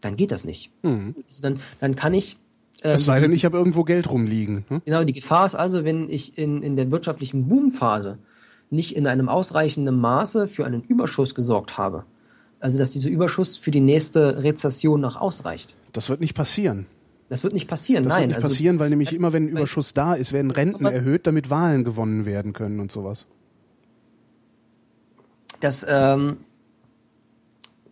[0.00, 0.70] dann geht das nicht.
[0.82, 1.14] Mhm.
[1.26, 2.36] Also dann, dann kann ich
[2.82, 4.64] ähm, es sei denn, ich habe irgendwo Geld rumliegen.
[4.68, 4.82] Hm?
[4.84, 8.18] Genau, die Gefahr ist also, wenn ich in, in der wirtschaftlichen Boomphase
[8.70, 12.04] nicht in einem ausreichenden Maße für einen Überschuss gesorgt habe.
[12.60, 15.74] Also, dass dieser Überschuss für die nächste Rezession noch ausreicht.
[15.92, 16.86] Das wird nicht passieren.
[17.28, 18.28] Das wird nicht passieren, das nein.
[18.28, 20.84] Das wird nicht also passieren, weil nämlich immer, wenn ein Überschuss da ist, werden Renten
[20.84, 23.26] erhöht, damit Wahlen gewonnen werden können und sowas.
[25.60, 26.38] Das, ähm,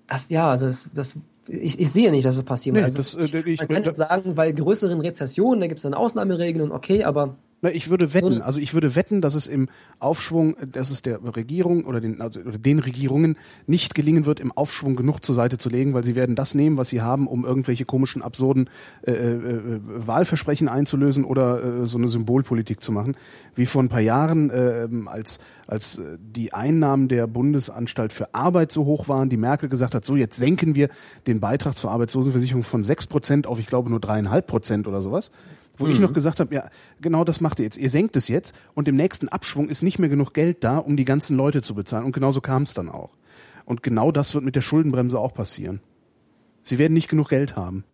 [0.07, 1.17] das, ja, also das, das
[1.47, 3.97] ich, ich sehe nicht, dass es passieren nee, also das, äh, ich, man kann jetzt
[3.97, 8.41] sagen, bei größeren Rezessionen, da gibt es dann Ausnahmeregelungen, okay, aber na, ich würde wetten,
[8.41, 12.39] also ich würde wetten, dass es im Aufschwung, dass es der Regierung oder den, also,
[12.41, 16.15] oder den Regierungen nicht gelingen wird, im Aufschwung genug zur Seite zu legen, weil sie
[16.15, 18.71] werden das nehmen, was sie haben, um irgendwelche komischen, absurden
[19.05, 23.17] äh, äh, Wahlversprechen einzulösen oder äh, so eine Symbolpolitik zu machen.
[23.57, 28.85] Wie vor ein paar Jahren, äh, als, als die Einnahmen der Bundesanstalt für Arbeit so
[28.85, 30.91] hoch waren, die Merkel gesagt hat, so jetzt senken wir
[31.27, 35.33] den Beitrag zur Arbeitslosenversicherung von sechs Prozent auf, ich glaube, nur dreieinhalb Prozent oder sowas
[35.79, 35.93] wo mhm.
[35.93, 36.69] ich noch gesagt habe, ja,
[37.01, 37.79] genau das macht ihr jetzt.
[37.79, 40.97] Ihr senkt es jetzt und im nächsten Abschwung ist nicht mehr genug Geld da, um
[40.97, 42.05] die ganzen Leute zu bezahlen.
[42.05, 43.11] Und genauso kam es dann auch.
[43.65, 45.81] Und genau das wird mit der Schuldenbremse auch passieren.
[46.63, 47.85] Sie werden nicht genug Geld haben.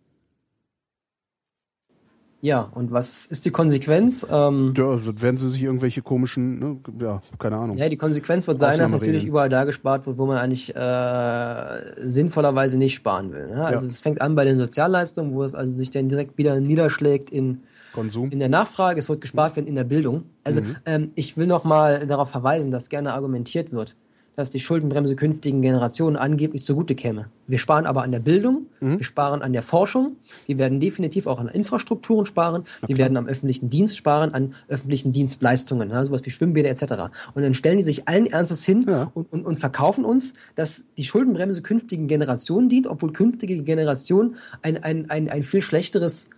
[2.45, 4.23] Ja, und was ist die Konsequenz?
[4.29, 7.75] Ähm, ja, werden sie sich irgendwelche komischen, ne, ja, keine Ahnung.
[7.77, 12.07] Ja, die Konsequenz wird sein, dass natürlich überall da gespart wird, wo man eigentlich äh,
[12.07, 13.47] sinnvollerweise nicht sparen will.
[13.47, 13.65] Ne?
[13.65, 13.89] Also ja.
[13.89, 17.63] es fängt an bei den Sozialleistungen, wo es also sich dann direkt wieder niederschlägt in
[17.95, 18.29] Konsum.
[18.29, 20.23] In der Nachfrage, es wird gespart werden in der Bildung.
[20.43, 20.75] Also mhm.
[20.85, 23.95] ähm, ich will noch mal darauf verweisen, dass gerne argumentiert wird,
[24.35, 27.27] dass die Schuldenbremse künftigen Generationen angeblich zugute käme.
[27.47, 28.97] Wir sparen aber an der Bildung, mhm.
[28.97, 32.89] wir sparen an der Forschung, wir werden definitiv auch an Infrastrukturen sparen, okay.
[32.89, 37.15] wir werden am öffentlichen Dienst sparen, an öffentlichen Dienstleistungen, ja, sowas wie Schwimmbäder etc.
[37.33, 39.11] Und dann stellen die sich allen Ernstes hin ja.
[39.13, 44.83] und, und, und verkaufen uns, dass die Schuldenbremse künftigen Generationen dient, obwohl künftige Generationen ein,
[44.83, 46.29] ein, ein, ein viel schlechteres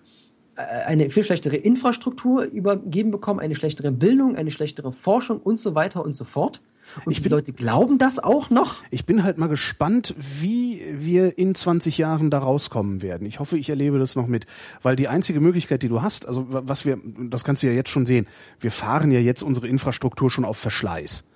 [0.58, 6.04] eine viel schlechtere Infrastruktur übergeben bekommen, eine schlechtere Bildung, eine schlechtere Forschung und so weiter
[6.04, 6.62] und so fort.
[7.06, 8.78] Und ich die Leute glauben das auch noch?
[8.92, 13.28] Ich bin halt mal gespannt, wie wir in 20 Jahren da rauskommen werden.
[13.28, 14.46] Ich hoffe, ich erlebe das noch mit,
[14.82, 16.98] weil die einzige Möglichkeit, die du hast, also was wir,
[17.30, 18.26] das kannst du ja jetzt schon sehen,
[18.60, 21.28] wir fahren ja jetzt unsere Infrastruktur schon auf Verschleiß.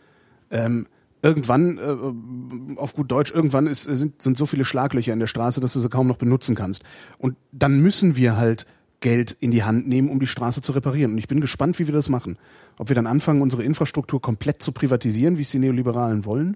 [0.51, 0.87] Ähm,
[1.21, 5.59] irgendwann, äh, auf gut Deutsch, irgendwann ist, sind, sind so viele Schlaglöcher in der Straße,
[5.59, 6.83] dass du sie kaum noch benutzen kannst.
[7.17, 8.65] Und dann müssen wir halt
[9.01, 11.11] Geld in die Hand nehmen, um die Straße zu reparieren.
[11.11, 12.37] Und ich bin gespannt, wie wir das machen.
[12.77, 16.55] Ob wir dann anfangen, unsere Infrastruktur komplett zu privatisieren, wie es die Neoliberalen wollen.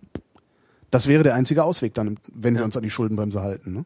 [0.91, 2.61] Das wäre der einzige Ausweg dann, wenn ja.
[2.61, 3.74] wir uns an die Schuldenbremse halten.
[3.74, 3.85] Ne?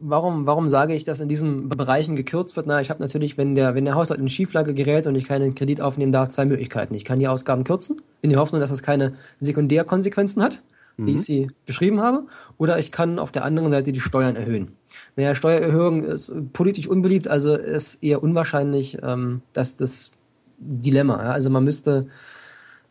[0.00, 2.66] Warum, warum sage ich, dass in diesen Bereichen gekürzt wird?
[2.66, 5.54] Na, ich habe natürlich, wenn der, wenn der Haushalt in Schieflage gerät und ich keinen
[5.54, 6.94] Kredit aufnehmen darf, zwei Möglichkeiten.
[6.94, 10.62] Ich kann die Ausgaben kürzen, in der Hoffnung, dass das keine Sekundärkonsequenzen hat
[10.96, 11.06] mhm.
[11.06, 12.26] wie ich sie beschrieben habe,
[12.58, 14.72] oder ich kann auf der anderen Seite die Steuern erhöhen.
[15.16, 20.12] Naja, Steuererhöhung ist politisch unbeliebt, also ist eher unwahrscheinlich, ähm, dass das
[20.58, 21.22] Dilemma.
[21.22, 21.30] Ja?
[21.32, 22.06] Also man müsste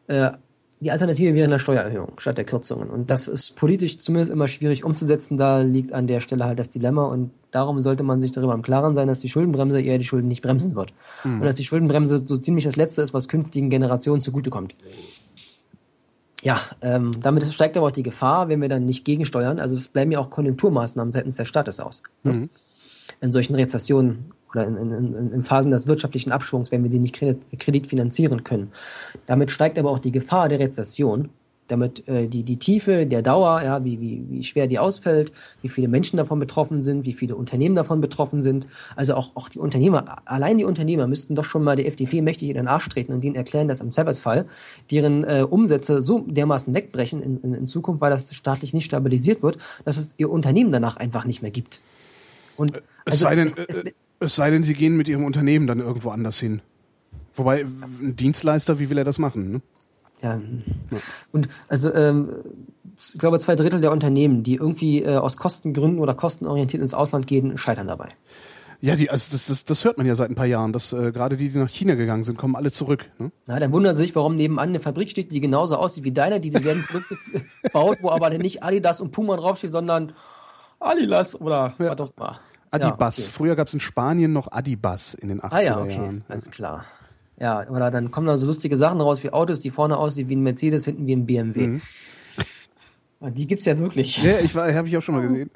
[0.08, 0.32] äh,
[0.82, 2.90] die Alternative wäre eine Steuererhöhung statt der Kürzungen.
[2.90, 5.38] Und das ist politisch zumindest immer schwierig umzusetzen.
[5.38, 7.06] Da liegt an der Stelle halt das Dilemma.
[7.06, 10.28] Und darum sollte man sich darüber im Klaren sein, dass die Schuldenbremse eher die Schulden
[10.28, 10.94] nicht bremsen wird.
[11.24, 11.40] Mhm.
[11.40, 14.76] Und dass die Schuldenbremse so ziemlich das Letzte ist, was künftigen Generationen zugutekommt.
[16.46, 19.60] Ja, ähm, damit steigt aber auch die Gefahr, wenn wir dann nicht gegensteuern.
[19.60, 22.04] Also es bleiben ja auch Konjunkturmaßnahmen seitens des Staates aus.
[22.22, 22.34] Ne?
[22.34, 22.50] Mhm.
[23.20, 27.16] In solchen Rezessionen oder in, in, in, Phasen des wirtschaftlichen Abschwungs, wenn wir die nicht
[27.16, 28.72] Kredit, Kredit finanzieren können.
[29.26, 31.30] Damit steigt aber auch die Gefahr der Rezession
[31.68, 35.70] damit äh, die, die Tiefe der Dauer, ja, wie, wie, wie schwer die ausfällt, wie
[35.70, 38.68] viele Menschen davon betroffen sind, wie viele Unternehmen davon betroffen sind.
[38.96, 42.50] Also auch, auch die Unternehmer, allein die Unternehmer müssten doch schon mal der FDP mächtig
[42.50, 44.46] in den Arsch treten und denen erklären, dass im Zweifelsfall
[44.92, 49.42] deren äh, Umsätze so dermaßen wegbrechen in, in, in Zukunft, weil das staatlich nicht stabilisiert
[49.42, 51.82] wird, dass es ihr Unternehmen danach einfach nicht mehr gibt.
[52.58, 55.26] Und, es, also, sei denn, es, es, äh, es sei denn, sie gehen mit ihrem
[55.26, 56.62] Unternehmen dann irgendwo anders hin.
[57.34, 57.66] Wobei,
[58.02, 59.52] ein Dienstleister, wie will er das machen?
[59.52, 59.62] Ne?
[60.26, 60.42] Ja.
[61.32, 62.30] Und also ähm,
[62.98, 67.28] ich glaube, zwei Drittel der Unternehmen, die irgendwie äh, aus Kostengründen oder kostenorientiert ins Ausland
[67.28, 68.10] gehen, scheitern dabei.
[68.82, 71.12] Ja, die, also das, das, das hört man ja seit ein paar Jahren, dass äh,
[71.12, 73.06] gerade die, die nach China gegangen sind, kommen alle zurück.
[73.20, 73.32] Ne?
[73.46, 76.40] Na, dann wundern sie sich, warum nebenan eine Fabrik steht, die genauso aussieht wie deine,
[76.40, 80.14] die dieselben Produkte baut, wo aber nicht Adidas und Puma draufsteht, sondern
[80.80, 81.92] Adidas oder ja.
[81.92, 82.40] was auch mal.
[82.72, 83.18] Adibas.
[83.18, 83.32] Ja, okay.
[83.32, 85.96] Früher gab es in Spanien noch Adibas in den 80er ah, ja, okay.
[85.96, 86.26] Jahren.
[86.28, 86.86] Alles klar.
[87.40, 90.36] Ja, oder dann kommen da so lustige Sachen raus wie Autos, die vorne aussehen wie
[90.36, 91.68] ein Mercedes, hinten wie ein BMW.
[91.68, 91.82] Mhm.
[93.22, 94.22] Die gibt's ja wirklich.
[94.24, 95.50] Ja, ich habe ich auch schon mal gesehen.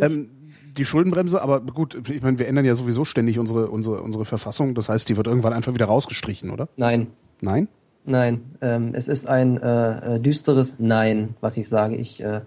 [0.00, 0.30] Ähm,
[0.76, 4.74] die Schuldenbremse, aber gut, ich meine, wir ändern ja sowieso ständig unsere, unsere, unsere Verfassung.
[4.74, 6.68] Das heißt, die wird irgendwann einfach wieder rausgestrichen, oder?
[6.76, 7.08] Nein.
[7.40, 7.68] Nein?
[8.04, 8.42] Nein.
[8.60, 11.96] Ähm, es ist ein äh, äh düsteres Nein, was ich sage.
[11.96, 12.40] Ich äh,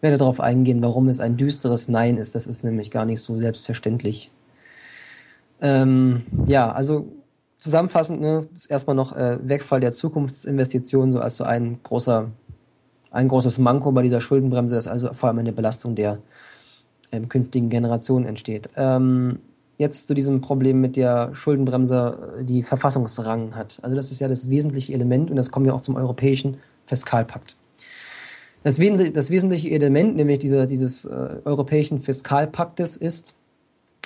[0.00, 2.34] werde darauf eingehen, warum es ein düsteres Nein ist.
[2.34, 4.30] Das ist nämlich gar nicht so selbstverständlich.
[5.60, 7.08] Ähm, ja, also
[7.58, 12.30] zusammenfassend, ne, erstmal noch äh, Wegfall der Zukunftsinvestitionen, so als so ein großer,
[13.10, 16.18] ein großes Manko bei dieser Schuldenbremse, das also vor allem eine Belastung der
[17.12, 18.68] ähm, künftigen Generationen entsteht.
[18.76, 19.40] Ähm,
[19.76, 23.78] jetzt zu diesem Problem mit der Schuldenbremse, die Verfassungsrang hat.
[23.82, 27.56] Also das ist ja das wesentliche Element und das kommen wir auch zum europäischen Fiskalpakt.
[28.64, 33.34] Das, das wesentliche Element, nämlich dieser, dieses äh, europäischen Fiskalpaktes, ist,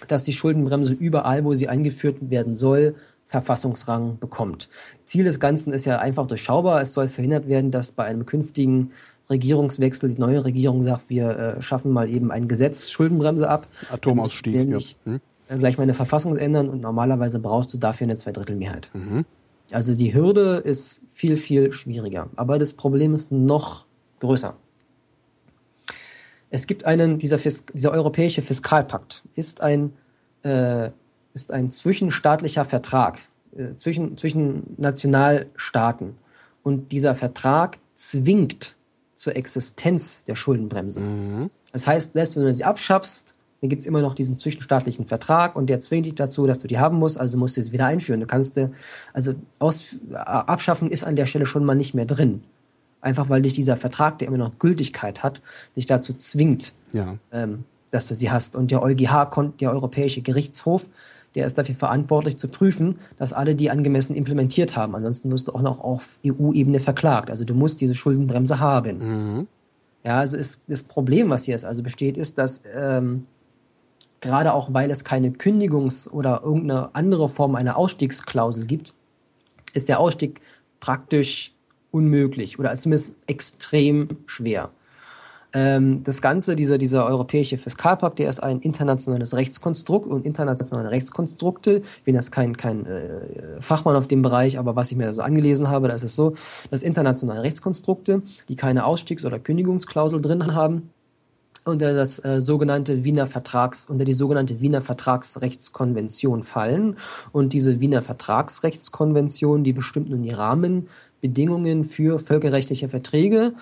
[0.08, 2.94] dass die Schuldenbremse überall, wo sie eingeführt werden soll,
[3.32, 4.68] Verfassungsrang bekommt.
[5.06, 6.82] Ziel des Ganzen ist ja einfach durchschaubar.
[6.82, 8.90] Es soll verhindert werden, dass bei einem künftigen
[9.30, 13.66] Regierungswechsel die neue Regierung sagt, wir äh, schaffen mal eben ein Gesetz, Schuldenbremse ab.
[13.90, 14.70] Atomausstieg.
[14.70, 14.78] Ja.
[15.04, 15.20] Hm?
[15.48, 18.90] Gleich meine Verfassung ändern und normalerweise brauchst du dafür eine Zweidrittelmehrheit.
[18.92, 19.24] Mhm.
[19.70, 22.28] Also die Hürde ist viel, viel schwieriger.
[22.36, 23.86] Aber das Problem ist noch
[24.20, 24.54] größer.
[26.50, 29.92] Es gibt einen, dieser, Fis dieser europäische Fiskalpakt ist ein,
[30.42, 30.90] äh,
[31.34, 33.20] ist ein zwischenstaatlicher Vertrag
[33.56, 36.16] äh, zwischen, zwischen Nationalstaaten.
[36.62, 38.74] Und dieser Vertrag zwingt
[39.14, 41.00] zur Existenz der Schuldenbremse.
[41.00, 41.50] Mhm.
[41.72, 45.54] Das heißt, selbst wenn du sie abschaffst, dann gibt es immer noch diesen zwischenstaatlichen Vertrag
[45.54, 47.86] und der zwingt dich dazu, dass du die haben musst, also musst du sie wieder
[47.86, 48.18] einführen.
[48.18, 48.60] Du kannst,
[49.12, 52.42] also aus, abschaffen ist an der Stelle schon mal nicht mehr drin.
[53.00, 55.42] Einfach weil dich dieser Vertrag, der immer noch Gültigkeit hat,
[55.76, 57.16] dich dazu zwingt, ja.
[57.30, 58.56] ähm, dass du sie hast.
[58.56, 60.84] Und der EuGH, der Europäische Gerichtshof,
[61.34, 64.94] der ist dafür verantwortlich zu prüfen, dass alle die angemessen implementiert haben.
[64.94, 67.30] Ansonsten wirst du auch noch auf EU-Ebene verklagt.
[67.30, 68.98] Also du musst diese Schuldenbremse haben.
[68.98, 69.46] Mhm.
[70.04, 73.26] Ja, also ist, das Problem, was hier ist, also besteht, ist, dass ähm,
[74.20, 78.94] gerade auch weil es keine Kündigungs- oder irgendeine andere Form einer Ausstiegsklausel gibt,
[79.74, 80.40] ist der Ausstieg
[80.80, 81.54] praktisch
[81.90, 84.70] unmöglich oder zumindest extrem schwer.
[85.54, 91.82] Ähm, das Ganze, dieser, dieser europäische Fiskalpakt, der ist ein internationales Rechtskonstrukt und internationale Rechtskonstrukte,
[91.98, 95.22] ich bin jetzt kein, kein äh, Fachmann auf dem Bereich, aber was ich mir so
[95.22, 96.34] angelesen habe, da ist es so,
[96.70, 100.90] dass internationale Rechtskonstrukte, die keine Ausstiegs- oder Kündigungsklausel drin haben,
[101.64, 106.96] unter das äh, sogenannte Wiener Vertrags, unter die sogenannte Wiener Vertragsrechtskonvention fallen.
[107.30, 113.52] Und diese Wiener Vertragsrechtskonvention, die bestimmt nun die Rahmenbedingungen für völkerrechtliche Verträge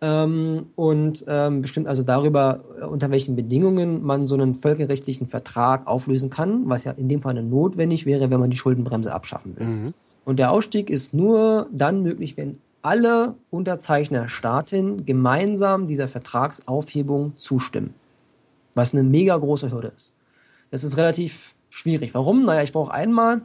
[0.00, 5.86] ähm, und ähm, bestimmt also darüber, äh, unter welchen Bedingungen man so einen völkerrechtlichen Vertrag
[5.86, 9.66] auflösen kann, was ja in dem Fall notwendig wäre, wenn man die Schuldenbremse abschaffen will.
[9.66, 9.94] Mhm.
[10.24, 17.94] Und der Ausstieg ist nur dann möglich, wenn alle Unterzeichnerstaaten gemeinsam dieser Vertragsaufhebung zustimmen.
[18.74, 20.12] Was eine mega große Hürde ist.
[20.70, 22.14] Das ist relativ schwierig.
[22.14, 22.44] Warum?
[22.44, 23.42] Naja, ich brauche einmal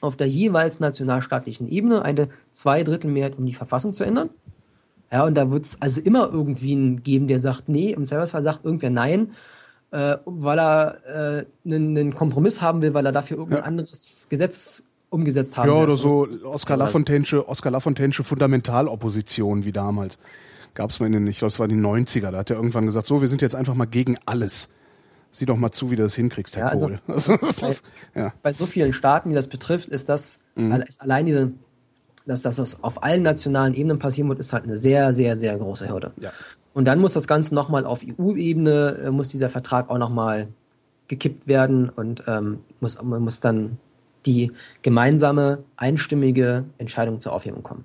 [0.00, 4.30] auf der jeweils nationalstaatlichen Ebene eine Zweidrittelmehrheit, um die Verfassung zu ändern.
[5.12, 8.42] Ja, und da wird es also immer irgendwie einen geben, der sagt, nee, im Zweifelsfall
[8.42, 9.32] sagt irgendwer nein,
[9.90, 13.66] äh, weil er äh, einen, einen, Kompromiss haben will, weil er dafür irgendein ja.
[13.66, 15.68] anderes Gesetz umgesetzt haben.
[15.68, 20.18] Ja, oder so Oskar Lafontaine'sche, Oskar Lafontaine'sche Fundamentalopposition wie damals.
[20.74, 22.56] Gab es mal in den, ich glaube, es war in den 90er, da hat er
[22.56, 24.74] irgendwann gesagt, so, wir sind jetzt einfach mal gegen alles.
[25.32, 27.00] Sieh doch mal zu, wie du das hinkriegst, Herr ja, also, Kohl.
[27.60, 28.32] bei, ja.
[28.42, 30.84] bei so vielen Staaten, die das betrifft, ist das mhm.
[30.98, 31.52] allein diese
[32.30, 35.88] dass das auf allen nationalen Ebenen passieren wird, ist halt eine sehr, sehr, sehr große
[35.88, 36.12] Hürde.
[36.20, 36.30] Ja.
[36.72, 40.48] Und dann muss das Ganze nochmal auf EU-Ebene, äh, muss dieser Vertrag auch nochmal
[41.08, 43.78] gekippt werden und ähm, muss, man muss dann
[44.26, 44.52] die
[44.82, 47.84] gemeinsame, einstimmige Entscheidung zur Aufhebung kommen.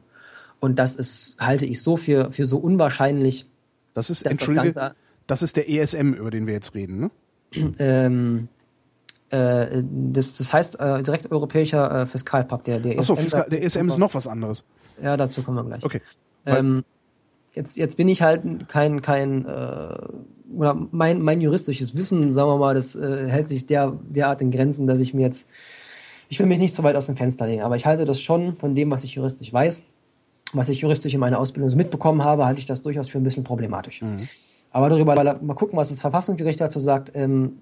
[0.59, 3.47] Und das ist, halte ich so für, für so unwahrscheinlich.
[3.93, 4.93] Das ist, Entschuldige, das,
[5.27, 7.11] das ist der ESM, über den wir jetzt reden, ne?
[7.79, 8.49] Ähm,
[9.35, 12.67] äh, das, das heißt äh, direkt europäischer äh, Fiskalpakt.
[12.67, 14.65] Der, der Achso, Fiskal, der ESM ist noch was anderes.
[15.01, 15.83] Ja, dazu kommen wir gleich.
[15.83, 16.01] Okay.
[16.45, 16.83] Ähm,
[17.53, 19.97] jetzt, jetzt bin ich halt kein, kein äh,
[20.55, 24.51] oder mein, mein juristisches Wissen, sagen wir mal, das äh, hält sich der, derart in
[24.51, 25.49] Grenzen, dass ich mir jetzt,
[26.29, 28.55] ich will mich nicht so weit aus dem Fenster legen, aber ich halte das schon
[28.57, 29.83] von dem, was ich juristisch weiß,
[30.53, 33.23] was ich juristisch in meiner Ausbildung so mitbekommen habe, halte ich das durchaus für ein
[33.23, 34.01] bisschen problematisch.
[34.01, 34.29] Mhm.
[34.71, 37.11] Aber darüber mal gucken, was das Verfassungsgericht dazu sagt.
[37.15, 37.59] Ähm,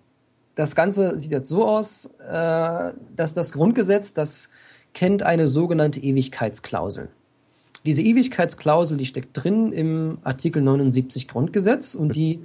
[0.55, 4.49] das Ganze sieht jetzt so aus, äh, dass das Grundgesetz, das
[4.93, 7.09] kennt eine sogenannte Ewigkeitsklausel.
[7.85, 12.39] Diese Ewigkeitsklausel, die steckt drin im Artikel 79 Grundgesetz und die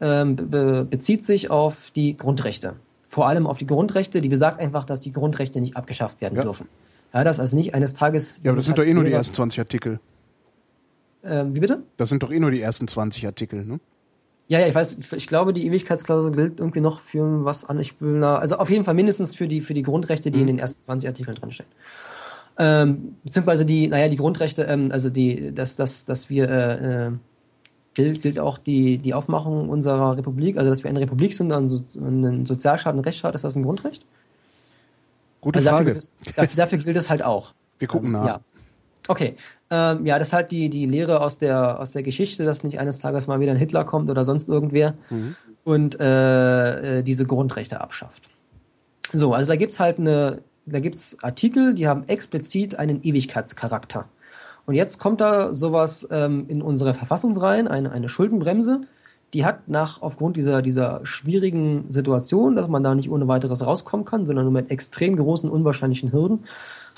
[0.00, 2.76] ähm, be bezieht sich auf die Grundrechte.
[3.04, 6.42] Vor allem auf die Grundrechte, die besagt einfach, dass die Grundrechte nicht abgeschafft werden ja.
[6.42, 6.68] dürfen.
[7.12, 8.42] Ja, das also nicht eines Tages.
[8.44, 9.98] Ja, aber das sind doch eh nur die ersten 20 Artikel.
[11.22, 11.82] Äh, wie bitte?
[11.96, 13.80] Das sind doch eh nur die ersten 20 Artikel, ne?
[14.48, 17.78] Ja, ja, ich weiß, ich, glaube, die Ewigkeitsklausel gilt irgendwie noch für was an.
[17.80, 20.42] Ich will na, also auf jeden Fall mindestens für die, für die Grundrechte, die mhm.
[20.42, 21.68] in den ersten 20 Artikeln drinstehen.
[22.58, 27.12] Ähm, beziehungsweise die, naja, die Grundrechte, ähm, also die, dass, dass, dass wir, äh, äh,
[27.92, 31.68] gilt, gilt auch die, die Aufmachung unserer Republik, also dass wir eine Republik sind, ein,
[31.68, 34.06] so, ein Sozialstaat, ein Rechtsstaat, ist das ein Grundrecht?
[35.42, 35.94] Gute also Frage.
[35.94, 37.52] Dafür, dafür, dafür gilt es halt auch.
[37.78, 38.26] Wir gucken nach.
[38.26, 38.40] Ja.
[39.08, 39.36] Okay.
[39.70, 42.80] Ähm, ja, das ist halt die, die Lehre aus der, aus der Geschichte, dass nicht
[42.80, 45.36] eines Tages mal wieder ein Hitler kommt oder sonst irgendwer mhm.
[45.64, 48.30] und äh, äh, diese Grundrechte abschafft.
[49.12, 54.06] So, also da gibt's halt eine, da gibt's Artikel, die haben explizit einen Ewigkeitscharakter.
[54.64, 58.82] Und jetzt kommt da sowas ähm, in unsere Verfassungsreihen, eine, eine Schuldenbremse,
[59.34, 64.06] die hat nach, aufgrund dieser, dieser schwierigen Situation, dass man da nicht ohne weiteres rauskommen
[64.06, 66.44] kann, sondern nur mit extrem großen, unwahrscheinlichen Hürden,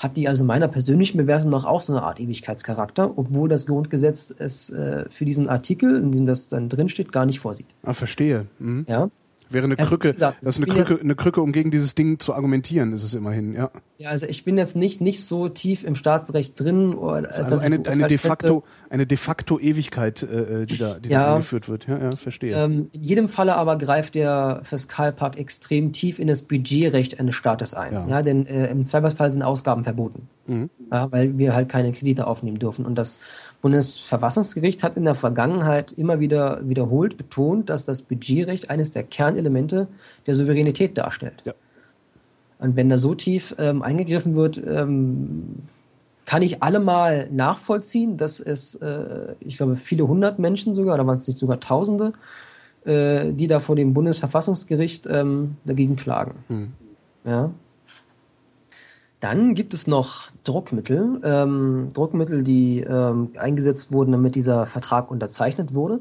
[0.01, 4.33] hat die also meiner persönlichen Bewertung nach auch so eine Art Ewigkeitscharakter, obwohl das Grundgesetz
[4.35, 7.67] es äh, für diesen Artikel, in dem das dann drinsteht, gar nicht vorsieht.
[7.83, 8.47] Ah, verstehe.
[8.57, 8.85] Mhm.
[8.89, 9.11] Ja.
[9.51, 12.19] Wäre eine also, Krücke, gesagt, das ist eine Krücke, eine Krücke, um gegen dieses Ding
[12.19, 13.69] zu argumentieren, ist es immerhin, ja.
[13.97, 16.95] Ja, also ich bin jetzt nicht, nicht so tief im Staatsrecht drin.
[16.95, 20.95] Oder, also, also eine, eine de facto, eine de facto Ewigkeit, äh, äh, die da,
[20.95, 21.87] die ja, da eingeführt wird.
[21.87, 22.55] Ja, ja, verstehe.
[22.55, 27.75] Ähm, in jedem Falle aber greift der Fiskalpakt extrem tief in das Budgetrecht eines Staates
[27.75, 27.93] ein.
[27.93, 30.27] Ja, ja denn äh, im Zweifelsfall sind Ausgaben verboten.
[30.47, 30.69] Mhm.
[30.91, 32.85] Ja, weil wir halt keine Kredite aufnehmen dürfen.
[32.85, 33.19] Und das
[33.61, 39.87] Bundesverfassungsgericht hat in der Vergangenheit immer wieder wiederholt betont, dass das Budgetrecht eines der Kernelemente
[40.25, 41.41] der Souveränität darstellt.
[41.45, 41.53] Ja.
[42.59, 45.63] Und wenn da so tief ähm, eingegriffen wird, ähm,
[46.25, 51.15] kann ich allemal nachvollziehen, dass es, äh, ich glaube, viele hundert Menschen sogar, oder waren
[51.15, 52.13] es nicht sogar Tausende,
[52.85, 56.33] äh, die da vor dem Bundesverfassungsgericht ähm, dagegen klagen.
[56.49, 56.71] Mhm.
[57.25, 57.51] Ja.
[59.21, 65.75] Dann gibt es noch Druckmittel, ähm, Druckmittel, die ähm, eingesetzt wurden, damit dieser Vertrag unterzeichnet
[65.75, 65.99] wurde.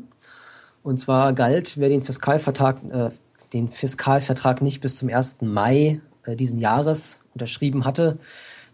[0.82, 3.10] Und zwar galt, wer den Fiskalvertrag, äh,
[3.52, 5.42] den Fiskalvertrag nicht bis zum 1.
[5.42, 8.18] Mai äh, diesen Jahres unterschrieben hatte,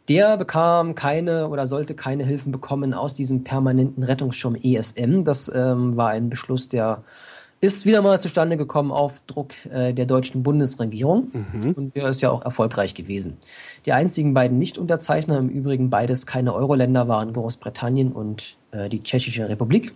[0.08, 5.24] der bekam keine oder sollte keine Hilfen bekommen aus diesem permanenten Rettungsschirm ESM.
[5.24, 7.02] Das ähm, war ein Beschluss der
[7.66, 11.72] ist wieder mal zustande gekommen auf Druck äh, der deutschen Bundesregierung mhm.
[11.72, 13.36] und der ist ja auch erfolgreich gewesen.
[13.84, 19.48] Die einzigen beiden Nicht-Unterzeichner, im Übrigen beides keine Euro-Länder, waren Großbritannien und äh, die Tschechische
[19.48, 19.94] Republik.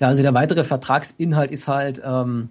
[0.00, 2.50] Ja, also der weitere Vertragsinhalt ist halt, ähm,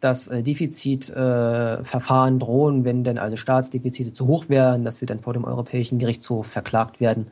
[0.00, 5.20] dass äh, Defizitverfahren äh, drohen, wenn denn also Staatsdefizite zu hoch wären, dass sie dann
[5.20, 7.26] vor dem Europäischen Gerichtshof verklagt werden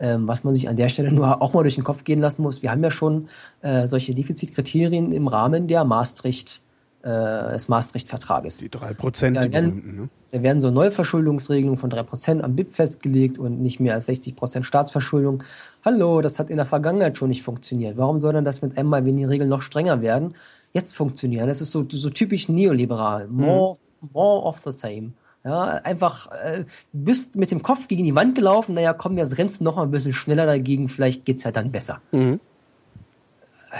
[0.00, 2.42] ähm, was man sich an der Stelle nur auch mal durch den Kopf gehen lassen
[2.42, 2.62] muss.
[2.62, 3.28] Wir haben ja schon
[3.62, 6.60] äh, solche Defizitkriterien im Rahmen der Maastricht,
[7.02, 7.08] äh,
[7.52, 8.58] des Maastricht-Vertrages.
[8.58, 10.08] Die drei Prozent, die berühmten, ne?
[10.30, 14.36] Da werden so Neuverschuldungsregelungen von drei Prozent am BIP festgelegt und nicht mehr als 60
[14.36, 15.42] Prozent Staatsverschuldung.
[15.84, 17.96] Hallo, das hat in der Vergangenheit schon nicht funktioniert.
[17.96, 20.34] Warum soll denn das mit einmal, wenn die Regeln noch strenger werden,
[20.72, 21.48] jetzt funktionieren?
[21.48, 23.26] Das ist so, so typisch neoliberal.
[23.26, 24.08] More, mhm.
[24.12, 25.12] more of the same.
[25.42, 29.60] Ja, einfach, äh, bist mit dem Kopf gegen die Wand gelaufen, naja, komm, jetzt rennst
[29.60, 32.02] du noch mal ein bisschen schneller dagegen, vielleicht geht's ja dann besser.
[32.12, 32.40] Mhm.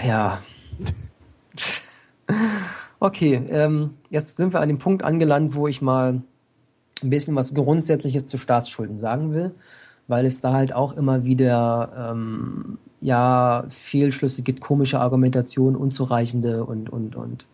[0.06, 0.40] Ja.
[3.00, 6.22] okay, ähm, jetzt sind wir an dem Punkt angelangt, wo ich mal
[7.02, 9.55] ein bisschen was Grundsätzliches zu Staatsschulden sagen will,
[10.08, 16.90] weil es da halt auch immer wieder ähm, ja Fehlschlüsse gibt, komische Argumentationen, unzureichende und
[16.90, 17.47] und und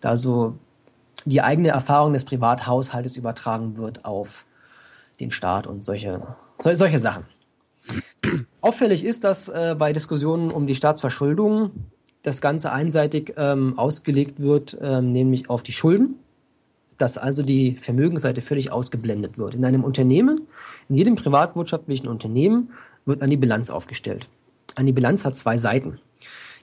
[0.00, 0.54] da so
[1.24, 4.44] die eigene Erfahrung des Privathaushaltes übertragen wird auf
[5.20, 6.20] den Staat und solche,
[6.60, 7.24] solche Sachen.
[8.60, 11.70] Auffällig ist, dass äh, bei Diskussionen um die Staatsverschuldung
[12.22, 16.16] das Ganze einseitig ähm, ausgelegt wird, ähm, nämlich auf die Schulden,
[16.96, 19.54] dass also die Vermögensseite völlig ausgeblendet wird.
[19.54, 20.42] In einem Unternehmen,
[20.88, 22.70] in jedem privatwirtschaftlichen Unternehmen
[23.04, 24.28] wird an die Bilanz aufgestellt.
[24.74, 26.00] An die Bilanz hat zwei Seiten.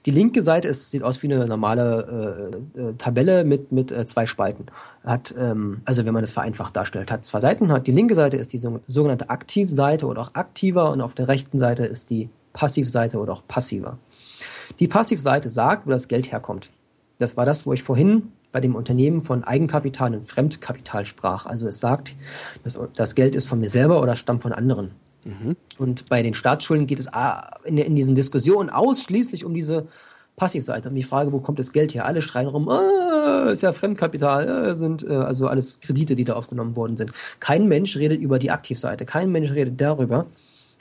[0.04, 4.04] Die linke Seite ist, sieht aus wie eine normale äh, äh, Tabelle mit, mit äh,
[4.04, 4.66] zwei Spalten.
[5.04, 7.70] Hat, ähm, also wenn man das vereinfacht darstellt, hat zwei Seiten.
[7.70, 11.58] Hat die linke Seite ist die sogenannte Aktivseite oder auch aktiver und auf der rechten
[11.58, 13.98] Seite ist die Passivseite oder auch passiver.
[14.80, 16.70] Die Passivseite sagt, wo das Geld herkommt.
[17.18, 21.46] Das war das, wo ich vorhin bei dem Unternehmen von Eigenkapital und Fremdkapital sprach.
[21.46, 22.16] Also es sagt,
[22.64, 24.90] das, das Geld ist von mir selber oder stammt von anderen.
[25.78, 29.86] Und bei den Staatsschulden geht es ah, in, in diesen Diskussionen ausschließlich um diese
[30.36, 32.06] Passivseite, um die Frage, wo kommt das Geld her?
[32.06, 36.34] Alle schreien rum, ah, ist ja Fremdkapital, äh, sind äh, also alles Kredite, die da
[36.34, 37.12] aufgenommen worden sind.
[37.40, 40.26] Kein Mensch redet über die Aktivseite, kein Mensch redet darüber,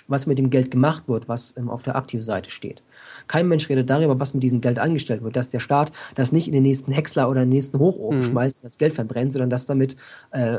[0.07, 2.81] was mit dem Geld gemacht wird, was ähm, auf der Aktivseite steht.
[3.27, 6.48] Kein Mensch redet darüber, was mit diesem Geld angestellt wird, dass der Staat das nicht
[6.48, 8.24] in den nächsten Häcksler oder in den nächsten Hochofen mhm.
[8.24, 9.95] schmeißt und das Geld verbrennt, sondern dass damit
[10.32, 10.58] äh,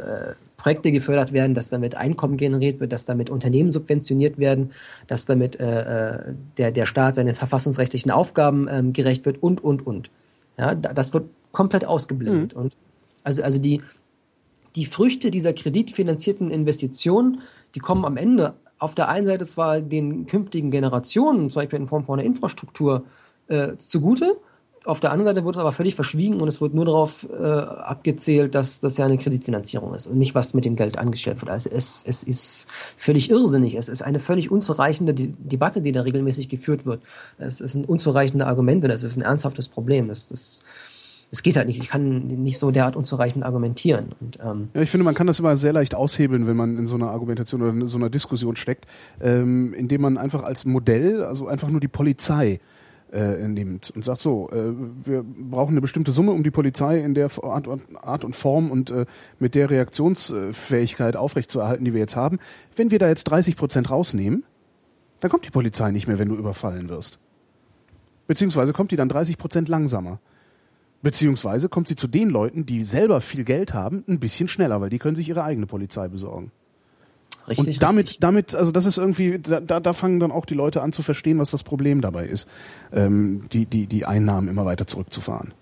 [0.56, 4.70] Projekte gefördert werden, dass damit Einkommen generiert wird, dass damit Unternehmen subventioniert werden,
[5.06, 9.86] dass damit äh, äh der, der Staat seinen verfassungsrechtlichen Aufgaben ähm, gerecht wird und, und,
[9.86, 10.10] und.
[10.58, 12.54] Ja, das wird komplett ausgeblendet.
[12.54, 12.62] Mhm.
[12.62, 12.76] Und
[13.24, 13.82] also, also die,
[14.76, 17.40] die Früchte dieser kreditfinanzierten Investitionen,
[17.74, 21.86] die kommen am Ende auf der einen Seite zwar den künftigen Generationen, zum Beispiel in
[21.86, 23.04] Form von einer Infrastruktur,
[23.48, 24.36] äh, zugute,
[24.84, 27.44] auf der anderen Seite wird es aber völlig verschwiegen und es wird nur darauf äh,
[27.44, 31.52] abgezählt, dass das ja eine Kreditfinanzierung ist und nicht, was mit dem Geld angestellt wird.
[31.52, 33.76] Also es, es ist völlig irrsinnig.
[33.76, 37.02] Es ist eine völlig unzureichende De Debatte, die da regelmäßig geführt wird.
[37.38, 40.08] Es sind unzureichende Argumente, das ist ein ernsthaftes Problem.
[40.08, 40.60] Das, das,
[41.32, 41.82] es geht halt nicht.
[41.82, 44.14] Ich kann nicht so derart unzureichend argumentieren.
[44.20, 46.86] Und, ähm ja, ich finde, man kann das immer sehr leicht aushebeln, wenn man in
[46.86, 48.84] so einer Argumentation oder in so einer Diskussion steckt,
[49.20, 52.60] ähm, indem man einfach als Modell, also einfach nur die Polizei
[53.12, 54.72] äh, nimmt und sagt so, äh,
[55.06, 57.66] wir brauchen eine bestimmte Summe, um die Polizei in der Art,
[58.02, 59.06] Art und Form und äh,
[59.38, 62.40] mit der Reaktionsfähigkeit aufrechtzuerhalten, die wir jetzt haben.
[62.76, 64.44] Wenn wir da jetzt 30 Prozent rausnehmen,
[65.20, 67.18] dann kommt die Polizei nicht mehr, wenn du überfallen wirst.
[68.26, 70.20] Beziehungsweise kommt die dann 30 Prozent langsamer.
[71.02, 74.90] Beziehungsweise kommt sie zu den Leuten, die selber viel Geld haben, ein bisschen schneller, weil
[74.90, 76.52] die können sich ihre eigene Polizei besorgen.
[77.48, 78.20] Richtig, und damit, richtig.
[78.20, 81.38] damit, also das ist irgendwie, da, da fangen dann auch die Leute an zu verstehen,
[81.38, 82.48] was das Problem dabei ist,
[82.92, 85.52] ähm, die, die, die Einnahmen immer weiter zurückzufahren.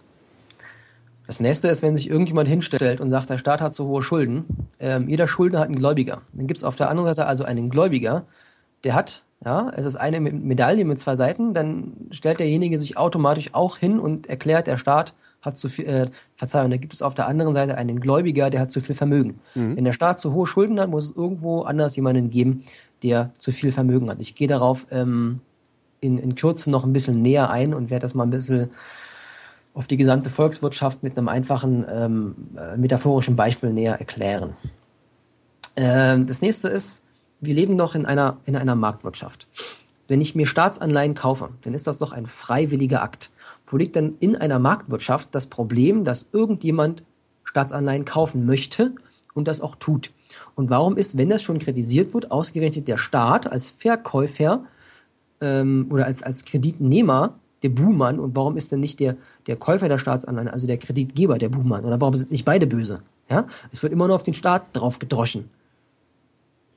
[1.27, 4.45] Das nächste ist, wenn sich irgendjemand hinstellt und sagt, der Staat hat so hohe Schulden.
[4.79, 6.23] Ähm, jeder Schuldner hat einen Gläubiger.
[6.33, 8.27] Dann gibt es auf der anderen Seite also einen Gläubiger,
[8.85, 13.51] der hat, ja, es ist eine Medaille mit zwei Seiten, dann stellt derjenige sich automatisch
[13.55, 17.15] auch hin und erklärt, der Staat hat zu viel, äh, Verzeihung, da gibt es auf
[17.15, 19.41] der anderen Seite einen Gläubiger, der hat zu viel Vermögen.
[19.55, 19.77] Mhm.
[19.77, 22.65] Wenn der Staat zu hohe Schulden hat, muss es irgendwo anders jemanden geben,
[23.03, 24.19] der zu viel Vermögen hat.
[24.21, 25.41] Ich gehe darauf ähm,
[26.01, 28.71] in, in Kürze noch ein bisschen näher ein und werde das mal ein bisschen
[29.73, 34.55] auf die gesamte Volkswirtschaft mit einem einfachen ähm, äh, metaphorischen Beispiel näher erklären.
[35.77, 37.05] Ähm, das nächste ist,
[37.41, 39.47] wir leben noch in einer, in einer Marktwirtschaft.
[40.09, 43.31] Wenn ich mir Staatsanleihen kaufe, dann ist das doch ein freiwilliger Akt.
[43.71, 47.05] Wo liegt denn in einer Marktwirtschaft das Problem, dass irgendjemand
[47.45, 48.93] Staatsanleihen kaufen möchte
[49.33, 50.13] und das auch tut?
[50.55, 54.65] Und warum ist, wenn das schon kritisiert wird, ausgerechnet der Staat als Verkäufer
[55.41, 59.17] ähm, oder als, als Kreditnehmer der Buhmann und warum ist denn nicht der,
[59.47, 61.85] der Käufer der Staatsanleihen, also der Kreditgeber der Buhmann?
[61.85, 63.03] Oder warum sind nicht beide böse?
[63.29, 63.47] Ja?
[63.73, 65.49] Es wird immer nur auf den Staat drauf gedroschen.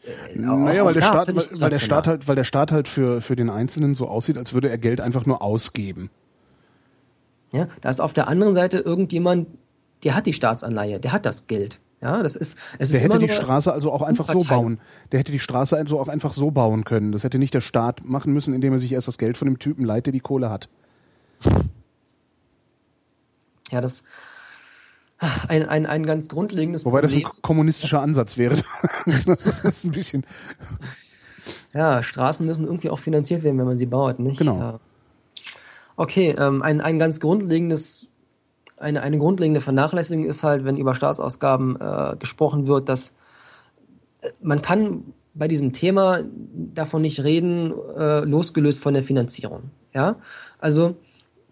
[0.04, 3.22] Äh, naja, weil der, Staat, weil, weil der Staat halt, weil der Staat halt für,
[3.22, 6.10] für den Einzelnen so aussieht, als würde er Geld einfach nur ausgeben.
[7.54, 9.48] Ja, da ist auf der anderen Seite irgendjemand,
[10.04, 11.80] der hat die Staatsanleihe, der hat das Geld.
[12.02, 14.82] Ja, das ist, es der ist hätte die Straße also auch einfach so bauen.
[15.14, 17.14] Der hätte die Straße also auch einfach so bauen können.
[17.14, 19.58] Das hätte nicht der Staat machen müssen, indem er sich erst das Geld von dem
[19.58, 20.68] Typen leiht, der die Kohle hat.
[23.72, 24.04] Ja, das
[25.48, 27.22] ein, ein, ein ganz grundlegendes Wobei Problem.
[27.22, 28.58] das ein kommunistischer Ansatz wäre.
[29.26, 30.26] das ist ein bisschen.
[31.74, 34.40] Ja, Straßen müssen irgendwie auch finanziert werden, wenn man sie baut, nicht?
[34.40, 34.60] Genau.
[34.60, 34.80] Ja.
[35.96, 38.10] Okay, ähm, ein, ein ganz grundlegendes,
[38.78, 43.14] eine, eine grundlegende Vernachlässigung ist halt, wenn über Staatsausgaben äh, gesprochen wird, dass
[44.22, 46.22] äh, man kann bei diesem Thema
[46.74, 49.72] davon nicht reden, äh, losgelöst von der Finanzierung.
[49.94, 50.18] Ja,
[50.60, 50.96] also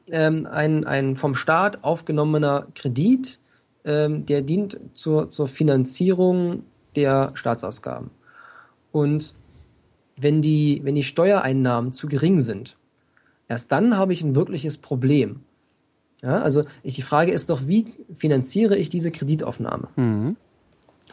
[0.10, 3.40] ähm, ein, ein vom Staat aufgenommener Kredit,
[3.86, 6.64] ähm, der dient zur, zur Finanzierung
[6.96, 8.10] der Staatsausgaben.
[8.92, 9.34] Und
[10.18, 12.78] wenn die, wenn die Steuereinnahmen zu gering sind,
[13.52, 15.42] Erst dann habe ich ein wirkliches Problem.
[16.22, 19.90] Ja, also ich, die Frage ist doch, wie finanziere ich diese Kreditaufnahme?
[19.98, 20.38] Mhm.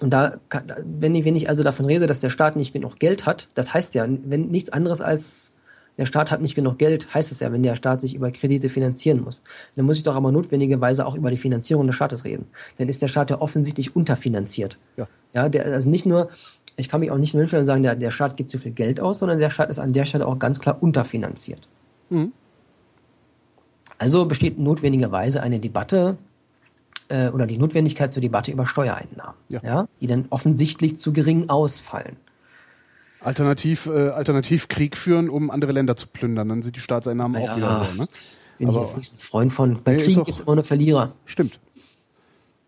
[0.01, 3.01] Und da, kann, wenn ich, wenn ich also davon rede, dass der Staat nicht genug
[3.01, 5.57] Geld hat, das heißt ja, wenn nichts anderes als
[5.97, 8.69] der Staat hat nicht genug Geld, heißt es ja, wenn der Staat sich über Kredite
[8.69, 9.43] finanzieren muss.
[9.75, 12.47] Dann muss ich doch aber notwendigerweise auch über die Finanzierung des Staates reden.
[12.77, 14.79] Dann ist der Staat ja offensichtlich unterfinanziert.
[14.97, 15.09] Ja.
[15.35, 16.29] Ja, der, also nicht nur,
[16.77, 18.71] ich kann mich auch nicht nur hinstellen und sagen, der, der Staat gibt zu viel
[18.71, 21.69] Geld aus, sondern der Staat ist an der Stelle auch ganz klar unterfinanziert.
[22.11, 22.33] Mhm.
[23.99, 26.17] Also besteht notwendigerweise eine Debatte
[27.09, 29.61] äh, oder die Notwendigkeit zur Debatte über Steuereinnahmen, ja.
[29.63, 32.17] ja die dann offensichtlich zu gering ausfallen.
[33.21, 37.51] Alternativ, äh, alternativ Krieg führen, um andere Länder zu plündern, dann sind die Staatseinnahmen ja,
[37.51, 38.03] auch wieder so.
[38.03, 38.09] Ne?
[38.59, 39.83] Bin Aber, ich jetzt nicht ein Freund von.
[39.83, 41.13] Bei nee, Kriegen gibt es immer nur Verlierer.
[41.27, 41.59] Stimmt.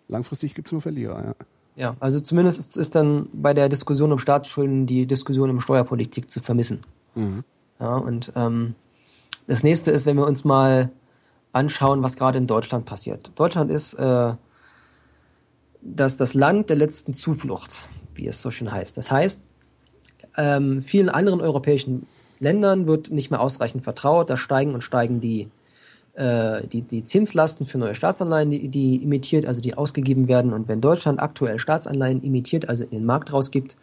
[0.08, 1.34] Langfristig gibt es nur Verlierer, ja.
[1.76, 6.30] Ja, also zumindest ist, ist dann bei der Diskussion um Staatsschulden die Diskussion um Steuerpolitik
[6.30, 6.80] zu vermissen.
[7.14, 7.44] Mhm.
[7.78, 8.74] Ja, und ähm,
[9.50, 10.90] das nächste ist, wenn wir uns mal
[11.52, 13.32] anschauen, was gerade in Deutschland passiert.
[13.34, 14.32] Deutschland ist äh,
[15.82, 18.96] das, das Land der letzten Zuflucht, wie es so schön heißt.
[18.96, 19.42] Das heißt,
[20.36, 22.06] ähm, vielen anderen europäischen
[22.38, 24.30] Ländern wird nicht mehr ausreichend vertraut.
[24.30, 25.48] Da steigen und steigen die,
[26.14, 30.52] äh, die, die Zinslasten für neue Staatsanleihen, die, die imitiert, also die ausgegeben werden.
[30.52, 33.76] Und wenn Deutschland aktuell Staatsanleihen imitiert, also in den Markt rausgibt,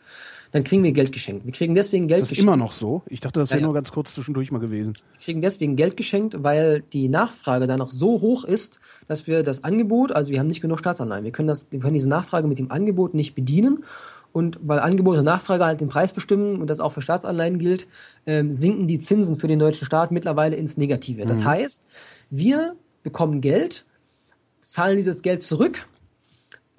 [0.58, 1.45] dann kriegen wir Geld geschenkt.
[1.45, 2.32] Wir kriegen deswegen Geld geschenkt.
[2.32, 3.03] Ist das immer noch so?
[3.06, 3.68] Ich dachte, das wäre ja, ja.
[3.68, 4.94] nur ganz kurz zwischendurch mal gewesen.
[5.14, 9.44] Wir kriegen deswegen Geld geschenkt, weil die Nachfrage dann noch so hoch ist, dass wir
[9.44, 11.24] das Angebot, also wir haben nicht genug Staatsanleihen.
[11.24, 13.84] Wir können, das, wir können diese Nachfrage mit dem Angebot nicht bedienen.
[14.34, 17.88] Und weil Angebot und Nachfrage halt den Preis bestimmen und das auch für Staatsanleihen gilt,
[18.26, 21.27] ähm, sinken die Zinsen für den deutschen Staat mittlerweile ins Negative.
[21.27, 21.45] Das mhm.
[21.45, 21.86] heißt,
[22.32, 23.86] wir bekommen Geld,
[24.61, 25.88] zahlen dieses Geld zurück,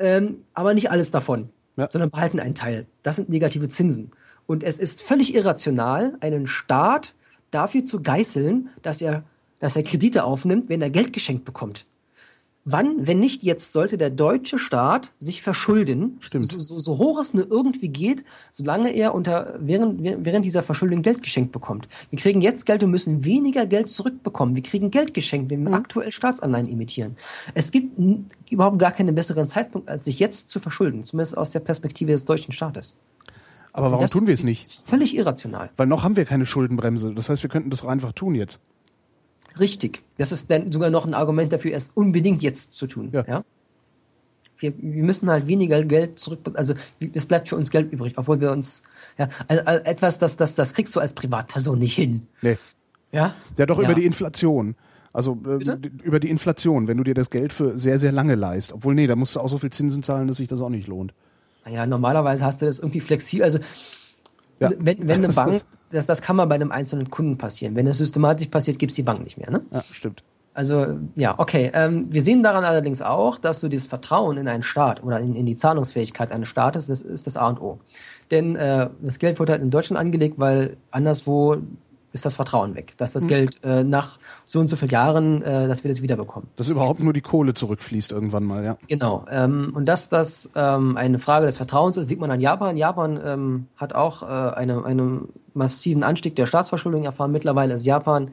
[0.01, 1.89] ähm, aber nicht alles davon ja.
[1.91, 2.87] sondern behalten einen Teil.
[3.03, 4.11] Das sind negative Zinsen.
[4.47, 7.15] Und es ist völlig irrational, einen Staat
[7.51, 9.23] dafür zu geißeln, dass er,
[9.61, 11.87] dass er Kredite aufnimmt, wenn er Geld geschenkt bekommt.
[12.71, 16.53] Wann, wenn nicht jetzt, sollte der deutsche Staat sich verschulden, Stimmt.
[16.53, 21.01] So, so, so hoch es nur irgendwie geht, solange er unter, während, während dieser Verschuldung
[21.01, 21.89] Geld geschenkt bekommt.
[22.11, 24.55] Wir kriegen jetzt Geld und müssen weniger Geld zurückbekommen.
[24.55, 25.77] Wir kriegen Geld geschenkt, wenn wir mhm.
[25.77, 27.17] aktuell Staatsanleihen imitieren.
[27.55, 27.99] Es gibt
[28.51, 32.27] überhaupt gar keinen besseren Zeitpunkt, als sich jetzt zu verschulden, zumindest aus der Perspektive des
[32.27, 32.97] deutschen Staates.
[33.73, 34.67] Aber warum tun wir es nicht?
[34.67, 35.71] Völlig irrational.
[35.79, 37.15] Weil noch haben wir keine Schuldenbremse.
[37.15, 38.61] Das heißt, wir könnten das auch einfach tun jetzt.
[39.59, 40.03] Richtig.
[40.19, 43.11] Das ist dann sogar noch ein Argument dafür, es unbedingt jetzt zu tun.
[43.13, 43.25] Ja.
[43.27, 43.45] ja?
[44.59, 46.75] Wir, wir, müssen halt weniger Geld zurück, also
[47.15, 48.83] es bleibt für uns Geld übrig, obwohl wir uns,
[49.17, 52.27] ja, also, also etwas, das, das, das kriegst du als Privatperson nicht hin.
[52.43, 52.59] Nee.
[53.13, 53.35] Ja?
[53.57, 53.85] Ja, doch ja.
[53.85, 54.75] über die Inflation.
[55.13, 58.73] Also äh, über die Inflation, wenn du dir das Geld für sehr, sehr lange leist.
[58.73, 60.87] Obwohl, nee, da musst du auch so viel Zinsen zahlen, dass sich das auch nicht
[60.87, 61.15] lohnt.
[61.65, 63.45] Naja, normalerweise hast du das irgendwie flexibel.
[63.45, 63.59] Also
[64.61, 64.71] ja.
[64.79, 67.75] wenn, wenn eine Bank das, das kann mal bei einem einzelnen Kunden passieren.
[67.75, 69.51] Wenn das systematisch passiert, gibt es die Bank nicht mehr.
[69.51, 69.63] Ne?
[69.71, 70.23] Ja, stimmt.
[70.55, 71.71] Also ja, okay.
[71.73, 75.37] Ähm, wir sehen daran allerdings auch, dass so dieses Vertrauen in einen Staat oder in,
[75.37, 77.79] in die Zahlungsfähigkeit eines Staates, das ist das A und O.
[78.33, 81.59] Denn äh, das Geld wurde halt in Deutschland angelegt, weil anderswo
[82.13, 83.29] ist das Vertrauen weg, dass das mhm.
[83.29, 86.49] Geld äh, nach so und so vielen Jahren, äh, dass wir das wiederbekommen.
[86.57, 88.79] Dass überhaupt nur die Kohle zurückfließt irgendwann mal, ja.
[88.89, 89.25] Genau.
[89.31, 92.77] Ähm, und dass das ähm, eine Frage des Vertrauens ist, sieht man an Japan.
[92.77, 97.33] Japan ähm, hat auch äh, eine, einen massiven Anstieg der Staatsverschuldung erfahren.
[97.33, 98.31] Mittlerweile ist Japan,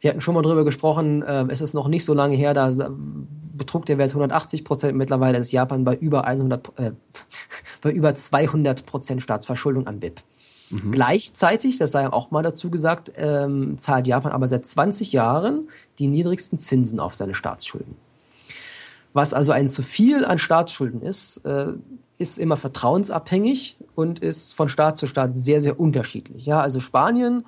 [0.00, 2.70] wir hatten schon mal drüber gesprochen, äh, es ist noch nicht so lange her, da
[3.56, 4.96] betrug der Wert 180 Prozent.
[4.96, 6.92] Mittlerweile ist Japan bei über 100, äh,
[7.82, 10.20] bei über 200 Prozent Staatsverschuldung an BIP.
[10.70, 10.92] Mhm.
[10.92, 16.08] Gleichzeitig, das sei auch mal dazu gesagt, ähm, zahlt Japan aber seit 20 Jahren die
[16.08, 17.96] niedrigsten Zinsen auf seine Staatsschulden.
[19.12, 21.72] Was also ein zu viel an Staatsschulden ist, äh,
[22.18, 26.46] ist immer vertrauensabhängig und ist von Staat zu Staat sehr, sehr unterschiedlich.
[26.46, 27.44] Ja, also Spanien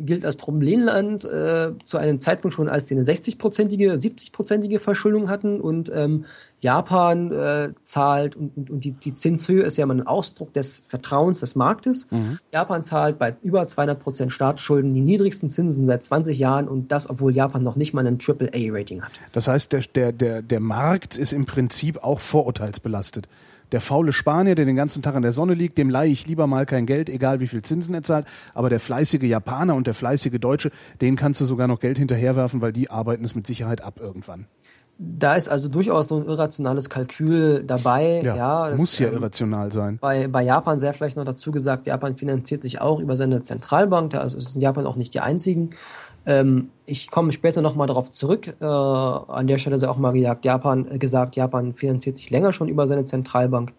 [0.00, 5.60] gilt als Problemland äh, zu einem Zeitpunkt schon, als die eine 60-prozentige, 70-prozentige Verschuldung hatten
[5.60, 6.24] und ähm,
[6.60, 10.84] Japan äh, zahlt und, und, und die, die Zinshöhe ist ja immer ein Ausdruck des
[10.88, 12.06] Vertrauens des Marktes.
[12.10, 12.38] Mhm.
[12.52, 17.08] Japan zahlt bei über 200 Prozent Staatsschulden die niedrigsten Zinsen seit 20 Jahren und das,
[17.08, 19.12] obwohl Japan noch nicht mal ein AAA-Rating hat.
[19.32, 23.28] Das heißt, der, der, der, der Markt ist im Prinzip auch vorurteilsbelastet.
[23.72, 26.46] Der faule Spanier, der den ganzen Tag in der Sonne liegt, dem leihe ich lieber
[26.46, 28.26] mal kein Geld, egal wie viel Zinsen er zahlt.
[28.54, 32.60] Aber der fleißige Japaner und der fleißige Deutsche, den kannst du sogar noch Geld hinterherwerfen,
[32.60, 34.46] weil die arbeiten es mit Sicherheit ab irgendwann.
[35.02, 38.20] Da ist also durchaus so ein irrationales Kalkül dabei.
[38.22, 39.96] Ja, ja das, muss ja ähm, irrational sein.
[39.98, 44.14] Bei, bei Japan sehr vielleicht noch dazu gesagt, Japan finanziert sich auch über seine Zentralbank.
[44.14, 45.70] Also ist in Japan auch nicht die einzigen.
[46.26, 48.54] Ähm, ich komme später nochmal darauf zurück.
[48.60, 52.52] Äh, an der Stelle sei auch mal gesagt Japan, äh, gesagt, Japan finanziert sich länger
[52.52, 53.72] schon über seine Zentralbank.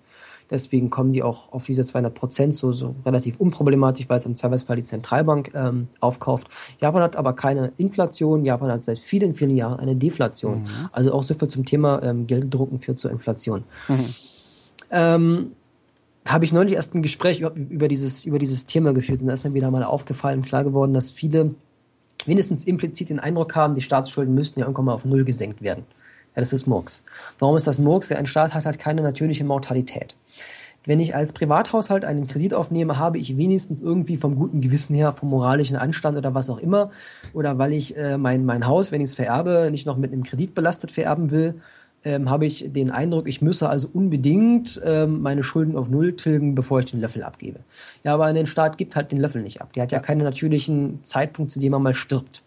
[0.50, 4.36] Deswegen kommen die auch auf diese 200 Prozent so, so relativ unproblematisch, weil es im
[4.36, 6.48] Zweifelsfall die Zentralbank ähm, aufkauft.
[6.82, 8.44] Japan hat aber keine Inflation.
[8.44, 10.64] Japan hat seit vielen, vielen Jahren eine Deflation.
[10.64, 10.68] Mhm.
[10.92, 13.64] Also auch so viel zum Thema ähm, Gelddrucken führt zur Inflation.
[13.88, 14.06] Mhm.
[14.92, 15.52] Ähm,
[16.28, 19.34] habe ich neulich erst ein Gespräch über, über, dieses, über dieses Thema geführt und da
[19.34, 21.56] ist mir wieder mal aufgefallen, klar geworden, dass viele
[22.27, 25.85] wenigstens implizit den Eindruck haben, die Staatsschulden müssten ja irgendwann mal auf Null gesenkt werden.
[26.35, 27.03] Ja, das ist Murks.
[27.40, 28.09] Warum ist das Murks?
[28.09, 30.16] Ja, ein Staat hat halt keine natürliche Mortalität.
[30.85, 35.14] Wenn ich als Privathaushalt einen Kredit aufnehme, habe ich wenigstens irgendwie vom guten Gewissen her,
[35.14, 36.90] vom moralischen Anstand oder was auch immer,
[37.33, 40.24] oder weil ich äh, mein, mein Haus, wenn ich es vererbe, nicht noch mit einem
[40.24, 41.61] Kredit belastet vererben will,
[42.03, 46.55] ähm, habe ich den Eindruck, ich müsse also unbedingt ähm, meine Schulden auf Null tilgen,
[46.55, 47.59] bevor ich den Löffel abgebe.
[48.03, 49.73] Ja, aber ein Staat gibt halt den Löffel nicht ab.
[49.73, 52.43] Der hat ja keinen natürlichen Zeitpunkt, zu dem er mal stirbt.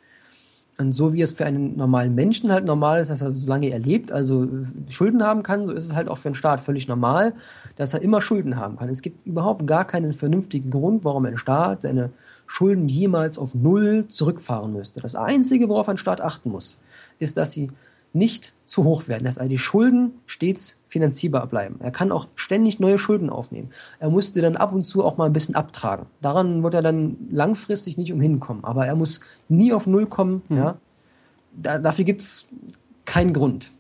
[0.79, 3.79] Und so wie es für einen normalen Menschen halt normal ist, dass er solange er
[3.79, 4.49] lebt, also
[4.89, 7.35] Schulden haben kann, so ist es halt auch für einen Staat völlig normal,
[7.77, 8.89] dass er immer Schulden haben kann.
[8.89, 12.11] Es gibt überhaupt gar keinen vernünftigen Grund, warum ein Staat seine
[12.49, 15.01] Schulden jemals auf Null zurückfahren müsste.
[15.01, 16.79] Das Einzige, worauf ein Staat achten muss,
[17.21, 17.71] ist, dass sie
[18.15, 21.77] nicht zu hoch werden, dass also die Schulden stets finanzierbar bleiben.
[21.81, 23.71] Er kann auch ständig neue Schulden aufnehmen.
[23.99, 26.07] Er musste dann ab und zu auch mal ein bisschen abtragen.
[26.23, 28.65] Daran wird er dann langfristig nicht umhin kommen.
[28.65, 30.43] Aber er muss nie auf Null kommen.
[30.49, 30.57] Mhm.
[30.57, 30.77] Ja.
[31.61, 32.47] Da, dafür gibt es
[33.05, 33.73] keinen Grund.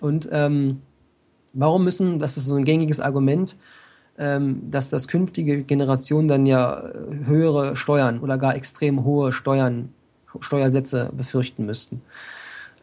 [0.00, 0.80] Und ähm,
[1.52, 3.56] warum müssen, das ist so ein gängiges Argument,
[4.16, 6.84] ähm, dass das künftige Generationen dann ja
[7.24, 9.90] höhere Steuern oder gar extrem hohe Steuern,
[10.40, 12.00] Steuersätze befürchten müssten.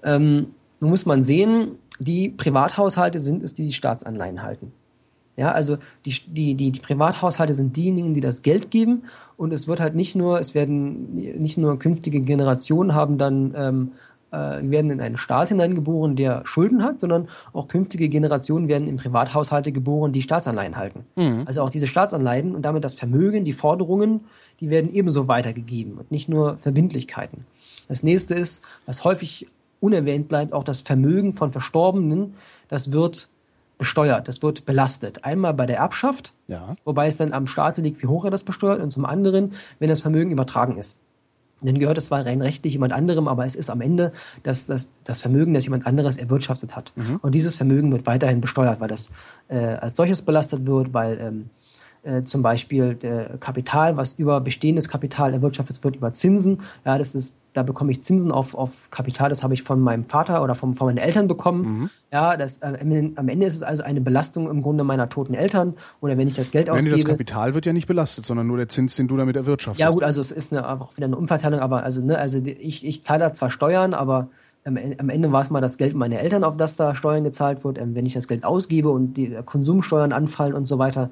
[0.04, 0.48] Ähm,
[0.82, 4.74] nun muss man sehen, die Privathaushalte sind es, die die Staatsanleihen halten.
[5.38, 9.04] Ja, also die, die, die, die Privathaushalte sind diejenigen, die das Geld geben
[9.38, 13.92] und es wird halt nicht nur, es werden nicht nur künftige Generationen haben dann ähm,
[14.32, 18.98] äh, werden in einen Staat hineingeboren, der Schulden hat, sondern auch künftige Generationen werden in
[18.98, 21.06] Privathaushalte geboren, die Staatsanleihen halten.
[21.16, 21.44] Mhm.
[21.46, 24.22] Also auch diese Staatsanleihen und damit das Vermögen, die Forderungen,
[24.60, 27.46] die werden ebenso weitergegeben und nicht nur Verbindlichkeiten.
[27.88, 29.48] Das nächste ist, was häufig
[29.82, 32.36] unerwähnt bleibt, auch das Vermögen von Verstorbenen,
[32.70, 33.28] das wird
[33.78, 35.26] besteuert, das wird belastet.
[35.26, 36.76] Einmal bei der Erbschaft, ja.
[36.86, 39.90] wobei es dann am Staat liegt, wie hoch er das besteuert, und zum anderen, wenn
[39.90, 41.00] das Vermögen übertragen ist.
[41.64, 44.90] Dann gehört es zwar rein rechtlich jemand anderem, aber es ist am Ende das, das,
[45.04, 46.94] das Vermögen, das jemand anderes erwirtschaftet hat.
[46.96, 47.20] Mhm.
[47.22, 49.12] Und dieses Vermögen wird weiterhin besteuert, weil das
[49.48, 51.50] äh, als solches belastet wird, weil ähm,
[52.04, 56.62] äh, zum Beispiel der Kapital, was über bestehendes Kapital erwirtschaftet wird, über Zinsen.
[56.84, 60.06] Ja, das ist, da bekomme ich Zinsen auf, auf Kapital, das habe ich von meinem
[60.06, 61.62] Vater oder von, von meinen Eltern bekommen.
[61.62, 61.90] Mhm.
[62.12, 65.76] Ja, das, äh, am Ende ist es also eine Belastung im Grunde meiner toten Eltern.
[66.00, 66.96] Oder wenn ich das Geld wenn ausgebe.
[66.96, 69.80] Das Kapital wird ja nicht belastet, sondern nur der Zins, den du damit erwirtschaftest.
[69.80, 72.84] Ja, gut, also es ist eine, auch wieder eine Umverteilung, aber also, ne, also ich,
[72.84, 74.30] ich zahle da zwar Steuern, aber
[74.64, 77.80] am Ende war es mal das Geld meiner Eltern, auf das da Steuern gezahlt wird.
[77.80, 81.10] Ähm, wenn ich das Geld ausgebe und die Konsumsteuern anfallen und so weiter,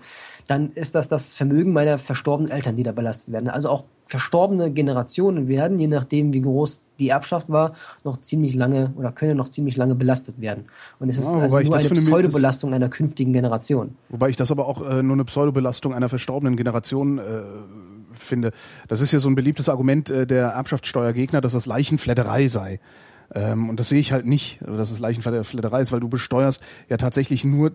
[0.50, 3.50] dann ist das das Vermögen meiner verstorbenen Eltern, die da belastet werden.
[3.50, 8.92] Also auch verstorbene Generationen werden, je nachdem wie groß die Erbschaft war, noch ziemlich lange
[8.95, 10.66] oder können noch ziemlich lange belastet werden.
[10.98, 13.95] Und es ist ja, also nur eine Pseudobelastung einer künftigen Generation.
[14.10, 17.44] Wobei ich das aber auch äh, nur eine Pseudobelastung einer verstorbenen Generation äh,
[18.14, 18.52] finde.
[18.88, 22.80] Das ist ja so ein beliebtes Argument äh, der Erbschaftssteuergegner, dass das Leichenfledderei sei.
[23.36, 26.98] Ähm, und das sehe ich halt nicht, dass es Leichenfledderei ist, weil du besteuerst ja
[26.98, 27.72] tatsächlich nur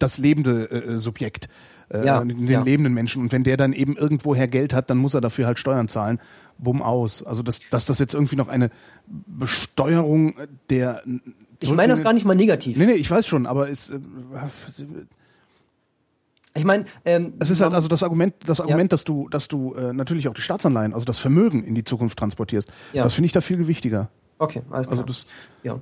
[0.00, 1.48] das lebende äh, Subjekt,
[1.92, 2.62] äh, ja, den ja.
[2.62, 3.22] lebenden Menschen.
[3.22, 6.20] Und wenn der dann eben irgendwoher Geld hat, dann muss er dafür halt Steuern zahlen.
[6.58, 7.22] Bumm aus.
[7.22, 8.70] Also dass, dass das jetzt irgendwie noch eine
[9.06, 10.34] Besteuerung
[10.68, 11.02] der
[11.60, 12.76] Ich meine das gar nicht mal negativ.
[12.76, 14.00] Nee, nee, ich weiß schon, aber es äh,
[16.54, 18.96] ich meine, ähm, es ist halt also das Argument, das Argument, ja.
[18.96, 22.18] dass du, dass du äh, natürlich auch die Staatsanleihen, also das Vermögen in die Zukunft
[22.18, 22.72] transportierst.
[22.92, 23.04] Ja.
[23.04, 24.10] Das finde ich da viel wichtiger.
[24.38, 24.98] Okay, alles also klar.
[24.98, 25.26] Also das,
[25.62, 25.80] ja.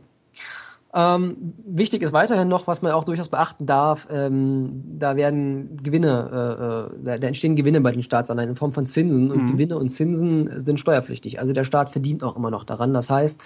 [0.94, 6.91] Ähm, wichtig ist weiterhin noch, was man auch durchaus beachten darf, ähm, da werden Gewinne,
[7.05, 9.52] äh, äh, da entstehen Gewinne bei den Staatsanleihen in Form von Zinsen und mhm.
[9.52, 11.41] Gewinne und Zinsen sind steuerpflichtig.
[11.41, 12.94] Also der Staat verdient auch immer noch daran.
[12.94, 13.42] Das heißt,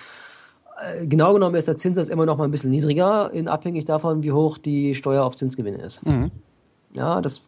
[0.82, 4.22] äh, genau genommen ist der Zinssatz immer noch mal ein bisschen niedriger, in abhängig davon,
[4.22, 6.06] wie hoch die Steuer auf Zinsgewinne ist.
[6.06, 6.30] Mhm.
[6.94, 7.42] Ja, das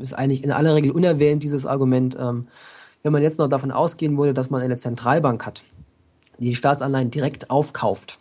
[0.00, 2.14] ist eigentlich in aller Regel unerwähnt, dieses Argument.
[2.20, 2.48] Ähm,
[3.02, 5.64] wenn man jetzt noch davon ausgehen würde, dass man eine Zentralbank hat,
[6.38, 8.18] die die Staatsanleihen direkt aufkauft,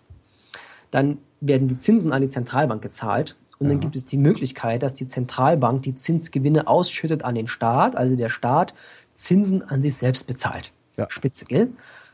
[0.91, 3.37] dann werden die Zinsen an die Zentralbank gezahlt.
[3.59, 3.73] Und ja.
[3.73, 8.15] dann gibt es die Möglichkeit, dass die Zentralbank die Zinsgewinne ausschüttet an den Staat, also
[8.15, 8.73] der Staat
[9.11, 10.71] Zinsen an sich selbst bezahlt.
[10.97, 11.07] Ja.
[11.09, 11.69] Spitze, gell?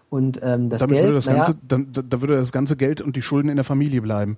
[0.10, 3.02] Und ähm, das Damit Geld, würde das naja, ganze, dann, da würde das ganze Geld
[3.02, 4.38] und die Schulden in der Familie bleiben.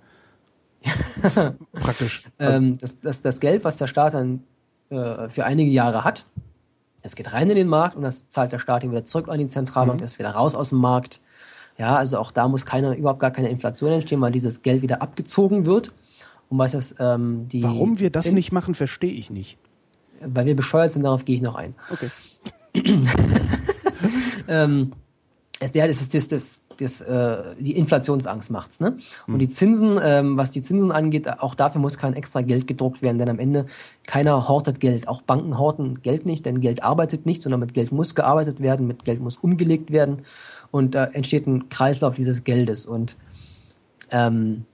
[1.74, 2.24] Praktisch.
[2.38, 4.44] Also ähm, das, das, das Geld, was der Staat dann
[4.90, 6.26] äh, für einige Jahre hat,
[7.04, 9.48] das geht rein in den Markt und das zahlt der Staat wieder zurück an die
[9.48, 10.04] Zentralbank, mhm.
[10.04, 11.22] das wieder raus aus dem Markt.
[11.78, 15.02] Ja, also auch da muss keine, überhaupt gar keine Inflation entstehen, weil dieses Geld wieder
[15.02, 15.92] abgezogen wird.
[16.50, 19.58] Und was das, ähm, die Warum wir das sind, nicht machen, verstehe ich nicht.
[20.22, 21.76] Weil wir bescheuert sind, darauf gehe ich noch ein.
[21.92, 22.10] Okay.
[24.48, 24.94] ähm,
[25.60, 28.98] es, ja, das ist das, das, das, äh, die Inflationsangst macht's, ne?
[29.28, 29.40] Und hm.
[29.40, 33.18] die Zinsen, ähm, was die Zinsen angeht, auch dafür muss kein extra Geld gedruckt werden,
[33.18, 33.66] denn am Ende
[34.06, 35.08] keiner hortet Geld.
[35.08, 38.88] Auch Banken horten Geld nicht, denn Geld arbeitet nicht, sondern mit Geld muss gearbeitet werden,
[38.88, 40.24] mit Geld muss umgelegt werden
[40.72, 43.18] und da entsteht ein Kreislauf dieses Geldes und
[44.12, 44.66] ähm,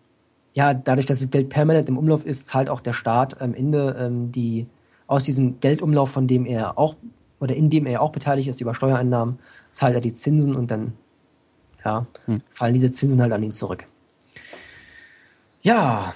[0.54, 3.96] ja, dadurch, dass das Geld permanent im Umlauf ist, zahlt auch der Staat am Ende
[4.00, 4.68] ähm, die
[5.08, 6.96] aus diesem Geldumlauf, von dem er auch
[7.40, 9.40] oder in dem er auch beteiligt ist über Steuereinnahmen,
[9.72, 10.94] zahlt er die Zinsen und dann
[11.84, 12.42] ja, hm.
[12.52, 13.86] fallen diese Zinsen halt an ihn zurück.
[15.62, 16.14] Ja,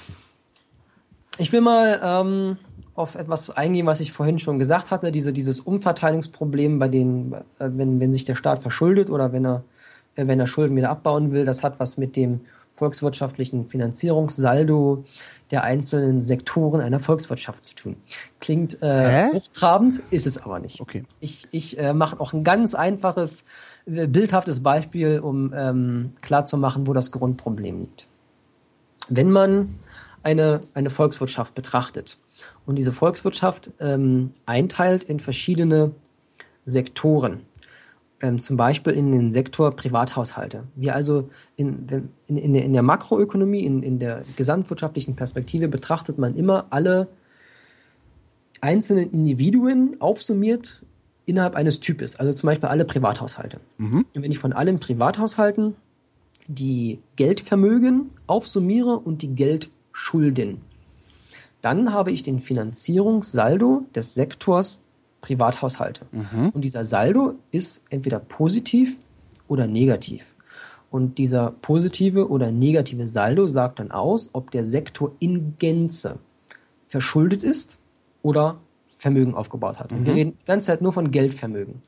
[1.38, 2.58] ich will mal ähm,
[2.98, 7.40] auf etwas eingehen, was ich vorhin schon gesagt hatte, diese, dieses Umverteilungsproblem, bei denen, äh,
[7.60, 9.64] wenn, wenn sich der Staat verschuldet oder wenn er,
[10.16, 12.42] äh, wenn er Schulden wieder abbauen will, das hat was mit dem
[12.74, 15.04] volkswirtschaftlichen Finanzierungssaldo
[15.52, 17.96] der einzelnen Sektoren einer Volkswirtschaft zu tun.
[18.40, 20.82] Klingt äh, hochtrabend, ist es aber nicht.
[20.82, 21.04] Okay.
[21.20, 23.46] Ich, ich äh, mache auch ein ganz einfaches,
[23.86, 28.08] äh, bildhaftes Beispiel, um ähm, klarzumachen, wo das Grundproblem liegt.
[29.10, 29.80] Wenn man
[30.24, 32.18] eine, eine Volkswirtschaft betrachtet
[32.68, 35.94] und diese Volkswirtschaft ähm, einteilt in verschiedene
[36.66, 37.42] Sektoren,
[38.22, 40.66] ähm, zum Beispiel in den Sektor Privathaushalte.
[40.76, 41.88] Wir also in,
[42.28, 47.08] in, in, der, in der Makroökonomie, in, in der gesamtwirtschaftlichen Perspektive betrachtet man immer alle
[48.60, 50.84] einzelnen Individuen aufsummiert
[51.26, 53.62] innerhalb eines Types, also zum Beispiel alle Privathaushalte.
[53.78, 54.06] Mhm.
[54.14, 55.76] Und wenn ich von allen Privathaushalten
[56.50, 60.62] die Geldvermögen aufsummiere und die Geldschulden,
[61.62, 64.82] dann habe ich den Finanzierungssaldo des Sektors
[65.22, 66.06] Privathaushalte.
[66.12, 66.50] Mhm.
[66.50, 68.98] Und dieser Saldo ist entweder positiv
[69.48, 70.26] oder negativ.
[70.90, 76.20] Und dieser positive oder negative Saldo sagt dann aus, ob der Sektor in Gänze
[76.88, 77.78] verschuldet ist
[78.22, 78.58] oder
[78.98, 79.92] Vermögen aufgebaut hat.
[79.92, 80.18] Und wir mhm.
[80.18, 81.82] reden die ganze Zeit nur von Geldvermögen.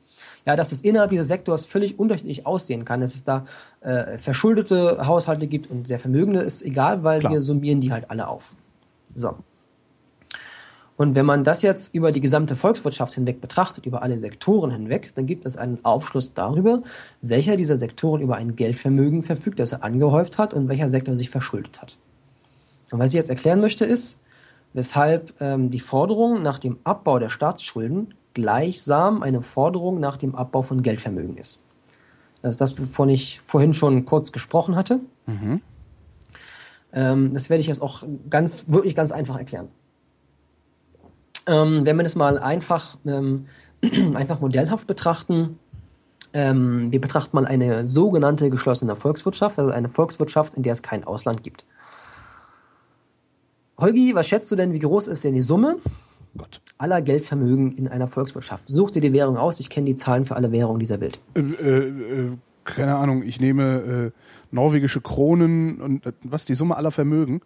[0.46, 3.46] Ja, dass es innerhalb dieses Sektors völlig unterschiedlich aussehen kann, dass es da
[3.80, 7.32] äh, verschuldete Haushalte gibt und sehr vermögende, ist egal, weil Klar.
[7.32, 8.52] wir summieren die halt alle auf.
[9.14, 9.34] So.
[11.00, 15.12] Und wenn man das jetzt über die gesamte Volkswirtschaft hinweg betrachtet, über alle Sektoren hinweg,
[15.14, 16.82] dann gibt es einen Aufschluss darüber,
[17.22, 21.30] welcher dieser Sektoren über ein Geldvermögen verfügt, das er angehäuft hat und welcher Sektor sich
[21.30, 21.96] verschuldet hat.
[22.92, 24.20] Und was ich jetzt erklären möchte, ist,
[24.74, 30.60] weshalb ähm, die Forderung nach dem Abbau der Staatsschulden gleichsam eine Forderung nach dem Abbau
[30.60, 31.60] von Geldvermögen ist.
[32.42, 35.00] Das ist das, wovon ich vorhin schon kurz gesprochen hatte.
[35.24, 35.62] Mhm.
[36.92, 39.68] Ähm, das werde ich jetzt auch ganz, wirklich ganz einfach erklären.
[41.50, 43.46] Ähm, wenn wir das mal einfach, ähm,
[44.14, 45.58] einfach modellhaft betrachten,
[46.32, 51.02] ähm, wir betrachten mal eine sogenannte geschlossene Volkswirtschaft, also eine Volkswirtschaft, in der es kein
[51.02, 51.64] Ausland gibt.
[53.78, 55.78] Holgi, was schätzt du denn, wie groß ist denn die Summe
[56.36, 56.60] Gott.
[56.78, 58.62] aller Geldvermögen in einer Volkswirtschaft?
[58.68, 61.18] Such dir die Währung aus, ich kenne die Zahlen für alle Währungen dieser Welt.
[61.34, 66.76] Äh, äh, äh keine Ahnung, ich nehme äh, norwegische Kronen und äh, was, die Summe
[66.76, 67.40] aller Vermögen?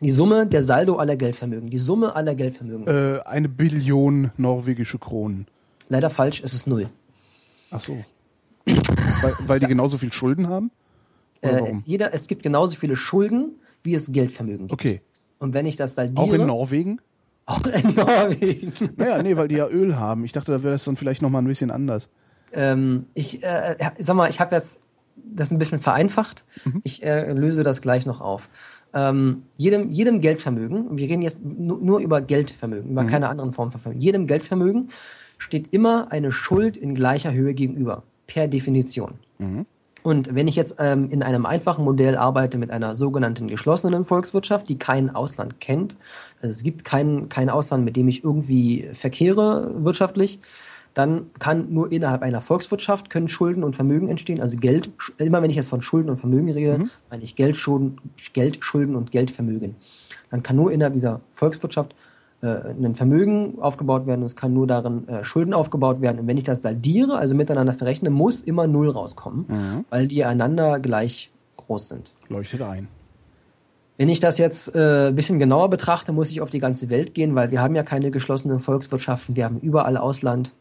[0.00, 1.70] Die Summe der Saldo aller Geldvermögen.
[1.70, 2.86] Die Summe aller Geldvermögen.
[2.86, 5.46] Äh, eine Billion norwegische Kronen.
[5.88, 6.88] Leider falsch, es ist null.
[7.70, 8.04] Ach so.
[8.66, 9.68] weil, weil die ja.
[9.68, 10.70] genauso viel Schulden haben?
[11.40, 13.52] Äh, jeder, es gibt genauso viele Schulden,
[13.82, 14.72] wie es Geldvermögen gibt.
[14.80, 15.00] Okay.
[15.38, 16.20] Und wenn ich das saldiere...
[16.20, 17.00] Auch in Norwegen?
[17.46, 18.72] Auch in Norwegen.
[18.96, 20.24] naja, nee, weil die ja Öl haben.
[20.24, 22.10] Ich dachte, da wäre das dann vielleicht nochmal ein bisschen anders.
[22.52, 24.80] Ähm, ich äh, sag mal, ich habe jetzt
[25.16, 26.44] das ein bisschen vereinfacht.
[26.64, 26.80] Mhm.
[26.84, 28.48] Ich äh, löse das gleich noch auf
[28.96, 33.08] ähm, jedem, jedem Geldvermögen, wir reden jetzt nur, nur über Geldvermögen, über mhm.
[33.08, 34.88] keine anderen Formen von Vermögen, jedem Geldvermögen
[35.36, 39.12] steht immer eine Schuld in gleicher Höhe gegenüber, per Definition.
[39.38, 39.66] Mhm.
[40.02, 44.68] Und wenn ich jetzt ähm, in einem einfachen Modell arbeite mit einer sogenannten geschlossenen Volkswirtschaft,
[44.68, 45.96] die kein Ausland kennt,
[46.40, 50.40] also es gibt kein, kein Ausland, mit dem ich irgendwie verkehre wirtschaftlich,
[50.96, 54.40] dann kann nur innerhalb einer Volkswirtschaft können Schulden und Vermögen entstehen.
[54.40, 56.90] Also Geld, immer wenn ich jetzt von Schulden und Vermögen rede, mhm.
[57.10, 58.00] meine ich Geld, Schulden,
[58.32, 59.76] Geld, Schulden und Geldvermögen.
[60.30, 61.94] Dann kann nur innerhalb dieser Volkswirtschaft
[62.40, 66.18] äh, ein Vermögen aufgebaut werden und es kann nur darin äh, Schulden aufgebaut werden.
[66.18, 69.84] Und wenn ich das saldiere, also miteinander verrechne, muss immer Null rauskommen, mhm.
[69.90, 72.14] weil die einander gleich groß sind.
[72.30, 72.88] Leuchtet ein.
[73.98, 77.12] Wenn ich das jetzt äh, ein bisschen genauer betrachte, muss ich auf die ganze Welt
[77.12, 80.54] gehen, weil wir haben ja keine geschlossenen Volkswirtschaften, wir haben überall Ausland.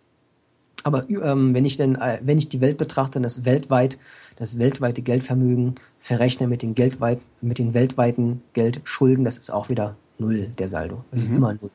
[0.84, 3.98] Aber ähm, wenn ich denn, äh, wenn ich die Welt betrachte, das weltweit,
[4.36, 9.96] das weltweite Geldvermögen verrechne mit den Geldweit, mit den weltweiten Geldschulden, das ist auch wieder
[10.20, 11.04] null der Saldo.
[11.12, 11.26] Das mhm.
[11.26, 11.72] ist immer null.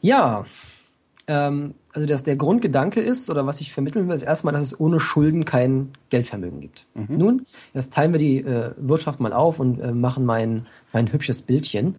[0.00, 0.46] Ja,
[1.26, 4.80] ähm, also dass der Grundgedanke ist, oder was ich vermitteln will, ist erstmal, dass es
[4.80, 6.86] ohne Schulden kein Geldvermögen gibt.
[6.94, 7.06] Mhm.
[7.10, 11.42] Nun, jetzt teilen wir die äh, Wirtschaft mal auf und äh, machen mein, mein hübsches
[11.42, 11.96] Bildchen.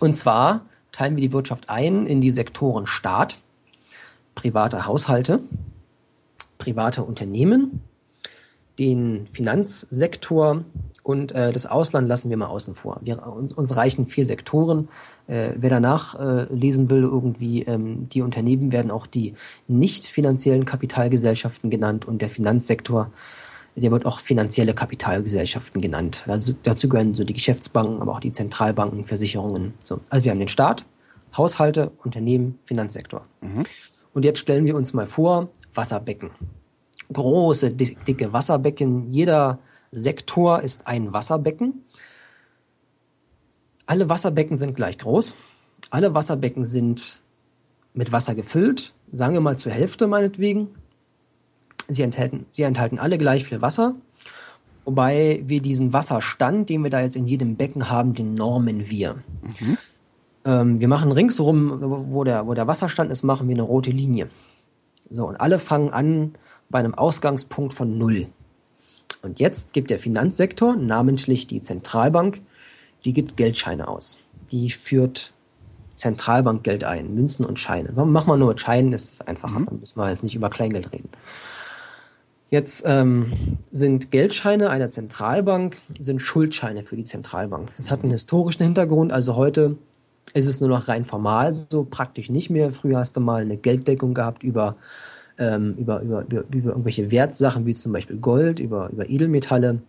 [0.00, 3.38] Und zwar teilen wir die Wirtschaft ein in die Sektoren Staat,
[4.34, 5.40] private Haushalte,
[6.58, 7.82] private Unternehmen,
[8.78, 10.64] den Finanzsektor
[11.04, 12.98] und äh, das Ausland lassen wir mal außen vor.
[13.02, 14.88] Wir, uns, uns reichen vier Sektoren.
[15.26, 19.34] Äh, wer danach äh, lesen will, irgendwie, ähm, die Unternehmen werden auch die
[19.68, 23.10] nicht finanziellen Kapitalgesellschaften genannt und der Finanzsektor,
[23.76, 26.24] der wird auch finanzielle Kapitalgesellschaften genannt.
[26.26, 29.74] Also, dazu gehören so die Geschäftsbanken, aber auch die Zentralbanken, Versicherungen.
[29.80, 30.00] So.
[30.08, 30.86] Also wir haben den Staat,
[31.36, 33.22] Haushalte, Unternehmen, Finanzsektor.
[33.42, 33.64] Mhm.
[34.14, 36.30] Und jetzt stellen wir uns mal vor, Wasserbecken.
[37.12, 39.08] Große, dicke Wasserbecken.
[39.08, 39.58] Jeder
[39.90, 41.84] Sektor ist ein Wasserbecken.
[43.86, 45.36] Alle Wasserbecken sind gleich groß.
[45.90, 47.20] Alle Wasserbecken sind
[47.92, 48.94] mit Wasser gefüllt.
[49.12, 50.68] Sagen wir mal zur Hälfte meinetwegen.
[51.88, 53.94] Sie enthalten, sie enthalten alle gleich viel Wasser.
[54.84, 59.22] Wobei wir diesen Wasserstand, den wir da jetzt in jedem Becken haben, den normen wir.
[59.60, 59.78] Mhm.
[60.44, 64.28] Ähm, wir machen ringsherum, wo der, wo der Wasserstand ist, machen wir eine rote Linie.
[65.10, 66.34] So, und alle fangen an
[66.70, 68.26] bei einem Ausgangspunkt von Null.
[69.22, 72.40] Und jetzt gibt der Finanzsektor, namentlich die Zentralbank,
[73.04, 74.18] die gibt Geldscheine aus.
[74.52, 75.32] Die führt
[75.94, 77.92] Zentralbankgeld ein, Münzen und Scheine.
[77.94, 79.60] Mach mal nur mit Scheinen, ist es einfacher.
[79.60, 79.66] Mhm.
[79.66, 81.08] Dann müssen wir jetzt nicht über Kleingeld reden.
[82.50, 87.72] Jetzt ähm, sind Geldscheine einer Zentralbank, sind Schuldscheine für die Zentralbank.
[87.76, 89.12] Das hat einen historischen Hintergrund.
[89.12, 89.76] Also heute
[90.32, 92.72] ist es nur noch rein formal, so praktisch nicht mehr.
[92.72, 94.76] Früher hast du mal eine Gelddeckung gehabt über,
[95.38, 99.82] ähm, über, über, über, über irgendwelche Wertsachen, wie zum Beispiel Gold, über, über Edelmetalle.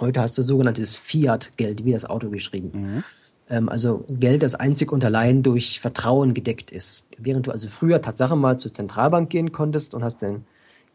[0.00, 2.70] Heute hast du sogenanntes Fiat-Geld, wie das Auto geschrieben.
[2.72, 3.04] Mhm.
[3.48, 7.06] Ähm, also Geld, das einzig und allein durch Vertrauen gedeckt ist.
[7.18, 10.44] Während du also früher Tatsache mal zur Zentralbank gehen konntest und hast den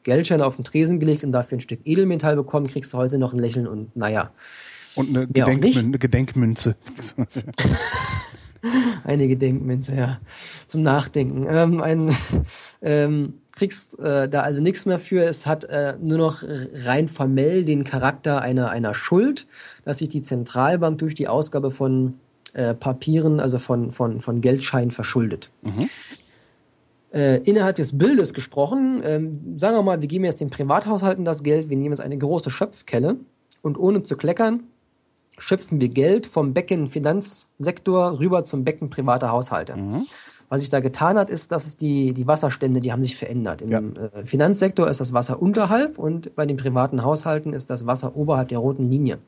[0.03, 3.33] Geldschein auf den Tresen gelegt und dafür ein Stück Edelmetall bekommen, kriegst du heute noch
[3.33, 4.32] ein Lächeln und naja.
[4.95, 6.75] Und eine, Gedenkmün eine Gedenkmünze.
[9.03, 10.19] eine Gedenkmünze, ja.
[10.65, 11.48] Zum Nachdenken.
[11.49, 12.15] Ähm, ein,
[12.81, 15.23] ähm, kriegst äh, da also nichts mehr für.
[15.23, 19.48] Es hat äh, nur noch rein formell den Charakter einer, einer Schuld,
[19.85, 22.15] dass sich die Zentralbank durch die Ausgabe von
[22.53, 25.51] äh, Papieren, also von, von, von Geldscheinen verschuldet.
[25.61, 25.90] Mhm.
[27.14, 31.43] Äh, innerhalb des Bildes gesprochen, ähm, sagen wir mal, wir geben jetzt den Privathaushalten das
[31.43, 33.17] Geld, wir nehmen jetzt eine große Schöpfkelle
[33.61, 34.64] und ohne zu kleckern,
[35.37, 39.75] schöpfen wir Geld vom Becken Finanzsektor rüber zum Becken privater Haushalte.
[39.75, 40.07] Mhm.
[40.49, 43.61] Was sich da getan hat, ist, dass die, die Wasserstände, die haben sich verändert.
[43.61, 43.79] Im ja.
[43.79, 48.49] äh, Finanzsektor ist das Wasser unterhalb und bei den privaten Haushalten ist das Wasser oberhalb
[48.49, 49.19] der roten Linie.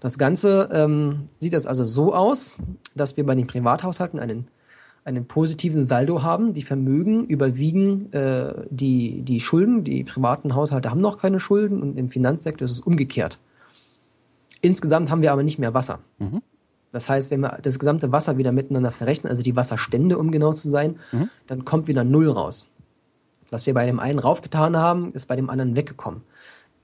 [0.00, 2.52] Das Ganze ähm, sieht das also so aus,
[2.94, 4.46] dass wir bei den Privathaushalten einen,
[5.04, 6.52] einen positiven Saldo haben.
[6.52, 9.82] Die Vermögen überwiegen äh, die, die Schulden.
[9.82, 13.40] Die privaten Haushalte haben noch keine Schulden und im Finanzsektor ist es umgekehrt.
[14.64, 15.98] Insgesamt haben wir aber nicht mehr Wasser.
[16.18, 16.40] Mhm.
[16.90, 20.54] Das heißt, wenn wir das gesamte Wasser wieder miteinander verrechnen, also die Wasserstände, um genau
[20.54, 21.28] zu sein, mhm.
[21.46, 22.66] dann kommt wieder Null raus.
[23.50, 26.22] Was wir bei dem einen raufgetan haben, ist bei dem anderen weggekommen.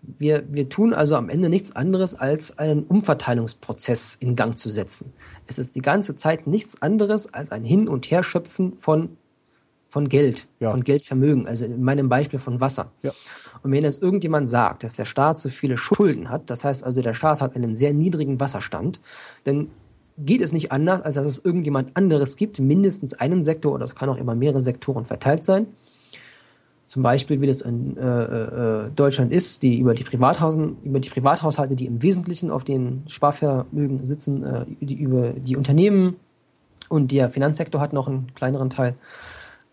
[0.02, 5.14] Wir, wir tun also am Ende nichts anderes, als einen Umverteilungsprozess in Gang zu setzen.
[5.46, 9.16] Es ist die ganze Zeit nichts anderes als ein Hin- und Herschöpfen von,
[9.90, 10.70] von Geld, ja.
[10.70, 12.92] von Geldvermögen, also in meinem Beispiel von Wasser.
[13.02, 13.12] Ja.
[13.62, 17.02] Und wenn jetzt irgendjemand sagt, dass der Staat so viele Schulden hat, das heißt also,
[17.02, 19.00] der Staat hat einen sehr niedrigen Wasserstand,
[19.44, 19.68] dann
[20.16, 23.94] geht es nicht anders, als dass es irgendjemand anderes gibt, mindestens einen Sektor oder es
[23.94, 25.66] kann auch immer mehrere Sektoren verteilt sein,
[26.86, 31.08] zum Beispiel, wie das in äh, äh, Deutschland ist, die über die Privathausen, über die
[31.08, 36.16] Privathaushalte, die im Wesentlichen auf den Sparvermögen sitzen, äh, die über die Unternehmen
[36.88, 38.96] und der Finanzsektor hat noch einen kleineren Teil.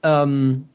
[0.04, 0.70] Ähm,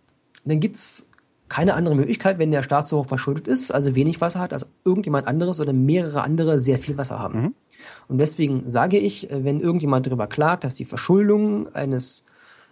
[0.44, 1.08] dann gibt's
[1.48, 4.66] keine andere Möglichkeit, wenn der Staat so hoch verschuldet ist, also wenig Wasser hat, als
[4.84, 7.40] irgendjemand anderes oder mehrere andere sehr viel Wasser haben.
[7.42, 7.54] Mhm.
[8.08, 12.24] Und deswegen sage ich, wenn irgendjemand darüber klagt, dass die Verschuldung eines,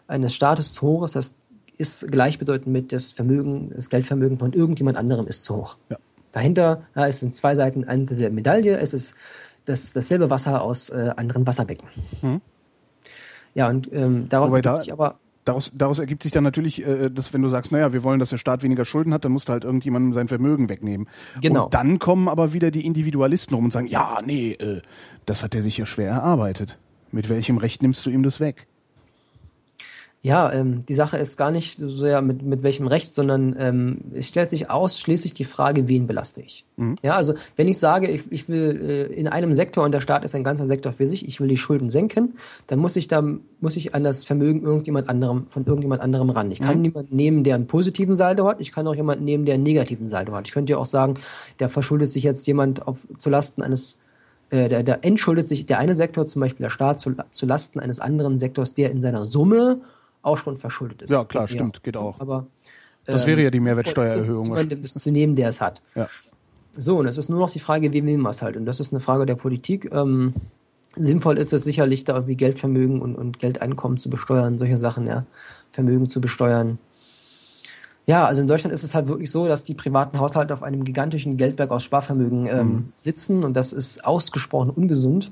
[0.09, 1.35] eines Staates zu hoch ist, dass
[1.81, 5.79] ist gleichbedeutend mit das Vermögen, das Geldvermögen von irgendjemand anderem ist zu hoch.
[5.89, 5.97] Ja.
[6.31, 8.79] Dahinter ja, es sind zwei Seiten eine derselben Medaille.
[8.79, 9.15] Es ist
[9.65, 11.89] das, dasselbe Wasser aus äh, anderen Wasserbecken.
[12.20, 12.41] Mhm.
[13.55, 15.19] Ja, und ähm, daraus Wobei da, aber
[15.51, 18.31] Daraus, daraus ergibt sich dann natürlich, äh, dass wenn du sagst, naja, wir wollen, dass
[18.31, 21.09] der Staat weniger Schulden hat, dann musst du halt irgendjemandem sein Vermögen wegnehmen.
[21.41, 21.65] Genau.
[21.65, 24.81] Und dann kommen aber wieder die Individualisten rum und sagen, ja, nee, äh,
[25.27, 26.79] das hat er sich ja schwer erarbeitet.
[27.11, 28.69] Mit welchem Recht nimmst du ihm das weg?
[30.23, 34.01] Ja, ähm, die Sache ist gar nicht so sehr mit, mit welchem Recht, sondern ähm,
[34.13, 36.67] es stellt sich ausschließlich die Frage, wen belaste ich.
[36.77, 36.97] Mhm.
[37.03, 40.23] Ja, also wenn ich sage, ich, ich will äh, in einem Sektor und der Staat
[40.23, 42.35] ist ein ganzer Sektor für sich, ich will die Schulden senken,
[42.67, 43.23] dann muss ich da
[43.61, 46.51] muss ich an das Vermögen irgendjemand anderem von irgendjemand anderem ran.
[46.51, 46.85] Ich kann mhm.
[46.85, 50.07] jemanden nehmen, der einen positiven Saldo hat, ich kann auch jemanden nehmen, der einen negativen
[50.07, 50.47] Saldo hat.
[50.47, 51.15] Ich könnte ja auch sagen,
[51.61, 54.01] der verschuldet sich jetzt jemand auf zu Lasten eines
[54.51, 57.81] äh, der, der entschuldet sich der eine Sektor, zum Beispiel der Staat, zu, zu Lasten
[57.81, 59.81] eines anderen Sektors, der in seiner Summe
[60.23, 61.11] auch schon verschuldet ist.
[61.11, 62.21] Ja, klar, geht stimmt, geht auch.
[62.21, 62.47] Aber
[63.07, 64.47] das wäre ja die ähm, Mehrwertsteuererhöhung.
[64.47, 65.83] Jemandem das zu nehmen, der es hat.
[65.95, 66.09] Ja.
[66.77, 68.57] So, und es ist nur noch die Frage, wem nehmen wir es halt.
[68.57, 69.91] Und das ist eine Frage der Politik.
[69.93, 70.35] Ähm,
[70.97, 75.25] sinnvoll ist es sicherlich, da irgendwie Geldvermögen und, und Geldeinkommen zu besteuern, solche Sachen, ja,
[75.73, 76.79] Vermögen zu besteuern.
[78.07, 80.85] Ja, also in Deutschland ist es halt wirklich so, dass die privaten Haushalte auf einem
[80.85, 82.89] gigantischen Geldberg aus Sparvermögen ähm, mhm.
[82.93, 85.31] sitzen und das ist ausgesprochen ungesund.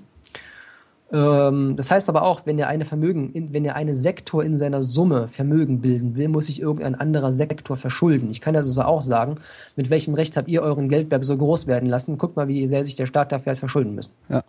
[1.11, 4.83] Ähm, das heißt aber auch, wenn der eine Vermögen, wenn der eine Sektor in seiner
[4.83, 8.31] Summe Vermögen bilden will, muss sich irgendein anderer Sektor verschulden.
[8.31, 9.37] Ich kann also auch sagen,
[9.77, 12.19] mit welchem Recht habt ihr euren Geldberg so groß werden lassen?
[12.19, 14.13] Guckt mal, wie sehr sich der Staat dafür hat verschulden müssen.
[14.29, 14.43] Ja.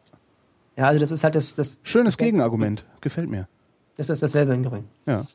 [0.76, 1.56] Ja, also das ist halt das.
[1.56, 2.86] das Schönes das Gegenargument.
[3.02, 3.48] Gefällt mir.
[3.98, 4.86] Das ist dasselbe in Grün.
[5.06, 5.28] Ja.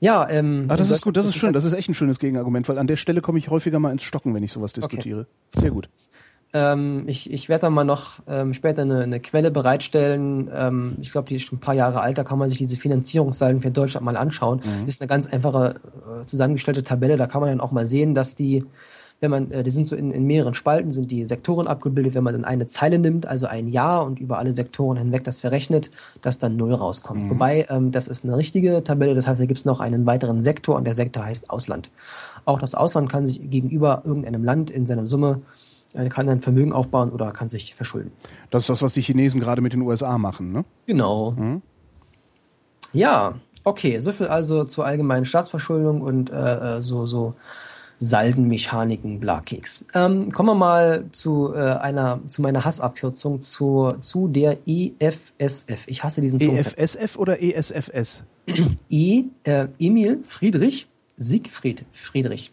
[0.00, 0.66] Ja, ähm.
[0.68, 2.86] Ah, das ist gut, das ist schön, das ist echt ein schönes Gegenargument, weil an
[2.86, 5.22] der Stelle komme ich häufiger mal ins Stocken, wenn ich sowas diskutiere.
[5.52, 5.60] Okay.
[5.60, 5.88] Sehr gut.
[6.54, 10.50] Ähm, ich ich werde dann mal noch ähm, später eine, eine Quelle bereitstellen.
[10.54, 12.16] Ähm, ich glaube, die ist schon ein paar Jahre alt.
[12.18, 14.60] Da kann man sich diese Finanzierungssalden für Deutschland mal anschauen.
[14.64, 14.88] Mhm.
[14.88, 15.74] Ist eine ganz einfache
[16.20, 17.16] äh, zusammengestellte Tabelle.
[17.16, 18.64] Da kann man dann auch mal sehen, dass die
[19.20, 22.24] wenn man, äh, die sind so in, in mehreren Spalten, sind die Sektoren abgebildet, wenn
[22.24, 25.90] man dann eine Zeile nimmt, also ein Jahr und über alle Sektoren hinweg das verrechnet,
[26.22, 27.24] dass dann null rauskommt.
[27.24, 27.30] Mhm.
[27.30, 30.40] Wobei, ähm, das ist eine richtige Tabelle, das heißt, da gibt es noch einen weiteren
[30.40, 31.90] Sektor und der Sektor heißt Ausland.
[32.44, 35.42] Auch das Ausland kann sich gegenüber irgendeinem Land in seiner Summe
[35.94, 38.12] er kann ein Vermögen aufbauen oder kann sich verschulden.
[38.50, 40.64] Das ist das, was die Chinesen gerade mit den USA machen, ne?
[40.86, 41.32] Genau.
[41.32, 41.62] Mhm.
[42.92, 43.34] Ja,
[43.64, 44.00] okay.
[44.00, 47.34] So viel also zur allgemeinen Staatsverschuldung und äh, äh so, so
[47.98, 49.84] Saldenmechaniken, Blakeks.
[49.94, 55.86] Ähm, kommen wir mal zu äh, einer, zu meiner Hassabkürzung, zu, zu der EFSF.
[55.86, 58.24] Ich hasse diesen EFSF oder ESFS?
[58.88, 62.52] E, äh, Emil Friedrich, Siegfried Friedrich.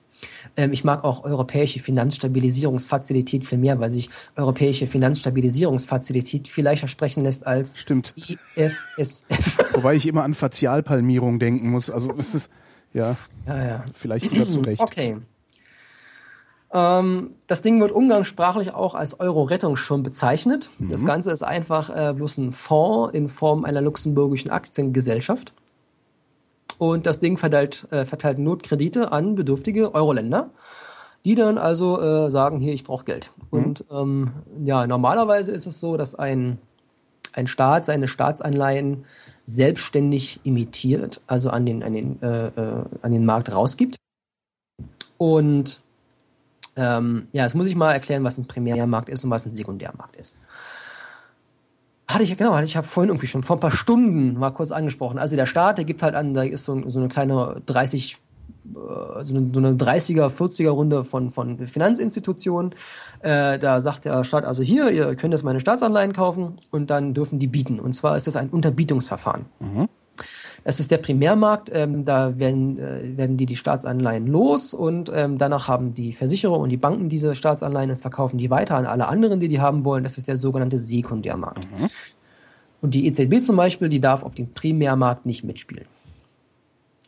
[0.58, 7.24] Ähm, ich mag auch europäische Finanzstabilisierungsfazilität viel mehr, weil sich europäische Finanzstabilisierungsfazilität viel leichter sprechen
[7.24, 8.14] lässt als Stimmt.
[8.16, 9.58] IFSF.
[9.74, 11.90] Wobei ich immer an Fazialpalmierung denken muss.
[11.90, 12.52] Also es ist
[12.94, 13.86] ja, ja, ja.
[13.94, 14.82] vielleicht sogar zu Recht.
[14.82, 15.18] Okay.
[16.72, 20.72] Ähm, das Ding wird umgangssprachlich auch als Euro-Rettungsschirm bezeichnet.
[20.80, 20.92] Mhm.
[20.92, 25.54] Das Ganze ist einfach äh, bloß ein Fonds in Form einer luxemburgischen Aktiengesellschaft.
[26.78, 30.50] Und das Ding verteilt, äh, verteilt Notkredite an bedürftige Euro-Länder,
[31.24, 33.32] die dann also äh, sagen, hier, ich brauche Geld.
[33.52, 33.64] Mhm.
[33.64, 34.32] Und ähm,
[34.64, 36.58] ja, normalerweise ist es so, dass ein,
[37.34, 39.06] ein Staat seine Staatsanleihen
[39.46, 43.96] selbstständig imitiert, also an den, an den, äh, äh, an den Markt rausgibt.
[45.18, 45.82] Und
[46.76, 50.16] ähm, ja, jetzt muss ich mal erklären, was ein Primärmarkt ist und was ein Sekundärmarkt
[50.18, 50.38] ist.
[52.08, 54.72] Hatte ich, genau, hatte ich habe vorhin irgendwie schon vor ein paar Stunden mal kurz
[54.72, 55.18] angesprochen.
[55.18, 59.26] Also der Staat, der gibt halt an, da ist so, so eine kleine 30, äh,
[59.26, 62.76] so eine, so eine 30er, 40er Runde von, von Finanzinstitutionen.
[63.22, 67.16] Äh, da sagt der Staat also hier, ihr könnt jetzt meine Staatsanleihen kaufen und dann
[67.16, 67.80] dürfen die bieten.
[67.80, 69.46] Und zwar ist das ein Unterbietungsverfahren.
[69.60, 69.90] Mhm.
[70.66, 75.38] Das ist der Primärmarkt, ähm, da werden, äh, werden die die Staatsanleihen los und ähm,
[75.38, 79.08] danach haben die Versicherer und die Banken diese Staatsanleihen und verkaufen die weiter an alle
[79.08, 80.04] anderen, die die haben wollen.
[80.04, 81.72] Das ist der sogenannte Sekundärmarkt.
[81.72, 81.90] Mhm.
[82.82, 85.86] Und die EZB zum Beispiel, die darf auf dem Primärmarkt nicht mitspielen.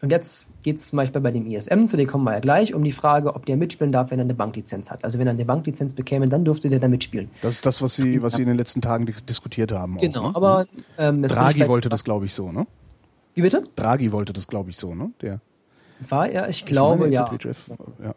[0.04, 2.76] Und jetzt geht es zum Beispiel bei dem ISM, zu dem kommen wir ja gleich,
[2.76, 5.04] um die Frage, ob der mitspielen darf, wenn er eine Banklizenz hat.
[5.04, 7.32] Also wenn er eine Banklizenz bekäme, dann dürfte der da mitspielen.
[7.42, 9.98] Das ist das, was Sie, was Sie in den letzten Tagen diskutiert haben.
[9.98, 10.36] Genau, auch, ne?
[10.36, 10.68] aber
[11.00, 12.68] ähm, Draghi wollte das, glaube ich, so, ne?
[13.38, 13.64] Wie bitte?
[13.76, 15.12] Draghi wollte das, glaube ich, so, ne?
[15.22, 15.42] Der
[16.10, 17.76] war er, ich glaube, ich meine, ja.
[18.04, 18.16] ja.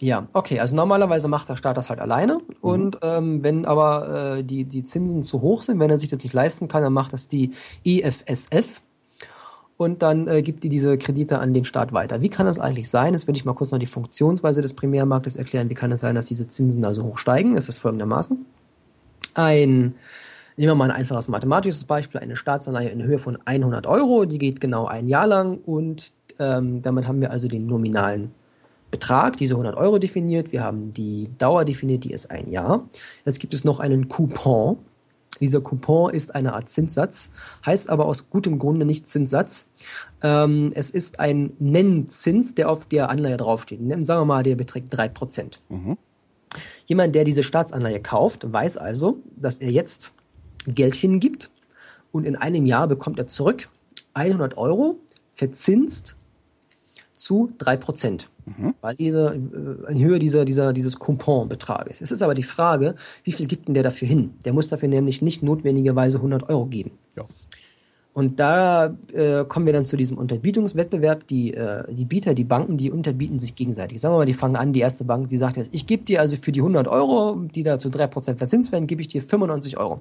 [0.00, 2.54] Ja, okay, also normalerweise macht der Staat das halt alleine mhm.
[2.60, 6.22] und ähm, wenn aber äh, die, die Zinsen zu hoch sind, wenn er sich das
[6.22, 7.50] nicht leisten kann, dann macht das die
[7.84, 8.80] EFSF
[9.76, 12.22] und dann äh, gibt die diese Kredite an den Staat weiter.
[12.22, 13.12] Wie kann das eigentlich sein?
[13.12, 15.68] Jetzt will ich mal kurz noch die Funktionsweise des Primärmarktes erklären.
[15.68, 17.56] Wie kann es sein, dass diese Zinsen da so hoch steigen?
[17.56, 18.46] Es ist folgendermaßen.
[19.34, 19.94] Ein
[20.58, 24.38] Nehmen wir mal ein einfaches mathematisches Beispiel, eine Staatsanleihe in Höhe von 100 Euro, die
[24.38, 28.32] geht genau ein Jahr lang und ähm, damit haben wir also den nominalen
[28.90, 30.50] Betrag, diese 100 Euro definiert.
[30.50, 32.88] Wir haben die Dauer definiert, die ist ein Jahr.
[33.24, 34.78] Jetzt gibt es noch einen Coupon.
[35.38, 37.30] Dieser Coupon ist eine Art Zinssatz,
[37.64, 39.68] heißt aber aus gutem Grunde nicht Zinssatz.
[40.24, 43.78] Ähm, es ist ein Nennzins, der auf der Anleihe draufsteht.
[44.04, 45.60] Sagen wir mal, der beträgt 3%.
[45.68, 45.96] Mhm.
[46.86, 50.14] Jemand, der diese Staatsanleihe kauft, weiß also, dass er jetzt
[50.74, 51.50] Geld hingibt
[52.12, 53.68] und in einem Jahr bekommt er zurück
[54.14, 54.98] 100 Euro
[55.34, 56.16] verzinst
[57.14, 58.74] zu 3%, mhm.
[58.80, 62.00] weil diese, äh, in Höhe dieser, dieser, dieses Couponbetrages.
[62.00, 64.34] Es ist aber die Frage, wie viel gibt denn der dafür hin?
[64.44, 66.92] Der muss dafür nämlich nicht notwendigerweise 100 Euro geben.
[67.16, 67.24] Ja.
[68.18, 71.28] Und da äh, kommen wir dann zu diesem Unterbietungswettbewerb.
[71.28, 74.00] Die, äh, die Bieter, die Banken, die unterbieten sich gegenseitig.
[74.00, 76.20] Sagen wir mal, die fangen an, die erste Bank, die sagt jetzt, ich gebe dir
[76.20, 79.78] also für die 100 Euro, die da zu 3% verzinst werden, gebe ich dir 95
[79.78, 80.00] Euro.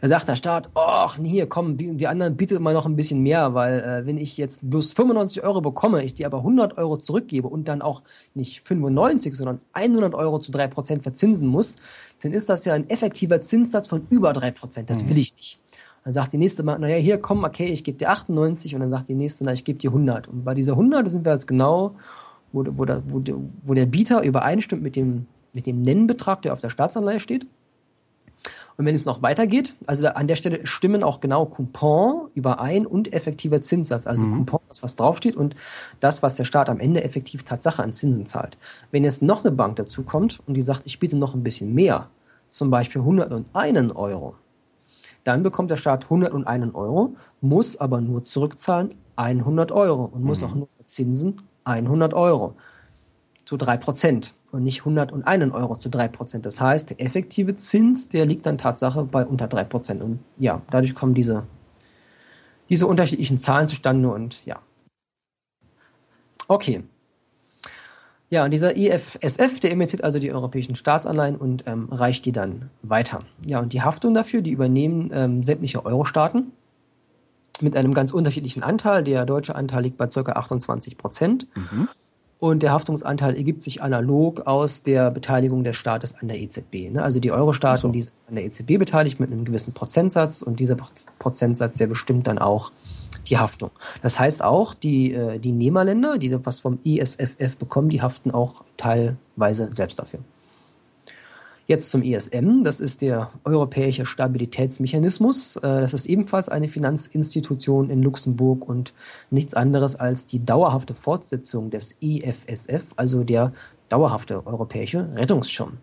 [0.00, 3.54] Da sagt der Staat, ach, hier, komm, die anderen bietet mal noch ein bisschen mehr,
[3.54, 7.48] weil äh, wenn ich jetzt bloß 95 Euro bekomme, ich dir aber 100 Euro zurückgebe
[7.48, 8.02] und dann auch
[8.34, 11.74] nicht 95, sondern 100 Euro zu 3% verzinsen muss,
[12.22, 14.84] dann ist das ja ein effektiver Zinssatz von über 3%.
[14.84, 15.08] Das mhm.
[15.08, 15.58] will ich nicht.
[16.04, 18.90] Dann sagt die nächste Bank, naja, hier komm, okay, ich gebe dir 98 und dann
[18.90, 20.28] sagt die nächste, na, ich gebe dir 100.
[20.28, 21.94] Und bei dieser 100 sind wir jetzt genau,
[22.52, 26.52] wo, wo, der, wo, der, wo der Bieter übereinstimmt mit dem, mit dem Nennbetrag, der
[26.52, 27.46] auf der Staatsanleihe steht.
[28.76, 33.12] Und wenn es noch weitergeht, also an der Stelle stimmen auch genau Coupon überein und
[33.12, 34.06] effektiver Zinssatz.
[34.06, 34.38] Also mhm.
[34.38, 35.54] Coupon, das was draufsteht und
[36.00, 38.58] das, was der Staat am Ende effektiv Tatsache an Zinsen zahlt.
[38.90, 41.74] Wenn jetzt noch eine Bank dazu kommt und die sagt, ich biete noch ein bisschen
[41.74, 42.08] mehr,
[42.48, 44.34] zum Beispiel 101 Euro,
[45.24, 50.48] dann bekommt der Staat 101 Euro, muss aber nur zurückzahlen 100 Euro und muss mhm.
[50.48, 52.54] auch nur verzinsen 100 Euro
[53.44, 56.46] zu 3 Prozent und nicht 101 Euro zu 3 Prozent.
[56.46, 60.02] Das heißt, der effektive Zins, der liegt dann Tatsache bei unter 3 Prozent.
[60.02, 61.44] Und ja, dadurch kommen diese,
[62.68, 64.60] diese unterschiedlichen Zahlen zustande und ja.
[66.48, 66.84] Okay.
[68.32, 72.70] Ja, und dieser IFSF, der emittiert also die europäischen Staatsanleihen und ähm, reicht die dann
[72.80, 73.18] weiter.
[73.44, 76.50] Ja, und die Haftung dafür, die übernehmen ähm, sämtliche Euro-Staaten
[77.60, 79.04] mit einem ganz unterschiedlichen Anteil.
[79.04, 80.32] Der deutsche Anteil liegt bei ca.
[80.32, 81.46] 28 Prozent.
[81.54, 81.88] Mhm.
[82.42, 86.90] Und der Haftungsanteil ergibt sich analog aus der Beteiligung des Staates an der EZB.
[86.90, 87.00] Ne?
[87.00, 87.88] Also die Euro-Staaten, so.
[87.90, 90.74] die sind an der EZB beteiligt mit einem gewissen Prozentsatz und dieser
[91.20, 92.72] Prozentsatz, der bestimmt dann auch
[93.28, 93.70] die Haftung.
[94.02, 98.64] Das heißt auch, die, äh, die Nehmerländer, die was vom ISFF bekommen, die haften auch
[98.76, 100.18] teilweise selbst dafür.
[101.66, 105.56] Jetzt zum ISM, das ist der Europäische Stabilitätsmechanismus.
[105.56, 108.92] Äh, das ist ebenfalls eine Finanzinstitution in Luxemburg und
[109.30, 113.52] nichts anderes als die dauerhafte Fortsetzung des IFSF, also der
[113.88, 115.78] dauerhafte europäische Rettungsschirm.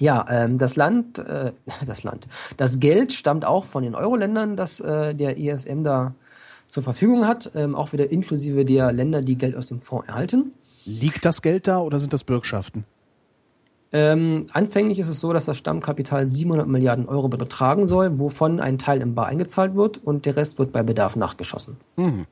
[0.00, 1.52] Ja, ähm, das Land, äh,
[1.86, 6.14] das Land, das Geld stammt auch von den Euro-Ländern, das äh, der ISM da
[6.66, 10.52] zur Verfügung hat, ähm, auch wieder inklusive der Länder, die Geld aus dem Fonds erhalten.
[10.84, 12.84] Liegt das Geld da oder sind das Bürgschaften?
[13.90, 18.78] Ähm, anfänglich ist es so, dass das Stammkapital 700 Milliarden Euro betragen soll, wovon ein
[18.78, 21.78] Teil im Bar eingezahlt wird und der Rest wird bei Bedarf nachgeschossen.
[21.96, 22.26] Mhm.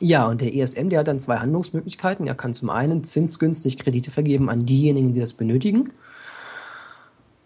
[0.00, 2.26] Ja, und der ESM, der hat dann zwei Handlungsmöglichkeiten.
[2.26, 5.90] Er kann zum einen zinsgünstig Kredite vergeben an diejenigen, die das benötigen.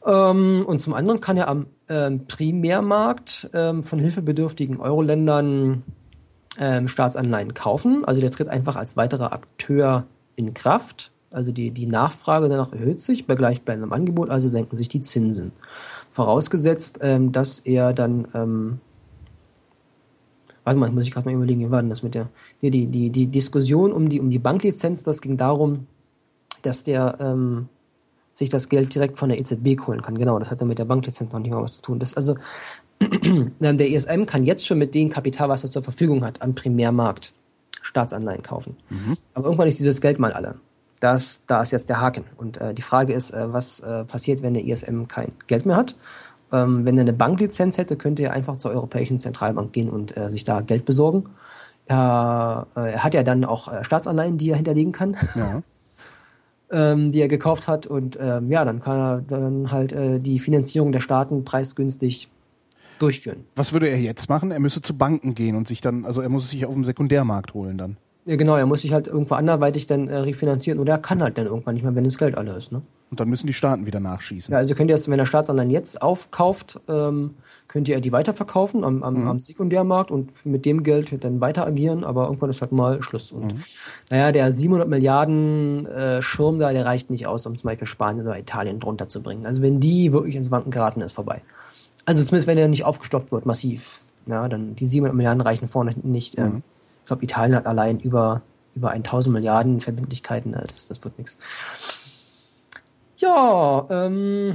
[0.07, 5.83] Ähm, und zum anderen kann er am ähm, Primärmarkt ähm, von hilfebedürftigen Euro-Ländern
[6.59, 8.05] ähm, Staatsanleihen kaufen.
[8.05, 10.05] Also der tritt einfach als weiterer Akteur
[10.37, 11.12] in Kraft.
[11.33, 15.53] Also die, die Nachfrage danach erhöht sich bei gleichbleibendem Angebot, also senken sich die Zinsen.
[16.13, 18.81] Vorausgesetzt, ähm, dass er dann ähm,
[20.65, 22.29] Warte mal, muss ich gerade mal überlegen, wie war denn das mit der.
[22.61, 25.87] Die, die, die, die Diskussion um die, um die Banklizenz, das ging darum,
[26.63, 27.69] dass der ähm,
[28.33, 30.17] sich das Geld direkt von der EZB holen kann.
[30.17, 31.99] Genau, das hat dann mit der Banklizenz noch nicht mal was zu tun.
[31.99, 32.37] Das also
[33.61, 37.33] der ESM kann jetzt schon mit dem Kapital, was er zur Verfügung hat, am Primärmarkt
[37.83, 38.77] Staatsanleihen kaufen.
[38.91, 39.17] Mhm.
[39.35, 40.55] Aber irgendwann ist dieses Geld mal alle.
[41.03, 42.25] Das, da ist jetzt der Haken.
[42.37, 45.75] Und äh, die Frage ist, äh, was äh, passiert, wenn der ESM kein Geld mehr
[45.75, 45.97] hat?
[46.53, 50.31] Ähm, wenn er eine Banklizenz hätte, könnte er einfach zur Europäischen Zentralbank gehen und äh,
[50.31, 51.25] sich da Geld besorgen.
[51.87, 55.17] Er, äh, er hat ja dann auch äh, Staatsanleihen, die er hinterlegen kann.
[55.35, 55.63] Ja.
[56.71, 57.89] ähm, die er gekauft hat.
[57.89, 59.93] Und ähm, ja, dann kann er dann halt
[60.25, 62.31] die Finanzierung der Staaten preisgünstig
[63.01, 63.45] durchführen.
[63.57, 64.53] Was würde er jetzt machen?
[64.53, 66.85] Er müsste zu Banken gehen und sich dann, also er muss es sich auf dem
[66.85, 67.97] Sekundärmarkt holen dann.
[68.25, 71.39] Ja, genau, er muss sich halt irgendwo anderweitig dann äh, refinanzieren oder er kann halt
[71.39, 72.71] dann irgendwann nicht mehr, wenn das Geld alle ist.
[72.71, 72.83] Ne?
[73.11, 74.53] Und dann müssen die Staaten wieder nachschießen.
[74.53, 77.35] Ja, also könnt ihr das, wenn er Staatsanleihen jetzt aufkauft, ähm,
[77.67, 79.29] könnt ihr die weiterverkaufen am, am, mhm.
[79.29, 83.33] am Sekundärmarkt und mit dem Geld dann weiter agieren, aber irgendwann ist halt mal Schluss.
[83.33, 83.65] Und mhm.
[84.09, 88.25] naja, der 700 Milliarden äh, Schirm da, der reicht nicht aus, um zum Beispiel Spanien
[88.25, 89.47] oder Italien drunter zu bringen.
[89.47, 91.43] Also wenn die wirklich ins Wanken geraten, ist vorbei.
[92.07, 94.01] Also zumindest wenn er nicht aufgestockt wird, massiv.
[94.27, 96.39] Ja, dann die 700 Milliarden reichen vorne nicht.
[96.39, 96.63] Ähm, mhm.
[97.13, 98.41] Glaube, Italien hat allein über,
[98.75, 100.55] über 1000 Milliarden Verbindlichkeiten.
[100.55, 101.37] Äh, das, das wird nichts.
[103.19, 104.55] Ja, ähm,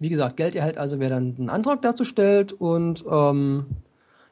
[0.00, 3.66] wie gesagt, Geld erhält also, wer dann einen Antrag dazu stellt und ähm,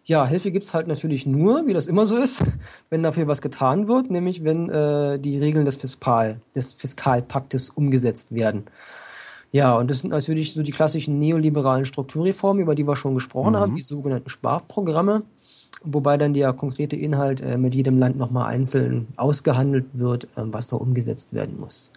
[0.02, 2.44] ja, Hilfe gibt's halt natürlich nur, wie das immer so ist,
[2.90, 8.34] wenn dafür was getan wird, nämlich wenn äh, die Regeln des, Fiskal, des Fiskalpaktes umgesetzt
[8.34, 8.64] werden.
[9.52, 13.52] Ja, und das sind natürlich so die klassischen neoliberalen Strukturreformen, über die wir schon gesprochen
[13.52, 13.58] mhm.
[13.58, 15.22] haben, die sogenannten Sparprogramme
[15.84, 20.68] wobei dann der konkrete Inhalt äh, mit jedem Land nochmal einzeln ausgehandelt wird, äh, was
[20.68, 21.92] da umgesetzt werden muss.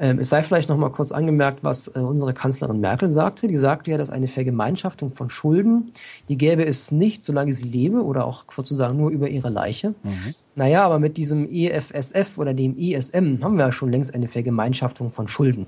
[0.00, 3.48] Ähm, es sei vielleicht nochmal kurz angemerkt, was äh, unsere Kanzlerin Merkel sagte.
[3.48, 5.92] Die sagte ja, dass eine Vergemeinschaftung von Schulden,
[6.28, 9.90] die gäbe es nicht, solange sie lebe oder auch sozusagen nur über ihre Leiche.
[10.02, 10.34] Mhm.
[10.54, 15.12] Naja, aber mit diesem EFSF oder dem ESM haben wir ja schon längst eine Vergemeinschaftung
[15.12, 15.66] von Schulden.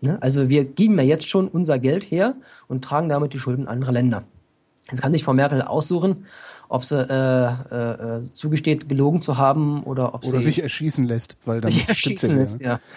[0.00, 0.18] Ne?
[0.20, 2.34] Also wir geben ja jetzt schon unser Geld her
[2.68, 4.22] und tragen damit die Schulden anderer Länder.
[4.90, 6.26] Jetzt kann sich Frau Merkel aussuchen,
[6.68, 11.04] ob sie äh, äh, äh, zugesteht, gelogen zu haben oder ob oder sie sich erschießen
[11.04, 12.80] lässt, weil dann sich erschießen lässt, ja.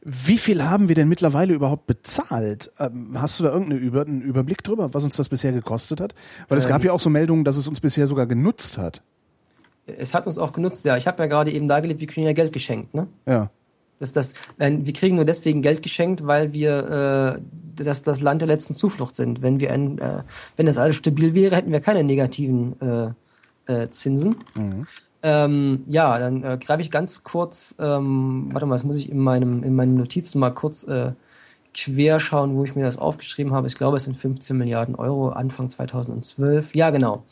[0.00, 2.70] Wie viel haben wir denn mittlerweile überhaupt bezahlt?
[2.78, 6.14] Ähm, hast du da irgendeinen Über Überblick drüber, was uns das bisher gekostet hat?
[6.48, 9.02] Weil es ähm, gab ja auch so Meldungen, dass es uns bisher sogar genutzt hat.
[9.86, 10.96] Es hat uns auch genutzt, ja.
[10.96, 13.08] Ich habe ja gerade eben dargelegt, wir kriegen ja Geld geschenkt, ne?
[13.26, 13.50] Ja.
[14.00, 18.48] Das, das, wir kriegen nur deswegen Geld geschenkt, weil wir äh, das, das Land der
[18.48, 19.42] letzten Zuflucht sind.
[19.42, 20.22] Wenn wir ein, äh,
[20.56, 24.36] wenn das alles stabil wäre, hätten wir keine negativen äh, äh, Zinsen.
[24.54, 24.86] Mhm.
[25.22, 29.18] Ähm, ja, dann äh, greife ich ganz kurz, ähm, warte mal, das muss ich in
[29.18, 31.12] meinem in meinen Notizen mal kurz äh,
[31.74, 33.66] quer schauen, wo ich mir das aufgeschrieben habe.
[33.66, 36.74] Ich glaube, es sind 15 Milliarden Euro Anfang 2012.
[36.74, 37.24] Ja, genau.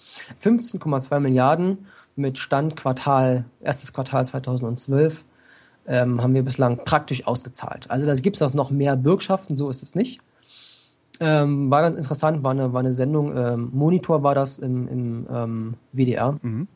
[0.43, 1.87] 15,2 Milliarden
[2.17, 5.25] mit Stand Quartal, erstes Quartal 2012
[5.87, 7.91] ähm, haben wir bislang praktisch ausgezahlt.
[7.91, 10.21] Also da gibt es noch mehr Bürgschaften, so ist es nicht.
[11.19, 15.27] Ähm, war ganz interessant, war eine, war eine Sendung, ähm, Monitor war das im, im
[15.33, 16.39] ähm, WDR.
[16.43, 16.69] Mhm.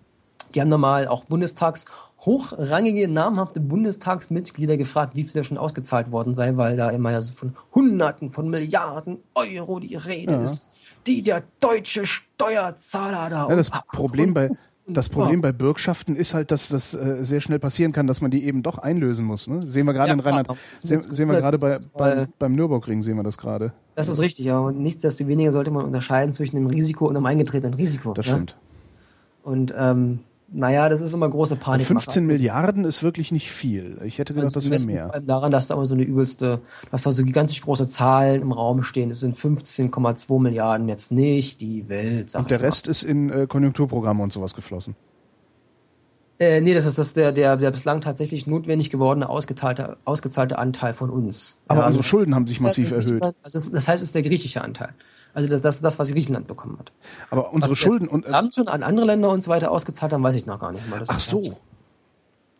[0.54, 1.84] Die haben nochmal auch Bundestags
[2.24, 7.22] hochrangige, namhafte Bundestagsmitglieder gefragt, wie viel da schon ausgezahlt worden sei, weil da immer ja
[7.22, 10.42] so von Hunderten von Milliarden Euro die Rede ja.
[10.42, 13.48] ist, die der deutsche Steuerzahler da.
[13.48, 14.50] Ja, das Problem bei
[14.86, 18.30] das Problem bei Bürgschaften ist halt, dass das äh, sehr schnell passieren kann, dass man
[18.30, 19.46] die eben doch einlösen muss.
[19.46, 19.60] Ne?
[19.62, 23.16] Sehen wir gerade ja, in Rheinland, sehen, sehen wir gerade bei, bei, beim Nürburgring sehen
[23.16, 23.72] wir das gerade.
[23.94, 28.12] Das ist richtig, aber nichtsdestoweniger sollte man unterscheiden zwischen dem Risiko und dem eingetretenen Risiko.
[28.14, 28.32] Das ne?
[28.32, 28.56] stimmt.
[29.42, 30.20] Und ähm,
[30.52, 31.86] naja, das ist immer große Panik.
[31.86, 33.98] 15 Milliarden ist wirklich nicht viel.
[34.04, 35.04] Ich hätte gedacht, also das wäre mehr.
[35.04, 38.42] Vor allem daran, dass da immer so eine übelste, dass da so gigantisch große Zahlen
[38.42, 39.10] im Raum stehen.
[39.10, 42.34] Es sind 15,2 Milliarden jetzt nicht die Welt.
[42.34, 44.96] Und der Rest ist in äh, Konjunkturprogramme und sowas geflossen.
[46.40, 50.94] Äh, nee, das ist das der, der, der bislang tatsächlich notwendig gewordene ausgezahlte, ausgezahlte Anteil
[50.94, 51.60] von uns.
[51.68, 53.22] Aber ja, unsere also Schulden haben sich massiv erhöht.
[53.42, 54.94] Also das heißt, es ist der griechische Anteil.
[55.34, 56.92] Also das, das, das was Griechenland bekommen hat.
[57.30, 60.22] Aber unsere was Schulden und äh, schon an andere Länder und so weiter ausgezahlt haben,
[60.22, 61.02] weiß ich noch gar nicht mal.
[61.06, 61.56] Ach so.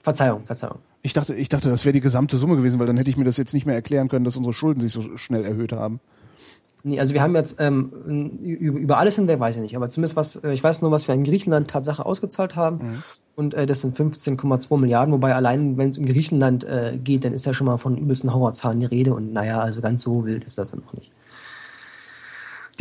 [0.03, 0.79] Verzeihung, Verzeihung.
[1.03, 3.25] Ich dachte, ich dachte, das wäre die gesamte Summe gewesen, weil dann hätte ich mir
[3.25, 6.01] das jetzt nicht mehr erklären können, dass unsere Schulden sich so schnell erhöht haben.
[6.83, 7.91] Nee, also wir haben jetzt ähm,
[8.41, 11.15] über alles hinweg weiß ich nicht, aber zumindest was, äh, ich weiß nur, was wir
[11.15, 12.77] in Griechenland Tatsache ausgezahlt haben.
[12.77, 13.03] Mhm.
[13.37, 17.33] Und äh, das sind 15,2 Milliarden, wobei allein, wenn es um Griechenland äh, geht, dann
[17.33, 20.45] ist ja schon mal von übelsten Horrorzahlen die Rede und naja, also ganz so wild
[20.45, 21.13] ist das dann noch nicht.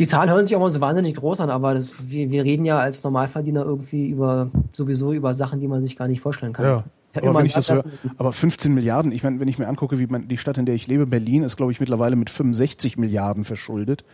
[0.00, 2.64] Die Zahlen hören sich auch mal so wahnsinnig groß an, aber das, wir, wir reden
[2.64, 6.64] ja als Normalverdiener irgendwie über sowieso über Sachen, die man sich gar nicht vorstellen kann.
[6.64, 6.84] Ja.
[7.16, 7.84] Aber, wenn ich das höre,
[8.16, 10.74] aber 15 Milliarden, ich meine, wenn ich mir angucke, wie man die Stadt, in der
[10.74, 14.04] ich lebe, Berlin, ist, glaube ich, mittlerweile mit 65 Milliarden verschuldet.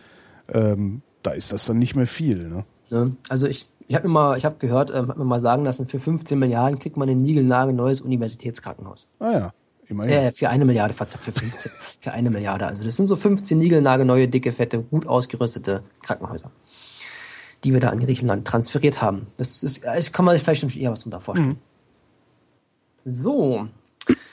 [0.51, 2.49] Ähm, da ist das dann nicht mehr viel.
[2.49, 2.65] Ne?
[2.89, 5.63] Ja, also ich, ich habe mir mal, ich habe gehört, ähm, hab mir mal sagen
[5.63, 9.07] lassen, für 15 Milliarden kriegt man ein niegelnagelneues Universitätskrankenhaus.
[9.19, 9.53] Ah ja.
[9.89, 10.11] Immerhin.
[10.11, 12.67] Äh, für eine Milliarde, für 15, für eine Milliarde.
[12.67, 16.51] Also das sind so 15 niegelnagelneue, dicke, fette, gut ausgerüstete Krankenhäuser,
[17.63, 19.27] die wir da an Griechenland transferiert haben.
[19.37, 21.49] Das, ist, das kann man sich vielleicht schon eher was darunter vorstellen.
[21.49, 21.57] Mhm.
[23.09, 23.67] So,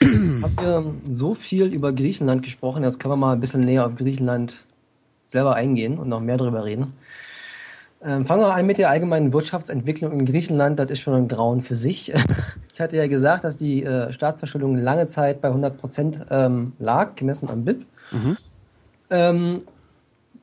[0.01, 3.85] jetzt haben wir so viel über Griechenland gesprochen, jetzt können wir mal ein bisschen näher
[3.85, 4.65] auf Griechenland
[5.27, 6.93] selber eingehen und noch mehr darüber reden.
[8.03, 10.77] Ähm, fangen wir an mit der allgemeinen Wirtschaftsentwicklung in Griechenland.
[10.77, 12.13] Das ist schon ein Grauen für sich.
[12.75, 17.15] Ich hatte ja gesagt, dass die äh, Staatsverschuldung lange Zeit bei 100 Prozent ähm, lag,
[17.15, 17.85] gemessen am BIP.
[18.11, 18.37] Mhm.
[19.09, 19.61] Ähm,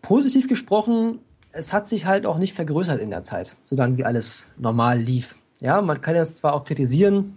[0.01, 1.19] positiv gesprochen,
[1.52, 5.36] es hat sich halt auch nicht vergrößert in der Zeit, solange wie alles normal lief.
[5.61, 7.36] Ja, man kann jetzt zwar auch kritisieren,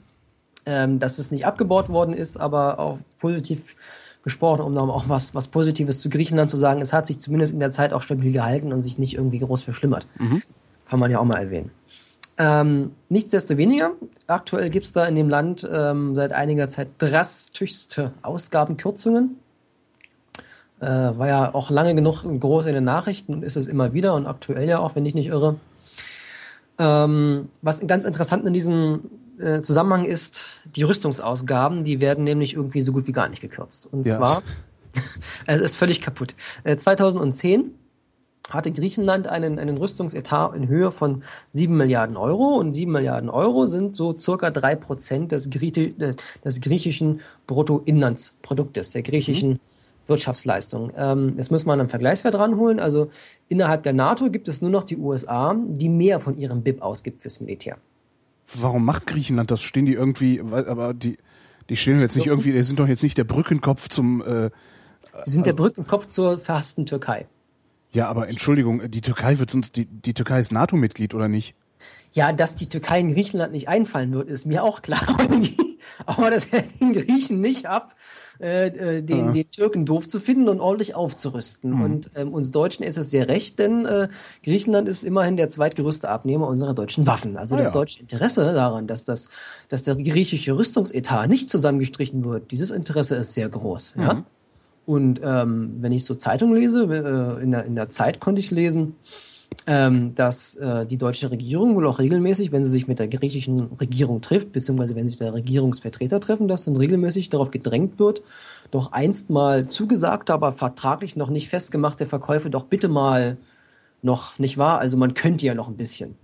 [0.65, 3.75] ähm, dass es nicht abgebaut worden ist, aber auch positiv
[4.23, 6.79] gesprochen, um noch auch was, was Positives zu Griechenland zu sagen.
[6.79, 9.61] Es hat sich zumindest in der Zeit auch stabil gehalten und sich nicht irgendwie groß
[9.61, 10.07] verschlimmert.
[10.19, 10.41] Mhm.
[10.87, 11.71] Kann man ja auch mal erwähnen.
[12.37, 13.91] Ähm, nichtsdestoweniger,
[14.27, 19.37] aktuell gibt es da in dem Land ähm, seit einiger Zeit drastischste Ausgabenkürzungen.
[20.81, 24.13] Äh, war ja auch lange genug groß in den Nachrichten und ist es immer wieder
[24.13, 25.55] und aktuell ja auch, wenn ich nicht irre.
[26.77, 30.45] Ähm, was ganz interessant in diesem äh, Zusammenhang ist,
[30.75, 33.87] die Rüstungsausgaben, die werden nämlich irgendwie so gut wie gar nicht gekürzt.
[33.91, 34.17] Und ja.
[34.17, 34.43] zwar,
[35.45, 36.35] es ist völlig kaputt.
[36.65, 37.71] Äh, 2010
[38.49, 43.67] hatte Griechenland einen, einen Rüstungsetat in Höhe von 7 Milliarden Euro und 7 Milliarden Euro
[43.67, 49.59] sind so circa 3 Prozent des, äh, des griechischen Bruttoinlandsproduktes, der griechischen mhm.
[50.07, 50.91] Wirtschaftsleistung.
[50.95, 52.79] Ähm, jetzt muss man einen Vergleichswert ranholen.
[52.79, 53.09] Also
[53.47, 57.21] innerhalb der NATO gibt es nur noch die USA, die mehr von ihrem BIP ausgibt
[57.21, 57.77] fürs Militär.
[58.53, 59.61] Warum macht Griechenland das?
[59.61, 61.17] Stehen die irgendwie, aber die,
[61.69, 64.21] die stehen jetzt nicht irgendwie, die sind doch jetzt nicht der Brückenkopf zum.
[64.21, 64.51] Äh,
[65.25, 67.25] die sind der also Brückenkopf zur verhassten Türkei.
[67.95, 71.55] Ja, aber Entschuldigung, die Türkei wird sonst, die, die Türkei ist NATO-Mitglied, oder nicht?
[72.11, 75.17] Ja, dass die Türkei in Griechenland nicht einfallen wird, ist mir auch klar.
[76.05, 77.95] aber das hält den Griechen nicht ab,
[78.41, 79.31] äh, äh, den, ja.
[79.31, 81.71] den Türken doof zu finden und ordentlich aufzurüsten.
[81.71, 81.81] Mhm.
[81.81, 84.09] Und ähm, uns Deutschen ist es sehr recht, denn äh,
[84.43, 87.37] Griechenland ist immerhin der zweitgrößte Abnehmer unserer deutschen Waffen.
[87.37, 87.73] Also ah, das ja.
[87.73, 89.29] deutsche Interesse daran, dass, das,
[89.69, 93.95] dass der griechische Rüstungsetat nicht zusammengestrichen wird, dieses Interesse ist sehr groß.
[93.95, 94.01] Mhm.
[94.01, 94.25] Ja?
[94.85, 98.51] Und ähm, wenn ich so Zeitungen lese, äh, in, der, in der Zeit konnte ich
[98.51, 98.95] lesen,
[99.67, 103.59] ähm, dass äh, die deutsche Regierung wohl auch regelmäßig, wenn sie sich mit der griechischen
[103.79, 108.21] Regierung trifft, beziehungsweise wenn sich der Regierungsvertreter treffen, dass dann regelmäßig darauf gedrängt wird,
[108.71, 113.37] doch einst mal zugesagte, aber vertraglich noch nicht festgemachte Verkäufe doch bitte mal
[114.01, 114.79] noch nicht wahr.
[114.79, 116.15] Also man könnte ja noch ein bisschen.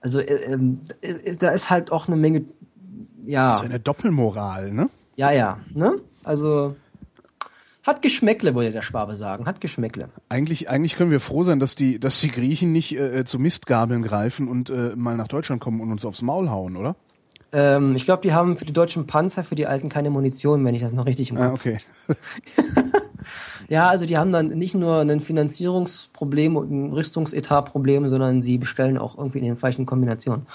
[0.00, 2.44] Also äh, ähm, äh, da ist halt auch eine Menge,
[3.24, 3.50] ja.
[3.50, 4.90] Das ist eine Doppelmoral, ne?
[5.16, 6.00] Ja, ja, ne?
[6.24, 6.74] Also
[7.84, 9.46] hat Geschmäckle, würde der Schwabe sagen.
[9.46, 10.08] Hat Geschmäckle.
[10.28, 14.02] Eigentlich, eigentlich können wir froh sein, dass die, dass die Griechen nicht äh, zu Mistgabeln
[14.02, 16.96] greifen und äh, mal nach Deutschland kommen und uns aufs Maul hauen, oder?
[17.52, 20.74] Ähm, ich glaube, die haben für die deutschen Panzer, für die alten keine Munition, wenn
[20.74, 21.40] ich das noch richtig Kopf.
[21.40, 21.78] Ah, okay.
[23.68, 28.98] ja, also die haben dann nicht nur ein Finanzierungsproblem und ein Rüstungsetatproblem, sondern sie bestellen
[28.98, 30.46] auch irgendwie in den falschen Kombinationen.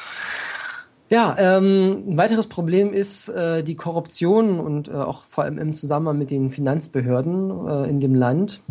[1.10, 5.74] Ja, ähm, ein weiteres Problem ist äh, die Korruption und äh, auch vor allem im
[5.74, 8.62] Zusammenhang mit den Finanzbehörden äh, in dem Land.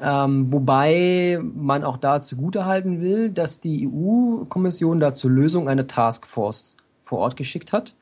[0.00, 6.76] Ähm, wobei man auch da zugutehalten will, dass die EU-Kommission da zur Lösung eine Taskforce
[7.02, 7.94] vor Ort geschickt hat,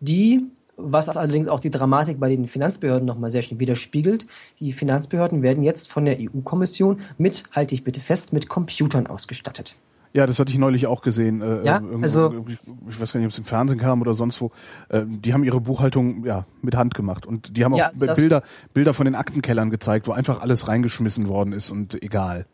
[0.00, 4.26] die, was allerdings auch die Dramatik bei den Finanzbehörden nochmal sehr schön widerspiegelt,
[4.58, 9.76] die Finanzbehörden werden jetzt von der EU-Kommission mit, halte ich bitte fest, mit Computern ausgestattet.
[10.16, 11.42] Ja, das hatte ich neulich auch gesehen.
[11.42, 12.46] Äh, ja, also
[12.88, 14.52] ich weiß gar nicht, ob es im Fernsehen kam oder sonst wo.
[14.88, 18.14] Äh, die haben ihre Buchhaltung ja mit Hand gemacht und die haben ja, auch also
[18.14, 22.46] Bilder Bilder von den Aktenkellern gezeigt, wo einfach alles reingeschmissen worden ist und egal.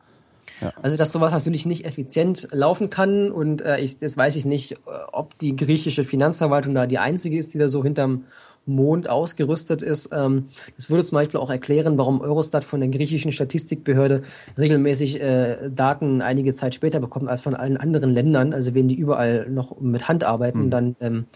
[0.62, 0.72] Ja.
[0.80, 4.76] Also dass sowas natürlich nicht effizient laufen kann und äh, ich, das weiß ich nicht,
[5.12, 8.24] ob die griechische Finanzverwaltung da die einzige ist, die da so hinterm
[8.70, 10.10] Mond ausgerüstet ist.
[10.12, 14.22] Ähm, das würde zum Beispiel auch erklären, warum Eurostat von der griechischen Statistikbehörde
[14.56, 18.54] regelmäßig äh, Daten einige Zeit später bekommt als von allen anderen Ländern.
[18.54, 20.70] Also wenn die überall noch mit Hand arbeiten, mhm.
[20.70, 21.26] dann ähm,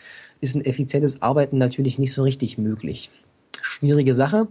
[0.41, 3.11] ist ein effizientes Arbeiten natürlich nicht so richtig möglich.
[3.63, 4.49] Schwierige Sache.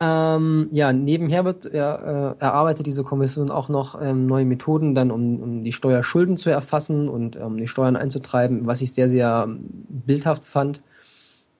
[0.00, 5.10] Ähm, ja, nebenher wird er, äh, erarbeitet diese Kommission auch noch ähm, neue Methoden, dann
[5.10, 9.46] um, um die Steuerschulden zu erfassen und um die Steuern einzutreiben, was ich sehr, sehr
[9.48, 9.58] ähm,
[9.88, 10.82] bildhaft fand.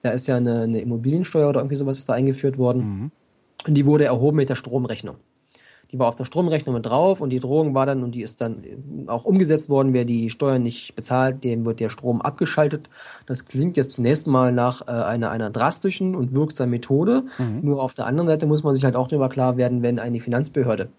[0.01, 2.81] Da ist ja eine, eine Immobiliensteuer oder irgendwie sowas ist da eingeführt worden.
[2.81, 3.11] Mhm.
[3.67, 5.15] Und die wurde erhoben mit der Stromrechnung.
[5.91, 8.41] Die war auf der Stromrechnung mit drauf und die Drohung war dann, und die ist
[8.41, 8.61] dann
[9.07, 12.89] auch umgesetzt worden, wer die Steuern nicht bezahlt, dem wird der Strom abgeschaltet.
[13.25, 17.23] Das klingt jetzt zunächst mal nach äh, einer, einer drastischen und wirksamen Methode.
[17.39, 17.61] Mhm.
[17.63, 20.19] Nur auf der anderen Seite muss man sich halt auch darüber klar werden, wenn eine
[20.19, 20.89] Finanzbehörde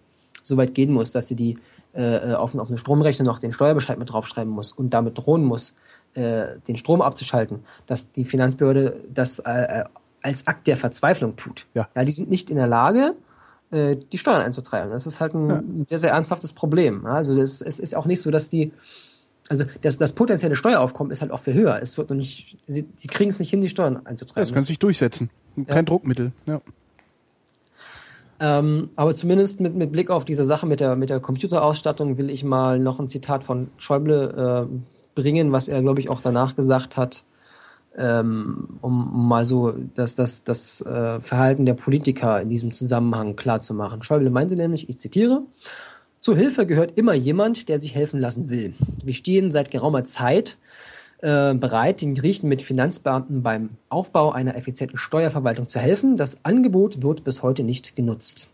[0.43, 1.59] so weit gehen muss, dass sie die
[1.93, 5.75] äh, auf, auf eine Stromrechnung noch den Steuerbescheid mit draufschreiben muss und damit drohen muss,
[6.15, 9.85] äh, den Strom abzuschalten, dass die Finanzbehörde das äh, äh,
[10.23, 11.67] als Akt der Verzweiflung tut.
[11.75, 11.89] Ja.
[11.95, 13.15] ja, die sind nicht in der Lage,
[13.71, 14.91] äh, die Steuern einzutreiben.
[14.91, 15.63] Das ist halt ein ja.
[15.87, 17.07] sehr, sehr ernsthaftes Problem.
[17.07, 18.73] Also das, es ist auch nicht so, dass die,
[19.49, 21.81] also das, das potenzielle Steueraufkommen ist halt auch viel höher.
[21.81, 24.49] Es wird noch nicht, sie, sie kriegen es nicht hin, die Steuern einzutreiben.
[24.49, 25.31] Das kann sich durchsetzen.
[25.67, 25.83] Kein ja.
[25.83, 26.33] Druckmittel.
[26.47, 26.61] Ja.
[28.43, 32.31] Ähm, aber zumindest mit, mit Blick auf diese Sache mit der, mit der Computerausstattung will
[32.31, 36.57] ich mal noch ein Zitat von Schäuble äh, bringen, was er, glaube ich, auch danach
[36.57, 37.25] gesagt hat,
[37.97, 44.03] ähm, um, mal so das, das, das äh, Verhalten der Politiker in diesem Zusammenhang klarzumachen.
[44.03, 45.43] Schäuble meinte nämlich, ich zitiere,
[46.21, 48.75] zur Hilfe gehört immer jemand, der sich helfen lassen will.
[49.03, 50.59] Wir stehen seit geraumer Zeit
[51.23, 56.17] äh, bereit, den Griechen mit Finanzbeamten beim Aufbau einer effizienten Steuerverwaltung zu helfen.
[56.17, 58.51] Das Angebot wird bis heute nicht genutzt.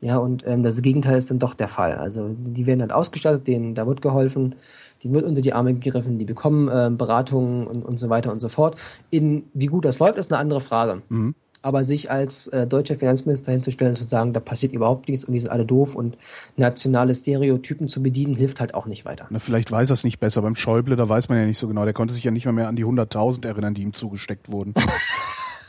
[0.00, 1.94] Ja, und ähm, das Gegenteil ist dann doch der Fall.
[1.94, 4.54] Also die werden halt ausgestattet, denen da wird geholfen
[5.02, 8.40] die wird unter die Arme gegriffen, die bekommen äh, Beratungen und, und so weiter und
[8.40, 8.76] so fort.
[9.10, 11.02] In wie gut das läuft, ist eine andere Frage.
[11.08, 11.34] Mhm.
[11.62, 15.32] Aber sich als äh, deutscher Finanzminister hinzustellen und zu sagen, da passiert überhaupt nichts und
[15.32, 16.18] die sind alle doof und
[16.56, 19.26] nationale Stereotypen zu bedienen, hilft halt auch nicht weiter.
[19.30, 20.42] Na, vielleicht weiß er es nicht besser.
[20.42, 21.84] Beim Schäuble, da weiß man ja nicht so genau.
[21.84, 24.74] Der konnte sich ja nicht mal mehr an die 100.000 erinnern, die ihm zugesteckt wurden.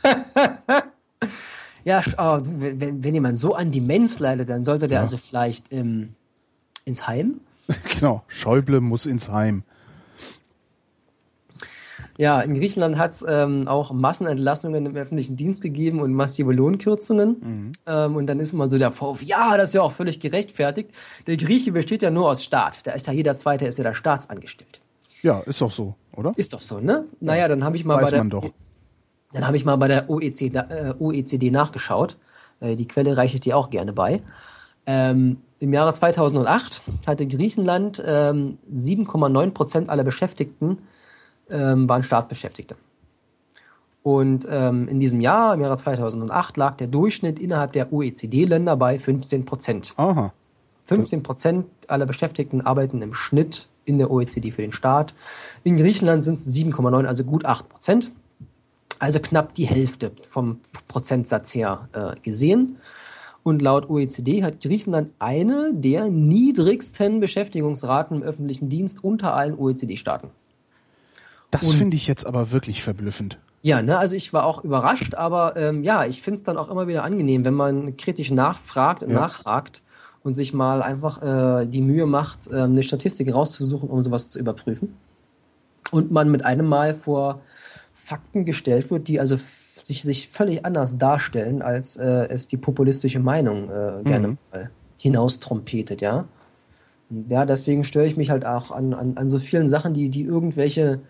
[1.84, 5.02] ja, oh, wenn, wenn jemand so an Demenz leidet, dann sollte der ja.
[5.02, 6.10] also vielleicht ähm,
[6.84, 7.40] ins Heim
[7.98, 9.64] genau, Schäuble muss ins Heim.
[12.18, 17.36] Ja, in Griechenland hat es ähm, auch Massenentlassungen im öffentlichen Dienst gegeben und massive Lohnkürzungen.
[17.40, 17.72] Mhm.
[17.86, 20.90] Ähm, und dann ist immer so der Vorwurf, ja, das ist ja auch völlig gerechtfertigt.
[21.26, 22.86] Der Grieche besteht ja nur aus Staat.
[22.86, 24.80] Da ist ja jeder Zweite, ist ja der Staatsangestellte.
[25.22, 26.32] Ja, ist doch so, oder?
[26.36, 27.04] Ist doch so, ne?
[27.20, 28.50] Naja, dann habe ich mal Weiß bei der, man doch.
[29.32, 32.16] Dann habe ich mal bei der OECD, äh, OECD nachgeschaut.
[32.60, 34.22] Äh, die Quelle reiche ich dir auch gerne bei.
[34.86, 40.78] Ähm, Im Jahre 2008 hatte Griechenland ähm, 7,9 Prozent aller Beschäftigten
[41.50, 42.76] ähm, waren Staatsbeschäftigte.
[44.02, 48.98] Und ähm, in diesem Jahr, im Jahre 2008, lag der Durchschnitt innerhalb der OECD-Länder bei
[48.98, 49.94] 15 Prozent.
[49.96, 50.32] Aha.
[50.84, 55.14] 15 Prozent aller Beschäftigten arbeiten im Schnitt in der OECD für den Staat.
[55.64, 58.12] In Griechenland sind es 7,9, also gut 8 Prozent.
[58.98, 62.78] Also knapp die Hälfte vom Prozentsatz her äh, gesehen.
[63.46, 70.30] Und laut OECD hat Griechenland eine der niedrigsten Beschäftigungsraten im öffentlichen Dienst unter allen OECD-Staaten.
[71.52, 73.38] Das finde ich jetzt aber wirklich verblüffend.
[73.62, 76.68] Ja, ne, also ich war auch überrascht, aber ähm, ja, ich finde es dann auch
[76.68, 79.20] immer wieder angenehm, wenn man kritisch nachfragt und ja.
[79.20, 79.84] nachfragt
[80.24, 84.40] und sich mal einfach äh, die Mühe macht, äh, eine Statistik rauszusuchen, um sowas zu
[84.40, 84.96] überprüfen.
[85.92, 87.42] Und man mit einem Mal vor
[87.94, 89.36] Fakten gestellt wird, die also
[89.86, 94.38] sich, sich völlig anders darstellen, als äh, es die populistische Meinung äh, gerne mhm.
[94.52, 96.24] mal hinaustrompetet, ja.
[97.28, 100.22] Ja, deswegen störe ich mich halt auch an, an, an so vielen Sachen, die, die
[100.22, 101.02] irgendwelche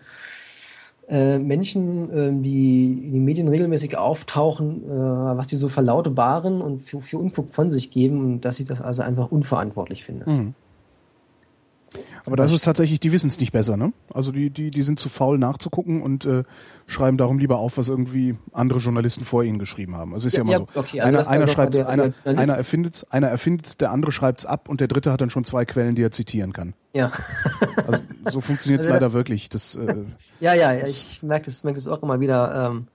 [1.09, 6.83] äh, Menschen, äh, die in den Medien regelmäßig auftauchen, äh, was die so verlautbaren und
[6.83, 10.29] für, für Unfug von sich geben, dass ich das also einfach unverantwortlich finde.
[10.29, 10.53] Mhm.
[12.27, 13.93] Aber das ist tatsächlich, die wissen es nicht besser, ne?
[14.13, 16.43] Also die, die, die sind zu faul nachzugucken und äh,
[16.85, 20.13] schreiben darum lieber auf, was irgendwie andere Journalisten vor ihnen geschrieben haben.
[20.13, 20.79] Also es ist ja, ja immer so.
[20.79, 24.67] Okay, also einer einer schreibt einer, einer erfindet einer erfindet der andere schreibt es ab
[24.67, 26.73] und der dritte hat dann schon zwei Quellen, die er zitieren kann.
[26.93, 27.13] Ja.
[27.87, 29.47] also so funktioniert es also leider wirklich.
[29.47, 29.95] Das, äh,
[30.41, 32.67] ja, ja, ich merke das, merke das auch immer wieder.
[32.67, 32.87] Ähm,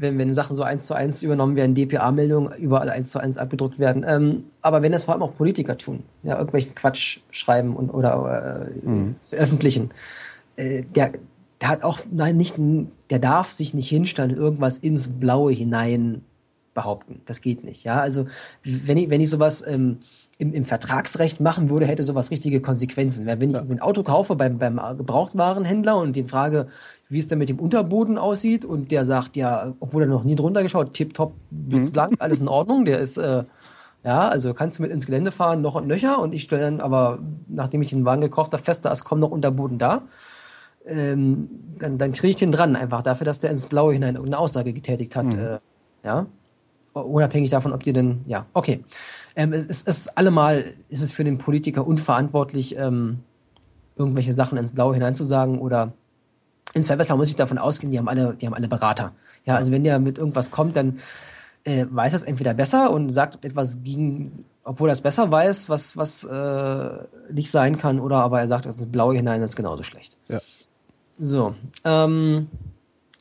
[0.00, 3.78] wenn, wenn Sachen so eins zu eins übernommen werden, DPA-Meldungen überall eins zu eins abgedruckt
[3.78, 4.04] werden.
[4.06, 8.70] Ähm, aber wenn das vor allem auch Politiker tun, ja, irgendwelchen Quatsch schreiben und, oder
[8.84, 9.16] äh, mhm.
[9.22, 9.90] veröffentlichen,
[10.56, 11.12] äh, der,
[11.60, 12.54] der hat auch, nein, nicht,
[13.10, 16.22] der darf sich nicht hinstellen, irgendwas ins Blaue hinein
[16.74, 17.20] behaupten.
[17.26, 17.82] Das geht nicht.
[17.84, 18.26] Ja, also
[18.62, 19.98] wenn ich, wenn ich sowas ähm,
[20.38, 23.26] im, im Vertragsrecht machen würde, hätte sowas richtige Konsequenzen.
[23.26, 23.60] Wenn ich ja.
[23.60, 26.68] ein Auto kaufe beim, beim Gebrauchtwarenhändler und den frage,
[27.08, 30.36] wie es denn mit dem Unterboden aussieht und der sagt, ja, obwohl er noch nie
[30.36, 32.16] drunter geschaut, tipptopp, blitzblank, mhm.
[32.20, 33.42] alles in Ordnung, der ist, äh,
[34.04, 36.80] ja, also kannst du mit ins Gelände fahren, noch und nöcher und ich stelle dann
[36.80, 37.18] aber,
[37.48, 40.02] nachdem ich den Wagen gekauft habe, fest, da ist kaum noch Unterboden da.
[40.86, 44.38] Ähm, dann, dann kriege ich den dran, einfach dafür, dass der ins Blaue hinein irgendeine
[44.38, 45.26] Aussage getätigt hat.
[45.26, 45.38] Mhm.
[45.38, 45.58] Äh,
[46.04, 46.26] ja.
[46.94, 48.82] Unabhängig davon, ob die denn, ja, okay.
[49.38, 53.20] Ähm, es ist, es ist allemal ist es für den Politiker unverantwortlich, ähm,
[53.96, 55.92] irgendwelche Sachen ins Blaue hineinzusagen oder
[56.74, 59.12] in Zweifelsfall muss ich davon ausgehen, die haben alle, die haben alle Berater.
[59.44, 60.98] Ja, also wenn der mit irgendwas kommt, dann
[61.62, 65.68] äh, weiß er es entweder besser und sagt etwas gegen, obwohl er es besser weiß,
[65.68, 66.90] was, was äh,
[67.32, 70.16] nicht sein kann, oder aber er sagt, das ist blaue hinein, das ist genauso schlecht.
[70.26, 70.40] Ja.
[71.20, 71.54] So.
[71.84, 72.48] Ähm,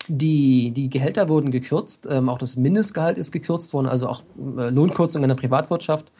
[0.07, 4.23] die, die Gehälter wurden gekürzt, ähm, auch das Mindestgehalt ist gekürzt worden, also auch
[4.57, 6.11] äh, Lohnkürzungen in der Privatwirtschaft.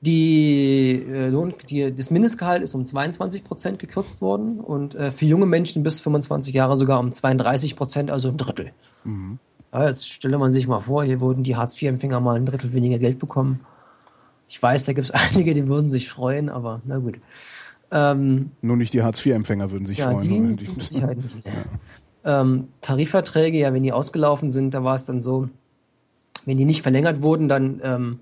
[0.00, 5.26] Die, äh, Lohn, die, das Mindestgehalt ist um 22 Prozent gekürzt worden und äh, für
[5.26, 8.72] junge Menschen bis 25 Jahre sogar um 32 Prozent, also ein Drittel.
[9.04, 9.38] Mhm.
[9.72, 12.98] Ja, jetzt stelle man sich mal vor, hier würden die Hartz-IV-Empfänger mal ein Drittel weniger
[12.98, 13.60] Geld bekommen.
[14.48, 17.20] Ich weiß, da gibt es einige, die würden sich freuen, aber na gut.
[17.92, 20.56] Ähm, Nur nicht die Hartz-IV-Empfänger würden sich ja, freuen.
[20.56, 21.44] Die, die, die Sicherheit nicht.
[21.46, 21.52] Ja.
[22.24, 25.48] Ähm, Tarifverträge, ja, wenn die ausgelaufen sind, da war es dann so,
[26.44, 28.20] wenn die nicht verlängert wurden, dann ähm,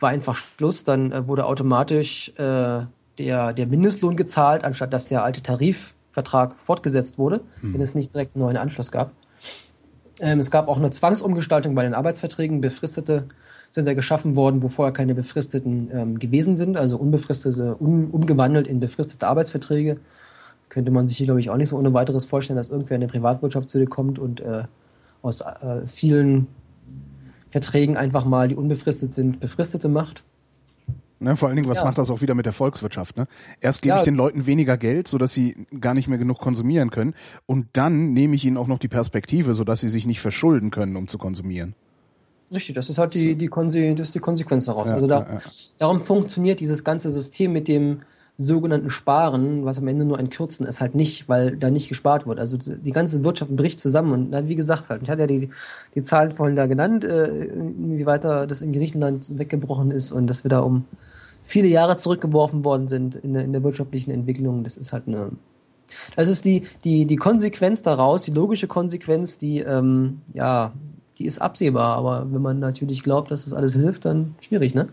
[0.00, 0.84] war einfach Schluss.
[0.84, 2.82] Dann äh, wurde automatisch äh,
[3.18, 7.74] der, der Mindestlohn gezahlt, anstatt dass der alte Tarifvertrag fortgesetzt wurde, hm.
[7.74, 9.12] wenn es nicht direkt einen neuen Anschluss gab.
[10.20, 12.60] Ähm, es gab auch eine Zwangsumgestaltung bei den Arbeitsverträgen.
[12.60, 13.28] Befristete
[13.70, 18.66] sind ja geschaffen worden, wo vorher keine befristeten ähm, gewesen sind, also unbefristete, un, umgewandelt
[18.66, 19.98] in befristete Arbeitsverträge.
[20.68, 23.02] Könnte man sich hier, glaube ich, auch nicht so ohne weiteres vorstellen, dass irgendwer in
[23.02, 24.64] eine Privatwirtschaft zu dir kommt und äh,
[25.22, 26.46] aus äh, vielen
[27.50, 30.24] Verträgen einfach mal, die unbefristet sind, befristete macht.
[31.20, 31.84] Ne, vor allen Dingen, was ja.
[31.84, 33.16] macht das auch wieder mit der Volkswirtschaft?
[33.16, 33.26] Ne?
[33.60, 36.90] Erst gebe ja, ich den Leuten weniger Geld, sodass sie gar nicht mehr genug konsumieren
[36.90, 37.14] können.
[37.46, 40.94] Und dann nehme ich ihnen auch noch die Perspektive, sodass sie sich nicht verschulden können,
[40.94, 41.74] um zu konsumieren.
[42.52, 44.88] Richtig, das ist halt die, die, Konse das ist die Konsequenz daraus.
[44.88, 45.40] Ja, also da,
[45.76, 48.00] darum funktioniert dieses ganze System mit dem,
[48.40, 52.24] sogenannten Sparen, was am Ende nur ein Kürzen ist, halt nicht, weil da nicht gespart
[52.24, 52.38] wird.
[52.38, 55.50] Also die ganze Wirtschaft bricht zusammen und wie gesagt halt, ich hatte ja die,
[55.96, 60.44] die Zahlen vorhin da genannt, äh, wie weiter das in Griechenland weggebrochen ist und dass
[60.44, 60.84] wir da um
[61.42, 64.62] viele Jahre zurückgeworfen worden sind in der, in der wirtschaftlichen Entwicklung.
[64.62, 65.32] Das ist halt eine,
[66.14, 70.72] das ist die, die, die Konsequenz daraus, die logische Konsequenz, die, ähm, ja,
[71.18, 74.90] die ist absehbar, aber wenn man natürlich glaubt, dass das alles hilft, dann schwierig, ne?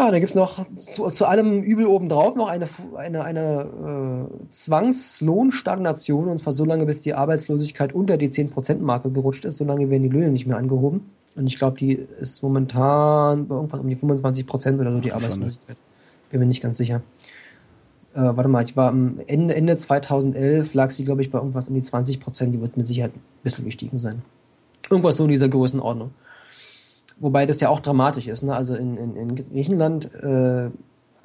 [0.00, 4.50] Ja, da gibt es noch zu, zu, allem Übel obendrauf noch eine, eine, eine äh,
[4.50, 9.58] Zwangslohnstagnation, und zwar so lange, bis die Arbeitslosigkeit unter die 10%-Marke gerutscht ist.
[9.58, 11.10] So lange werden die Löhne nicht mehr angehoben.
[11.36, 15.76] Und ich glaube, die ist momentan bei irgendwas um die 25% oder so, die Arbeitslosigkeit.
[16.30, 17.02] Bin mir nicht ganz sicher.
[18.14, 21.68] Äh, warte mal, ich war am Ende, Ende 2011, lag sie, glaube ich, bei irgendwas
[21.68, 22.46] um die 20%.
[22.46, 24.22] Die wird mit Sicherheit ein bisschen gestiegen sein.
[24.88, 26.12] Irgendwas so in dieser Größenordnung.
[27.20, 28.42] Wobei das ja auch dramatisch ist.
[28.42, 28.54] Ne?
[28.54, 30.70] Also in, in, in Griechenland äh,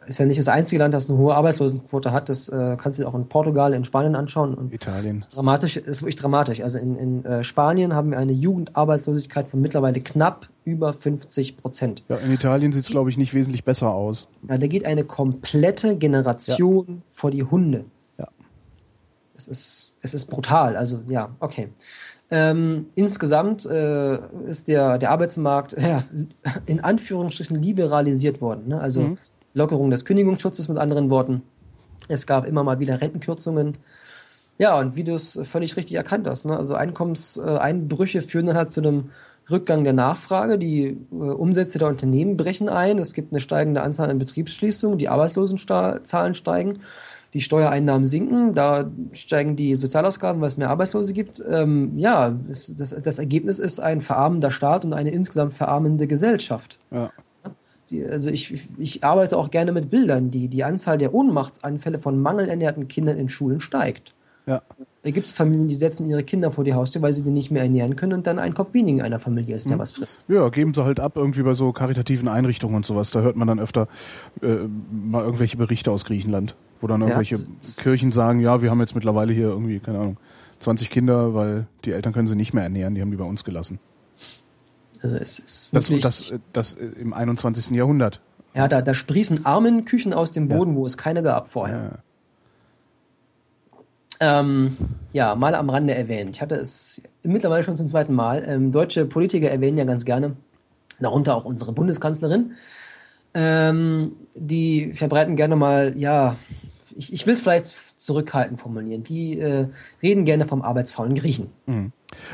[0.08, 2.30] ist ja nicht das einzige Land, das eine hohe Arbeitslosenquote hat.
[2.30, 4.54] Das äh, kannst du dir auch in Portugal, in Spanien anschauen.
[4.54, 5.20] Und Italien.
[5.20, 6.62] Ist dramatisch, ist wirklich dramatisch.
[6.62, 12.04] Also in, in äh, Spanien haben wir eine Jugendarbeitslosigkeit von mittlerweile knapp über 50 Prozent.
[12.10, 14.28] Ja, in Italien sieht es, glaube ich, nicht wesentlich besser aus.
[14.48, 16.96] Ja, da geht eine komplette Generation ja.
[17.10, 17.86] vor die Hunde.
[18.18, 18.28] Ja.
[19.36, 20.76] Es ist, es ist brutal.
[20.76, 21.70] Also ja, okay.
[22.32, 26.04] Ähm, insgesamt äh, ist der, der Arbeitsmarkt ja,
[26.66, 28.70] in Anführungsstrichen liberalisiert worden.
[28.70, 28.82] Ne?
[28.82, 29.18] Also mhm.
[29.54, 31.44] Lockerung des Kündigungsschutzes mit anderen Worten.
[32.08, 33.78] Es gab immer mal wieder Rentenkürzungen.
[34.58, 36.46] Ja, und wie du es völlig richtig erkannt hast.
[36.46, 36.58] Ne?
[36.58, 39.12] Also Einkommenseinbrüche führen dann halt zu einem
[39.50, 40.58] Rückgang der Nachfrage.
[40.58, 42.98] Die äh, Umsätze der Unternehmen brechen ein.
[42.98, 44.98] Es gibt eine steigende Anzahl an Betriebsschließungen.
[44.98, 46.80] Die Arbeitslosenzahlen steigen
[47.36, 51.44] die Steuereinnahmen sinken, da steigen die Sozialausgaben, weil es mehr Arbeitslose gibt.
[51.48, 56.80] Ähm, ja, das, das, das, Ergebnis ist ein verarmender Staat und eine insgesamt verarmende Gesellschaft.
[56.92, 57.12] Ja.
[57.92, 60.32] die, also ich, ich arbeite auch gerne mit Bildern.
[60.32, 64.16] Die, die Anzahl der Ohnmachtsanfälle von mangelernährten Kindern in Schulen steigt.
[64.48, 64.62] Ja.
[65.04, 67.52] Da gibt es Familien, die setzen ihre Kinder vor die Haustür, weil sie die nicht
[67.52, 69.82] mehr ernähren können und dann ein Kopf weniger in einer Familie ist, der mhm.
[69.82, 70.26] was frisst.
[70.28, 73.12] Ja, geben sie halt ab irgendwie bei so karitativen Einrichtungen und sowas.
[73.12, 73.88] Da hört man dann öfter
[74.42, 77.44] äh, mal irgendwelche Berichte aus Griechenland, wo dann irgendwelche ja,
[77.78, 80.18] Kirchen sagen, ja, wir haben jetzt mittlerweile hier irgendwie, keine Ahnung,
[80.60, 83.44] 20 Kinder, weil die Eltern können sie nicht mehr ernähren, die haben die bei uns
[83.44, 83.80] gelassen.
[85.02, 87.72] Also es ist das, das, das, das im 21.
[87.72, 88.22] Jahrhundert.
[88.54, 90.78] Ja, da, da sprießen Armenküchen aus dem Boden, ja.
[90.78, 92.00] wo es keine gab vorher.
[94.22, 94.40] Ja.
[94.40, 94.78] Ähm,
[95.12, 96.38] ja, mal am Rande erwähnt.
[96.38, 98.44] Ich hatte es mittlerweile schon zum zweiten Mal.
[98.48, 100.38] Ähm, deutsche Politiker erwähnen ja ganz gerne,
[101.00, 102.54] darunter auch unsere Bundeskanzlerin.
[103.34, 106.38] Ähm, die verbreiten gerne mal, ja,
[106.96, 109.04] ich, ich will es vielleicht zurückhaltend formulieren.
[109.04, 109.68] Die äh,
[110.02, 111.50] reden gerne vom arbeitsfaulen Griechen.
[111.66, 111.92] Mhm.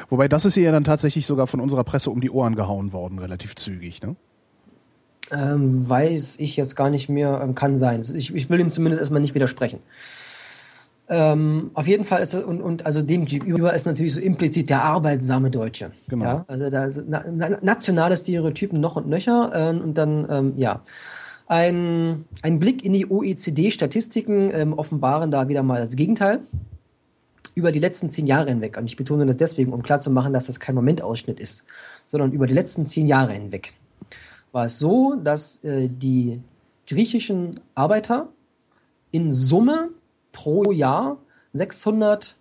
[0.10, 3.20] Wobei das ist ja dann tatsächlich sogar von unserer Presse um die Ohren gehauen worden,
[3.20, 4.16] relativ zügig, ne?
[5.32, 8.04] Ähm, weiß ich jetzt gar nicht mehr, ähm, kann sein.
[8.14, 9.80] Ich, ich will ihm zumindest erstmal nicht widersprechen.
[11.08, 14.70] Ähm, auf jeden Fall ist es, und, und also dem gegenüber ist natürlich so implizit
[14.70, 15.92] der arbeitsame Deutsche.
[16.08, 16.26] Genau.
[16.26, 16.46] Ja?
[16.48, 20.82] Also da sind na, na, nationale Stereotypen noch und nöcher ähm, und dann, ähm, ja.
[21.52, 26.40] Ein, ein Blick in die OECD-Statistiken ähm, offenbaren da wieder mal das Gegenteil.
[27.56, 30.62] Über die letzten zehn Jahre hinweg, und ich betone das deswegen, um klarzumachen, dass das
[30.62, 31.66] kein Momentausschnitt ist,
[32.06, 33.74] sondern über die letzten zehn Jahre hinweg,
[34.54, 36.40] war es so, dass äh, die
[36.88, 38.30] griechischen Arbeiter
[39.12, 39.90] in Summe
[40.32, 41.18] pro Jahr
[41.52, 42.38] 600,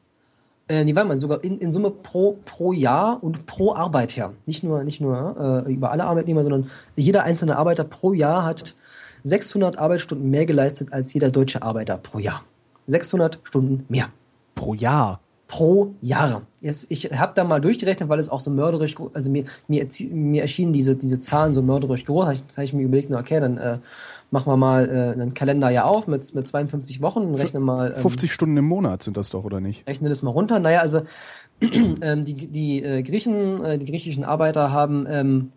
[0.68, 4.34] äh, nee, warte mal, sogar in, in Summe pro, pro Jahr und pro Arbeiter.
[4.46, 8.76] Nicht nur, nicht nur äh, über alle Arbeitnehmer, sondern jeder einzelne Arbeiter pro Jahr hat
[9.22, 12.42] 600 Arbeitsstunden mehr geleistet als jeder deutsche Arbeiter pro Jahr.
[12.86, 14.08] 600 Stunden mehr.
[14.54, 15.20] Pro Jahr?
[15.48, 16.42] Pro Jahr.
[16.60, 20.72] Ich habe da mal durchgerechnet, weil es auch so mörderisch, also mir, mir, mir erschienen
[20.72, 22.26] diese, diese Zahlen so mörderisch groß.
[22.26, 23.78] Da habe ich mir überlegt, okay, dann äh,
[24.30, 27.94] machen wir mal äh, einen Kalenderjahr auf mit, mit 52 Wochen und rechnen mal.
[27.96, 29.88] Ähm, 50 Stunden im Monat sind das doch, oder nicht?
[29.88, 30.60] Rechne das mal runter.
[30.60, 31.02] Naja, also
[31.60, 35.52] ähm, die, die äh, Griechen, äh, die griechischen Arbeiter haben ähm,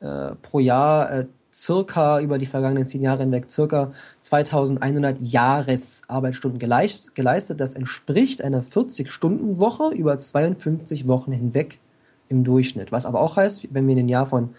[0.00, 7.60] äh, pro Jahr äh, circa über die vergangenen zehn Jahre hinweg circa 2100 Jahresarbeitsstunden geleistet.
[7.60, 11.78] Das entspricht einer 40-Stunden-Woche über 52 Wochen hinweg
[12.28, 12.92] im Durchschnitt.
[12.92, 14.50] Was aber auch heißt, wenn wir ein Jahr von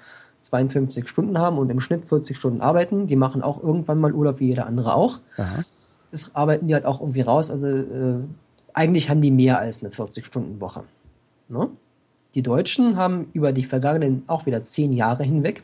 [0.41, 3.07] 52 Stunden haben und im Schnitt 40 Stunden arbeiten.
[3.07, 5.19] Die machen auch irgendwann mal Urlaub, wie jeder andere auch.
[5.37, 5.63] Aha.
[6.11, 7.51] Das arbeiten die halt auch irgendwie raus.
[7.51, 8.19] Also äh,
[8.73, 10.83] eigentlich haben die mehr als eine 40-Stunden-Woche.
[11.49, 11.69] Ne?
[12.33, 15.63] Die Deutschen haben über die vergangenen auch wieder zehn Jahre hinweg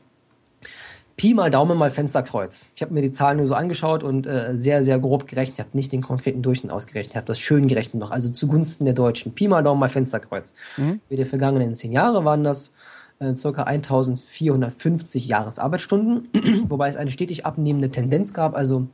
[1.16, 2.72] Pi mal Daumen mal Fensterkreuz.
[2.76, 5.58] Ich habe mir die Zahlen nur so angeschaut und äh, sehr, sehr grob gerechnet.
[5.58, 7.14] Ich habe nicht den konkreten Durchschnitt ausgerechnet.
[7.14, 8.12] Ich habe das schön gerechnet noch.
[8.12, 9.34] Also zugunsten der Deutschen.
[9.34, 10.56] Pi mal Daumen mal Fensterkreuz.
[10.78, 11.02] Mhm.
[11.08, 12.74] Für die vergangenen zehn Jahre waren das
[13.20, 13.64] äh, ca.
[13.64, 16.30] 1450 Jahresarbeitsstunden,
[16.70, 18.56] wobei es eine stetig abnehmende Tendenz gab.
[18.56, 18.88] Also,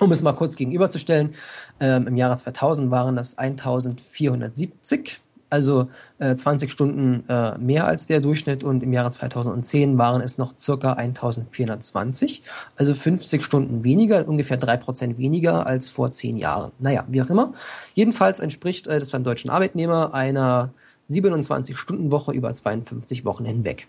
[0.00, 1.34] um es mal kurz gegenüberzustellen,
[1.78, 5.20] ähm, im Jahre 2000 waren das 1470,
[5.54, 10.36] also äh, 20 Stunden äh, mehr als der Durchschnitt und im Jahre 2010 waren es
[10.36, 10.92] noch ca.
[10.94, 12.42] 1420,
[12.76, 16.72] also 50 Stunden weniger, ungefähr 3% weniger als vor 10 Jahren.
[16.80, 17.54] Naja, wie auch immer.
[17.94, 20.70] Jedenfalls entspricht äh, das beim deutschen Arbeitnehmer einer
[21.08, 23.86] 27-Stunden-Woche über 52 Wochen hinweg.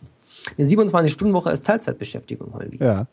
[0.57, 2.77] Eine 27-Stunden-Woche ist Teilzeitbeschäftigung, Holgi.
[2.83, 3.07] Ja.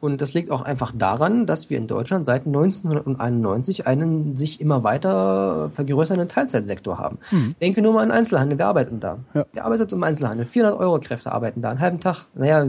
[0.00, 4.84] Und das liegt auch einfach daran, dass wir in Deutschland seit 1991 einen sich immer
[4.84, 7.18] weiter vergrößernden Teilzeitsektor haben.
[7.30, 7.56] Hm.
[7.60, 8.58] Denke nur mal an Einzelhandel.
[8.58, 9.18] Wer arbeitet denn da?
[9.34, 9.46] Ja.
[9.52, 10.46] Wer arbeitet im Einzelhandel?
[10.46, 12.26] 400 Euro Kräfte arbeiten da, einen halben Tag.
[12.34, 12.64] Naja,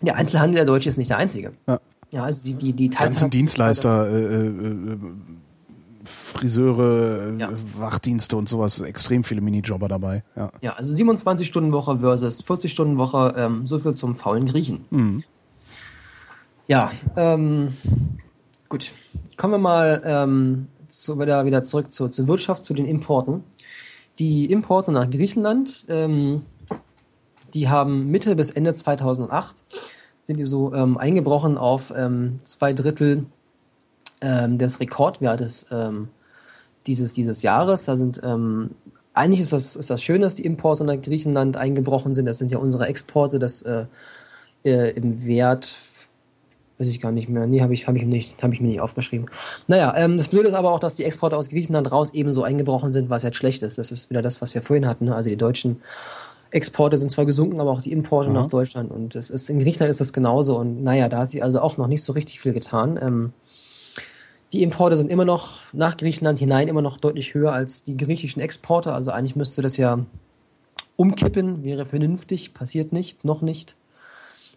[0.00, 1.52] der Einzelhandel der Deutsche ist nicht der einzige.
[1.68, 1.78] Ja.
[2.12, 4.98] Ja, also die, die, die Ganzen Dienstleister, äh, äh,
[6.04, 7.50] Friseure, ja.
[7.76, 10.24] Wachdienste und sowas, extrem viele Minijobber dabei.
[10.36, 14.84] Ja, ja also 27-Stunden-Woche versus 40-Stunden-Woche, ähm, so viel zum faulen Griechen.
[14.90, 15.24] Mhm.
[16.66, 17.76] Ja, ähm,
[18.68, 18.92] gut.
[19.36, 23.44] Kommen wir mal ähm, zu, wieder, wieder zurück zur, zur Wirtschaft, zu den Importen.
[24.18, 26.42] Die Importe nach Griechenland, ähm,
[27.54, 29.64] die haben Mitte bis Ende 2008
[30.22, 33.26] sind die so ähm, eingebrochen auf ähm, zwei Drittel
[34.22, 36.08] ähm, des Rekordwertes ähm,
[36.86, 37.84] dieses, dieses Jahres.
[37.84, 38.70] Da sind ähm,
[39.14, 42.26] eigentlich ist das, ist das schön, dass die Importe nach Griechenland eingebrochen sind.
[42.26, 43.84] Das sind ja unsere Exporte, das äh,
[44.64, 45.76] äh, im Wert,
[46.78, 47.46] weiß ich gar nicht mehr.
[47.46, 49.26] Nee, habe ich, hab ich, nicht, hab ich mir nicht aufgeschrieben.
[49.66, 52.90] Naja, ähm, das Blöde ist aber auch, dass die Exporte aus Griechenland raus ebenso eingebrochen
[52.90, 53.76] sind, was jetzt schlecht ist.
[53.76, 55.06] Das ist wieder das, was wir vorhin hatten.
[55.06, 55.14] Ne?
[55.14, 55.82] Also die deutschen
[56.50, 58.36] Exporte sind zwar gesunken, aber auch die Importe mhm.
[58.36, 58.90] nach Deutschland.
[58.90, 60.56] Und es ist, in Griechenland ist das genauso.
[60.56, 62.98] Und naja, da hat sie also auch noch nicht so richtig viel getan.
[63.00, 63.32] Ähm,
[64.52, 68.40] die Importe sind immer noch nach Griechenland hinein immer noch deutlich höher als die griechischen
[68.40, 68.92] Exporte.
[68.92, 69.98] Also eigentlich müsste das ja
[70.96, 73.76] umkippen, wäre vernünftig, passiert nicht, noch nicht.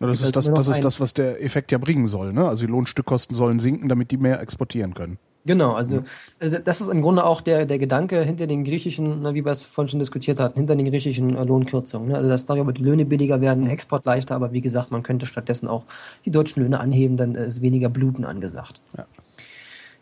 [0.02, 2.34] Ja, das, ist, also das, das ist das, was der Effekt ja bringen soll.
[2.34, 2.46] Ne?
[2.46, 5.18] Also die Lohnstückkosten sollen sinken, damit die mehr exportieren können.
[5.48, 6.02] Genau, also,
[6.40, 9.52] also das ist im Grunde auch der, der Gedanke hinter den griechischen, na, wie wir
[9.52, 12.10] es vorhin schon diskutiert hatten, hinter den griechischen äh, Lohnkürzungen.
[12.10, 12.16] Ne?
[12.16, 15.68] Also dass darüber die Löhne billiger werden, Export leichter, aber wie gesagt, man könnte stattdessen
[15.68, 15.84] auch
[16.26, 18.82] die deutschen Löhne anheben, dann ist weniger Bluten angesagt.
[18.98, 19.06] Ja,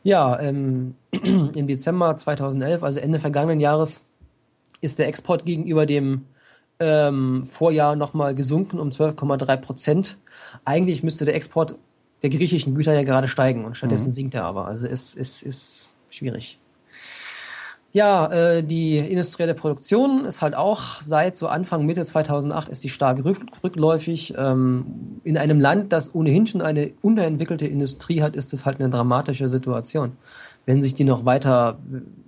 [0.03, 4.03] ja ähm, im Dezember 2011, also Ende vergangenen Jahres,
[4.82, 6.25] ist der Export gegenüber dem
[6.80, 10.17] ähm, Vorjahr nochmal gesunken um 12,3 Prozent.
[10.65, 11.75] Eigentlich müsste der Export
[12.22, 14.14] der griechischen Güter ja gerade steigen und stattdessen mhm.
[14.14, 14.65] sinkt er aber.
[14.65, 16.59] Also es ist, ist, ist schwierig.
[17.96, 22.90] Ja, äh, die industrielle Produktion ist halt auch seit so Anfang Mitte 2008 ist die
[22.90, 24.34] stark rück, rückläufig.
[24.36, 28.90] Ähm, in einem Land, das ohnehin schon eine unterentwickelte Industrie hat, ist das halt eine
[28.90, 30.14] dramatische Situation.
[30.66, 31.78] Wenn sich die noch weiter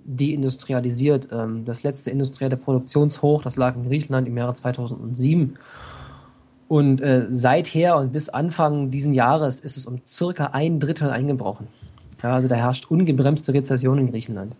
[0.04, 5.58] deindustrialisiert, ähm, das letzte industrielle Produktionshoch, das lag in Griechenland im Jahre 2007
[6.68, 11.66] und äh, seither und bis Anfang diesen Jahres ist es um circa ein Drittel eingebrochen.
[12.22, 14.54] Ja, also da herrscht ungebremste Rezession in Griechenland.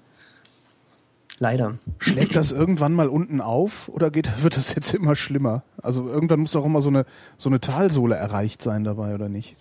[1.38, 1.74] Leider.
[1.98, 5.62] Schlägt das irgendwann mal unten auf oder geht, wird das jetzt immer schlimmer?
[5.82, 7.04] Also irgendwann muss auch immer so eine,
[7.36, 9.56] so eine Talsohle erreicht sein dabei, oder nicht?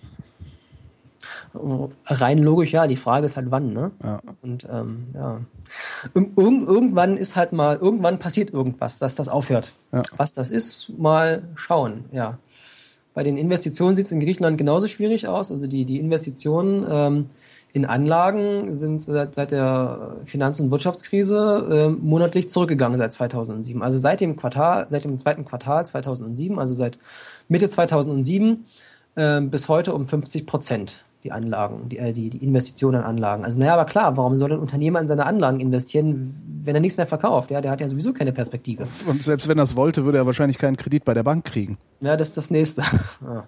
[2.06, 2.88] Rein logisch, ja.
[2.88, 3.92] Die Frage ist halt wann, ne?
[4.04, 4.22] Ja.
[4.42, 5.42] Und ähm, ja.
[6.14, 9.74] Ir irgendwann ist halt mal, irgendwann passiert irgendwas, dass das aufhört.
[9.92, 10.04] Ja.
[10.18, 12.38] Was das ist, mal schauen, ja.
[13.14, 15.50] Bei den Investitionen sieht es in Griechenland genauso schwierig aus.
[15.52, 17.30] Also die, die Investitionen ähm,
[17.76, 23.84] in Anlagen sind seit, seit der Finanz- und Wirtschaftskrise äh, monatlich zurückgegangen seit 2007.
[23.84, 26.98] Also seit dem Quartal, seit dem zweiten Quartal 2007, also seit
[27.50, 28.66] Mitte 2007
[29.16, 33.44] äh, bis heute um 50 Prozent die Anlagen, die, äh, die, die Investitionen in Anlagen.
[33.44, 36.96] Also naja, aber klar, warum soll ein Unternehmer in seine Anlagen investieren, wenn er nichts
[36.96, 37.52] mehr verkauft?
[37.52, 38.88] Ja, der hat ja sowieso keine Perspektive.
[39.06, 41.78] Und selbst wenn er es wollte, würde er wahrscheinlich keinen Kredit bei der Bank kriegen.
[42.00, 42.84] Ja, das ist das Nächste.
[43.22, 43.44] ja.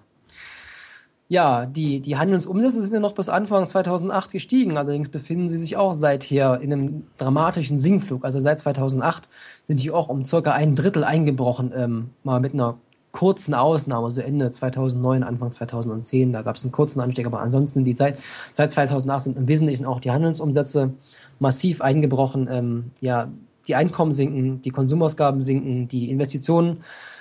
[1.30, 4.78] Ja, die, die Handelsumsätze sind ja noch bis Anfang 2008 gestiegen.
[4.78, 8.24] Allerdings befinden sie sich auch seither in einem dramatischen Sinkflug.
[8.24, 9.28] Also seit 2008
[9.64, 12.78] sind die auch um circa ein Drittel eingebrochen, ähm, mal mit einer
[13.12, 17.84] kurzen Ausnahme, so Ende 2009, Anfang 2010, da gab es einen kurzen Anstieg, aber ansonsten
[17.84, 18.18] die Zeit,
[18.52, 20.92] seit 2008 sind im Wesentlichen auch die Handelsumsätze
[21.38, 22.48] massiv eingebrochen.
[22.50, 23.28] Ähm, ja,
[23.66, 26.78] die Einkommen sinken, die Konsumausgaben sinken, die Investitionen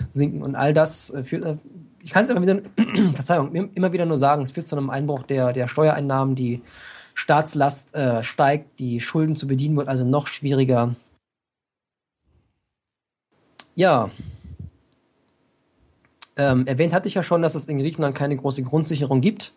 [0.10, 1.58] sinken und all das äh, führt, äh,
[2.08, 2.62] ich kann es immer wieder,
[3.16, 6.62] Verzeihung, immer wieder nur sagen, es führt zu einem Einbruch der, der Steuereinnahmen, die
[7.16, 10.96] Staatslast äh, steigt, die Schulden zu bedienen wird also noch schwieriger.
[13.76, 14.10] Ja,
[16.38, 19.54] ähm, erwähnt hatte ich ja schon, dass es in Griechenland keine große Grundsicherung gibt.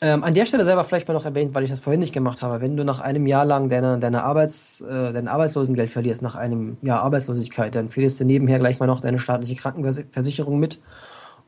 [0.00, 2.40] Ähm, an der Stelle selber vielleicht mal noch erwähnt, weil ich das vorhin nicht gemacht
[2.40, 2.60] habe.
[2.60, 6.76] Wenn du nach einem Jahr lang deine, deine Arbeits, äh, dein Arbeitslosengeld verlierst, nach einem
[6.82, 10.80] Jahr Arbeitslosigkeit, dann verlierst du nebenher gleich mal noch deine staatliche Krankenversicherung mit.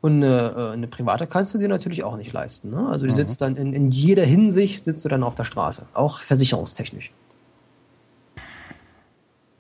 [0.01, 2.71] Und eine, äh, eine private kannst du dir natürlich auch nicht leisten.
[2.71, 2.89] Ne?
[2.89, 3.17] Also du mhm.
[3.17, 7.13] sitzt dann in, in jeder Hinsicht sitzt du dann auf der Straße, auch versicherungstechnisch.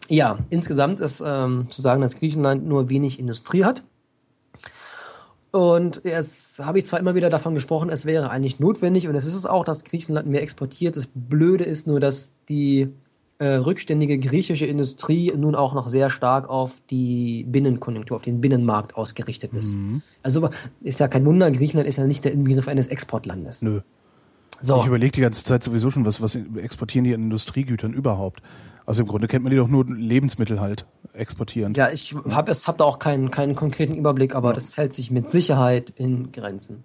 [0.09, 3.85] Ja, insgesamt ist ähm, zu sagen, dass Griechenland nur wenig Industrie hat.
[5.53, 9.25] Und es habe ich zwar immer wieder davon gesprochen, es wäre eigentlich notwendig und es
[9.25, 10.97] ist es auch, dass Griechenland mehr exportiert.
[10.97, 12.89] Das Blöde ist nur, dass die
[13.39, 18.95] äh, rückständige griechische Industrie nun auch noch sehr stark auf die Binnenkonjunktur, auf den Binnenmarkt
[18.95, 19.75] ausgerichtet ist.
[19.75, 20.03] Mhm.
[20.23, 20.51] Also
[20.83, 23.63] ist ja kein Wunder, Griechenland ist ja nicht der Inbegriff eines Exportlandes.
[23.63, 23.81] Nö.
[24.61, 24.79] So.
[24.79, 28.43] Ich überlege die ganze Zeit sowieso schon, was, was exportieren die an Industriegütern überhaupt?
[28.91, 31.75] Also im Grunde kennt man die doch nur Lebensmittel halt exportieren.
[31.75, 34.55] Ja, ich habe hab da auch keinen, keinen konkreten Überblick, aber ja.
[34.55, 36.83] das hält sich mit Sicherheit in Grenzen.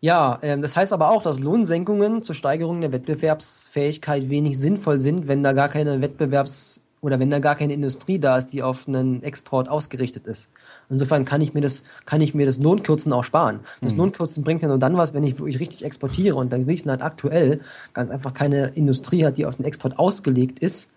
[0.00, 5.28] Ja, äh, das heißt aber auch, dass Lohnsenkungen zur Steigerung der Wettbewerbsfähigkeit wenig sinnvoll sind,
[5.28, 8.88] wenn da gar keine Wettbewerbs- oder wenn da gar keine Industrie da ist, die auf
[8.88, 10.50] einen Export ausgerichtet ist.
[10.90, 13.60] Insofern kann ich mir das, kann ich mir das Lohnkürzen auch sparen.
[13.80, 13.98] Das mhm.
[13.98, 17.60] Lohnkürzen bringt ja nur dann was, wenn ich wirklich richtig exportiere und dann Griechenland aktuell
[17.92, 20.90] ganz einfach keine Industrie hat, die auf den Export ausgelegt ist,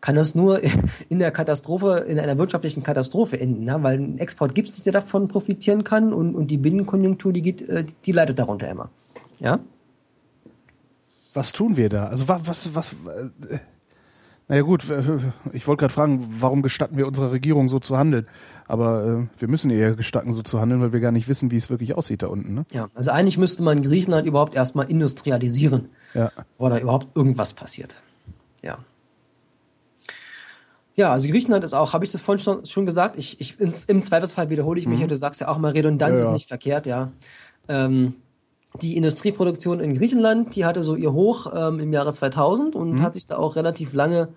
[0.00, 0.60] kann das nur
[1.08, 3.78] in der Katastrophe, in einer wirtschaftlichen Katastrophe enden, ne?
[3.82, 7.68] weil ein Export gibt es der davon profitieren kann und, und die Binnenkonjunktur, die geht,
[7.68, 8.90] äh, die leidet darunter immer.
[9.38, 9.60] Ja?
[11.34, 12.06] Was tun wir da?
[12.06, 12.92] Also was, was, was
[13.48, 13.58] äh,
[14.52, 14.84] naja gut,
[15.54, 18.26] ich wollte gerade fragen, warum gestatten wir unserer Regierung so zu handeln?
[18.68, 21.56] Aber äh, wir müssen eher gestatten, so zu handeln, weil wir gar nicht wissen, wie
[21.56, 22.52] es wirklich aussieht da unten.
[22.52, 22.66] Ne?
[22.70, 26.30] Ja, also eigentlich müsste man Griechenland überhaupt erstmal industrialisieren, ja.
[26.52, 28.02] bevor da überhaupt irgendwas passiert.
[28.60, 28.80] Ja.
[30.96, 33.86] Ja, also Griechenland ist auch, habe ich das vorhin schon, schon gesagt, ich, ich ins,
[33.86, 35.08] im Zweifelsfall wiederhole ich mich, mhm.
[35.08, 36.30] du sagst ja auch mal, Redundanz ja, ja.
[36.30, 37.10] ist nicht verkehrt, ja.
[37.68, 38.16] Ähm,
[38.80, 43.02] die Industrieproduktion in Griechenland, die hatte so ihr Hoch ähm, im Jahre 2000 und mhm.
[43.02, 44.28] hat sich da auch relativ lange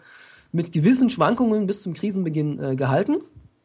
[0.52, 3.22] mit gewissen Schwankungen bis zum Krisenbeginn äh, gehalten.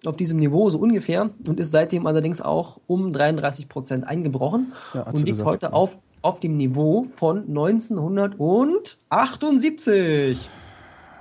[0.07, 5.03] auf diesem Niveau so ungefähr und ist seitdem allerdings auch um 33 Prozent eingebrochen ja,
[5.03, 5.73] und liegt gesagt, heute ja.
[5.73, 10.49] auf, auf dem Niveau von 1978.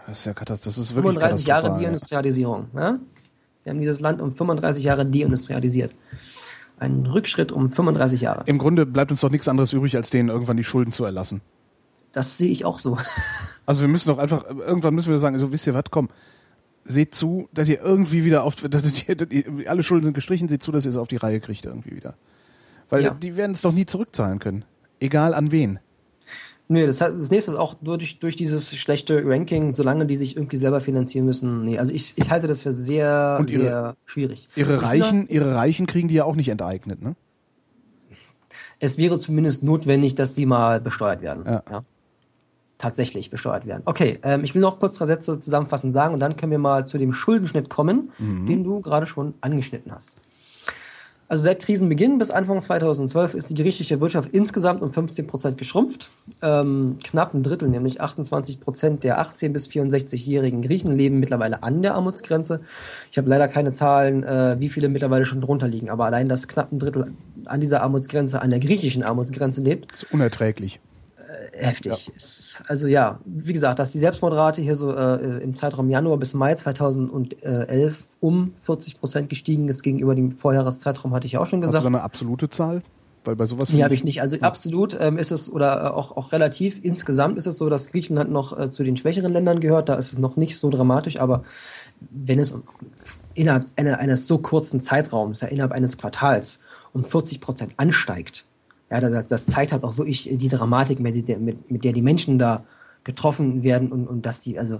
[0.07, 0.75] Das ist ja katastrophal.
[0.75, 2.67] Das ist wirklich 35 Jahre Deindustrialisierung.
[2.75, 2.99] Ja?
[3.63, 5.93] Wir haben dieses Land um 35 Jahre deindustrialisiert.
[6.79, 8.43] Ein Rückschritt um 35 Jahre.
[8.45, 11.41] Im Grunde bleibt uns doch nichts anderes übrig, als denen irgendwann die Schulden zu erlassen.
[12.11, 12.97] Das sehe ich auch so.
[13.65, 16.09] Also wir müssen doch einfach, irgendwann müssen wir sagen, also wisst ihr was, komm,
[16.83, 20.47] seht zu, dass ihr irgendwie wieder auf, dass ihr, dass ihr, alle Schulden sind gestrichen,
[20.47, 22.15] seht zu, dass ihr es auf die Reihe kriegt irgendwie wieder.
[22.89, 23.11] Weil ja.
[23.11, 24.65] die werden es doch nie zurückzahlen können.
[24.99, 25.77] Egal an wen.
[26.71, 30.37] Nö, das, heißt, das nächste ist auch durch, durch dieses schlechte Ranking, solange die sich
[30.37, 31.63] irgendwie selber finanzieren müssen.
[31.63, 34.49] Nee, also ich, ich halte das für sehr, Und ihre, sehr schwierig.
[34.55, 37.15] Ihre Reichen, ihre Reichen kriegen die ja auch nicht enteignet, ne?
[38.77, 41.43] Es wäre zumindest notwendig, dass die mal besteuert werden.
[41.45, 41.63] Ja.
[41.69, 41.83] ja.
[42.77, 43.81] Tatsächlich besteuert werden.
[43.85, 46.85] Okay, ähm, ich will noch kurz drei Sätze zusammenfassend sagen und dann können wir mal
[46.85, 48.45] zu dem Schuldenschnitt kommen, mhm.
[48.45, 50.17] den du gerade schon angeschnitten hast.
[51.29, 56.09] Also seit Krisenbeginn bis Anfang 2012 ist die griechische Wirtschaft insgesamt um 15 Prozent geschrumpft.
[56.41, 61.83] Ähm, knapp ein Drittel, nämlich 28 Prozent der 18- bis 64-jährigen Griechen leben mittlerweile an
[61.83, 62.61] der Armutsgrenze.
[63.11, 66.47] Ich habe leider keine Zahlen, äh, wie viele mittlerweile schon drunter liegen, aber allein, dass
[66.47, 67.13] knapp ein Drittel
[67.45, 69.93] an dieser Armutsgrenze, an der griechischen Armutsgrenze lebt.
[69.93, 70.79] Das ist unerträglich
[71.59, 72.13] heftig ja.
[72.15, 72.63] ist.
[72.67, 76.55] Also ja, wie gesagt, dass die Selbstmordrate hier so äh, im Zeitraum Januar bis Mai
[76.55, 81.77] 2011 um 40 Prozent gestiegen ist gegenüber dem Vorjahreszeitraum, hatte ich ja auch schon gesagt.
[81.77, 82.81] Hast du da eine absolute Zahl?
[83.25, 83.71] Weil bei sowas.
[83.71, 84.21] Nee, habe ich nicht.
[84.21, 84.43] Also ja.
[84.43, 88.31] absolut ähm, ist es oder äh, auch, auch relativ insgesamt ist es so, dass Griechenland
[88.31, 89.89] noch äh, zu den schwächeren Ländern gehört.
[89.89, 91.43] Da ist es noch nicht so dramatisch, aber
[92.09, 92.55] wenn es
[93.33, 96.61] innerhalb einer, eines so kurzen Zeitraums, ja, innerhalb eines Quartals
[96.93, 98.45] um 40 Prozent ansteigt,
[98.89, 102.01] ja, das, das zeigt halt auch wirklich die Dramatik, mit der, mit, mit der die
[102.01, 102.63] Menschen da
[103.03, 104.79] getroffen werden und, und dass die, also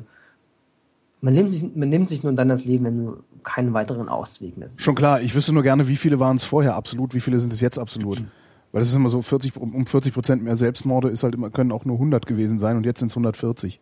[1.21, 4.57] man nimmt, sich, man nimmt sich nur dann das Leben, wenn du keinen weiteren Ausweg
[4.57, 4.81] mehr siehst.
[4.81, 7.53] Schon klar, ich wüsste nur gerne, wie viele waren es vorher absolut, wie viele sind
[7.53, 8.21] es jetzt absolut.
[8.21, 8.27] Mhm.
[8.71, 11.71] Weil das ist immer so 40, um 40 Prozent mehr Selbstmorde ist halt immer, können
[11.71, 13.79] auch nur 100 gewesen sein und jetzt sind es 140.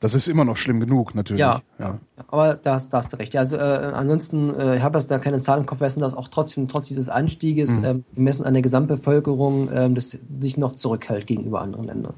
[0.00, 1.40] Das ist immer noch schlimm genug, natürlich.
[1.40, 1.98] Ja, ja.
[2.28, 3.36] aber da hast, da hast du recht.
[3.36, 6.28] Also äh, ansonsten, äh, ich habe jetzt da keine Zahlen im Kopf, wissen das auch
[6.28, 7.84] trotzdem, trotz dieses Anstieges, mhm.
[7.84, 12.14] ähm, gemessen an der Gesamtbevölkerung, ähm, das sich noch zurückhält gegenüber anderen Ländern.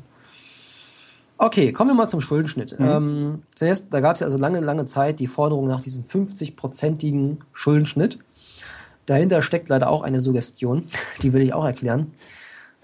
[1.39, 2.78] Okay, kommen wir mal zum Schuldenschnitt.
[2.78, 2.86] Mhm.
[2.86, 7.39] Ähm, zuerst, da gab es ja also lange, lange Zeit die Forderung nach diesem 50-prozentigen
[7.52, 8.20] Schuldenschnitt.
[9.07, 10.85] Dahinter steckt leider auch eine Suggestion,
[11.23, 12.12] die will ich auch erklären.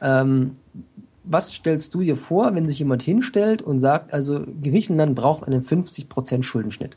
[0.00, 0.54] Ähm,
[1.30, 5.64] was stellst du dir vor, wenn sich jemand hinstellt und sagt, also Griechenland braucht einen
[5.64, 6.96] 50% Schuldenschnitt?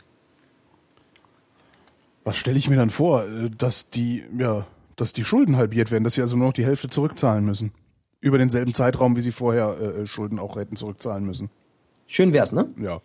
[2.23, 3.25] Was stelle ich mir dann vor?
[3.25, 6.65] Äh, dass die, ja, dass die Schulden halbiert werden, dass sie also nur noch die
[6.65, 7.71] Hälfte zurückzahlen müssen.
[8.19, 11.49] Über denselben Zeitraum, wie sie vorher äh, Schulden auch hätten zurückzahlen müssen.
[12.05, 12.69] Schön wär's, ne?
[12.79, 13.01] Ja.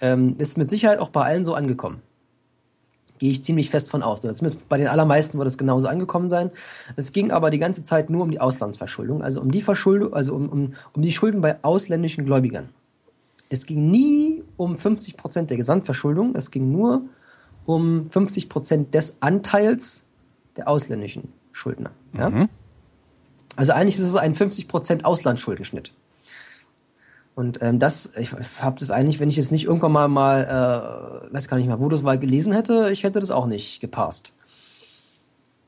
[0.00, 2.00] Ähm, ist mit Sicherheit auch bei allen so angekommen.
[3.18, 4.20] Gehe ich ziemlich fest von aus.
[4.20, 6.50] Zumindest bei den allermeisten wird es genauso angekommen sein.
[6.96, 10.34] Es ging aber die ganze Zeit nur um die Auslandsverschuldung, also um die Verschuldung, also
[10.34, 12.68] um, um, um die Schulden bei ausländischen Gläubigern.
[13.48, 17.02] Es ging nie um 50 Prozent der Gesamtverschuldung, es ging nur
[17.64, 20.04] um 50 Prozent des Anteils
[20.56, 21.90] der ausländischen Schuldner.
[22.12, 22.30] Ja?
[22.30, 22.48] Mhm.
[23.56, 25.92] Also eigentlich ist es ein 50 Prozent Auslandsschuldenschnitt.
[27.36, 31.34] Und ähm, das, ich habe das eigentlich, wenn ich es nicht irgendwann mal mal, äh,
[31.34, 34.32] weiß gar nicht mal, wo das mal gelesen hätte, ich hätte das auch nicht gepasst.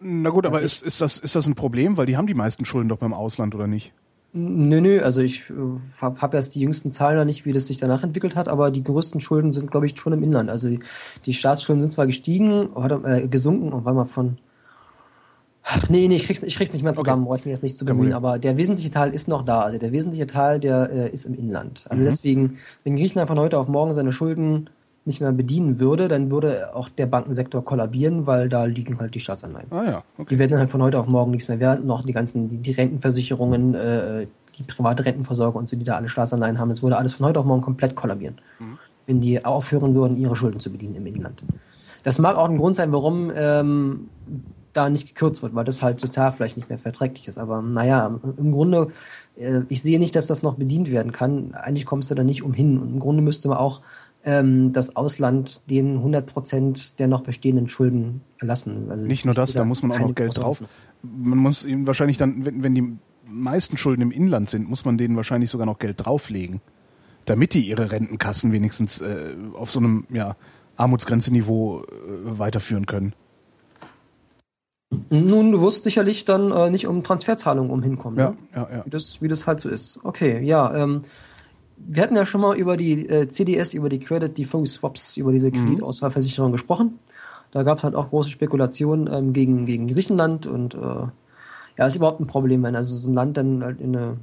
[0.00, 1.98] Na gut, aber ist, ist, das, ist das ein Problem?
[1.98, 3.92] Weil die haben die meisten Schulden doch beim Ausland, oder nicht?
[4.32, 5.54] Nö, nö, also ich äh,
[5.98, 8.70] habe hab erst die jüngsten Zahlen noch nicht, wie das sich danach entwickelt hat, aber
[8.70, 10.48] die größten Schulden sind, glaube ich, schon im Inland.
[10.48, 10.80] Also die,
[11.26, 14.38] die Staatsschulden sind zwar gestiegen, oder, äh, gesunken, und war mal von
[15.88, 17.28] Nee, nee, ich krieg's, ich krieg's nicht mehr zusammen, okay.
[17.28, 19.60] brauche ich mir jetzt nicht zu bemühen, aber der wesentliche Teil ist noch da.
[19.60, 21.84] Also der wesentliche Teil, der äh, ist im Inland.
[21.88, 22.06] Also mhm.
[22.06, 24.70] deswegen, wenn Griechenland von heute auf morgen seine Schulden
[25.04, 29.20] nicht mehr bedienen würde, dann würde auch der Bankensektor kollabieren, weil da liegen halt die
[29.20, 29.72] Staatsanleihen.
[29.72, 30.26] Ah ja, okay.
[30.30, 31.84] Die werden halt von heute auf morgen nichts mehr wert.
[31.84, 36.08] Noch die ganzen, die, die Rentenversicherungen, äh, die private Rentenversorger und so, die da alle
[36.08, 38.36] Staatsanleihen haben, das würde alles von heute auf morgen komplett kollabieren.
[38.58, 38.78] Mhm.
[39.06, 41.42] Wenn die aufhören würden, ihre Schulden zu bedienen im Inland.
[42.04, 44.08] Das mag auch ein Grund sein, warum ähm,
[44.78, 47.38] da nicht gekürzt wird, weil das halt sozial vielleicht nicht mehr verträglich ist.
[47.38, 48.88] Aber naja, im Grunde,
[49.36, 51.52] äh, ich sehe nicht, dass das noch bedient werden kann.
[51.54, 52.78] Eigentlich kommst du da nicht umhin.
[52.78, 53.82] Und im Grunde müsste man auch
[54.24, 58.90] ähm, das Ausland den 100 Prozent der noch bestehenden Schulden erlassen.
[58.90, 60.62] Also nicht nur das, da muss man auch noch Geld drauf.
[61.02, 64.98] Man muss ihm wahrscheinlich dann, wenn, wenn die meisten Schulden im Inland sind, muss man
[64.98, 66.60] denen wahrscheinlich sogar noch Geld drauflegen,
[67.24, 70.36] damit die ihre Rentenkassen wenigstens äh, auf so einem ja,
[70.76, 71.84] Armutsgrenzeniveau äh,
[72.38, 73.14] weiterführen können.
[75.10, 78.18] Nun, du wirst sicherlich dann äh, nicht um Transferzahlungen umhinkommen.
[78.18, 78.36] Ja, ne?
[78.54, 78.84] ja, ja.
[78.86, 80.00] Wie das, wie das halt so ist.
[80.02, 80.74] Okay, ja.
[80.74, 81.02] Ähm,
[81.76, 85.32] wir hatten ja schon mal über die äh, CDS, über die Credit Default Swaps, über
[85.32, 85.52] diese mhm.
[85.52, 86.54] Kreditausfallversicherung mhm.
[86.54, 86.98] gesprochen.
[87.50, 90.78] Da gab es halt auch große Spekulationen ähm, gegen, gegen Griechenland und äh,
[91.78, 94.16] ja, ist überhaupt ein Problem, wenn also so ein Land dann halt in, eine,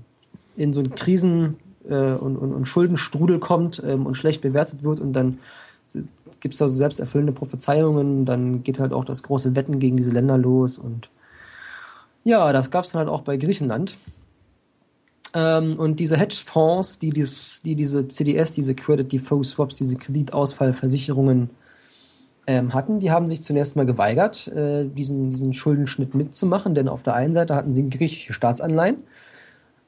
[0.55, 4.99] in so einen Krisen- äh, und, und, und Schuldenstrudel kommt ähm, und schlecht bewertet wird
[4.99, 5.39] und dann
[6.45, 10.11] gibt es da so selbsterfüllende Prophezeiungen, dann geht halt auch das große Wetten gegen diese
[10.11, 11.09] Länder los und
[12.23, 13.97] ja, das gab es dann halt auch bei Griechenland.
[15.33, 21.49] Ähm, und diese Hedgefonds, die, dies, die diese CDS, diese Credit Default Swaps, diese Kreditausfallversicherungen
[22.45, 27.01] ähm, hatten, die haben sich zunächst mal geweigert, äh, diesen, diesen Schuldenschnitt mitzumachen, denn auf
[27.01, 28.97] der einen Seite hatten sie griechische Staatsanleihen,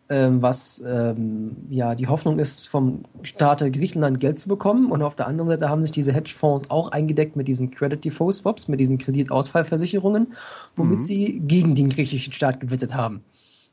[0.10, 4.92] was ähm, ja die Hoffnung ist, vom Staate Griechenland Geld zu bekommen.
[4.92, 8.36] Und auf der anderen Seite haben sich diese Hedgefonds auch eingedeckt mit diesen Credit Default
[8.36, 10.34] Swaps, mit diesen Kreditausfallversicherungen,
[10.76, 11.02] womit mhm.
[11.02, 13.22] sie gegen den griechischen Staat gewettet haben.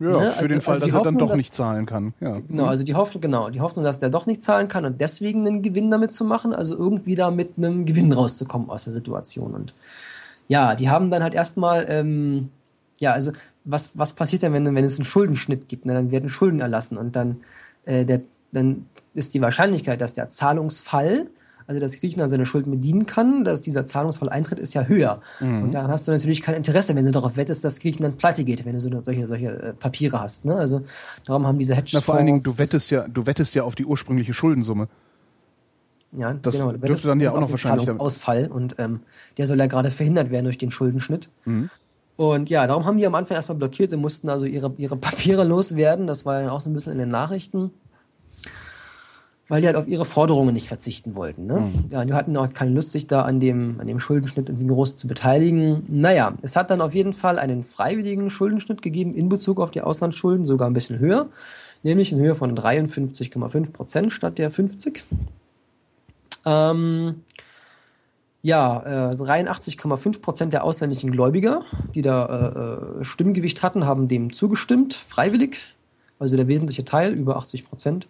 [0.01, 0.13] Ja, ne?
[0.13, 2.15] für also, den Fall, also dass Hoffnung, er dann doch dass, nicht zahlen kann.
[2.21, 2.41] Ja.
[2.41, 5.47] Genau, also die Hoffnung, genau, die Hoffnung, dass der doch nicht zahlen kann und deswegen
[5.47, 9.55] einen Gewinn damit zu machen, also irgendwie da mit einem Gewinn rauszukommen aus der Situation.
[9.55, 9.75] Und
[10.49, 12.51] ja, die haben dann halt erstmal, ähm,
[12.99, 13.33] ja, also
[13.65, 15.87] was, was passiert denn, wenn, wenn es einen Schuldenschnitt gibt?
[15.87, 15.95] Ne?
[15.95, 17.39] Dann werden Schulden erlassen und dann,
[17.85, 21.27] äh, der, dann ist die Wahrscheinlichkeit, dass der Zahlungsfall
[21.67, 25.21] also dass Griechenland seine Schulden bedienen kann, dass dieser Zahlungsfall eintritt, ist ja höher.
[25.41, 25.65] Mhm.
[25.65, 28.65] Und daran hast du natürlich kein Interesse, wenn du darauf wettest, dass Griechenland pleite geht,
[28.65, 30.45] wenn du so solche, solche äh, Papiere hast.
[30.45, 30.57] Ne?
[30.57, 30.83] Also
[31.25, 32.07] darum haben diese Hedgefonds...
[32.07, 34.89] Na, vor allen Dingen, du wettest ja, du wettest ja auf die ursprüngliche Schuldensumme.
[36.13, 37.87] Ja, das genau, dürfte dann ja auch noch wahrscheinlich...
[37.87, 39.01] Zahlungsausfall und ähm,
[39.39, 41.29] der soll ja gerade verhindert werden durch den Schuldenschnitt.
[41.45, 41.71] Mhm.
[42.17, 45.45] Und ja, darum haben die am Anfang erstmal blockiert und mussten also ihre, ihre Papiere
[45.45, 46.07] loswerden.
[46.07, 47.73] Das war ja auch so ein bisschen in den Nachrichten
[49.49, 51.47] weil die halt auf ihre Forderungen nicht verzichten wollten.
[51.47, 51.61] Ne?
[51.61, 51.85] Mhm.
[51.91, 54.97] Ja, die hatten auch keine Lust, sich da an dem, an dem Schuldenschnitt irgendwie groß
[54.97, 55.85] zu beteiligen.
[55.89, 59.83] Naja, es hat dann auf jeden Fall einen freiwilligen Schuldenschnitt gegeben in Bezug auf die
[59.83, 61.29] Auslandsschulden, sogar ein bisschen höher,
[61.83, 65.05] nämlich in Höhe von 53,5 Prozent statt der 50.
[66.47, 67.23] Ähm,
[68.45, 71.63] ja, äh, 83,5 Prozent der ausländischen Gläubiger,
[71.95, 75.57] die da äh, äh, Stimmgewicht hatten, haben dem zugestimmt, freiwillig.
[76.19, 78.07] Also der wesentliche Teil, über 80 Prozent.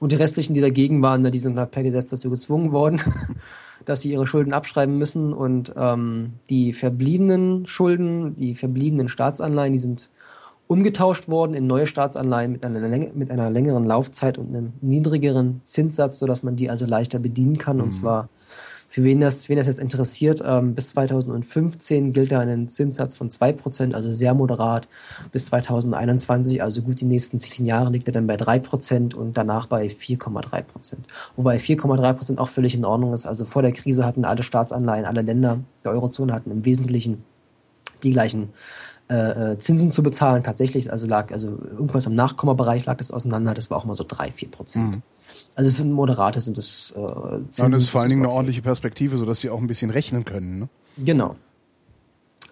[0.00, 3.00] Und die restlichen, die dagegen waren, die sind halt per Gesetz dazu gezwungen worden,
[3.84, 5.32] dass sie ihre Schulden abschreiben müssen.
[5.32, 10.10] Und ähm, die verbliebenen Schulden, die verbliebenen Staatsanleihen, die sind
[10.66, 12.80] umgetauscht worden in neue Staatsanleihen mit einer,
[13.14, 17.76] mit einer längeren Laufzeit und einem niedrigeren Zinssatz, sodass man die also leichter bedienen kann.
[17.76, 17.82] Mhm.
[17.84, 18.28] Und zwar
[18.96, 23.28] für wen das, wen das jetzt interessiert, ähm, bis 2015 gilt da ein Zinssatz von
[23.28, 24.88] 2%, also sehr moderat.
[25.32, 29.66] Bis 2021, also gut die nächsten zehn Jahre, liegt er dann bei 3% und danach
[29.66, 30.64] bei 4,3%.
[31.36, 33.26] Wobei 4,3% auch völlig in Ordnung ist.
[33.26, 37.22] Also vor der Krise hatten alle Staatsanleihen, alle Länder der Eurozone hatten im Wesentlichen
[38.02, 38.48] die gleichen
[39.10, 40.42] äh, äh Zinsen zu bezahlen.
[40.42, 44.06] Tatsächlich, also lag, also irgendwas im Nachkommabereich lag das auseinander, das war auch mal so
[44.08, 44.90] 3, 4 Prozent.
[44.96, 45.02] Mhm.
[45.56, 48.24] Also es sind moderate, sind das äh, Zinsen, ja, und das ist vor allen Dingen
[48.24, 50.58] eine ordentliche Perspektive, sodass sie auch ein bisschen rechnen können.
[50.60, 50.68] Ne?
[50.98, 51.36] Genau.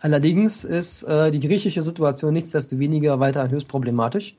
[0.00, 4.36] Allerdings ist äh, die griechische Situation nichtsdestoweniger weiter höchst problematisch.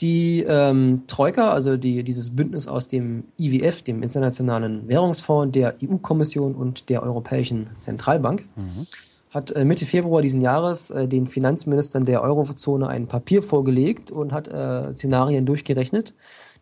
[0.00, 6.54] Die ähm, Troika, also die, dieses Bündnis aus dem IWF, dem Internationalen Währungsfonds, der EU-Kommission
[6.56, 8.86] und der Europäischen Zentralbank, mhm.
[9.30, 14.32] hat äh, Mitte Februar diesen Jahres äh, den Finanzministern der Eurozone ein Papier vorgelegt und
[14.32, 16.14] hat äh, Szenarien durchgerechnet,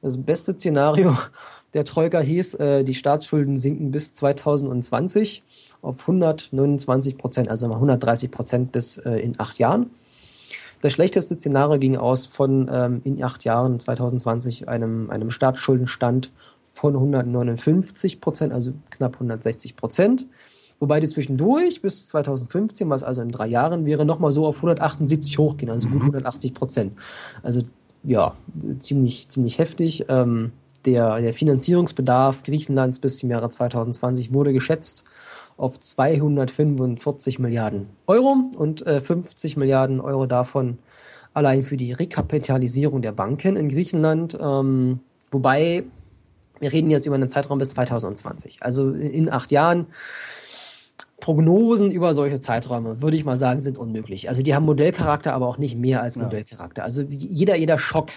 [0.02, 1.16] das beste Szenario
[1.74, 5.44] der Troika hieß, äh, die Staatsschulden sinken bis 2020
[5.82, 9.90] auf 129 Prozent, also 130 Prozent bis äh, in acht Jahren.
[10.80, 16.30] Das schlechteste Szenario ging aus von ähm, in acht Jahren 2020 einem, einem Staatsschuldenstand
[16.66, 20.26] von 159 Prozent, also knapp 160 Prozent.
[20.80, 25.36] Wobei die zwischendurch bis 2015, was also in drei Jahren wäre, nochmal so auf 178
[25.38, 26.54] hochgehen, also gut 180 mhm.
[26.54, 26.92] Prozent.
[27.42, 27.62] Also
[28.04, 28.34] ja,
[28.78, 30.06] ziemlich, ziemlich heftig.
[30.08, 30.52] Ähm,
[30.84, 35.04] der, der Finanzierungsbedarf Griechenlands bis zum Jahre 2020 wurde geschätzt
[35.56, 40.78] auf 245 Milliarden Euro und äh, 50 Milliarden Euro davon
[41.34, 44.38] allein für die Rekapitalisierung der Banken in Griechenland.
[44.40, 45.84] Ähm, wobei
[46.60, 48.62] wir reden jetzt über einen Zeitraum bis 2020.
[48.62, 49.86] Also in acht Jahren
[51.20, 54.28] Prognosen über solche Zeiträume, würde ich mal sagen, sind unmöglich.
[54.28, 56.84] Also die haben Modellcharakter, aber auch nicht mehr als Modellcharakter.
[56.84, 58.10] Also jeder, jeder Schock,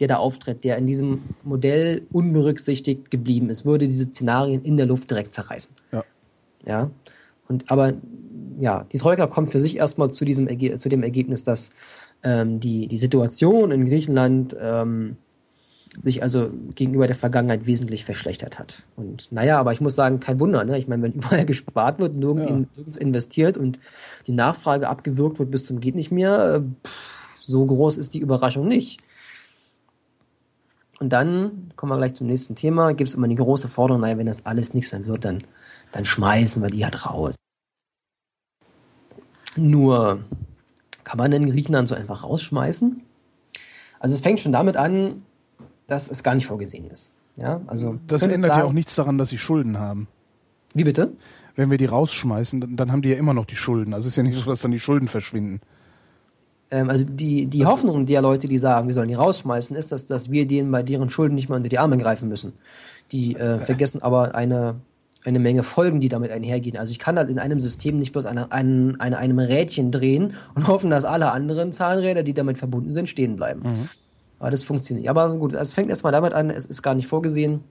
[0.00, 4.86] der da auftritt, der in diesem Modell unberücksichtigt geblieben ist, würde diese Szenarien in der
[4.86, 5.74] Luft direkt zerreißen.
[5.92, 6.04] Ja.
[6.66, 6.90] Ja.
[7.48, 7.94] Und aber
[8.58, 11.70] ja, die Troika kommt für sich erstmal zu diesem zu dem Ergebnis, dass
[12.22, 15.16] ähm, die, die Situation in Griechenland ähm,
[16.00, 18.84] sich also gegenüber der Vergangenheit wesentlich verschlechtert hat.
[18.96, 20.64] Und naja, aber ich muss sagen, kein Wunder.
[20.64, 20.78] Ne?
[20.78, 23.00] Ich meine, wenn überall gespart wird, nirgends ja.
[23.00, 23.78] investiert und
[24.26, 28.20] die Nachfrage abgewürgt wird bis zum geht nicht mehr, äh, pff, so groß ist die
[28.20, 29.00] Überraschung nicht.
[31.00, 32.92] Und dann kommen wir gleich zum nächsten Thema.
[32.92, 35.42] Gibt es immer die große Forderung, naja, wenn das alles nichts mehr wird, dann,
[35.92, 37.36] dann schmeißen wir die halt raus.
[39.56, 40.22] Nur
[41.04, 43.02] kann man denn Griechenland so einfach rausschmeißen?
[43.98, 45.22] Also es fängt schon damit an,
[45.90, 47.12] dass es gar nicht vorgesehen ist.
[47.36, 50.08] Ja, also das ändert sagen, ja auch nichts daran, dass sie Schulden haben.
[50.74, 51.12] Wie bitte?
[51.56, 53.94] Wenn wir die rausschmeißen, dann haben die ja immer noch die Schulden.
[53.94, 55.60] Also es ist ja nicht so, dass dann die Schulden verschwinden.
[56.70, 60.06] Ähm, also die, die Hoffnung der Leute, die sagen, wir sollen die rausschmeißen, ist, dass,
[60.06, 62.52] dass wir denen bei deren Schulden nicht mal unter die Arme greifen müssen.
[63.10, 64.76] Die äh, vergessen aber eine,
[65.24, 66.76] eine Menge Folgen, die damit einhergehen.
[66.76, 70.34] Also ich kann halt in einem System nicht bloß an, an, an einem Rädchen drehen
[70.54, 73.62] und hoffen, dass alle anderen Zahnräder, die damit verbunden sind, stehen bleiben.
[73.62, 73.88] Mhm.
[74.40, 75.06] Aber das funktioniert.
[75.06, 77.62] Aber gut, es fängt erstmal damit an, es ist gar nicht vorgesehen,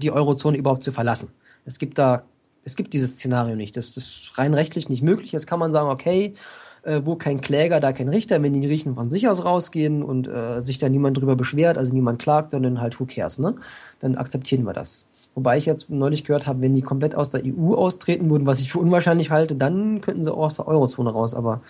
[0.00, 1.30] die Eurozone überhaupt zu verlassen.
[1.64, 2.22] Es gibt da,
[2.64, 3.76] es gibt dieses Szenario nicht.
[3.76, 5.32] Das, das ist rein rechtlich nicht möglich.
[5.32, 6.34] Jetzt kann man sagen, okay,
[6.82, 10.28] äh, wo kein Kläger, da kein Richter, wenn die Griechen von sich aus rausgehen und
[10.28, 13.56] äh, sich da niemand drüber beschwert, also niemand klagt, dann halt who cares, ne?
[14.00, 15.06] Dann akzeptieren wir das.
[15.34, 18.60] Wobei ich jetzt neulich gehört habe, wenn die komplett aus der EU austreten würden, was
[18.60, 21.62] ich für unwahrscheinlich halte, dann könnten sie auch aus der Eurozone raus, aber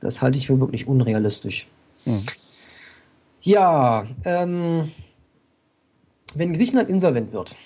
[0.00, 1.68] das halte ich für wirklich unrealistisch.
[2.04, 2.22] Hm.
[3.42, 4.90] Ja, ähm,
[6.34, 7.56] wenn Griechenland insolvent wird,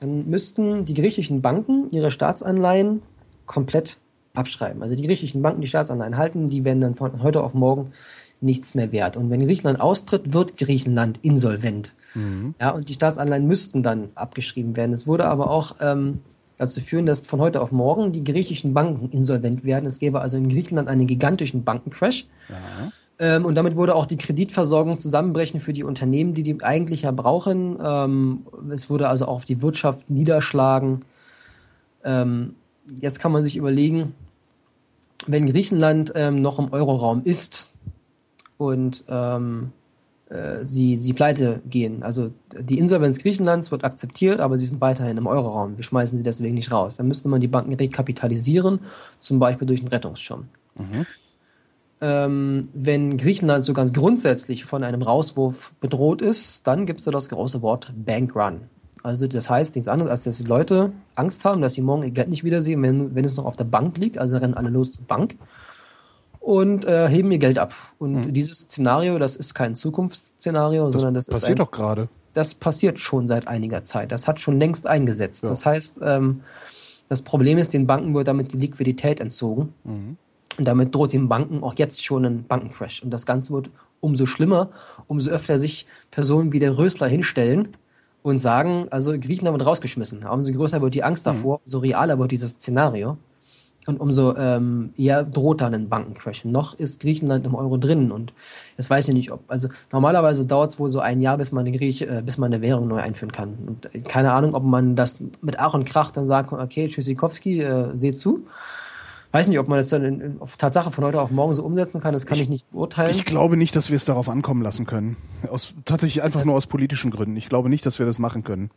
[0.00, 3.02] dann müssten die griechischen Banken ihre Staatsanleihen
[3.46, 3.98] komplett
[4.34, 4.82] abschreiben.
[4.82, 7.92] Also die griechischen Banken, die Staatsanleihen halten, die werden dann von heute auf morgen
[8.40, 9.16] nichts mehr wert.
[9.16, 11.94] Und wenn Griechenland austritt, wird Griechenland insolvent.
[12.14, 12.54] Mhm.
[12.60, 14.92] Ja, und die Staatsanleihen müssten dann abgeschrieben werden.
[14.92, 16.20] Es würde aber auch ähm,
[16.58, 19.86] dazu führen, dass von heute auf morgen die griechischen Banken insolvent werden.
[19.86, 22.26] Es gäbe also in Griechenland einen gigantischen Bankencrash.
[22.48, 22.92] Ja.
[23.20, 27.10] Ähm, und damit würde auch die Kreditversorgung zusammenbrechen für die Unternehmen, die die eigentlich ja
[27.10, 27.78] brauchen.
[27.80, 31.04] Ähm, es würde also auch auf die Wirtschaft niederschlagen.
[32.02, 32.54] Ähm,
[32.98, 34.14] jetzt kann man sich überlegen,
[35.26, 37.68] wenn Griechenland ähm, noch im Euroraum ist
[38.56, 39.72] und ähm,
[40.30, 45.18] äh, sie, sie pleite gehen, also die Insolvenz Griechenlands wird akzeptiert, aber sie sind weiterhin
[45.18, 45.76] im Euroraum.
[45.76, 46.96] Wir schmeißen sie deswegen nicht raus.
[46.96, 48.80] Dann müsste man die Banken rekapitalisieren,
[49.20, 50.48] zum Beispiel durch einen Rettungsschirm.
[50.78, 51.04] Mhm.
[52.02, 57.10] Ähm, wenn Griechenland so ganz grundsätzlich von einem Rauswurf bedroht ist, dann gibt es da
[57.10, 58.62] das große Wort Bankrun.
[59.02, 62.10] Also das heißt nichts anderes, als dass die Leute Angst haben, dass sie morgen ihr
[62.10, 64.18] Geld nicht wiedersehen, wenn, wenn es noch auf der Bank liegt.
[64.18, 65.36] Also rennen alle los zur Bank
[66.38, 67.74] und äh, heben ihr Geld ab.
[67.98, 68.32] Und mhm.
[68.32, 72.08] dieses Szenario, das ist kein Zukunftsszenario, das sondern das passiert ist passiert doch gerade.
[72.32, 74.12] Das passiert schon seit einiger Zeit.
[74.12, 75.42] Das hat schon längst eingesetzt.
[75.42, 75.48] Ja.
[75.48, 76.42] Das heißt, ähm,
[77.08, 79.74] das Problem ist, den Banken wird damit die Liquidität entzogen.
[79.84, 80.16] Mhm.
[80.60, 83.02] Und damit droht den Banken auch jetzt schon ein Bankencrash.
[83.02, 83.70] Und das Ganze wird
[84.02, 84.68] umso schlimmer,
[85.08, 87.68] umso öfter sich Personen wie der Rösler hinstellen
[88.22, 90.22] und sagen, also Griechenland wird rausgeschmissen.
[90.26, 91.30] Umso größer wird die Angst mhm.
[91.30, 91.62] davor, mhm.
[91.64, 93.16] umso realer wird dieses Szenario.
[93.86, 96.44] Und umso ähm, eher droht dann ein Bankencrash.
[96.44, 98.34] Noch ist Griechenland im Euro drin und
[98.76, 99.40] das weiß ich nicht, ob.
[99.48, 102.52] Also normalerweise dauert es wohl so ein Jahr, bis man eine Griech, äh, bis man
[102.52, 103.56] eine Währung neu einführen kann.
[103.66, 107.62] Und äh, keine Ahnung, ob man das mit Ach und Krach dann sagt, okay, Tschüssikowski,
[107.62, 108.44] äh, seht zu
[109.32, 111.64] weiß nicht, ob man das dann in, in, auf Tatsache von heute auf morgen so
[111.64, 113.10] umsetzen kann, das kann ich, ich nicht beurteilen.
[113.10, 115.16] Ich glaube nicht, dass wir es darauf ankommen lassen können.
[115.48, 117.36] Aus, tatsächlich einfach nur aus politischen Gründen.
[117.36, 118.70] Ich glaube nicht, dass wir das machen können.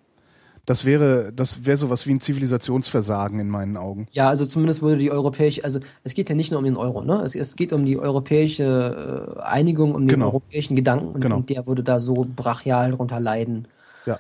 [0.66, 4.08] Das wäre, das wäre sowas wie ein Zivilisationsversagen in meinen Augen.
[4.12, 7.04] Ja, also zumindest würde die europäische, also es geht ja nicht nur um den Euro,
[7.04, 7.22] ne?
[7.26, 10.28] Es, es geht um die europäische äh, Einigung, um den genau.
[10.28, 11.38] europäischen Gedanken und, genau.
[11.38, 13.68] und, der würde da so brachial drunter leiden.
[14.06, 14.20] Ja.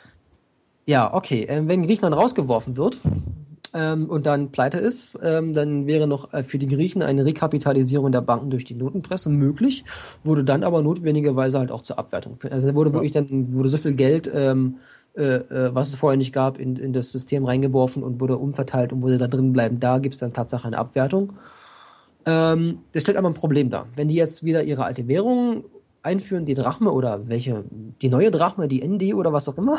[0.86, 1.44] Ja, okay.
[1.45, 3.00] Äh, wenn Griechenland rausgeworfen wird,
[3.74, 8.11] ähm, und dann pleite ist, ähm, dann wäre noch äh, für die Griechen eine Rekapitalisierung
[8.11, 9.84] der Banken durch die Notenpresse möglich,
[10.24, 12.38] wurde dann aber notwendigerweise halt auch zur Abwertung.
[12.50, 12.93] Also da wurde ja.
[12.95, 14.77] wirklich dann wurde so viel Geld ähm,
[15.16, 18.92] äh, äh, was es vorher nicht gab, in, in das System reingeworfen und wurde umverteilt
[18.92, 19.80] und wurde da drin bleiben.
[19.80, 21.34] Da gibt es dann Tatsache eine Abwertung.
[22.26, 23.88] Ähm, das stellt aber ein Problem dar.
[23.95, 25.66] Wenn die jetzt wieder ihre alte Währung
[26.02, 27.64] einführen, die Drachme oder welche,
[28.02, 29.77] die neue Drachme, die ND oder was auch immer,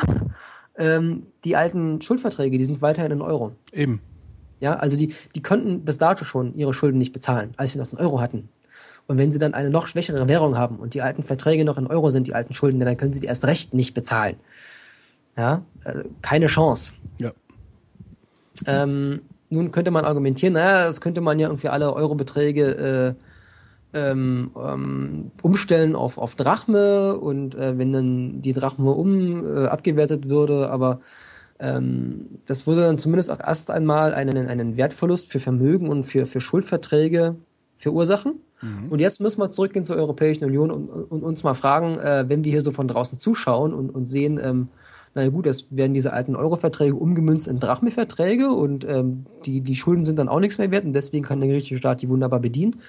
[0.77, 3.53] ähm, die alten Schuldverträge, die sind weiterhin in Euro.
[3.73, 4.01] Eben.
[4.61, 7.91] Ja, also die, die könnten bis dato schon ihre Schulden nicht bezahlen, als sie noch
[7.91, 8.49] einen Euro hatten.
[9.07, 11.87] Und wenn sie dann eine noch schwächere Währung haben und die alten Verträge noch in
[11.87, 14.37] Euro sind, die alten Schulden, dann können sie die erst recht nicht bezahlen.
[15.37, 16.95] Ja, also keine Chance.
[17.19, 17.33] Ja.
[18.67, 19.21] Ähm,
[19.51, 23.25] nun könnte man argumentieren, naja, das könnte man ja irgendwie alle Eurobeträge äh,
[23.95, 30.29] ähm, ähm, umstellen auf, auf Drachme und äh, wenn dann die Drachme um äh, abgewertet
[30.29, 31.01] würde, aber
[31.61, 36.27] ähm, das würde dann zumindest auch erst einmal einen, einen Wertverlust für Vermögen und für,
[36.27, 37.37] für Schuldverträge
[37.77, 38.41] verursachen.
[38.61, 38.91] Mhm.
[38.91, 42.45] Und jetzt müssen wir zurückgehen zur Europäischen Union und, und uns mal fragen, äh, wenn
[42.45, 44.69] wir hier so von draußen zuschauen und, und sehen, ähm,
[45.15, 50.05] naja gut, es werden diese alten Euro-Verträge umgemünzt in Drachme-Verträge und ähm, die, die Schulden
[50.05, 52.81] sind dann auch nichts mehr wert und deswegen kann der griechische Staat die wunderbar bedienen.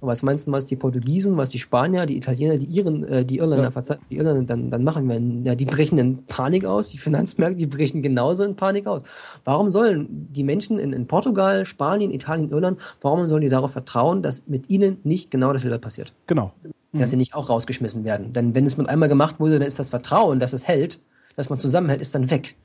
[0.00, 3.24] Und was meinst du, was die Portugiesen, was die Spanier, die Italiener, die Iren, äh,
[3.24, 3.96] die Irländer, ja.
[4.10, 5.44] die Irländer dann, dann machen werden?
[5.44, 9.02] Ja, die brechen in Panik aus, die Finanzmärkte, die brechen genauso in Panik aus.
[9.44, 14.22] Warum sollen die Menschen in, in Portugal, Spanien, Italien, Irland, warum sollen die darauf vertrauen,
[14.22, 16.12] dass mit ihnen nicht genau dasselbe passiert?
[16.26, 16.52] Genau.
[16.92, 16.98] Mhm.
[16.98, 18.32] Dass sie nicht auch rausgeschmissen werden.
[18.32, 21.00] Denn wenn es mit einmal gemacht wurde, dann ist das Vertrauen, dass es hält,
[21.36, 22.56] dass man zusammenhält, ist dann weg.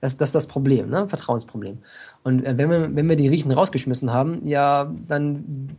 [0.00, 1.08] Das, das ist das Problem, ne?
[1.08, 1.78] Vertrauensproblem.
[2.22, 5.70] Und äh, wenn, wir, wenn wir die Griechen rausgeschmissen haben, ja, dann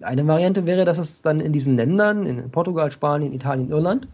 [0.00, 4.06] eine Variante wäre, dass es dann in diesen Ländern, in Portugal, Spanien, Italien, Irland,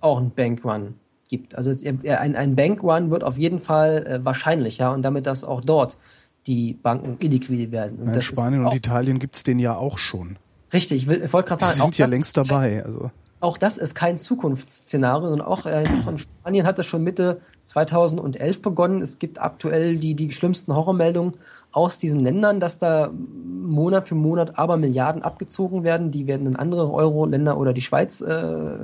[0.00, 0.94] auch einen Bankrun
[1.28, 1.54] gibt.
[1.56, 5.98] Also ein, ein Bankrun wird auf jeden Fall äh, wahrscheinlicher und damit, dass auch dort
[6.46, 7.98] die Banken illiquide werden.
[7.98, 10.36] Und in Spanien und Italien gibt es den ja auch schon.
[10.72, 11.74] Richtig, ich, ich wollte gerade sagen.
[11.74, 12.84] Sie sind ja längst dabei.
[12.84, 13.10] Also
[13.42, 18.62] auch das ist kein Zukunftsszenario, sondern auch äh, in Spanien hat das schon Mitte 2011
[18.62, 19.02] begonnen.
[19.02, 21.32] Es gibt aktuell die, die schlimmsten Horrormeldungen
[21.72, 26.12] aus diesen Ländern, dass da Monat für Monat aber Milliarden abgezogen werden.
[26.12, 28.76] Die werden in andere Euro-Länder oder die Schweiz äh,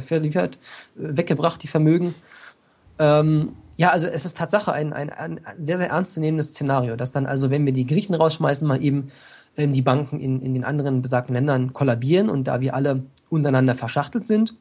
[0.00, 0.58] verliefert,
[0.96, 2.14] äh, weggebracht, die Vermögen.
[2.98, 7.26] Ähm, ja, also es ist Tatsache ein, ein, ein sehr, sehr ernstzunehmendes Szenario, dass dann
[7.26, 9.10] also, wenn wir die Griechen rausschmeißen, mal eben
[9.58, 13.74] ähm, die Banken in, in den anderen besagten Ländern kollabieren und da wir alle untereinander
[13.74, 14.54] verschachtelt sind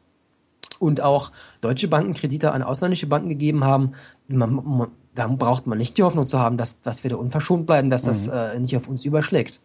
[0.79, 1.31] und auch
[1.61, 3.91] deutsche Banken Kredite an ausländische Banken gegeben haben,
[4.27, 7.65] man, man, da braucht man nicht die Hoffnung zu haben, dass, dass wir da unverschont
[7.65, 8.33] bleiben, dass das mhm.
[8.33, 9.59] äh, nicht auf uns überschlägt.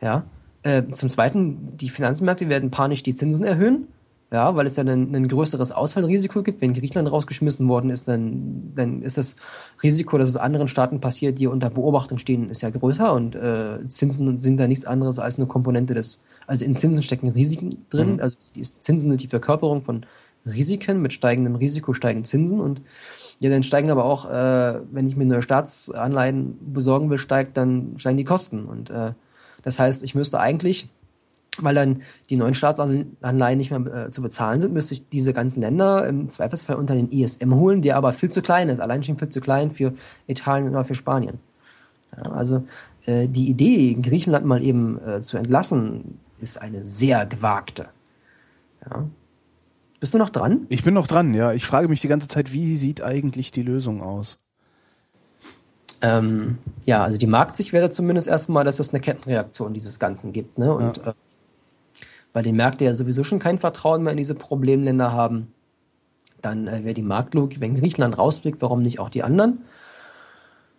[0.00, 0.24] Ja.
[0.62, 3.88] Äh, zum Zweiten, die Finanzmärkte werden panisch die Zinsen erhöhen.
[4.34, 6.60] Ja, weil es dann ein, ein, größeres Ausfallrisiko gibt.
[6.60, 9.36] Wenn Griechenland rausgeschmissen worden ist, dann, dann ist das
[9.80, 13.86] Risiko, dass es anderen Staaten passiert, die unter Beobachtung stehen, ist ja größer und äh,
[13.86, 18.14] Zinsen sind da nichts anderes als eine Komponente des, also in Zinsen stecken Risiken drin,
[18.14, 18.20] mhm.
[18.22, 20.04] also die Zinsen sind die Verkörperung von
[20.44, 22.80] Risiken, mit steigendem Risiko steigen Zinsen und
[23.40, 27.94] ja, dann steigen aber auch, äh, wenn ich mir neue Staatsanleihen besorgen will, steigt, dann
[27.98, 28.64] steigen die Kosten.
[28.64, 29.12] Und äh,
[29.62, 30.88] das heißt, ich müsste eigentlich
[31.60, 35.60] weil dann die neuen Staatsanleihen nicht mehr äh, zu bezahlen sind, müsste ich diese ganzen
[35.60, 39.18] Länder im Zweifelsfall unter den ISM holen, der aber viel zu klein ist, allein schon
[39.18, 39.94] viel zu klein für
[40.26, 41.38] Italien oder für Spanien.
[42.16, 42.64] Ja, also
[43.06, 47.86] äh, die Idee, Griechenland mal eben äh, zu entlassen, ist eine sehr gewagte.
[48.88, 49.04] Ja.
[50.00, 50.66] Bist du noch dran?
[50.68, 51.52] Ich bin noch dran, ja.
[51.52, 54.36] Ich frage mich die ganze Zeit, wie sieht eigentlich die Lösung aus?
[56.02, 60.58] Ähm, ja, also die Marktsicht wäre zumindest erstmal, dass es eine Kettenreaktion dieses Ganzen gibt.
[60.58, 60.74] Ne?
[60.74, 61.10] Und ja.
[61.10, 61.14] äh,
[62.34, 65.54] weil die Märkte ja sowieso schon kein Vertrauen mehr in diese Problemländer haben,
[66.42, 69.62] dann äh, wäre die Marktlogik, wenn Griechenland rausblickt, warum nicht auch die anderen?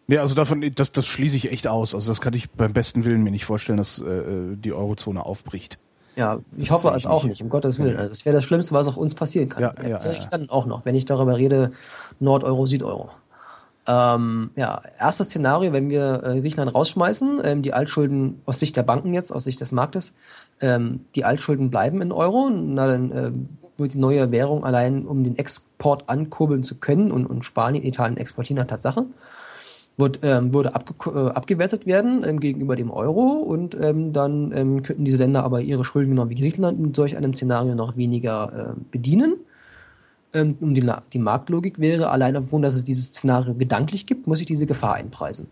[0.07, 1.95] Ja, also davon, das, das schließe ich echt aus.
[1.95, 5.79] Also das kann ich beim besten Willen mir nicht vorstellen, dass äh, die Eurozone aufbricht.
[6.15, 7.31] Ja, ich das hoffe es auch nicht.
[7.31, 7.97] nicht, um Gottes Willen.
[7.97, 9.63] Also das wäre das Schlimmste, was auch uns passieren kann.
[9.63, 11.71] Ja, ja, ja, ich dann auch noch, wenn ich darüber rede,
[12.19, 13.09] Nordeuro, Südeuro.
[13.87, 18.83] Ähm, ja, erstes Szenario, wenn wir äh, Griechenland rausschmeißen, ähm, die Altschulden aus Sicht der
[18.83, 20.13] Banken jetzt, aus Sicht des Marktes,
[20.61, 23.31] ähm, die Altschulden bleiben in Euro, na dann äh,
[23.77, 28.17] wird die neue Währung allein, um den Export ankurbeln zu können und, und Spanien, Italien
[28.17, 29.05] exportieren hat Tatsache,
[29.97, 33.21] wird, ähm, würde abge äh, abgewertet werden ähm, gegenüber dem Euro.
[33.21, 37.17] Und ähm, dann ähm, könnten diese Länder aber ihre Schulden genau wie Griechenland in solch
[37.17, 39.37] einem Szenario noch weniger äh, bedienen.
[40.33, 44.41] Ähm, um die, die Marktlogik wäre, allein aufgrund, dass es dieses Szenario gedanklich gibt, muss
[44.41, 45.47] ich diese Gefahr einpreisen.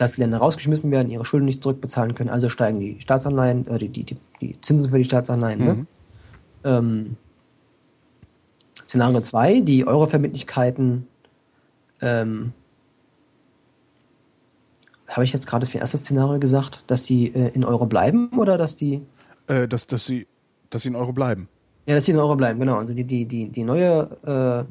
[0.00, 3.78] Dass die Länder rausgeschmissen werden, ihre Schulden nicht zurückbezahlen können, also steigen die Staatsanleihen, äh,
[3.78, 5.62] die, die, die Zinsen für die Staatsanleihen.
[5.62, 5.74] Ne?
[5.74, 5.80] Mhm.
[5.80, 5.86] Ne?
[6.64, 7.16] Ähm,
[8.82, 11.06] Szenario 2, die Euro-Verbindlichkeiten
[12.00, 12.54] ähm,
[15.06, 18.56] habe ich jetzt gerade für erstes Szenario gesagt, dass die äh, in Euro bleiben oder
[18.56, 19.02] dass die.
[19.48, 20.26] Äh, dass, dass, sie,
[20.70, 21.46] dass sie in Euro bleiben.
[21.84, 22.78] Ja, dass sie in Euro bleiben, genau.
[22.78, 24.64] Also die, die, die, die neue, äh,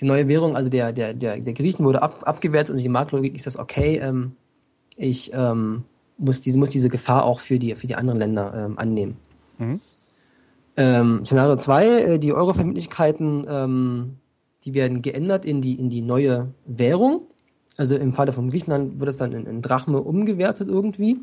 [0.00, 3.34] die neue Währung, also der, der, der, der Griechen wurde ab, abgewertet und die Marktlogik
[3.34, 4.32] ist das okay, ähm,
[5.00, 5.84] ich ähm,
[6.18, 9.16] muss, diese, muss diese Gefahr auch für die, für die anderen Länder ähm, annehmen.
[9.58, 9.80] Mhm.
[10.76, 14.16] Ähm, Szenario 2, äh, die Euro-Verbindlichkeiten, ähm,
[14.64, 17.22] die werden geändert in die, in die neue Währung.
[17.76, 21.18] Also im Falle von Griechenland wird es dann in, in Drachme umgewertet irgendwie.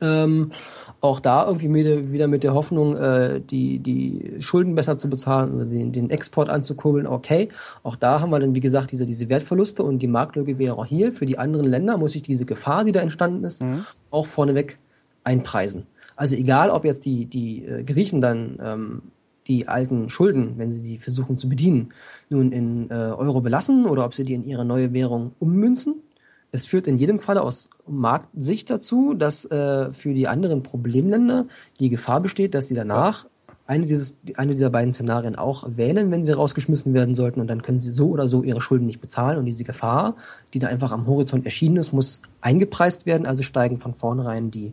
[0.00, 0.52] Ähm,
[1.00, 5.54] auch da irgendwie mit, wieder mit der Hoffnung, äh, die, die Schulden besser zu bezahlen
[5.54, 7.48] oder den, den Export anzukurbeln, okay.
[7.84, 10.86] Auch da haben wir dann, wie gesagt, diese, diese Wertverluste und die Marktlücke wäre auch
[10.86, 11.12] hier.
[11.12, 13.84] Für die anderen Länder muss ich diese Gefahr, die da entstanden ist, mhm.
[14.10, 14.78] auch vorneweg
[15.22, 15.86] einpreisen.
[16.16, 19.02] Also egal, ob jetzt die, die äh, Griechen dann ähm,
[19.46, 21.92] die alten Schulden, wenn sie die versuchen zu bedienen,
[22.28, 26.02] nun in äh, Euro belassen oder ob sie die in ihre neue Währung ummünzen
[26.50, 31.46] es führt in jedem Fall aus Marktsicht dazu, dass äh, für die anderen Problemländer
[31.78, 33.26] die Gefahr besteht, dass sie danach
[33.66, 37.40] eine, dieses, eine dieser beiden Szenarien auch wählen, wenn sie rausgeschmissen werden sollten.
[37.40, 39.38] Und dann können sie so oder so ihre Schulden nicht bezahlen.
[39.38, 40.16] Und diese Gefahr,
[40.54, 43.26] die da einfach am Horizont erschienen ist, muss eingepreist werden.
[43.26, 44.72] Also steigen von vornherein die,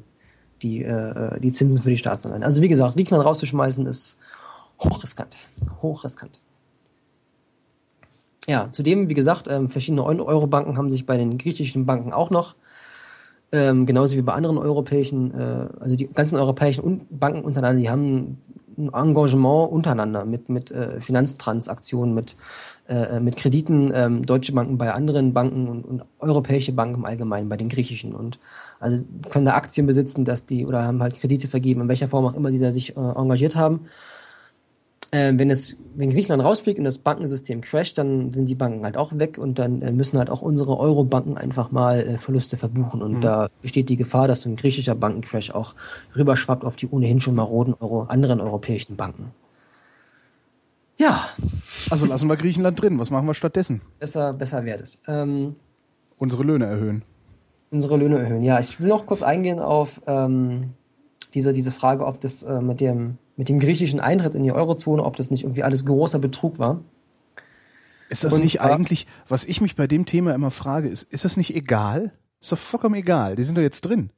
[0.61, 2.45] die, äh, die Zinsen für die Staatsanleihen.
[2.45, 4.17] Also wie gesagt, Griechenland rauszuschmeißen ist
[4.79, 5.35] hochriskant.
[5.81, 6.39] Hochriskant.
[8.47, 12.55] Ja, zudem, wie gesagt, ähm, verschiedene Euro-Banken haben sich bei den griechischen Banken auch noch,
[13.51, 18.37] ähm, genauso wie bei anderen europäischen, äh, also die ganzen europäischen Banken untereinander, die haben
[18.77, 22.35] ein Engagement untereinander mit, mit äh, Finanztransaktionen, mit,
[22.87, 27.49] äh, mit Krediten, ähm, deutsche Banken bei anderen Banken und, und europäische Banken im Allgemeinen
[27.49, 28.13] bei den griechischen.
[28.13, 28.37] Und
[28.79, 32.25] also können da Aktien besitzen, dass die oder haben halt Kredite vergeben, in welcher Form
[32.25, 33.87] auch immer die da sich äh, engagiert haben
[35.15, 38.97] äh, wenn es, wenn Griechenland rausfliegt und das Bankensystem crasht, dann sind die Banken halt
[38.97, 43.01] auch weg und dann äh, müssen halt auch unsere Euro-Banken einfach mal äh, Verluste verbuchen.
[43.01, 43.21] Und mhm.
[43.21, 45.73] da besteht die Gefahr, dass so ein griechischer Bankencrash auch
[46.15, 49.31] rüberschwappt auf die ohnehin schon maroden Euro, anderen europäischen Banken.
[50.97, 51.29] Ja.
[51.89, 52.99] Also lassen wir Griechenland drin.
[52.99, 53.81] Was machen wir stattdessen?
[53.99, 54.99] Besser, besser wäre es.
[55.07, 55.55] Ähm,
[56.17, 57.03] unsere Löhne erhöhen.
[57.71, 58.59] Unsere Löhne erhöhen, ja.
[58.59, 60.73] Ich will noch kurz eingehen auf ähm,
[61.33, 65.03] diese, diese Frage, ob das äh, mit dem mit dem griechischen Eintritt in die Eurozone,
[65.03, 66.81] ob das nicht irgendwie alles großer Betrug war.
[68.09, 71.25] Ist das Und nicht eigentlich, was ich mich bei dem Thema immer frage, ist, ist
[71.25, 72.13] das nicht egal?
[72.39, 73.35] Ist doch vollkommen egal.
[73.35, 74.11] Die sind doch jetzt drin.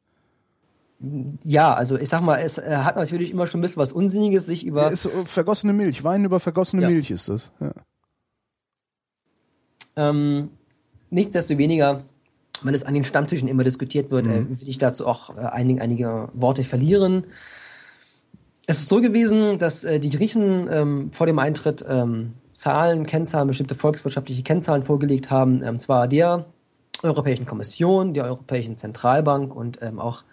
[1.44, 4.46] Ja, also ich sag mal, es äh, hat natürlich immer schon ein bisschen was Unsinniges,
[4.46, 4.84] sich über.
[4.84, 6.04] Ja, ist vergossene Milch.
[6.04, 6.90] Wein über vergossene ja.
[6.90, 7.52] Milch ist das.
[7.60, 7.72] Ja.
[9.96, 10.50] Ähm,
[11.12, 12.04] nichtsdestoweniger,
[12.64, 14.32] wenn es an den Stammtischen immer diskutiert wird, mhm.
[14.32, 17.26] äh, will ich dazu auch äh, einige, einige Worte verlieren.
[18.70, 23.48] Es ist so gewesen, dass äh, die Griechen ähm, vor dem Eintritt ähm, Zahlen, Kennzahlen,
[23.48, 26.48] bestimmte volkswirtschaftliche Kennzahlen vorgelegt haben, ähm, zwar der
[27.02, 30.26] Europäischen Kommission, der Europäischen Zentralbank und ähm, auch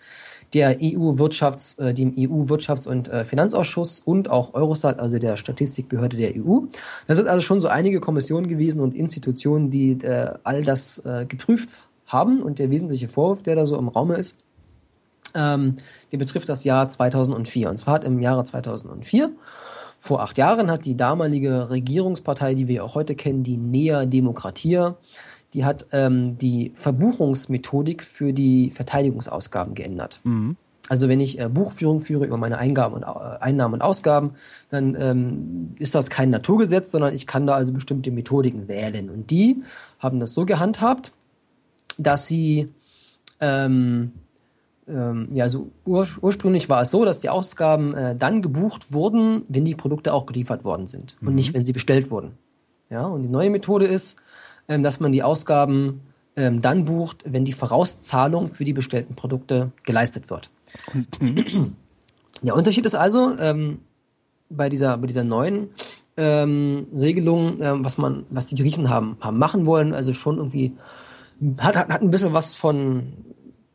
[0.53, 6.33] der EU-Wirtschafts, äh, dem EU-Wirtschafts- und äh, Finanzausschuss und auch Eurostat, also der Statistikbehörde der
[6.35, 6.63] EU.
[7.07, 11.25] Das sind also schon so einige Kommissionen gewesen und Institutionen, die äh, all das äh,
[11.25, 11.71] geprüft
[12.07, 12.43] haben.
[12.43, 14.39] Und der wesentliche Vorwurf, der da so im Raume ist,
[15.35, 15.77] ähm,
[16.13, 17.71] die betrifft das Jahr 2004.
[17.71, 19.31] Und zwar hat im Jahre 2004,
[19.99, 24.97] vor acht Jahren, hat die damalige Regierungspartei, die wir auch heute kennen, die Nea Demokratia,
[25.55, 30.21] die hat ähm, die Verbuchungsmethodik für die Verteidigungsausgaben geändert.
[30.25, 30.57] Mhm.
[30.89, 34.33] Also wenn ich äh, Buchführung führe über meine Eingaben und, äh, Einnahmen und Ausgaben,
[34.69, 39.09] dann ähm, ist das kein Naturgesetz, sondern ich kann da also bestimmte Methodiken wählen.
[39.09, 39.63] Und die
[39.99, 41.13] haben das so gehandhabt,
[41.97, 42.69] dass sie
[43.41, 44.13] ähm,
[44.87, 49.43] ähm, ja, also ur ursprünglich war es so, dass die Ausgaben äh, dann gebucht wurden,
[49.49, 51.29] wenn die Produkte auch geliefert worden sind mhm.
[51.29, 52.33] und nicht, wenn sie bestellt wurden.
[52.91, 54.17] Ja, und die neue Methode ist,
[54.69, 56.03] ähm, dass man die Ausgaben
[56.37, 60.51] ähm, dann bucht, wenn die Vorauszahlung für die bestellten Produkte geleistet wird.
[61.21, 61.77] Mhm.
[62.43, 63.79] Der Unterschied ist also ähm,
[64.51, 65.69] bei dieser bei dieser neuen
[66.17, 70.73] ähm, Regelung, ähm, was man, was die Griechen haben, haben machen wollen, also schon irgendwie
[71.59, 73.34] hat, hat, hat ein bisschen was von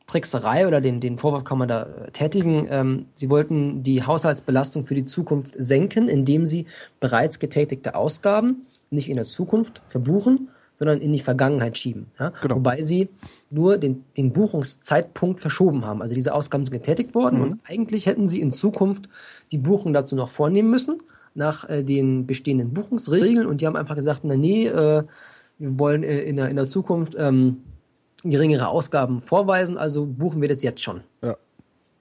[0.10, 2.68] Trickserei oder den, den Vorwurf kann man da äh, tätigen.
[2.70, 6.66] Ähm, sie wollten die Haushaltsbelastung für die Zukunft senken, indem sie
[7.00, 12.08] bereits getätigte Ausgaben nicht in der Zukunft verbuchen, sondern in die Vergangenheit schieben.
[12.20, 12.32] Ja?
[12.42, 12.56] Genau.
[12.56, 13.10] Wobei sie
[13.52, 16.02] nur den, den Buchungszeitpunkt verschoben haben.
[16.02, 17.44] Also diese Ausgaben sind getätigt worden mhm.
[17.44, 19.10] und eigentlich hätten sie in Zukunft
[19.52, 20.98] die Buchung dazu noch vornehmen müssen,
[21.36, 23.46] nach äh, den bestehenden Buchungsregeln.
[23.46, 25.04] Und die haben einfach gesagt, na nee, äh,
[25.60, 27.58] wir wollen äh, in, der, in der Zukunft ähm,
[28.24, 31.02] geringere Ausgaben vorweisen, also buchen wir das jetzt schon.
[31.22, 31.38] Ja.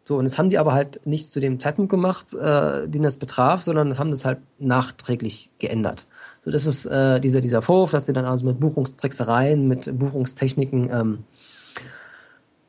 [0.05, 3.19] So, und das haben die aber halt nicht zu dem Zeitpunkt gemacht, äh, den das
[3.19, 6.07] betraf, sondern haben das halt nachträglich geändert.
[6.43, 10.89] So, das ist äh, dieser, dieser Vorwurf, dass sie dann also mit Buchungstricksereien, mit Buchungstechniken
[10.91, 11.19] ähm,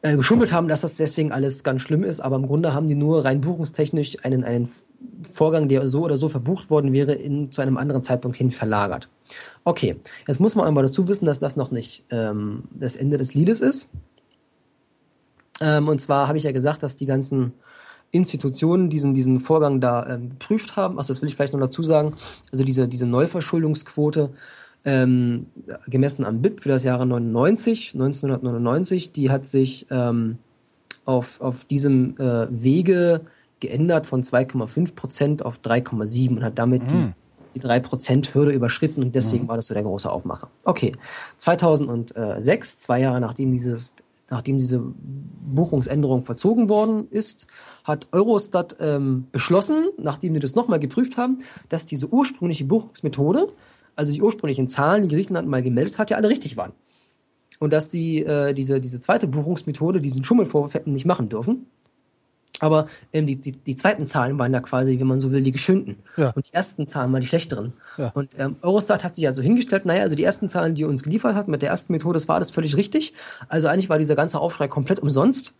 [0.01, 2.95] äh, geschummelt haben, dass das deswegen alles ganz schlimm ist, aber im Grunde haben die
[2.95, 4.69] nur rein buchungstechnisch einen, einen
[5.31, 9.09] Vorgang, der so oder so verbucht worden wäre, in, zu einem anderen Zeitpunkt hin verlagert.
[9.63, 9.97] Okay,
[10.27, 13.61] jetzt muss man aber dazu wissen, dass das noch nicht ähm, das Ende des Liedes
[13.61, 13.89] ist.
[15.61, 17.53] Ähm, und zwar habe ich ja gesagt, dass die ganzen
[18.11, 20.97] Institutionen diesen, diesen Vorgang da ähm, geprüft haben.
[20.97, 22.15] Also das will ich vielleicht noch dazu sagen.
[22.51, 24.31] Also diese, diese Neuverschuldungsquote
[24.85, 25.47] ähm,
[25.87, 30.37] gemessen am BIP für das Jahre 99, 1999, die hat sich ähm,
[31.05, 33.21] auf, auf diesem äh, Wege
[33.59, 36.87] geändert von 2,5 Prozent auf 3,7 und hat damit mhm.
[36.87, 37.13] die
[37.55, 39.47] die 3%-Hürde überschritten und deswegen mhm.
[39.49, 40.49] war das so der große Aufmacher.
[40.65, 40.91] Okay,
[41.37, 43.93] 2006, zwei Jahre nachdem dieses
[44.31, 47.47] nachdem diese Buchungsänderung verzogen worden ist,
[47.83, 51.39] hat Eurostat ähm, beschlossen, nachdem wir das nochmal geprüft haben,
[51.69, 53.47] dass diese ursprüngliche Buchungsmethode,
[53.95, 56.73] also die ursprünglichen Zahlen, die Griechenland mal gemeldet hat, ja alle richtig waren.
[57.59, 61.65] Und dass die, äh, diese, diese zweite Buchungsmethode diesen Schummelvorwurf hätten nicht machen dürfen.
[62.59, 65.51] Aber ähm, die, die, die zweiten Zahlen waren ja quasi, wenn man so will, die
[65.51, 65.97] geschönten.
[66.17, 66.31] Ja.
[66.31, 67.73] Und die ersten Zahlen waren die schlechteren.
[67.97, 68.11] Ja.
[68.13, 71.35] Und ähm, Eurostat hat sich also hingestellt, naja, also die ersten Zahlen, die uns geliefert
[71.35, 73.13] hat mit der ersten Methode, das war alles völlig richtig.
[73.47, 75.53] Also eigentlich war dieser ganze Aufschrei komplett umsonst.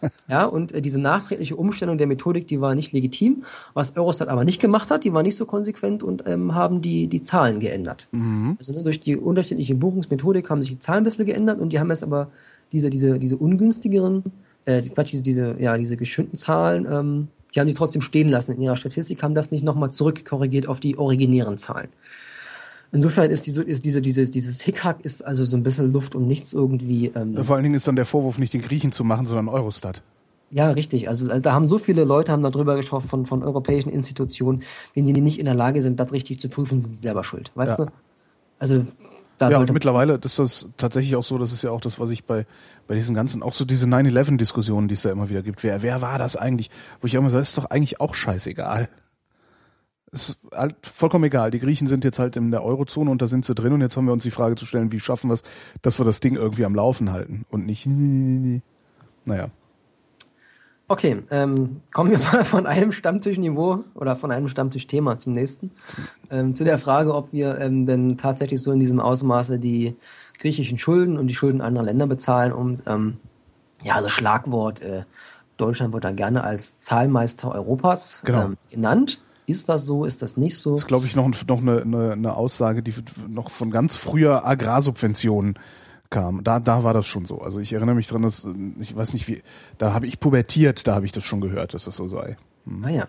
[0.28, 3.44] ja, und äh, diese nachträgliche Umstellung der Methodik, die war nicht legitim.
[3.74, 7.06] Was Eurostat aber nicht gemacht hat, die war nicht so konsequent und ähm, haben die,
[7.06, 8.08] die Zahlen geändert.
[8.12, 8.56] Mhm.
[8.58, 11.80] Also ne, durch die unterschiedliche Buchungsmethodik haben sich die Zahlen ein bisschen geändert und die
[11.80, 12.28] haben jetzt aber
[12.72, 14.24] diese, diese, diese ungünstigeren
[14.66, 18.52] äh, Quatsch, diese, diese, ja, diese geschönten Zahlen, ähm, die haben sie trotzdem stehen lassen
[18.52, 21.88] in ihrer Statistik, haben das nicht nochmal zurückkorrigiert auf die originären Zahlen.
[22.92, 26.28] Insofern ist, diese, ist diese, diese, dieses Hickhack ist also so ein bisschen Luft und
[26.28, 27.10] nichts irgendwie.
[27.14, 30.02] Ähm, Vor allen Dingen ist dann der Vorwurf nicht den Griechen zu machen, sondern Eurostat.
[30.50, 31.08] Ja, richtig.
[31.08, 34.62] Also da haben so viele Leute haben darüber geschaut von, von europäischen Institutionen,
[34.94, 37.50] wenn die nicht in der Lage sind, das richtig zu prüfen, sind sie selber schuld.
[37.56, 37.86] Weißt ja.
[37.86, 37.92] du?
[38.58, 38.86] Also
[39.38, 42.10] da ja, und mittlerweile ist das tatsächlich auch so, das ist ja auch das, was
[42.10, 42.46] ich bei,
[42.86, 45.62] bei diesen ganzen, auch so diese 9-11-Diskussionen, die es da immer wieder gibt.
[45.62, 46.70] Wer, wer war das eigentlich?
[47.00, 48.88] Wo ich immer sage, ist doch eigentlich auch scheißegal.
[50.10, 51.50] Ist halt vollkommen egal.
[51.50, 53.96] Die Griechen sind jetzt halt in der Eurozone und da sind sie drin und jetzt
[53.96, 55.42] haben wir uns die Frage zu stellen, wie schaffen wir es,
[55.82, 57.86] dass wir das Ding irgendwie am Laufen halten und nicht,
[59.26, 59.50] naja.
[60.88, 65.72] Okay, ähm, kommen wir mal von einem Stammtischniveau oder von einem Stammtischthema zum nächsten.
[66.30, 69.96] Ähm, zu der Frage, ob wir ähm, denn tatsächlich so in diesem Ausmaße die
[70.38, 72.52] griechischen Schulden und die Schulden anderer Länder bezahlen.
[72.52, 73.16] Und ähm,
[73.82, 75.04] ja, also Schlagwort, äh,
[75.56, 78.44] Deutschland wird da gerne als Zahlmeister Europas genau.
[78.44, 79.20] ähm, genannt.
[79.46, 80.04] Ist das so?
[80.04, 80.72] Ist das nicht so?
[80.72, 82.92] Das ist, glaube ich, noch, noch eine, eine, eine Aussage, die
[83.28, 85.58] noch von ganz früher Agrarsubventionen
[86.10, 86.44] kam.
[86.44, 87.38] Da, da war das schon so.
[87.38, 88.46] Also ich erinnere mich dran, dass
[88.80, 89.42] ich weiß nicht wie,
[89.78, 92.36] da habe ich pubertiert, da habe ich das schon gehört, dass das so sei.
[92.66, 92.84] Hm.
[92.84, 93.08] Ah ja.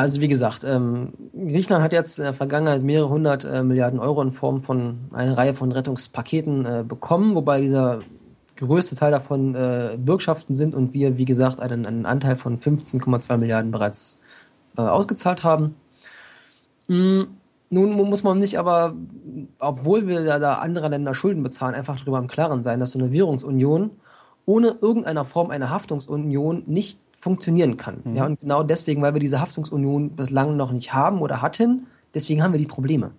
[0.00, 4.20] Also wie gesagt, ähm, Griechenland hat jetzt in der Vergangenheit mehrere hundert äh, Milliarden Euro
[4.20, 8.00] in Form von einer Reihe von Rettungspaketen äh, bekommen, wobei dieser
[8.56, 13.38] größte Teil davon äh, Bürgschaften sind und wir, wie gesagt, einen, einen Anteil von 15,2
[13.38, 14.20] Milliarden bereits
[14.76, 15.74] äh, ausgezahlt haben.
[16.88, 17.28] Mhm.
[17.70, 18.94] Nun muss man nicht aber,
[19.58, 22.98] obwohl wir da, da andere Länder Schulden bezahlen, einfach darüber im Klaren sein, dass so
[22.98, 23.90] eine Währungsunion
[24.46, 28.00] ohne irgendeiner Form einer Haftungsunion nicht funktionieren kann.
[28.04, 28.16] Mhm.
[28.16, 32.42] Ja, und genau deswegen, weil wir diese Haftungsunion bislang noch nicht haben oder hatten, deswegen
[32.42, 33.10] haben wir die Probleme.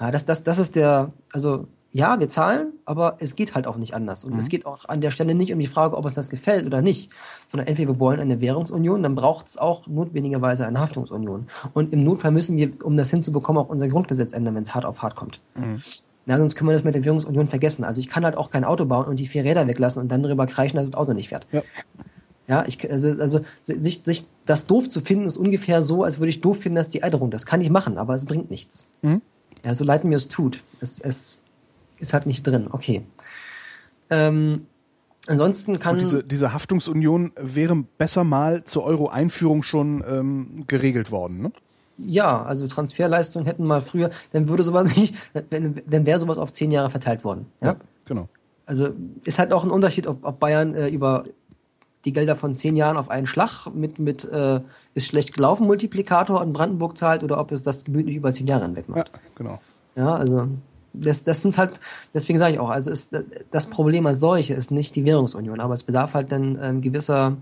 [0.00, 3.76] Ja, das, das, das ist der, also ja, wir zahlen, aber es geht halt auch
[3.76, 4.24] nicht anders.
[4.24, 4.38] Und mhm.
[4.38, 6.82] es geht auch an der Stelle nicht um die Frage, ob uns das gefällt oder
[6.82, 7.10] nicht,
[7.48, 11.48] sondern entweder wir wollen eine Währungsunion, dann braucht es auch notwendigerweise eine Haftungsunion.
[11.74, 14.84] Und im Notfall müssen wir, um das hinzubekommen, auch unser Grundgesetz ändern, wenn es hart
[14.84, 15.40] auf hart kommt.
[15.56, 15.82] Mhm.
[16.26, 17.82] Na, sonst können wir das mit der Währungsunion vergessen.
[17.82, 20.22] Also ich kann halt auch kein Auto bauen und die vier Räder weglassen und dann
[20.22, 21.46] darüber kreischen, dass das Auto nicht fährt.
[21.50, 21.62] Ja.
[22.46, 26.30] Ja, ich, also, also sich, sich das doof zu finden, ist ungefähr so, als würde
[26.30, 28.88] ich doof finden, dass die Ei Das kann ich machen, aber es bringt nichts.
[29.02, 29.22] Mhm.
[29.64, 30.64] Ja, so leid mir es tut.
[30.80, 31.39] Es, es
[32.00, 32.68] ist halt nicht drin.
[32.70, 33.02] Okay.
[34.10, 34.66] Ähm,
[35.26, 35.94] ansonsten kann.
[35.94, 41.52] Und diese, diese Haftungsunion wäre besser mal zur Euro-Einführung schon ähm, geregelt worden, ne?
[42.02, 46.70] Ja, also Transferleistungen hätten mal früher, dann würde sowas nicht, dann wäre sowas auf zehn
[46.70, 47.46] Jahre verteilt worden.
[47.60, 48.28] Ja, ja genau.
[48.64, 48.90] Also
[49.24, 51.24] ist halt auch ein Unterschied, ob, ob Bayern äh, über
[52.04, 54.60] die Gelder von zehn Jahren auf einen Schlag mit, mit äh,
[54.94, 58.64] ist schlecht gelaufen Multiplikator in Brandenburg zahlt oder ob es das gemütlich über zehn Jahre
[58.64, 59.10] hinweg macht.
[59.12, 59.60] Ja, genau.
[59.96, 60.48] Ja, also
[60.92, 61.80] das, das sind halt,
[62.14, 63.14] deswegen sage ich auch, also ist,
[63.50, 67.36] das Problem als solche ist nicht die Währungsunion, aber es bedarf halt dann ähm, gewisser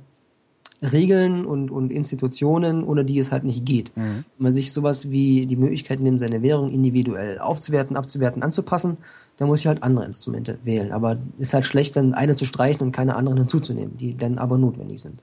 [0.81, 3.97] Regeln und, und Institutionen, ohne die es halt nicht geht.
[3.97, 4.25] Mhm.
[4.37, 8.99] Wenn man sich sowas wie die Möglichkeit nimmt, seine Währung individuell aufzuwerten, abzuwerten, anzupassen,
[9.39, 10.93] dann muss ich halt andere Instrumente wählen.
[10.93, 14.57] Aber ist halt schlecht, dann eine zu streichen und keine anderen hinzuzunehmen, die dann aber
[14.57, 15.23] notwendig sind.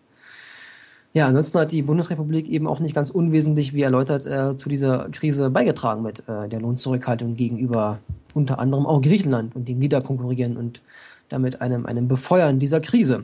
[1.15, 5.07] Ja, ansonsten hat die Bundesrepublik eben auch nicht ganz unwesentlich, wie erläutert, äh, zu dieser
[5.11, 7.99] Krise beigetragen mit äh, der Lohnzurückhaltung gegenüber
[8.33, 10.81] unter anderem auch Griechenland und dem Niederkonkurrieren und
[11.29, 13.23] damit einem, einem Befeuern dieser Krise.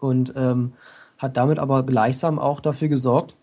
[0.00, 0.72] Und ähm,
[1.18, 3.36] hat damit aber gleichsam auch dafür gesorgt,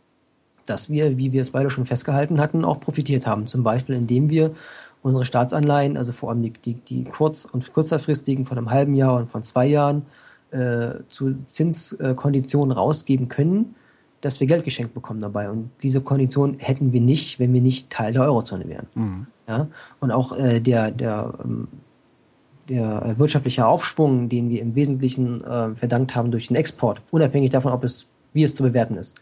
[0.66, 3.48] dass wir, wie wir es beide schon festgehalten hatten, auch profitiert haben.
[3.48, 4.54] Zum Beispiel, indem wir
[5.02, 9.16] unsere Staatsanleihen, also vor allem die, die, die kurz- und kurzfristigen von einem halben Jahr
[9.16, 10.06] und von zwei Jahren,
[10.52, 13.76] äh, zu Zinskonditionen rausgeben können,
[14.22, 15.50] dass wir Geld geschenkt bekommen dabei.
[15.50, 18.88] Und diese Kondition hätten wir nicht, wenn wir nicht Teil der Eurozone wären.
[18.96, 19.28] Mhm.
[19.48, 19.68] Ja?
[20.00, 21.68] Und auch äh, der, der, ähm,
[22.70, 27.72] der wirtschaftliche Aufschwung, den wir im Wesentlichen äh, verdankt haben durch den Export, unabhängig davon,
[27.72, 29.16] ob es, wie es zu bewerten ist,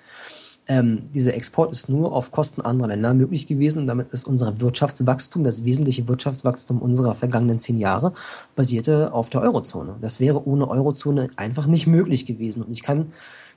[0.67, 4.59] ähm, dieser Export ist nur auf Kosten anderer Länder möglich gewesen und damit ist unser
[4.59, 8.13] Wirtschaftswachstum, das wesentliche Wirtschaftswachstum unserer vergangenen zehn Jahre,
[8.55, 9.95] basierte auf der Eurozone.
[10.01, 12.63] Das wäre ohne Eurozone einfach nicht möglich gewesen.
[12.63, 13.11] Und ich kann,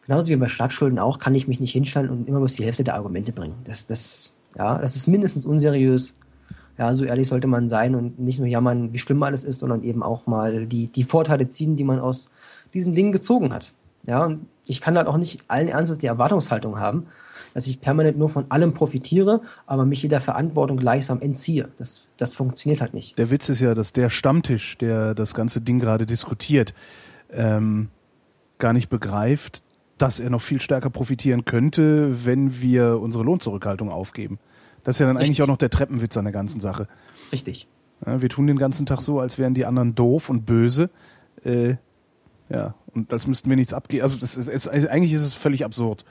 [0.06, 2.84] genauso wie bei Staatsschulden auch, kann ich mich nicht hinstellen und immer bloß die Hälfte
[2.84, 3.54] der Argumente bringen.
[3.64, 6.16] Das, das, ja, das ist mindestens unseriös.
[6.76, 9.82] Ja, so ehrlich sollte man sein und nicht nur jammern, wie schlimm alles ist, sondern
[9.82, 12.30] eben auch mal die, die Vorteile ziehen, die man aus
[12.72, 13.72] diesen Dingen gezogen hat.
[14.06, 17.06] Ja, und ich kann halt auch nicht allen Ernstes die Erwartungshaltung haben,
[17.54, 21.68] dass ich permanent nur von allem profitiere, aber mich jeder Verantwortung gleichsam entziehe.
[21.78, 23.18] Das, das funktioniert halt nicht.
[23.18, 26.74] Der Witz ist ja, dass der Stammtisch, der das ganze Ding gerade diskutiert,
[27.30, 27.88] ähm,
[28.58, 29.62] gar nicht begreift,
[29.96, 34.38] dass er noch viel stärker profitieren könnte, wenn wir unsere Lohnzurückhaltung aufgeben.
[34.84, 35.28] Das ist ja dann Richtig.
[35.28, 36.86] eigentlich auch noch der Treppenwitz an der ganzen Sache.
[37.32, 37.66] Richtig.
[38.06, 40.90] Ja, wir tun den ganzen Tag so, als wären die anderen doof und böse.
[41.42, 41.76] Äh,
[42.48, 44.02] ja, und als müssten wir nichts abgeben.
[44.02, 46.04] Also das ist, ist, eigentlich ist es völlig absurd.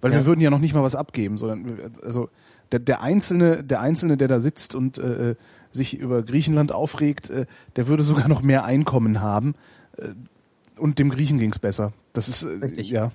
[0.00, 0.18] Weil ja.
[0.18, 2.28] wir würden ja noch nicht mal was abgeben, sondern also
[2.72, 5.36] der, der Einzelne, der Einzelne, der da sitzt und äh,
[5.70, 7.46] sich über Griechenland aufregt, äh,
[7.76, 9.54] der würde sogar noch mehr Einkommen haben.
[9.96, 10.08] Äh,
[10.78, 11.92] und dem Griechen ging's besser.
[12.12, 12.90] Das ist äh, Richtig.
[12.90, 13.12] ja.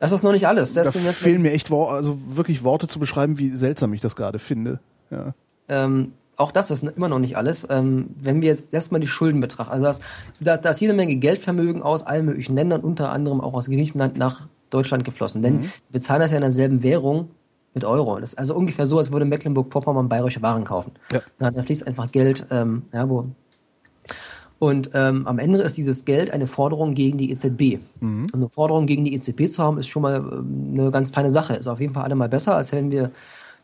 [0.00, 0.74] Das ist noch nicht alles.
[0.74, 4.80] Da fehlen mir echt also wirklich Worte zu beschreiben, wie seltsam ich das gerade finde.
[5.10, 5.34] Ja.
[5.68, 7.66] Ähm, auch das ist immer noch nicht alles.
[7.70, 10.00] Ähm, wenn wir jetzt erstmal die Schulden betrachten, also das,
[10.40, 14.16] da, da ist jede Menge Geldvermögen aus allen möglichen Ländern, unter anderem auch aus Griechenland
[14.16, 15.42] nach Deutschland geflossen.
[15.42, 15.70] Denn mhm.
[15.90, 17.28] wir zahlen das ja in derselben Währung
[17.74, 18.18] mit Euro.
[18.18, 20.92] Das ist also ungefähr so, als würde Mecklenburg-Vorpommern bayerische Waren kaufen.
[21.12, 21.20] Ja.
[21.38, 23.26] Da, fließt einfach Geld, ähm, ja, wo.
[24.58, 27.78] Und ähm, am Ende ist dieses Geld eine Forderung gegen die EZB.
[28.00, 28.22] Mhm.
[28.32, 31.30] Und eine Forderung gegen die EZB zu haben, ist schon mal ähm, eine ganz feine
[31.30, 31.54] Sache.
[31.54, 33.10] Ist auf jeden Fall allemal besser, als wenn wir,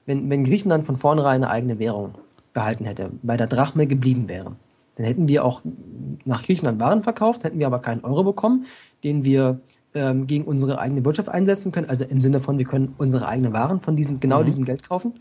[0.05, 2.15] wenn, wenn Griechenland von vornherein eine eigene Währung
[2.53, 4.57] behalten hätte, bei der Drachme geblieben wäre.
[4.97, 5.63] Dann hätten wir auch
[6.25, 8.67] nach Griechenland Waren verkauft, hätten wir aber keinen Euro bekommen,
[9.05, 9.61] den wir
[9.95, 11.89] ähm, gegen unsere eigene Wirtschaft einsetzen können.
[11.89, 14.45] Also im Sinne von, wir können unsere eigenen Waren von diesem, genau mhm.
[14.45, 15.15] diesem Geld kaufen.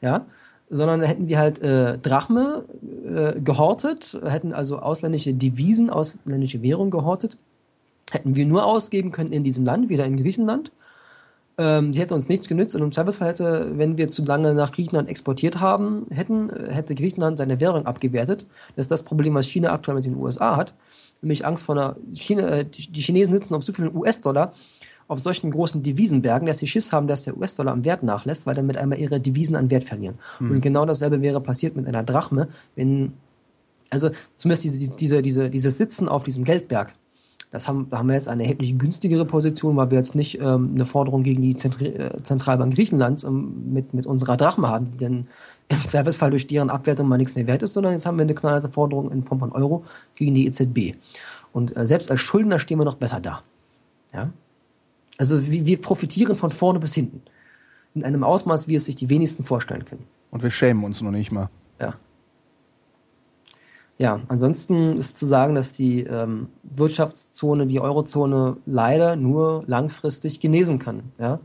[0.00, 0.26] Ja.
[0.68, 2.64] Sondern hätten wir halt äh, Drachme
[3.04, 7.38] äh, gehortet, hätten also ausländische Devisen, ausländische Währung gehortet,
[8.10, 10.72] hätten wir nur ausgeben können in diesem Land, wieder in Griechenland
[11.58, 14.72] ähm, die hätte uns nichts genützt und im Zweifelsfall hätte, wenn wir zu lange nach
[14.72, 18.46] Griechenland exportiert haben, hätten, hätte Griechenland seine Währung abgewertet.
[18.76, 20.74] Das ist das Problem, was China aktuell mit den USA hat.
[21.22, 24.52] Nämlich Angst vor einer China, äh, die Chinesen sitzen auf so vielen US-Dollar,
[25.08, 28.54] auf solchen großen Devisenbergen, dass sie Schiss haben, dass der US-Dollar am Wert nachlässt, weil
[28.54, 30.18] dann mit einmal ihre Devisen an Wert verlieren.
[30.40, 30.50] Mhm.
[30.50, 33.14] Und genau dasselbe wäre passiert mit einer Drachme, wenn,
[33.88, 36.92] also zumindest diese, diese, diese, dieses Sitzen auf diesem Geldberg
[37.56, 40.84] das haben, haben wir jetzt eine erheblich günstigere Position, weil wir jetzt nicht ähm, eine
[40.84, 45.26] Forderung gegen die Zentri äh, Zentralbank Griechenlands ähm, mit, mit unserer Drachme haben, die dann
[45.68, 48.34] im Zweifelsfall durch deren Abwertung mal nichts mehr wert ist, sondern jetzt haben wir eine
[48.34, 49.84] knallharte Forderung in Form von Euro
[50.16, 50.96] gegen die EZB.
[51.54, 53.42] Und äh, selbst als Schuldner stehen wir noch besser da.
[54.12, 54.30] Ja?
[55.16, 57.22] Also wir, wir profitieren von vorne bis hinten.
[57.94, 60.04] In einem Ausmaß, wie es sich die wenigsten vorstellen können.
[60.30, 61.48] Und wir schämen uns noch nicht mal.
[61.80, 61.94] Ja.
[63.98, 70.78] Ja, ansonsten ist zu sagen, dass die ähm, Wirtschaftszone, die Eurozone leider nur langfristig genesen
[70.78, 71.12] kann.
[71.18, 71.40] Ja?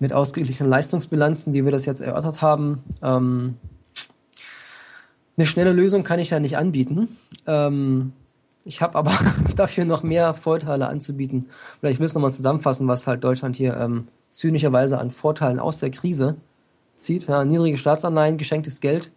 [0.00, 2.82] Mit ausgeglichenen Leistungsbilanzen, wie wir das jetzt erörtert haben.
[3.00, 3.56] Ähm,
[5.36, 7.16] eine schnelle Lösung kann ich da nicht anbieten.
[7.46, 8.12] Ähm,
[8.64, 9.16] ich habe aber
[9.56, 11.48] dafür noch mehr Vorteile anzubieten.
[11.80, 15.78] Oder ich will es nochmal zusammenfassen, was halt Deutschland hier ähm, zynischerweise an Vorteilen aus
[15.78, 16.36] der Krise
[16.96, 17.28] zieht.
[17.28, 19.12] Ja, niedrige Staatsanleihen, geschenktes Geld.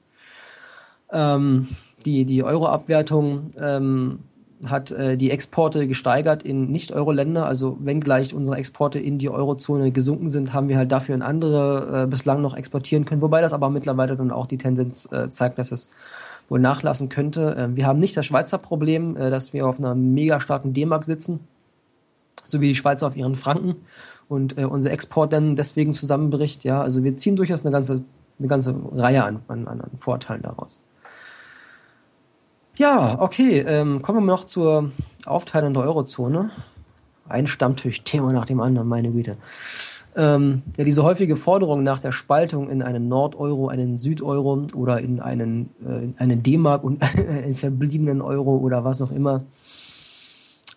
[1.12, 1.70] Ähm,
[2.06, 4.20] die, die Euro-Abwertung ähm,
[4.66, 7.46] hat äh, die Exporte gesteigert in Nicht-Euro-Länder.
[7.46, 12.04] Also wenngleich unsere Exporte in die Eurozone gesunken sind, haben wir halt dafür in andere
[12.04, 13.22] äh, bislang noch exportieren können.
[13.22, 15.90] Wobei das aber mittlerweile dann auch die Tendenz äh, zeigt, dass es
[16.50, 17.56] wohl nachlassen könnte.
[17.56, 21.06] Äh, wir haben nicht das Schweizer Problem, äh, dass wir auf einer mega starken D-Mark
[21.06, 21.40] sitzen,
[22.46, 23.76] so wie die Schweizer auf ihren Franken
[24.30, 26.64] und äh, unser Export dann deswegen zusammenbricht.
[26.64, 28.04] Ja, also wir ziehen durchaus eine ganze,
[28.38, 30.82] eine ganze Reihe an, an, an Vorteilen daraus.
[32.82, 33.60] Ja, okay.
[33.60, 34.90] Ähm, kommen wir noch zur
[35.28, 36.50] Aufteilung der Eurozone.
[37.30, 39.38] Ein Stammtisch-Thema nach dem anderen, meine Güte.
[40.16, 45.20] Ähm, ja, diese häufige Forderung nach der Spaltung in einen Nord-Euro, einen Süd-Euro oder in
[45.20, 49.44] einen, äh, in einen D-Mark und einen verbliebenen Euro oder was auch immer.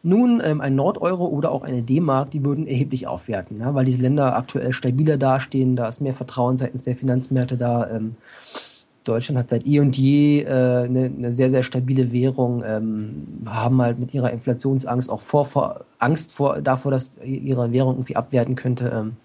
[0.02, 4.02] Nun, ähm, ein Nord-Euro oder auch eine D-Mark, die würden erheblich aufwerten, ja, weil diese
[4.02, 7.88] Länder aktuell stabiler dastehen, da ist mehr Vertrauen seitens der Finanzmärkte da.
[7.88, 8.16] Ähm,
[9.04, 13.80] Deutschland hat seit eh und je äh, eine, eine sehr, sehr stabile Währung, ähm, haben
[13.80, 18.54] halt mit ihrer Inflationsangst auch vor, vor Angst vor, davor, dass ihre Währung irgendwie abwerten
[18.54, 18.90] könnte.
[18.94, 19.16] Ähm.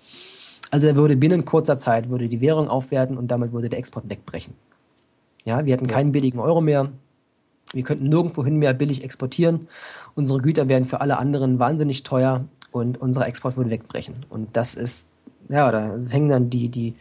[0.71, 4.09] Also er würde binnen kurzer Zeit würde die Währung aufwerten und damit würde der Export
[4.09, 4.53] wegbrechen.
[5.45, 5.93] Ja, wir hätten ja.
[5.93, 6.89] keinen billigen Euro mehr.
[7.73, 9.67] Wir könnten nirgendwohin mehr billig exportieren.
[10.15, 14.25] Unsere Güter wären für alle anderen wahnsinnig teuer und unser Export würde wegbrechen.
[14.29, 15.09] Und das ist,
[15.49, 16.95] ja, da hängen dann die, die,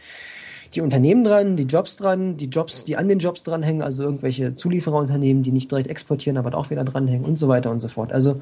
[0.73, 4.55] die Unternehmen dran, die Jobs dran, die Jobs, die an den Jobs dranhängen, also irgendwelche
[4.55, 8.11] Zuliefererunternehmen, die nicht direkt exportieren, aber auch wieder dranhängen und so weiter und so fort.
[8.11, 8.39] Also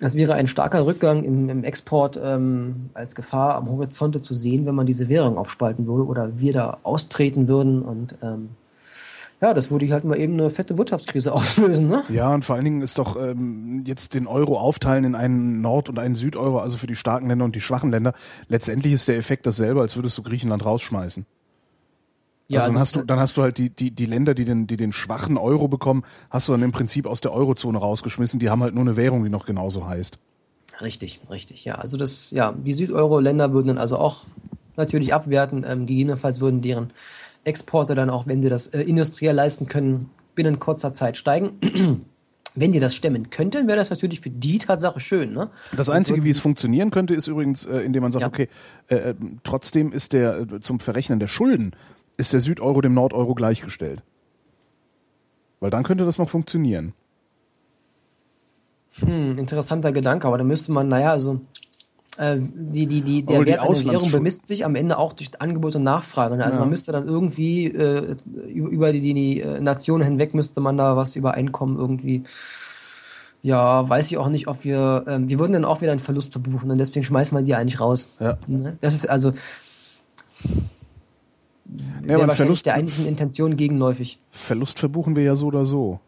[0.00, 4.66] das wäre ein starker Rückgang im, im Export ähm, als Gefahr am Horizonte zu sehen,
[4.66, 8.50] wenn man diese Währung aufspalten würde oder wir da austreten würden und ähm,
[9.40, 12.02] Ja, das würde halt mal eben eine fette Wirtschaftskrise auslösen, ne?
[12.08, 15.88] Ja, und vor allen Dingen ist doch ähm, jetzt den Euro aufteilen in einen Nord-
[15.88, 18.12] und einen Südeuro, also für die starken Länder und die schwachen Länder.
[18.48, 21.24] Letztendlich ist der Effekt dasselbe, als würdest du Griechenland rausschmeißen.
[22.48, 24.44] Ja, also, dann also hast du dann hast du halt die die die Länder, die
[24.44, 28.38] den die den schwachen Euro bekommen, hast du dann im Prinzip aus der Eurozone rausgeschmissen.
[28.38, 30.18] Die haben halt nur eine Währung, die noch genauso heißt.
[30.80, 31.64] Richtig, richtig.
[31.64, 34.24] Ja, also das ja die Südeuro-Länder würden dann also auch
[34.76, 35.64] natürlich abwerten.
[35.66, 36.92] Ähm, gegebenenfalls würden deren
[37.44, 42.04] Exporte dann auch, wenn sie das äh, industriell leisten können, binnen kurzer Zeit steigen.
[42.54, 45.32] wenn die das stemmen könnten, wäre das natürlich für die Tatsache schön.
[45.32, 45.50] Ne?
[45.76, 48.28] Das Einzige, wie es funktionieren könnte, ist übrigens, äh, indem man sagt, ja.
[48.28, 48.48] okay,
[48.88, 51.74] äh, äh trotzdem ist der äh, zum Verrechnen der Schulden
[52.16, 54.02] ist der Südeuro dem Nordeuro gleichgestellt.
[55.60, 56.92] Weil dann könnte das noch funktionieren.
[58.98, 61.40] Hm, interessanter Gedanke, aber da müsste man, naja, also
[62.18, 65.74] äh, die, die, die, der Wert einer Währung bemisst sich am Ende auch durch Angebot
[65.74, 66.36] und Nachfrage.
[66.36, 66.44] Ne?
[66.44, 66.60] Also ja.
[66.60, 70.96] man müsste dann irgendwie äh, über die, die, die äh, Nationen hinweg müsste man da
[70.96, 72.22] was übereinkommen irgendwie.
[73.42, 76.32] Ja, weiß ich auch nicht, ob wir, ähm, wir würden dann auch wieder einen Verlust
[76.32, 78.08] verbuchen und deswegen schmeißen wir die eigentlich raus.
[78.18, 78.38] Ja.
[78.46, 78.78] Ne?
[78.80, 79.32] Das ist also,
[82.06, 84.18] ja, aber Verlust der eigentlichen Intention gegenläufig.
[84.30, 86.00] Verlust verbuchen wir ja so oder so.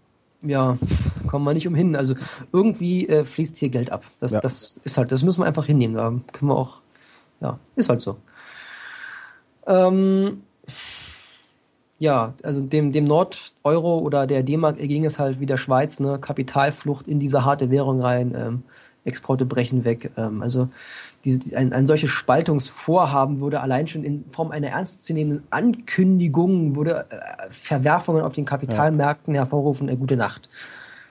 [0.43, 0.79] Ja,
[1.27, 1.97] kommen wir nicht umhin.
[1.97, 2.15] Also
[2.53, 4.05] irgendwie äh, fließt hier Geld ab.
[4.21, 4.41] Das, ja.
[4.41, 5.97] das ist halt, das müssen wir einfach hinnehmen.
[5.97, 6.81] Da können wir auch,
[7.41, 8.17] ja, ist halt so.
[9.67, 10.43] Ähm,
[11.99, 16.19] ja, also dem, dem Nord-Euro oder der D-Mark ging es halt wie der Schweiz, ne,
[16.19, 18.63] Kapitalflucht in diese harte Währung rein, ähm,
[19.07, 20.13] Exporte brechen weg.
[20.17, 20.69] Ähm, also
[21.25, 27.51] diese, ein, ein solches Spaltungsvorhaben würde allein schon in Form einer ernstzunehmenden Ankündigung, würde äh,
[27.51, 29.43] Verwerfungen auf den Kapitalmärkten ja.
[29.43, 30.49] hervorrufen, äh, gute Nacht.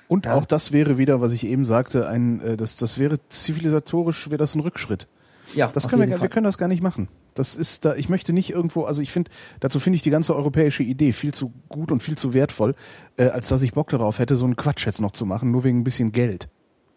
[0.07, 0.35] Und ja.
[0.35, 4.37] auch das wäre wieder, was ich eben sagte, ein, äh, das, das wäre zivilisatorisch, wäre
[4.37, 5.07] das ein Rückschritt.
[5.53, 7.07] Ja, das können wir, wir können das gar nicht machen.
[7.33, 10.35] Das ist da, ich möchte nicht irgendwo, also ich finde, dazu finde ich die ganze
[10.35, 12.75] europäische Idee viel zu gut und viel zu wertvoll,
[13.17, 15.63] äh, als dass ich Bock darauf hätte, so einen Quatsch jetzt noch zu machen, nur
[15.63, 16.49] wegen ein bisschen Geld.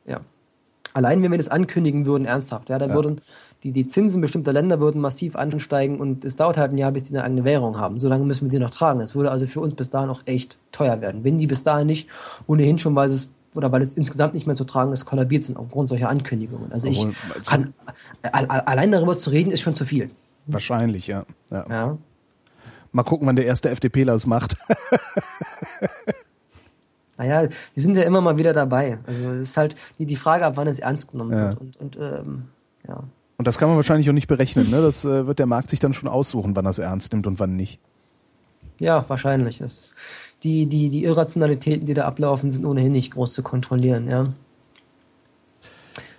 [0.07, 0.21] Ja.
[0.99, 2.95] Allein wenn wir das ankündigen würden, ernsthaft, ja, dann ja.
[2.97, 3.21] würden
[3.63, 7.05] die, die Zinsen bestimmter Länder würden massiv ansteigen und es dauert halt ein Jahr, bis
[7.05, 8.01] die eine eigene Währung haben.
[8.01, 8.99] So lange müssen wir die noch tragen.
[8.99, 11.23] Das würde also für uns bis dahin auch echt teuer werden.
[11.23, 12.09] Wenn die bis dahin nicht
[12.49, 15.57] ohnehin schon, weil es oder weil es insgesamt nicht mehr zu tragen ist, kollabiert sind
[15.57, 16.73] aufgrund solcher Ankündigungen.
[16.73, 17.07] Also ich
[17.47, 17.75] kann,
[18.33, 20.11] allein darüber zu reden, ist schon zu viel.
[20.47, 21.25] Wahrscheinlich, ja.
[21.51, 21.65] ja.
[21.71, 21.99] ja.
[22.91, 24.57] Mal gucken, wann der erste FDPler es macht.
[27.19, 28.99] Naja, die sind ja immer mal wieder dabei.
[29.07, 31.47] Also es ist halt die, die Frage, ab wann es ernst genommen ja.
[31.49, 31.61] wird.
[31.61, 32.45] Und, und ähm,
[32.87, 33.03] ja.
[33.37, 34.71] Und das kann man wahrscheinlich auch nicht berechnen.
[34.71, 34.81] Ne?
[34.81, 37.41] Das äh, wird der Markt sich dann schon aussuchen, wann er es ernst nimmt und
[37.41, 37.81] wann nicht.
[38.79, 39.59] Ja, wahrscheinlich.
[39.59, 39.97] Das,
[40.45, 44.09] die, die, die Irrationalitäten, die da ablaufen, sind ohnehin nicht groß zu kontrollieren.
[44.09, 44.33] Ja,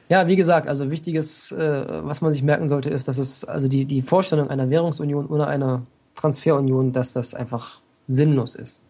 [0.09, 3.69] ja wie gesagt, also wichtiges, äh, was man sich merken sollte, ist, dass es also
[3.69, 5.83] die, die Vorstellung einer Währungsunion oder einer
[6.15, 8.81] Transferunion, dass das einfach sinnlos ist.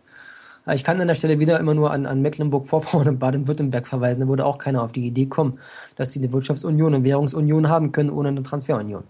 [0.74, 4.22] Ich kann an der Stelle wieder immer nur an, an Mecklenburg-Vorpommern und Baden-Württemberg verweisen.
[4.22, 5.60] Da würde auch keiner auf die Idee kommen,
[5.96, 9.04] dass sie eine Wirtschaftsunion und Währungsunion haben können ohne eine Transferunion.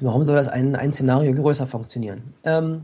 [0.00, 2.34] Warum soll das ein, ein Szenario größer funktionieren?
[2.44, 2.82] Ähm,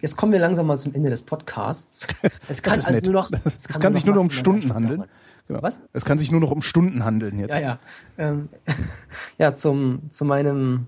[0.00, 2.06] jetzt kommen wir langsam mal zum Ende des Podcasts.
[2.48, 3.30] Es kann also nur noch.
[3.44, 5.04] Es kann, kann sich nur noch um Stunden handeln.
[5.48, 5.62] Genau.
[5.62, 5.80] Was?
[5.92, 7.54] Es kann sich nur noch um Stunden handeln jetzt.
[7.54, 7.78] Ja, ja.
[8.18, 8.48] Ähm,
[9.38, 10.86] ja, zum, zu meinem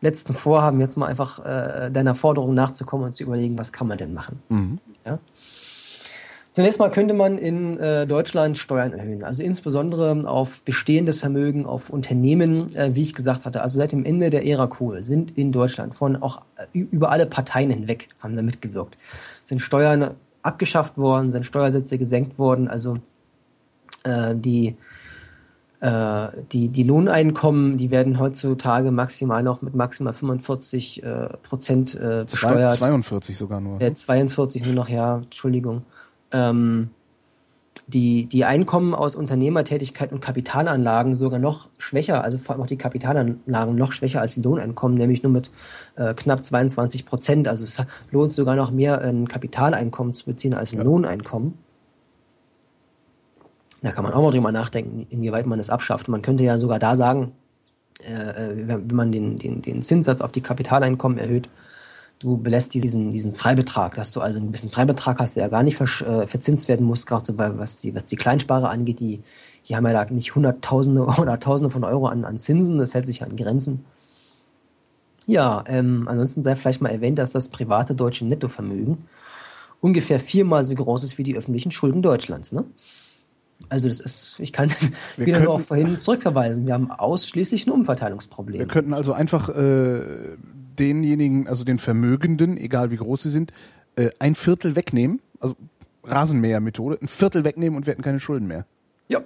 [0.00, 3.98] letzten Vorhaben, jetzt mal einfach äh, deiner Forderung nachzukommen und zu überlegen, was kann man
[3.98, 4.42] denn machen.
[4.50, 4.78] Mhm.
[5.04, 5.18] Ja?
[6.54, 11.90] Zunächst mal könnte man in äh, Deutschland Steuern erhöhen, also insbesondere auf bestehendes Vermögen, auf
[11.90, 13.60] Unternehmen, äh, wie ich gesagt hatte.
[13.60, 16.42] Also seit dem Ende der Ära Kohl sind in Deutschland von auch
[16.72, 18.96] äh, über alle Parteien hinweg haben da mitgewirkt,
[19.42, 22.68] sind Steuern abgeschafft worden, sind Steuersätze gesenkt worden.
[22.68, 22.98] Also
[24.04, 24.76] äh, die
[26.52, 32.72] die, die Lohneinkommen, die werden heutzutage maximal noch mit maximal 45 äh, Prozent äh, besteuert.
[32.72, 33.80] 42 sogar nur.
[33.82, 35.82] Äh, 42 nur noch, ja, Entschuldigung.
[36.32, 36.88] Ähm,
[37.86, 42.78] die, die Einkommen aus Unternehmertätigkeit und Kapitalanlagen sogar noch schwächer, also vor allem auch die
[42.78, 45.50] Kapitalanlagen noch schwächer als die Lohneinkommen, nämlich nur mit
[45.96, 47.48] äh, knapp 22 Prozent.
[47.48, 50.84] Also es lohnt sogar noch mehr, ein Kapitaleinkommen zu beziehen als ein ja.
[50.84, 51.58] Lohneinkommen.
[53.84, 56.08] Da kann man auch mal drüber nachdenken, inwieweit man es abschafft.
[56.08, 57.32] Man könnte ja sogar da sagen,
[58.02, 61.50] äh, äh wenn man den, den, den Zinssatz auf die Kapitaleinkommen erhöht,
[62.18, 65.62] du belässt diesen, diesen Freibetrag, dass du also ein bisschen Freibetrag hast, der ja gar
[65.62, 69.22] nicht äh, verzinst werden muss, gerade so bei, was die, was die Kleinsparer angeht, die,
[69.68, 73.06] die haben ja da nicht Hunderttausende oder Tausende von Euro an, an Zinsen, das hält
[73.06, 73.84] sich an Grenzen.
[75.26, 79.04] Ja, ähm, ansonsten sei vielleicht mal erwähnt, dass das private deutsche Nettovermögen
[79.82, 82.50] ungefähr viermal so groß ist wie die öffentlichen Schulden Deutschlands.
[82.50, 82.64] Ne?
[83.68, 84.70] Also das ist, ich kann
[85.16, 86.66] wir wieder nur auf vorhin zurückverweisen.
[86.66, 88.58] Wir haben ausschließlich ein Umverteilungsproblem.
[88.58, 90.00] Wir könnten also einfach äh,
[90.78, 93.52] denjenigen, also den Vermögenden, egal wie groß sie sind,
[93.96, 95.54] äh, ein Viertel wegnehmen, also
[96.04, 98.66] Rasenmähermethode, ein Viertel wegnehmen und wir hätten keine Schulden mehr.
[99.08, 99.20] Ja.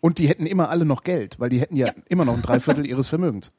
[0.00, 1.92] Und die hätten immer alle noch Geld, weil die hätten ja, ja.
[2.08, 3.52] immer noch ein Dreiviertel ihres Vermögens.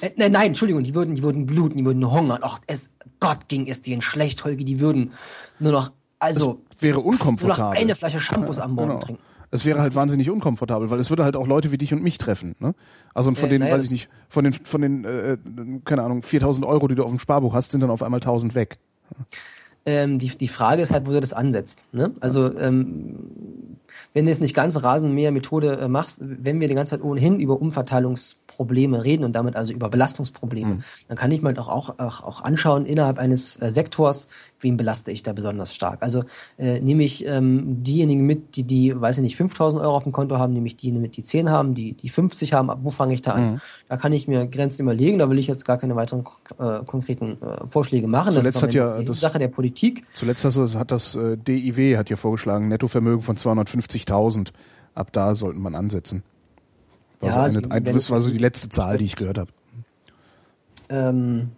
[0.00, 2.40] Äh, nein, nein, Entschuldigung, die würden, die würden bluten, die würden hungern.
[2.42, 2.90] Ach, es,
[3.20, 5.12] Gott ging es denen schlecht, Holgi, die würden
[5.58, 6.60] nur noch, also.
[6.72, 7.64] Das wäre unkomfortabel.
[7.64, 9.00] Nur noch eine Flasche Shampoos ja, am Morgen genau.
[9.00, 9.22] trinken.
[9.50, 12.18] Es wäre halt wahnsinnig unkomfortabel, weil es würde halt auch Leute wie dich und mich
[12.18, 12.54] treffen.
[12.58, 12.74] Ne?
[13.14, 15.38] Also von äh, den, naja, weiß ich nicht, von den, von den, äh,
[15.84, 18.54] keine Ahnung, 4000 Euro, die du auf dem Sparbuch hast, sind dann auf einmal 1000
[18.54, 18.78] weg.
[19.86, 21.86] Ähm, die, die Frage ist halt, wo du das ansetzt.
[21.92, 22.12] Ne?
[22.20, 23.16] Also ähm,
[24.12, 27.60] wenn du jetzt nicht ganz Rasenmäher-Methode äh, machst, wenn wir die ganze Zeit ohnehin über
[27.60, 30.84] Umverteilungsprobleme reden und damit also über Belastungsprobleme, mhm.
[31.08, 34.28] dann kann ich mir halt auch, auch, auch anschauen, innerhalb eines äh, Sektors,
[34.60, 36.02] wen belaste ich da besonders stark.
[36.02, 36.24] Also
[36.58, 40.12] äh, nehme ich ähm, diejenigen mit, die, die, weiß ich nicht, 5000 Euro auf dem
[40.12, 43.14] Konto haben, nehme ich die mit, die 10 haben, die, die 50 haben, wo fange
[43.14, 43.52] ich da an?
[43.52, 43.60] Mhm.
[43.88, 46.24] Da kann ich mir Grenzen überlegen, da will ich jetzt gar keine weiteren
[46.58, 48.32] äh, konkreten äh, Vorschläge machen.
[48.32, 50.04] Zuletzt das ist hat ja das, Sache der Politik.
[50.14, 54.48] Zuletzt hat das äh, DIW hat ja vorgeschlagen, Nettovermögen von 250.000.
[54.94, 56.22] Ab da sollte man ansetzen.
[57.20, 59.50] War ja, so eine, ein, das war so die letzte Zahl, die ich gehört habe.
[60.88, 61.50] Ähm,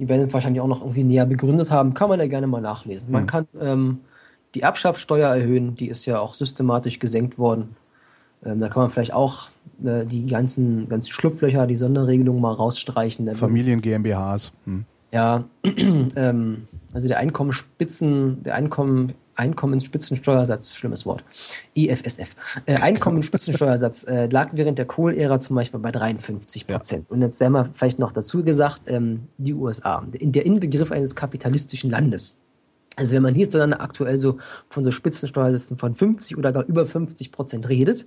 [0.00, 3.10] die werden wahrscheinlich auch noch irgendwie näher begründet haben, kann man ja gerne mal nachlesen.
[3.10, 3.26] Man mhm.
[3.26, 4.00] kann ähm,
[4.54, 7.76] die Erbschaftssteuer erhöhen, die ist ja auch systematisch gesenkt worden.
[8.44, 9.50] Ähm, da kann man vielleicht auch
[9.84, 13.32] äh, die ganzen, ganzen Schlupflöcher, die Sonderregelungen mal rausstreichen.
[13.34, 14.52] Familien GmbHs.
[14.64, 14.86] Hm.
[15.12, 21.24] Ja, ähm, also der Einkommensspitzen, der Einkommen, Einkommensspitzensteuersatz, schlimmes Wort,
[21.74, 22.34] IFSF,
[22.66, 27.06] äh, Einkommensspitzensteuersatz äh, lag während der Kohl-Ära zum Beispiel bei 53 Prozent.
[27.08, 27.14] Ja.
[27.14, 31.14] Und jetzt sei mal vielleicht noch dazu gesagt, ähm, die USA, in der Inbegriff eines
[31.14, 32.38] kapitalistischen Landes.
[32.96, 37.32] Also wenn man hierzulande aktuell so von so Spitzensteuersätzen von 50 oder gar über 50
[37.32, 38.06] Prozent redet,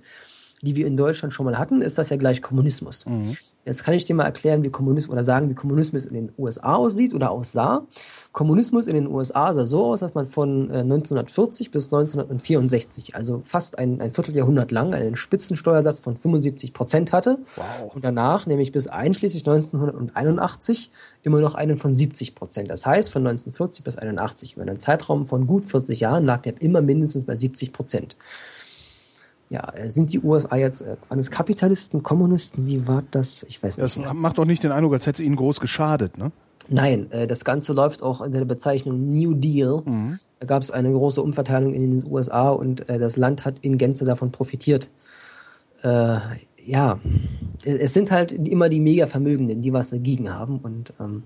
[0.62, 3.04] die wir in Deutschland schon mal hatten, ist das ja gleich Kommunismus.
[3.06, 3.36] Mhm.
[3.64, 6.74] Jetzt kann ich dir mal erklären, wie Kommunismus oder sagen, wie Kommunismus in den USA
[6.74, 7.86] aussieht oder aussah.
[8.34, 13.40] Kommunismus in den USA sah so aus, dass man von 1940 äh, bis 1964, also
[13.44, 17.38] fast ein, ein Vierteljahrhundert lang, einen Spitzensteuersatz von 75 Prozent hatte.
[17.54, 17.94] Wow.
[17.94, 20.90] Und danach, nämlich bis einschließlich 1981,
[21.22, 22.68] immer noch einen von 70 Prozent.
[22.70, 26.60] Das heißt, von 1940 bis 1981, über einen Zeitraum von gut 40 Jahren, lag der
[26.60, 28.16] immer mindestens bei 70 Prozent
[29.50, 32.66] ja, äh, sind die USA jetzt äh, eines Kapitalisten, Kommunisten?
[32.66, 33.44] Wie war das?
[33.44, 33.84] Ich weiß nicht.
[33.84, 34.12] Das mehr.
[34.12, 36.32] macht doch nicht den Eindruck, als hätte es ihnen groß geschadet, ne?
[36.68, 39.82] Nein, äh, das Ganze läuft auch in der Bezeichnung New Deal.
[39.84, 40.18] Mhm.
[40.40, 43.78] Da gab es eine große Umverteilung in den USA und äh, das Land hat in
[43.78, 44.88] Gänze davon profitiert.
[45.82, 46.18] Äh,
[46.64, 46.98] ja,
[47.64, 51.22] es sind halt immer die Mega-Vermögenden, die was dagegen haben und ähm,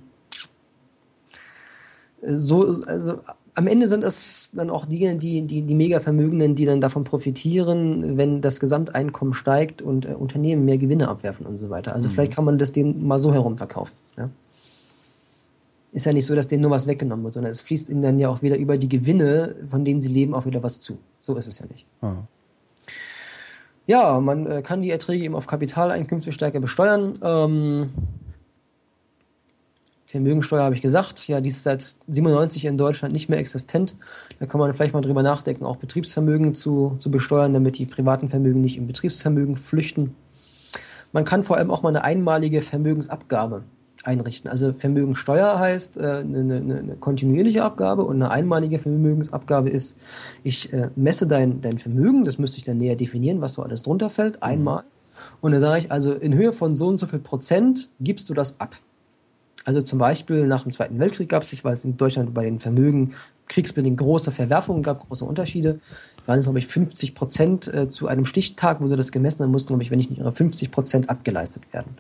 [2.21, 3.21] so, also
[3.55, 8.17] am Ende sind es dann auch diejenigen, die, die, die Mega-Vermögenden, die dann davon profitieren,
[8.17, 11.93] wenn das Gesamteinkommen steigt und äh, Unternehmen mehr Gewinne abwerfen und so weiter.
[11.93, 12.13] Also mhm.
[12.13, 13.95] vielleicht kann man das denen mal so herum verkaufen.
[14.17, 14.31] Ja?
[15.93, 18.19] Ist ja nicht so, dass denen nur was weggenommen wird, sondern es fließt ihnen dann
[18.19, 20.99] ja auch wieder über die Gewinne, von denen sie leben, auch wieder was zu.
[21.21, 21.87] So ist es ja nicht.
[22.03, 22.17] Ah.
[23.87, 27.19] Ja, man äh, kann die Erträge eben auf Kapitaleinkünfte stärker besteuern.
[27.23, 27.89] Ähm,
[30.05, 33.97] Vermögensteuer habe ich gesagt, ja, die ist seit 97 in Deutschland nicht mehr existent.
[34.41, 38.29] Da kann man vielleicht mal drüber nachdenken, auch Betriebsvermögen zu, zu besteuern, damit die privaten
[38.29, 40.15] Vermögen nicht in Betriebsvermögen flüchten.
[41.13, 43.65] Man kann vor allem auch mal eine einmalige Vermögensabgabe
[44.05, 44.51] einrichten.
[44.51, 49.97] Also Vermögensteuer heißt äh, eine, eine, kontinuierliche Abgabe und eine einmalige Vermögensabgabe ist,
[50.45, 53.83] ich äh, messe dein, dein Vermögen, das müsste ich dann näher definieren, was so alles
[53.83, 54.85] drunter fällt, einmal.
[55.41, 58.35] Und dann sage ich also, in Höhe von so und so viel Prozent gibst du
[58.35, 58.77] das ab.
[59.65, 62.45] Also zum Beispiel nach dem Zweiten Weltkrieg gab es das, weil es in Deutschland bei
[62.45, 63.15] den Vermögen
[63.49, 65.81] kriegsbedingt große Verwerfungen gab, große Unterschiede.
[66.27, 69.69] Waren es, glaube ich, 50 Prozent äh, zu einem Stichtag, wurde das gemessen, dann mussten,
[69.69, 71.97] glaube ich, wenn ich nicht irre, 50 Prozent abgeleistet werden.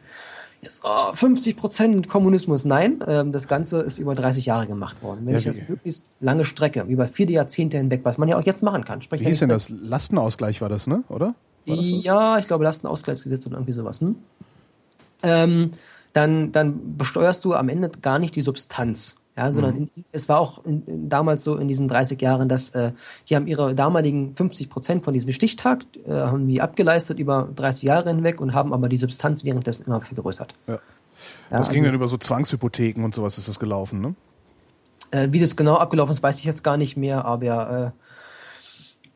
[0.60, 5.20] Jetzt, oh, 50 Prozent Kommunismus, nein, ähm, das Ganze ist über 30 Jahre gemacht worden.
[5.24, 8.44] Wenn ja, ich das möglichst lange Strecke, über viele Jahrzehnte hinweg, was man ja auch
[8.44, 9.00] jetzt machen kann.
[9.02, 9.68] Sprich, wie hieß denn das?
[9.68, 11.04] Lastenausgleich war das, ne?
[11.08, 11.34] Oder?
[11.66, 14.00] Das ja, ich glaube Lastenausgleichsgesetz oder irgendwie sowas.
[14.00, 14.16] Hm?
[15.22, 15.72] Ähm,
[16.12, 19.16] dann, dann besteuerst du am Ende gar nicht die Substanz.
[19.38, 19.90] Ja, sondern mhm.
[19.94, 22.90] in, es war auch in, in, damals so in diesen 30 Jahren, dass äh,
[23.28, 27.84] die haben ihre damaligen 50 Prozent von diesem Stichtag äh, haben die abgeleistet über 30
[27.84, 30.54] Jahre hinweg und haben aber die Substanz währenddessen immer vergrößert.
[30.66, 30.80] Ja.
[31.50, 34.14] Ja, das ging also, dann über so Zwangshypotheken und sowas ist das gelaufen, ne?
[35.12, 38.02] Äh, wie das genau abgelaufen ist, weiß ich jetzt gar nicht mehr, aber äh,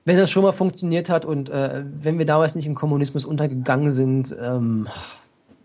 [0.05, 3.91] wenn das schon mal funktioniert hat und äh, wenn wir damals nicht im Kommunismus untergegangen
[3.91, 4.87] sind, ähm,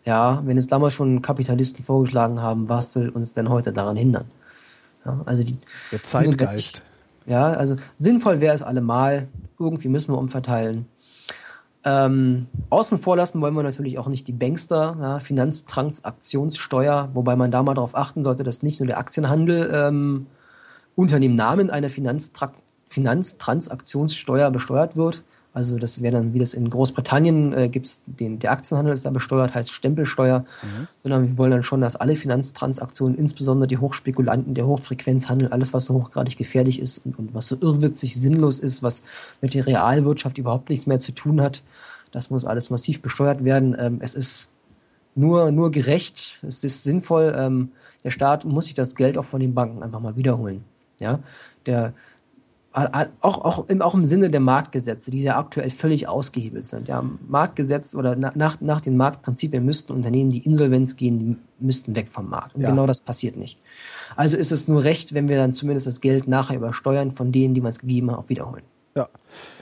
[0.03, 4.25] ja, wenn es damals schon Kapitalisten vorgeschlagen haben, was soll uns denn heute daran hindern?
[5.07, 5.57] Ja, also die,
[5.91, 6.83] Der Zeitgeist.
[7.25, 9.27] Ja, also sinnvoll wäre es allemal.
[9.59, 10.85] Irgendwie müssen wir umverteilen.
[11.83, 17.49] Ähm, außen vor lassen wollen wir natürlich auch nicht die Bankster, ja, Finanztransaktionssteuer, wobei man
[17.49, 20.27] da mal darauf achten sollte, dass nicht nur der Aktienhandel ähm,
[20.95, 22.51] unter dem Namen einer Finanztra
[22.89, 25.23] Finanztransaktionssteuer besteuert wird.
[25.57, 29.07] Also das wäre dann, wie das in Großbritannien äh, gibt es den, der Aktienhandel ist
[29.07, 30.87] da besteuert, heißt Stempelsteuer, mhm.
[30.99, 35.85] sondern wir wollen dann schon, dass alle Finanztransaktionen, insbesondere die Hochspekulanten, der Hochfrequenzhandel, alles, was
[35.85, 39.01] so hochgradig gefährlich ist und, und was so irrwitzig sinnlos ist, was
[39.41, 41.63] mit der Realwirtschaft überhaupt nichts mehr zu tun hat,
[42.11, 43.75] das muss alles massiv besteuert werden.
[43.79, 44.51] Ähm, es ist
[45.15, 47.33] nur, nur gerecht, es ist sinnvoll.
[47.35, 47.71] Ähm,
[48.03, 50.63] der Staat muss sich das Geld auch von den Banken einfach mal wiederholen.
[50.99, 51.19] Ja,
[51.65, 51.93] der,
[53.21, 56.87] auch, auch, im, auch im Sinne der Marktgesetze, die ja aktuell völlig ausgehebelt sind.
[56.87, 62.07] Ja, Marktgesetz oder nach, nach den Marktprinzipien müssten Unternehmen, die Insolvenz gehen, die müssten weg
[62.11, 62.55] vom Markt.
[62.55, 62.69] Und ja.
[62.69, 63.59] genau das passiert nicht.
[64.15, 67.53] Also ist es nur recht, wenn wir dann zumindest das Geld nachher übersteuern von denen,
[67.53, 68.63] die man es gegeben hat, auch wiederholen.
[68.95, 69.09] Ja.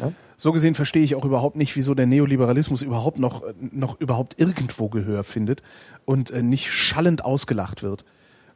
[0.02, 0.12] ja.
[0.38, 4.90] So gesehen verstehe ich auch überhaupt nicht, wieso der Neoliberalismus überhaupt noch, noch überhaupt irgendwo
[4.90, 5.62] Gehör findet
[6.04, 8.04] und äh, nicht schallend ausgelacht wird.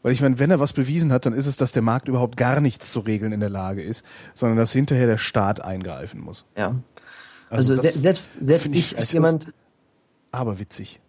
[0.02, 2.38] Weil ich meine, wenn er was bewiesen hat, dann ist es, dass der Markt überhaupt
[2.38, 6.46] gar nichts zu regeln in der Lage ist, sondern dass hinterher der Staat eingreifen muss.
[6.56, 6.76] Ja.
[7.50, 9.54] Also, also selbst, selbst ich, ich als jemand.
[10.32, 11.02] Aber witzig.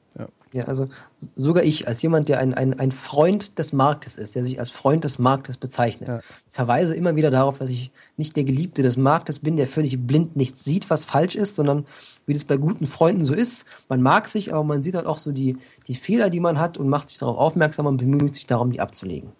[0.52, 0.88] Ja, also
[1.36, 4.68] sogar ich, als jemand, der ein, ein, ein Freund des Marktes ist, der sich als
[4.68, 6.20] Freund des Marktes bezeichnet, ja.
[6.50, 10.34] verweise immer wieder darauf, dass ich nicht der Geliebte des Marktes bin, der völlig blind
[10.34, 11.86] nichts sieht, was falsch ist, sondern
[12.26, 15.18] wie das bei guten Freunden so ist, man mag sich, aber man sieht halt auch
[15.18, 15.56] so die,
[15.86, 18.80] die Fehler, die man hat und macht sich darauf aufmerksam und bemüht sich darum, die
[18.80, 19.30] abzulegen.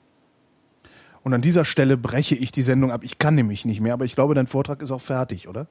[1.23, 3.03] Und an dieser Stelle breche ich die Sendung ab.
[3.05, 5.67] Ich kann nämlich nicht mehr, aber ich glaube, dein Vortrag ist auch fertig, oder?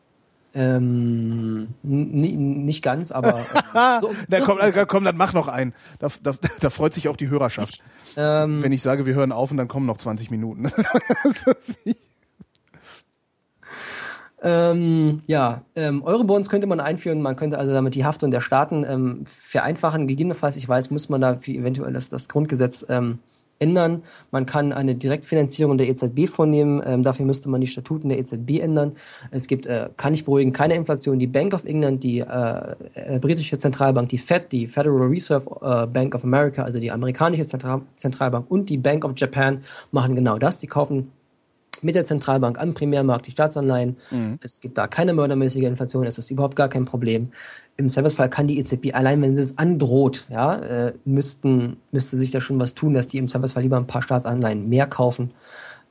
[0.55, 3.45] Ähm, nicht ganz, aber.
[3.71, 5.75] Äh, so, Na, komm, äh, komm, dann mach noch einen.
[5.99, 7.79] Da, da, da freut sich auch die Hörerschaft.
[8.17, 10.65] Ähm, Wenn ich sage, wir hören auf und dann kommen noch 20 Minuten.
[14.41, 17.21] ähm, ja, ähm, Eurobonds könnte man einführen.
[17.21, 20.07] Man könnte also damit die Haftung der Staaten ähm, vereinfachen.
[20.07, 23.19] Gegebenenfalls, ich weiß, muss man da eventuell das, das Grundgesetz ähm,
[23.59, 24.03] ändern.
[24.31, 26.81] Man kann eine Direktfinanzierung der EZB vornehmen.
[26.85, 28.93] Ähm, dafür müsste man die Statuten der EZB ändern.
[29.31, 31.19] Es gibt, äh, kann ich beruhigen, keine Inflation.
[31.19, 35.87] Die Bank of England, die äh, äh, britische Zentralbank, die Fed, die Federal Reserve äh,
[35.87, 40.37] Bank of America, also die amerikanische Zentral Zentralbank und die Bank of Japan machen genau
[40.37, 40.57] das.
[40.57, 41.11] Die kaufen
[41.81, 43.97] mit der Zentralbank am Primärmarkt die Staatsanleihen.
[44.11, 44.39] Mhm.
[44.41, 47.29] Es gibt da keine mördermäßige Inflation, es ist überhaupt gar kein Problem.
[47.79, 52.29] Im Servicefall kann die EZB allein, wenn sie es androht, ja, äh, müssten, müsste sich
[52.29, 55.31] da schon was tun, dass die im Servicefall lieber ein paar Staatsanleihen mehr kaufen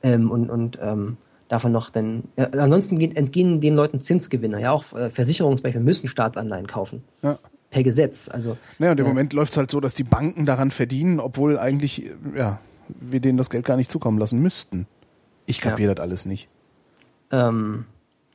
[0.03, 4.61] ähm, und, und ähm, davon noch denn ja, ansonsten geht, entgehen den Leuten Zinsgewinne.
[4.61, 7.03] Ja, auch äh, Versicherungsbereiche müssen Staatsanleihen kaufen.
[7.23, 7.39] Ja.
[7.71, 8.29] Per Gesetz.
[8.29, 11.19] Also, naja, und im äh, Moment läuft es halt so, dass die Banken daran verdienen,
[11.19, 14.85] obwohl eigentlich ja, wir denen das Geld gar nicht zukommen lassen müssten.
[15.47, 15.95] Ich kapiere ja.
[15.95, 16.49] das alles nicht.
[17.31, 17.85] Ähm,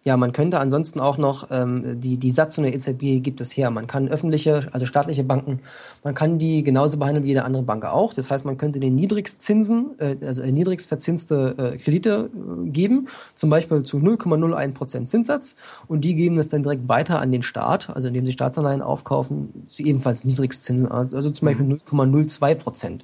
[0.05, 3.70] ja, man könnte ansonsten auch noch, ähm, die, die Satzung der EZB gibt es her.
[3.70, 5.60] Man kann öffentliche, also staatliche Banken,
[6.02, 8.12] man kann die genauso behandeln wie jede andere Bank auch.
[8.12, 13.49] Das heißt, man könnte den Niedrigstzinsen, äh, also niedrigst verzinste äh, Kredite äh, geben, zum
[13.49, 15.57] Beispiel zu 0,01% Zinssatz
[15.89, 19.66] und die geben es dann direkt weiter an den Staat, also indem sie Staatsanleihen aufkaufen,
[19.68, 22.91] zu ebenfalls Niedrigstzinsen, also zum Beispiel 0,02%.
[22.91, 23.00] Mhm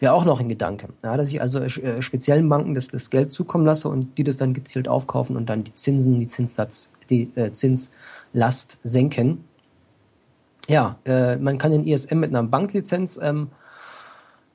[0.00, 0.88] wäre auch noch ein Gedanke.
[1.02, 4.36] Ja, dass ich also äh, speziellen Banken das, das Geld zukommen lasse und die das
[4.36, 9.44] dann gezielt aufkaufen und dann die Zinsen, die Zinssatz, die äh, Zinslast senken.
[10.68, 13.48] Ja, äh, man kann den ISM mit einer Banklizenz ähm,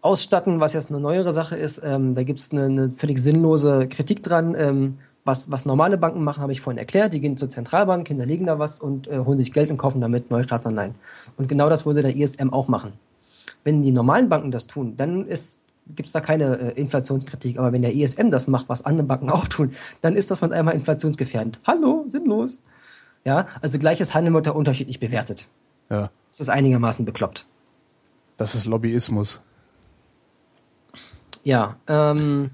[0.02, 1.82] ausstatten, was jetzt eine neuere Sache ist.
[1.84, 4.56] Ähm, da gibt es eine, eine, völlig sinnlose Kritik dran.
[4.56, 7.14] Ähm, was, was normale Banken machen, habe ich vorhin erklärt.
[7.14, 10.30] Die gehen zur Zentralbank, hinterlegen da was und äh, holen sich Geld und kaufen damit
[10.30, 10.96] neue Staatsanleihen.
[11.38, 12.94] Und genau das würde der ISM auch machen.
[13.64, 17.58] Wenn die normalen Banken das tun, dann gibt es da keine äh, Inflationskritik.
[17.58, 20.52] Aber wenn der ISM das macht, was andere Banken auch tun, dann ist das mit
[20.52, 21.60] einmal inflationsgefährdend.
[21.66, 22.62] Hallo, sinnlos.
[23.26, 25.48] Ja, also gleiches Handeln wird da unterschiedlich bewertet.
[25.90, 26.10] Ja.
[26.30, 27.46] Das ist einigermaßen bekloppt.
[28.38, 29.42] Das ist Lobbyismus.
[31.44, 32.50] Ja, ähm,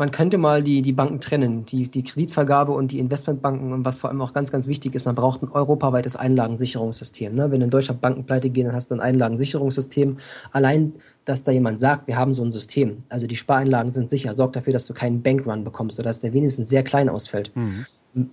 [0.00, 3.98] man könnte mal die, die Banken trennen, die, die Kreditvergabe und die Investmentbanken und was
[3.98, 7.34] vor allem auch ganz, ganz wichtig ist, man braucht ein europaweites Einlagensicherungssystem.
[7.34, 7.50] Ne?
[7.50, 10.16] Wenn in Deutschland Banken pleite gehen, dann hast du ein Einlagensicherungssystem.
[10.52, 10.94] Allein,
[11.26, 14.56] dass da jemand sagt, wir haben so ein System, also die Spareinlagen sind sicher, sorgt
[14.56, 17.52] dafür, dass du keinen Bankrun bekommst oder dass der wenigstens sehr klein ausfällt.
[17.54, 17.84] Mhm.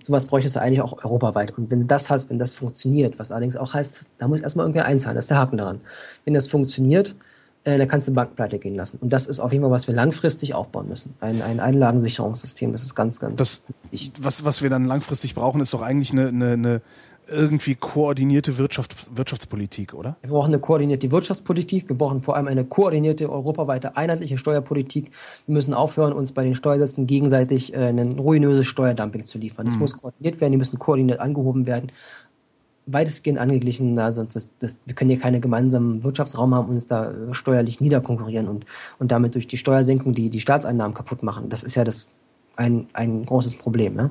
[0.02, 1.58] Sowas bräuchtest du eigentlich auch europaweit.
[1.58, 4.64] Und wenn du das hast, wenn das funktioniert, was allerdings auch heißt, da muss erstmal
[4.64, 5.80] irgendwer einzahlen, das ist der Haken daran.
[6.24, 7.14] Wenn das funktioniert,
[7.64, 8.98] äh, da kannst du Bank pleite gehen lassen.
[9.00, 11.14] Und das ist auf jeden Fall, was wir langfristig aufbauen müssen.
[11.20, 14.12] Ein, ein Einlagensicherungssystem, das ist ganz, ganz das, wichtig.
[14.20, 16.82] Was, was wir dann langfristig brauchen, ist doch eigentlich eine, eine, eine
[17.30, 20.16] irgendwie koordinierte Wirtschaft, Wirtschaftspolitik, oder?
[20.22, 21.88] Wir brauchen eine koordinierte Wirtschaftspolitik.
[21.88, 25.10] Wir brauchen vor allem eine koordinierte, europaweite, einheitliche Steuerpolitik.
[25.46, 29.66] Wir müssen aufhören, uns bei den Steuersätzen gegenseitig äh, ein ruinöses Steuerdumping zu liefern.
[29.66, 29.80] Das mhm.
[29.80, 31.92] muss koordiniert werden, die müssen koordiniert angehoben werden
[32.90, 33.98] weitestgehend angeglichen.
[33.98, 37.80] Also das, das, wir können hier keine gemeinsamen Wirtschaftsraum haben und uns da äh, steuerlich
[37.80, 38.66] niederkonkurrieren und,
[38.98, 41.48] und damit durch die Steuersenkung die, die Staatseinnahmen kaputt machen.
[41.48, 42.10] Das ist ja das
[42.56, 43.94] ein, ein großes Problem.
[43.94, 44.10] Ne?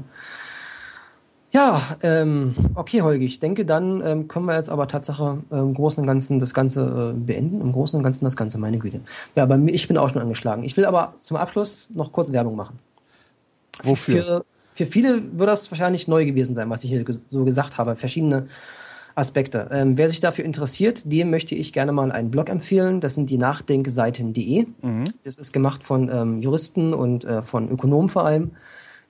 [1.52, 5.74] Ja, ähm, okay, Holgi, ich denke, dann ähm, können wir jetzt aber Tatsache äh, im
[5.74, 7.62] Großen und Ganzen das Ganze äh, beenden.
[7.62, 9.00] Im Großen und Ganzen das Ganze, meine Güte.
[9.36, 10.64] Ja, bei mir, ich bin auch schon angeschlagen.
[10.64, 12.80] Ich will aber zum Abschluss noch kurz Werbung machen.
[13.84, 14.24] Wofür?
[14.24, 14.46] Für,
[14.78, 17.96] für viele wird das wahrscheinlich neu gewesen sein, was ich hier so gesagt habe.
[17.96, 18.48] Verschiedene
[19.16, 19.68] Aspekte.
[19.72, 23.02] Ähm, wer sich dafür interessiert, dem möchte ich gerne mal einen Blog empfehlen.
[23.02, 24.68] Das sind die Nachdenkseiten.de.
[24.84, 25.04] Mhm.
[25.24, 28.52] Das ist gemacht von ähm, Juristen und äh, von Ökonomen vor allem.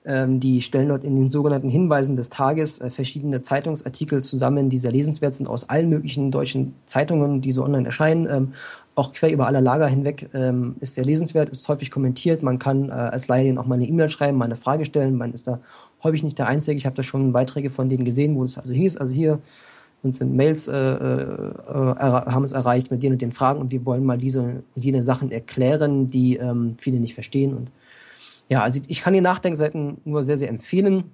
[0.06, 4.78] Ähm, die stellen dort in den sogenannten Hinweisen des Tages äh, verschiedene Zeitungsartikel zusammen, die
[4.78, 8.54] sehr lesenswert sind aus allen möglichen deutschen Zeitungen, die so online erscheinen.
[8.98, 12.42] Auch quer über alle Lager hinweg ähm, ist sehr lesenswert, ist häufig kommentiert.
[12.42, 15.16] Man kann äh, als Laie auch mal eine E-Mail schreiben, mal eine Frage stellen.
[15.16, 15.60] Man ist da
[16.02, 16.76] häufig nicht der Einzige.
[16.76, 19.38] Ich habe da schon Beiträge von denen gesehen, wo es also hieß, also hier
[20.02, 23.86] uns sind Mails äh, äh, haben es erreicht mit den und den Fragen und wir
[23.86, 27.70] wollen mal diese und jene Sachen erklären, die ähm, viele nicht verstehen und
[28.48, 31.04] ja, also ich kann die Nachdenkseiten nur sehr, sehr empfehlen.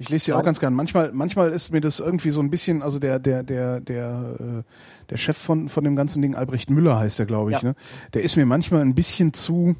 [0.00, 0.74] Ich lese sie auch ganz gern.
[0.74, 4.62] Manchmal, manchmal ist mir das irgendwie so ein bisschen, also der, der, der, der, äh,
[5.10, 7.70] der Chef von, von dem ganzen Ding, Albrecht Müller heißt der, glaube ich, ja.
[7.70, 7.74] ne?
[8.14, 9.74] Der ist mir manchmal ein bisschen zu,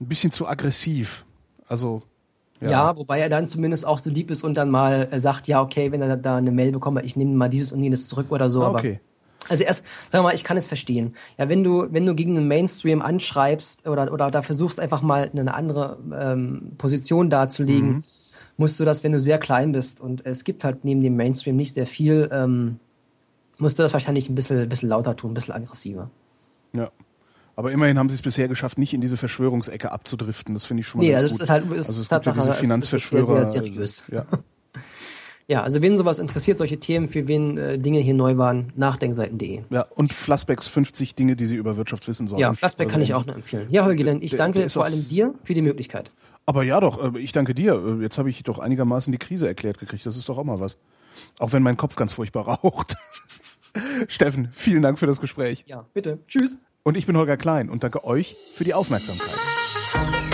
[0.00, 1.24] ein bisschen zu aggressiv.
[1.68, 2.02] Also,
[2.60, 2.70] ja.
[2.70, 2.96] ja.
[2.96, 6.02] wobei er dann zumindest auch so lieb ist und dann mal sagt, ja, okay, wenn
[6.02, 8.64] er da eine Mail bekommt, ich nehme mal dieses und jenes zurück oder so.
[8.66, 8.98] Okay.
[8.98, 9.10] Aber
[9.50, 11.14] also erst, sagen wir mal, ich kann es verstehen.
[11.38, 15.30] Ja, wenn du, wenn du gegen den Mainstream anschreibst oder, oder da versuchst einfach mal
[15.32, 18.04] eine andere ähm, Position darzulegen, mhm.
[18.60, 21.56] Musst du das, wenn du sehr klein bist und es gibt halt neben dem Mainstream
[21.56, 22.78] nicht sehr viel, ähm,
[23.56, 26.10] musst du das wahrscheinlich ein bisschen, bisschen lauter tun, ein bisschen aggressiver.
[26.74, 26.90] Ja.
[27.56, 30.54] Aber immerhin haben sie es bisher geschafft, nicht in diese Verschwörungsecke abzudriften.
[30.54, 31.42] Das finde ich schon mal nee, ganz also gut.
[31.42, 33.24] Ist halt, ist also es Tatsache, gibt ja diese Finanzverschwörer.
[33.24, 34.04] Sehr, sehr seriös.
[34.12, 34.26] Ja.
[35.48, 39.62] Ja, also wen sowas interessiert, solche Themen, für wen äh, Dinge hier neu waren, nachdenkseiten.de.
[39.70, 42.40] Ja, und Flassbecks 50 Dinge, die Sie über Wirtschaft wissen sollen.
[42.40, 43.66] Ja, Flassbeck also kann ich auch nur empfehlen.
[43.68, 46.12] Ja, Holger, ich danke vor allem dir für die Möglichkeit.
[46.50, 47.74] Aber ja doch, äh, ich danke dir.
[47.74, 50.04] Äh, jetzt habe ich doch einigermaßen die Krise erklärt gekriegt.
[50.04, 50.78] Das ist doch auch mal was.
[51.38, 52.96] Auch wenn mein Kopf ganz furchtbar raucht.
[54.08, 55.62] Steffen, vielen Dank für das Gespräch.
[55.68, 56.18] Ja, bitte.
[56.26, 56.58] Tschüss.
[56.82, 60.29] Und ich bin Holger Klein und danke euch für die Aufmerksamkeit.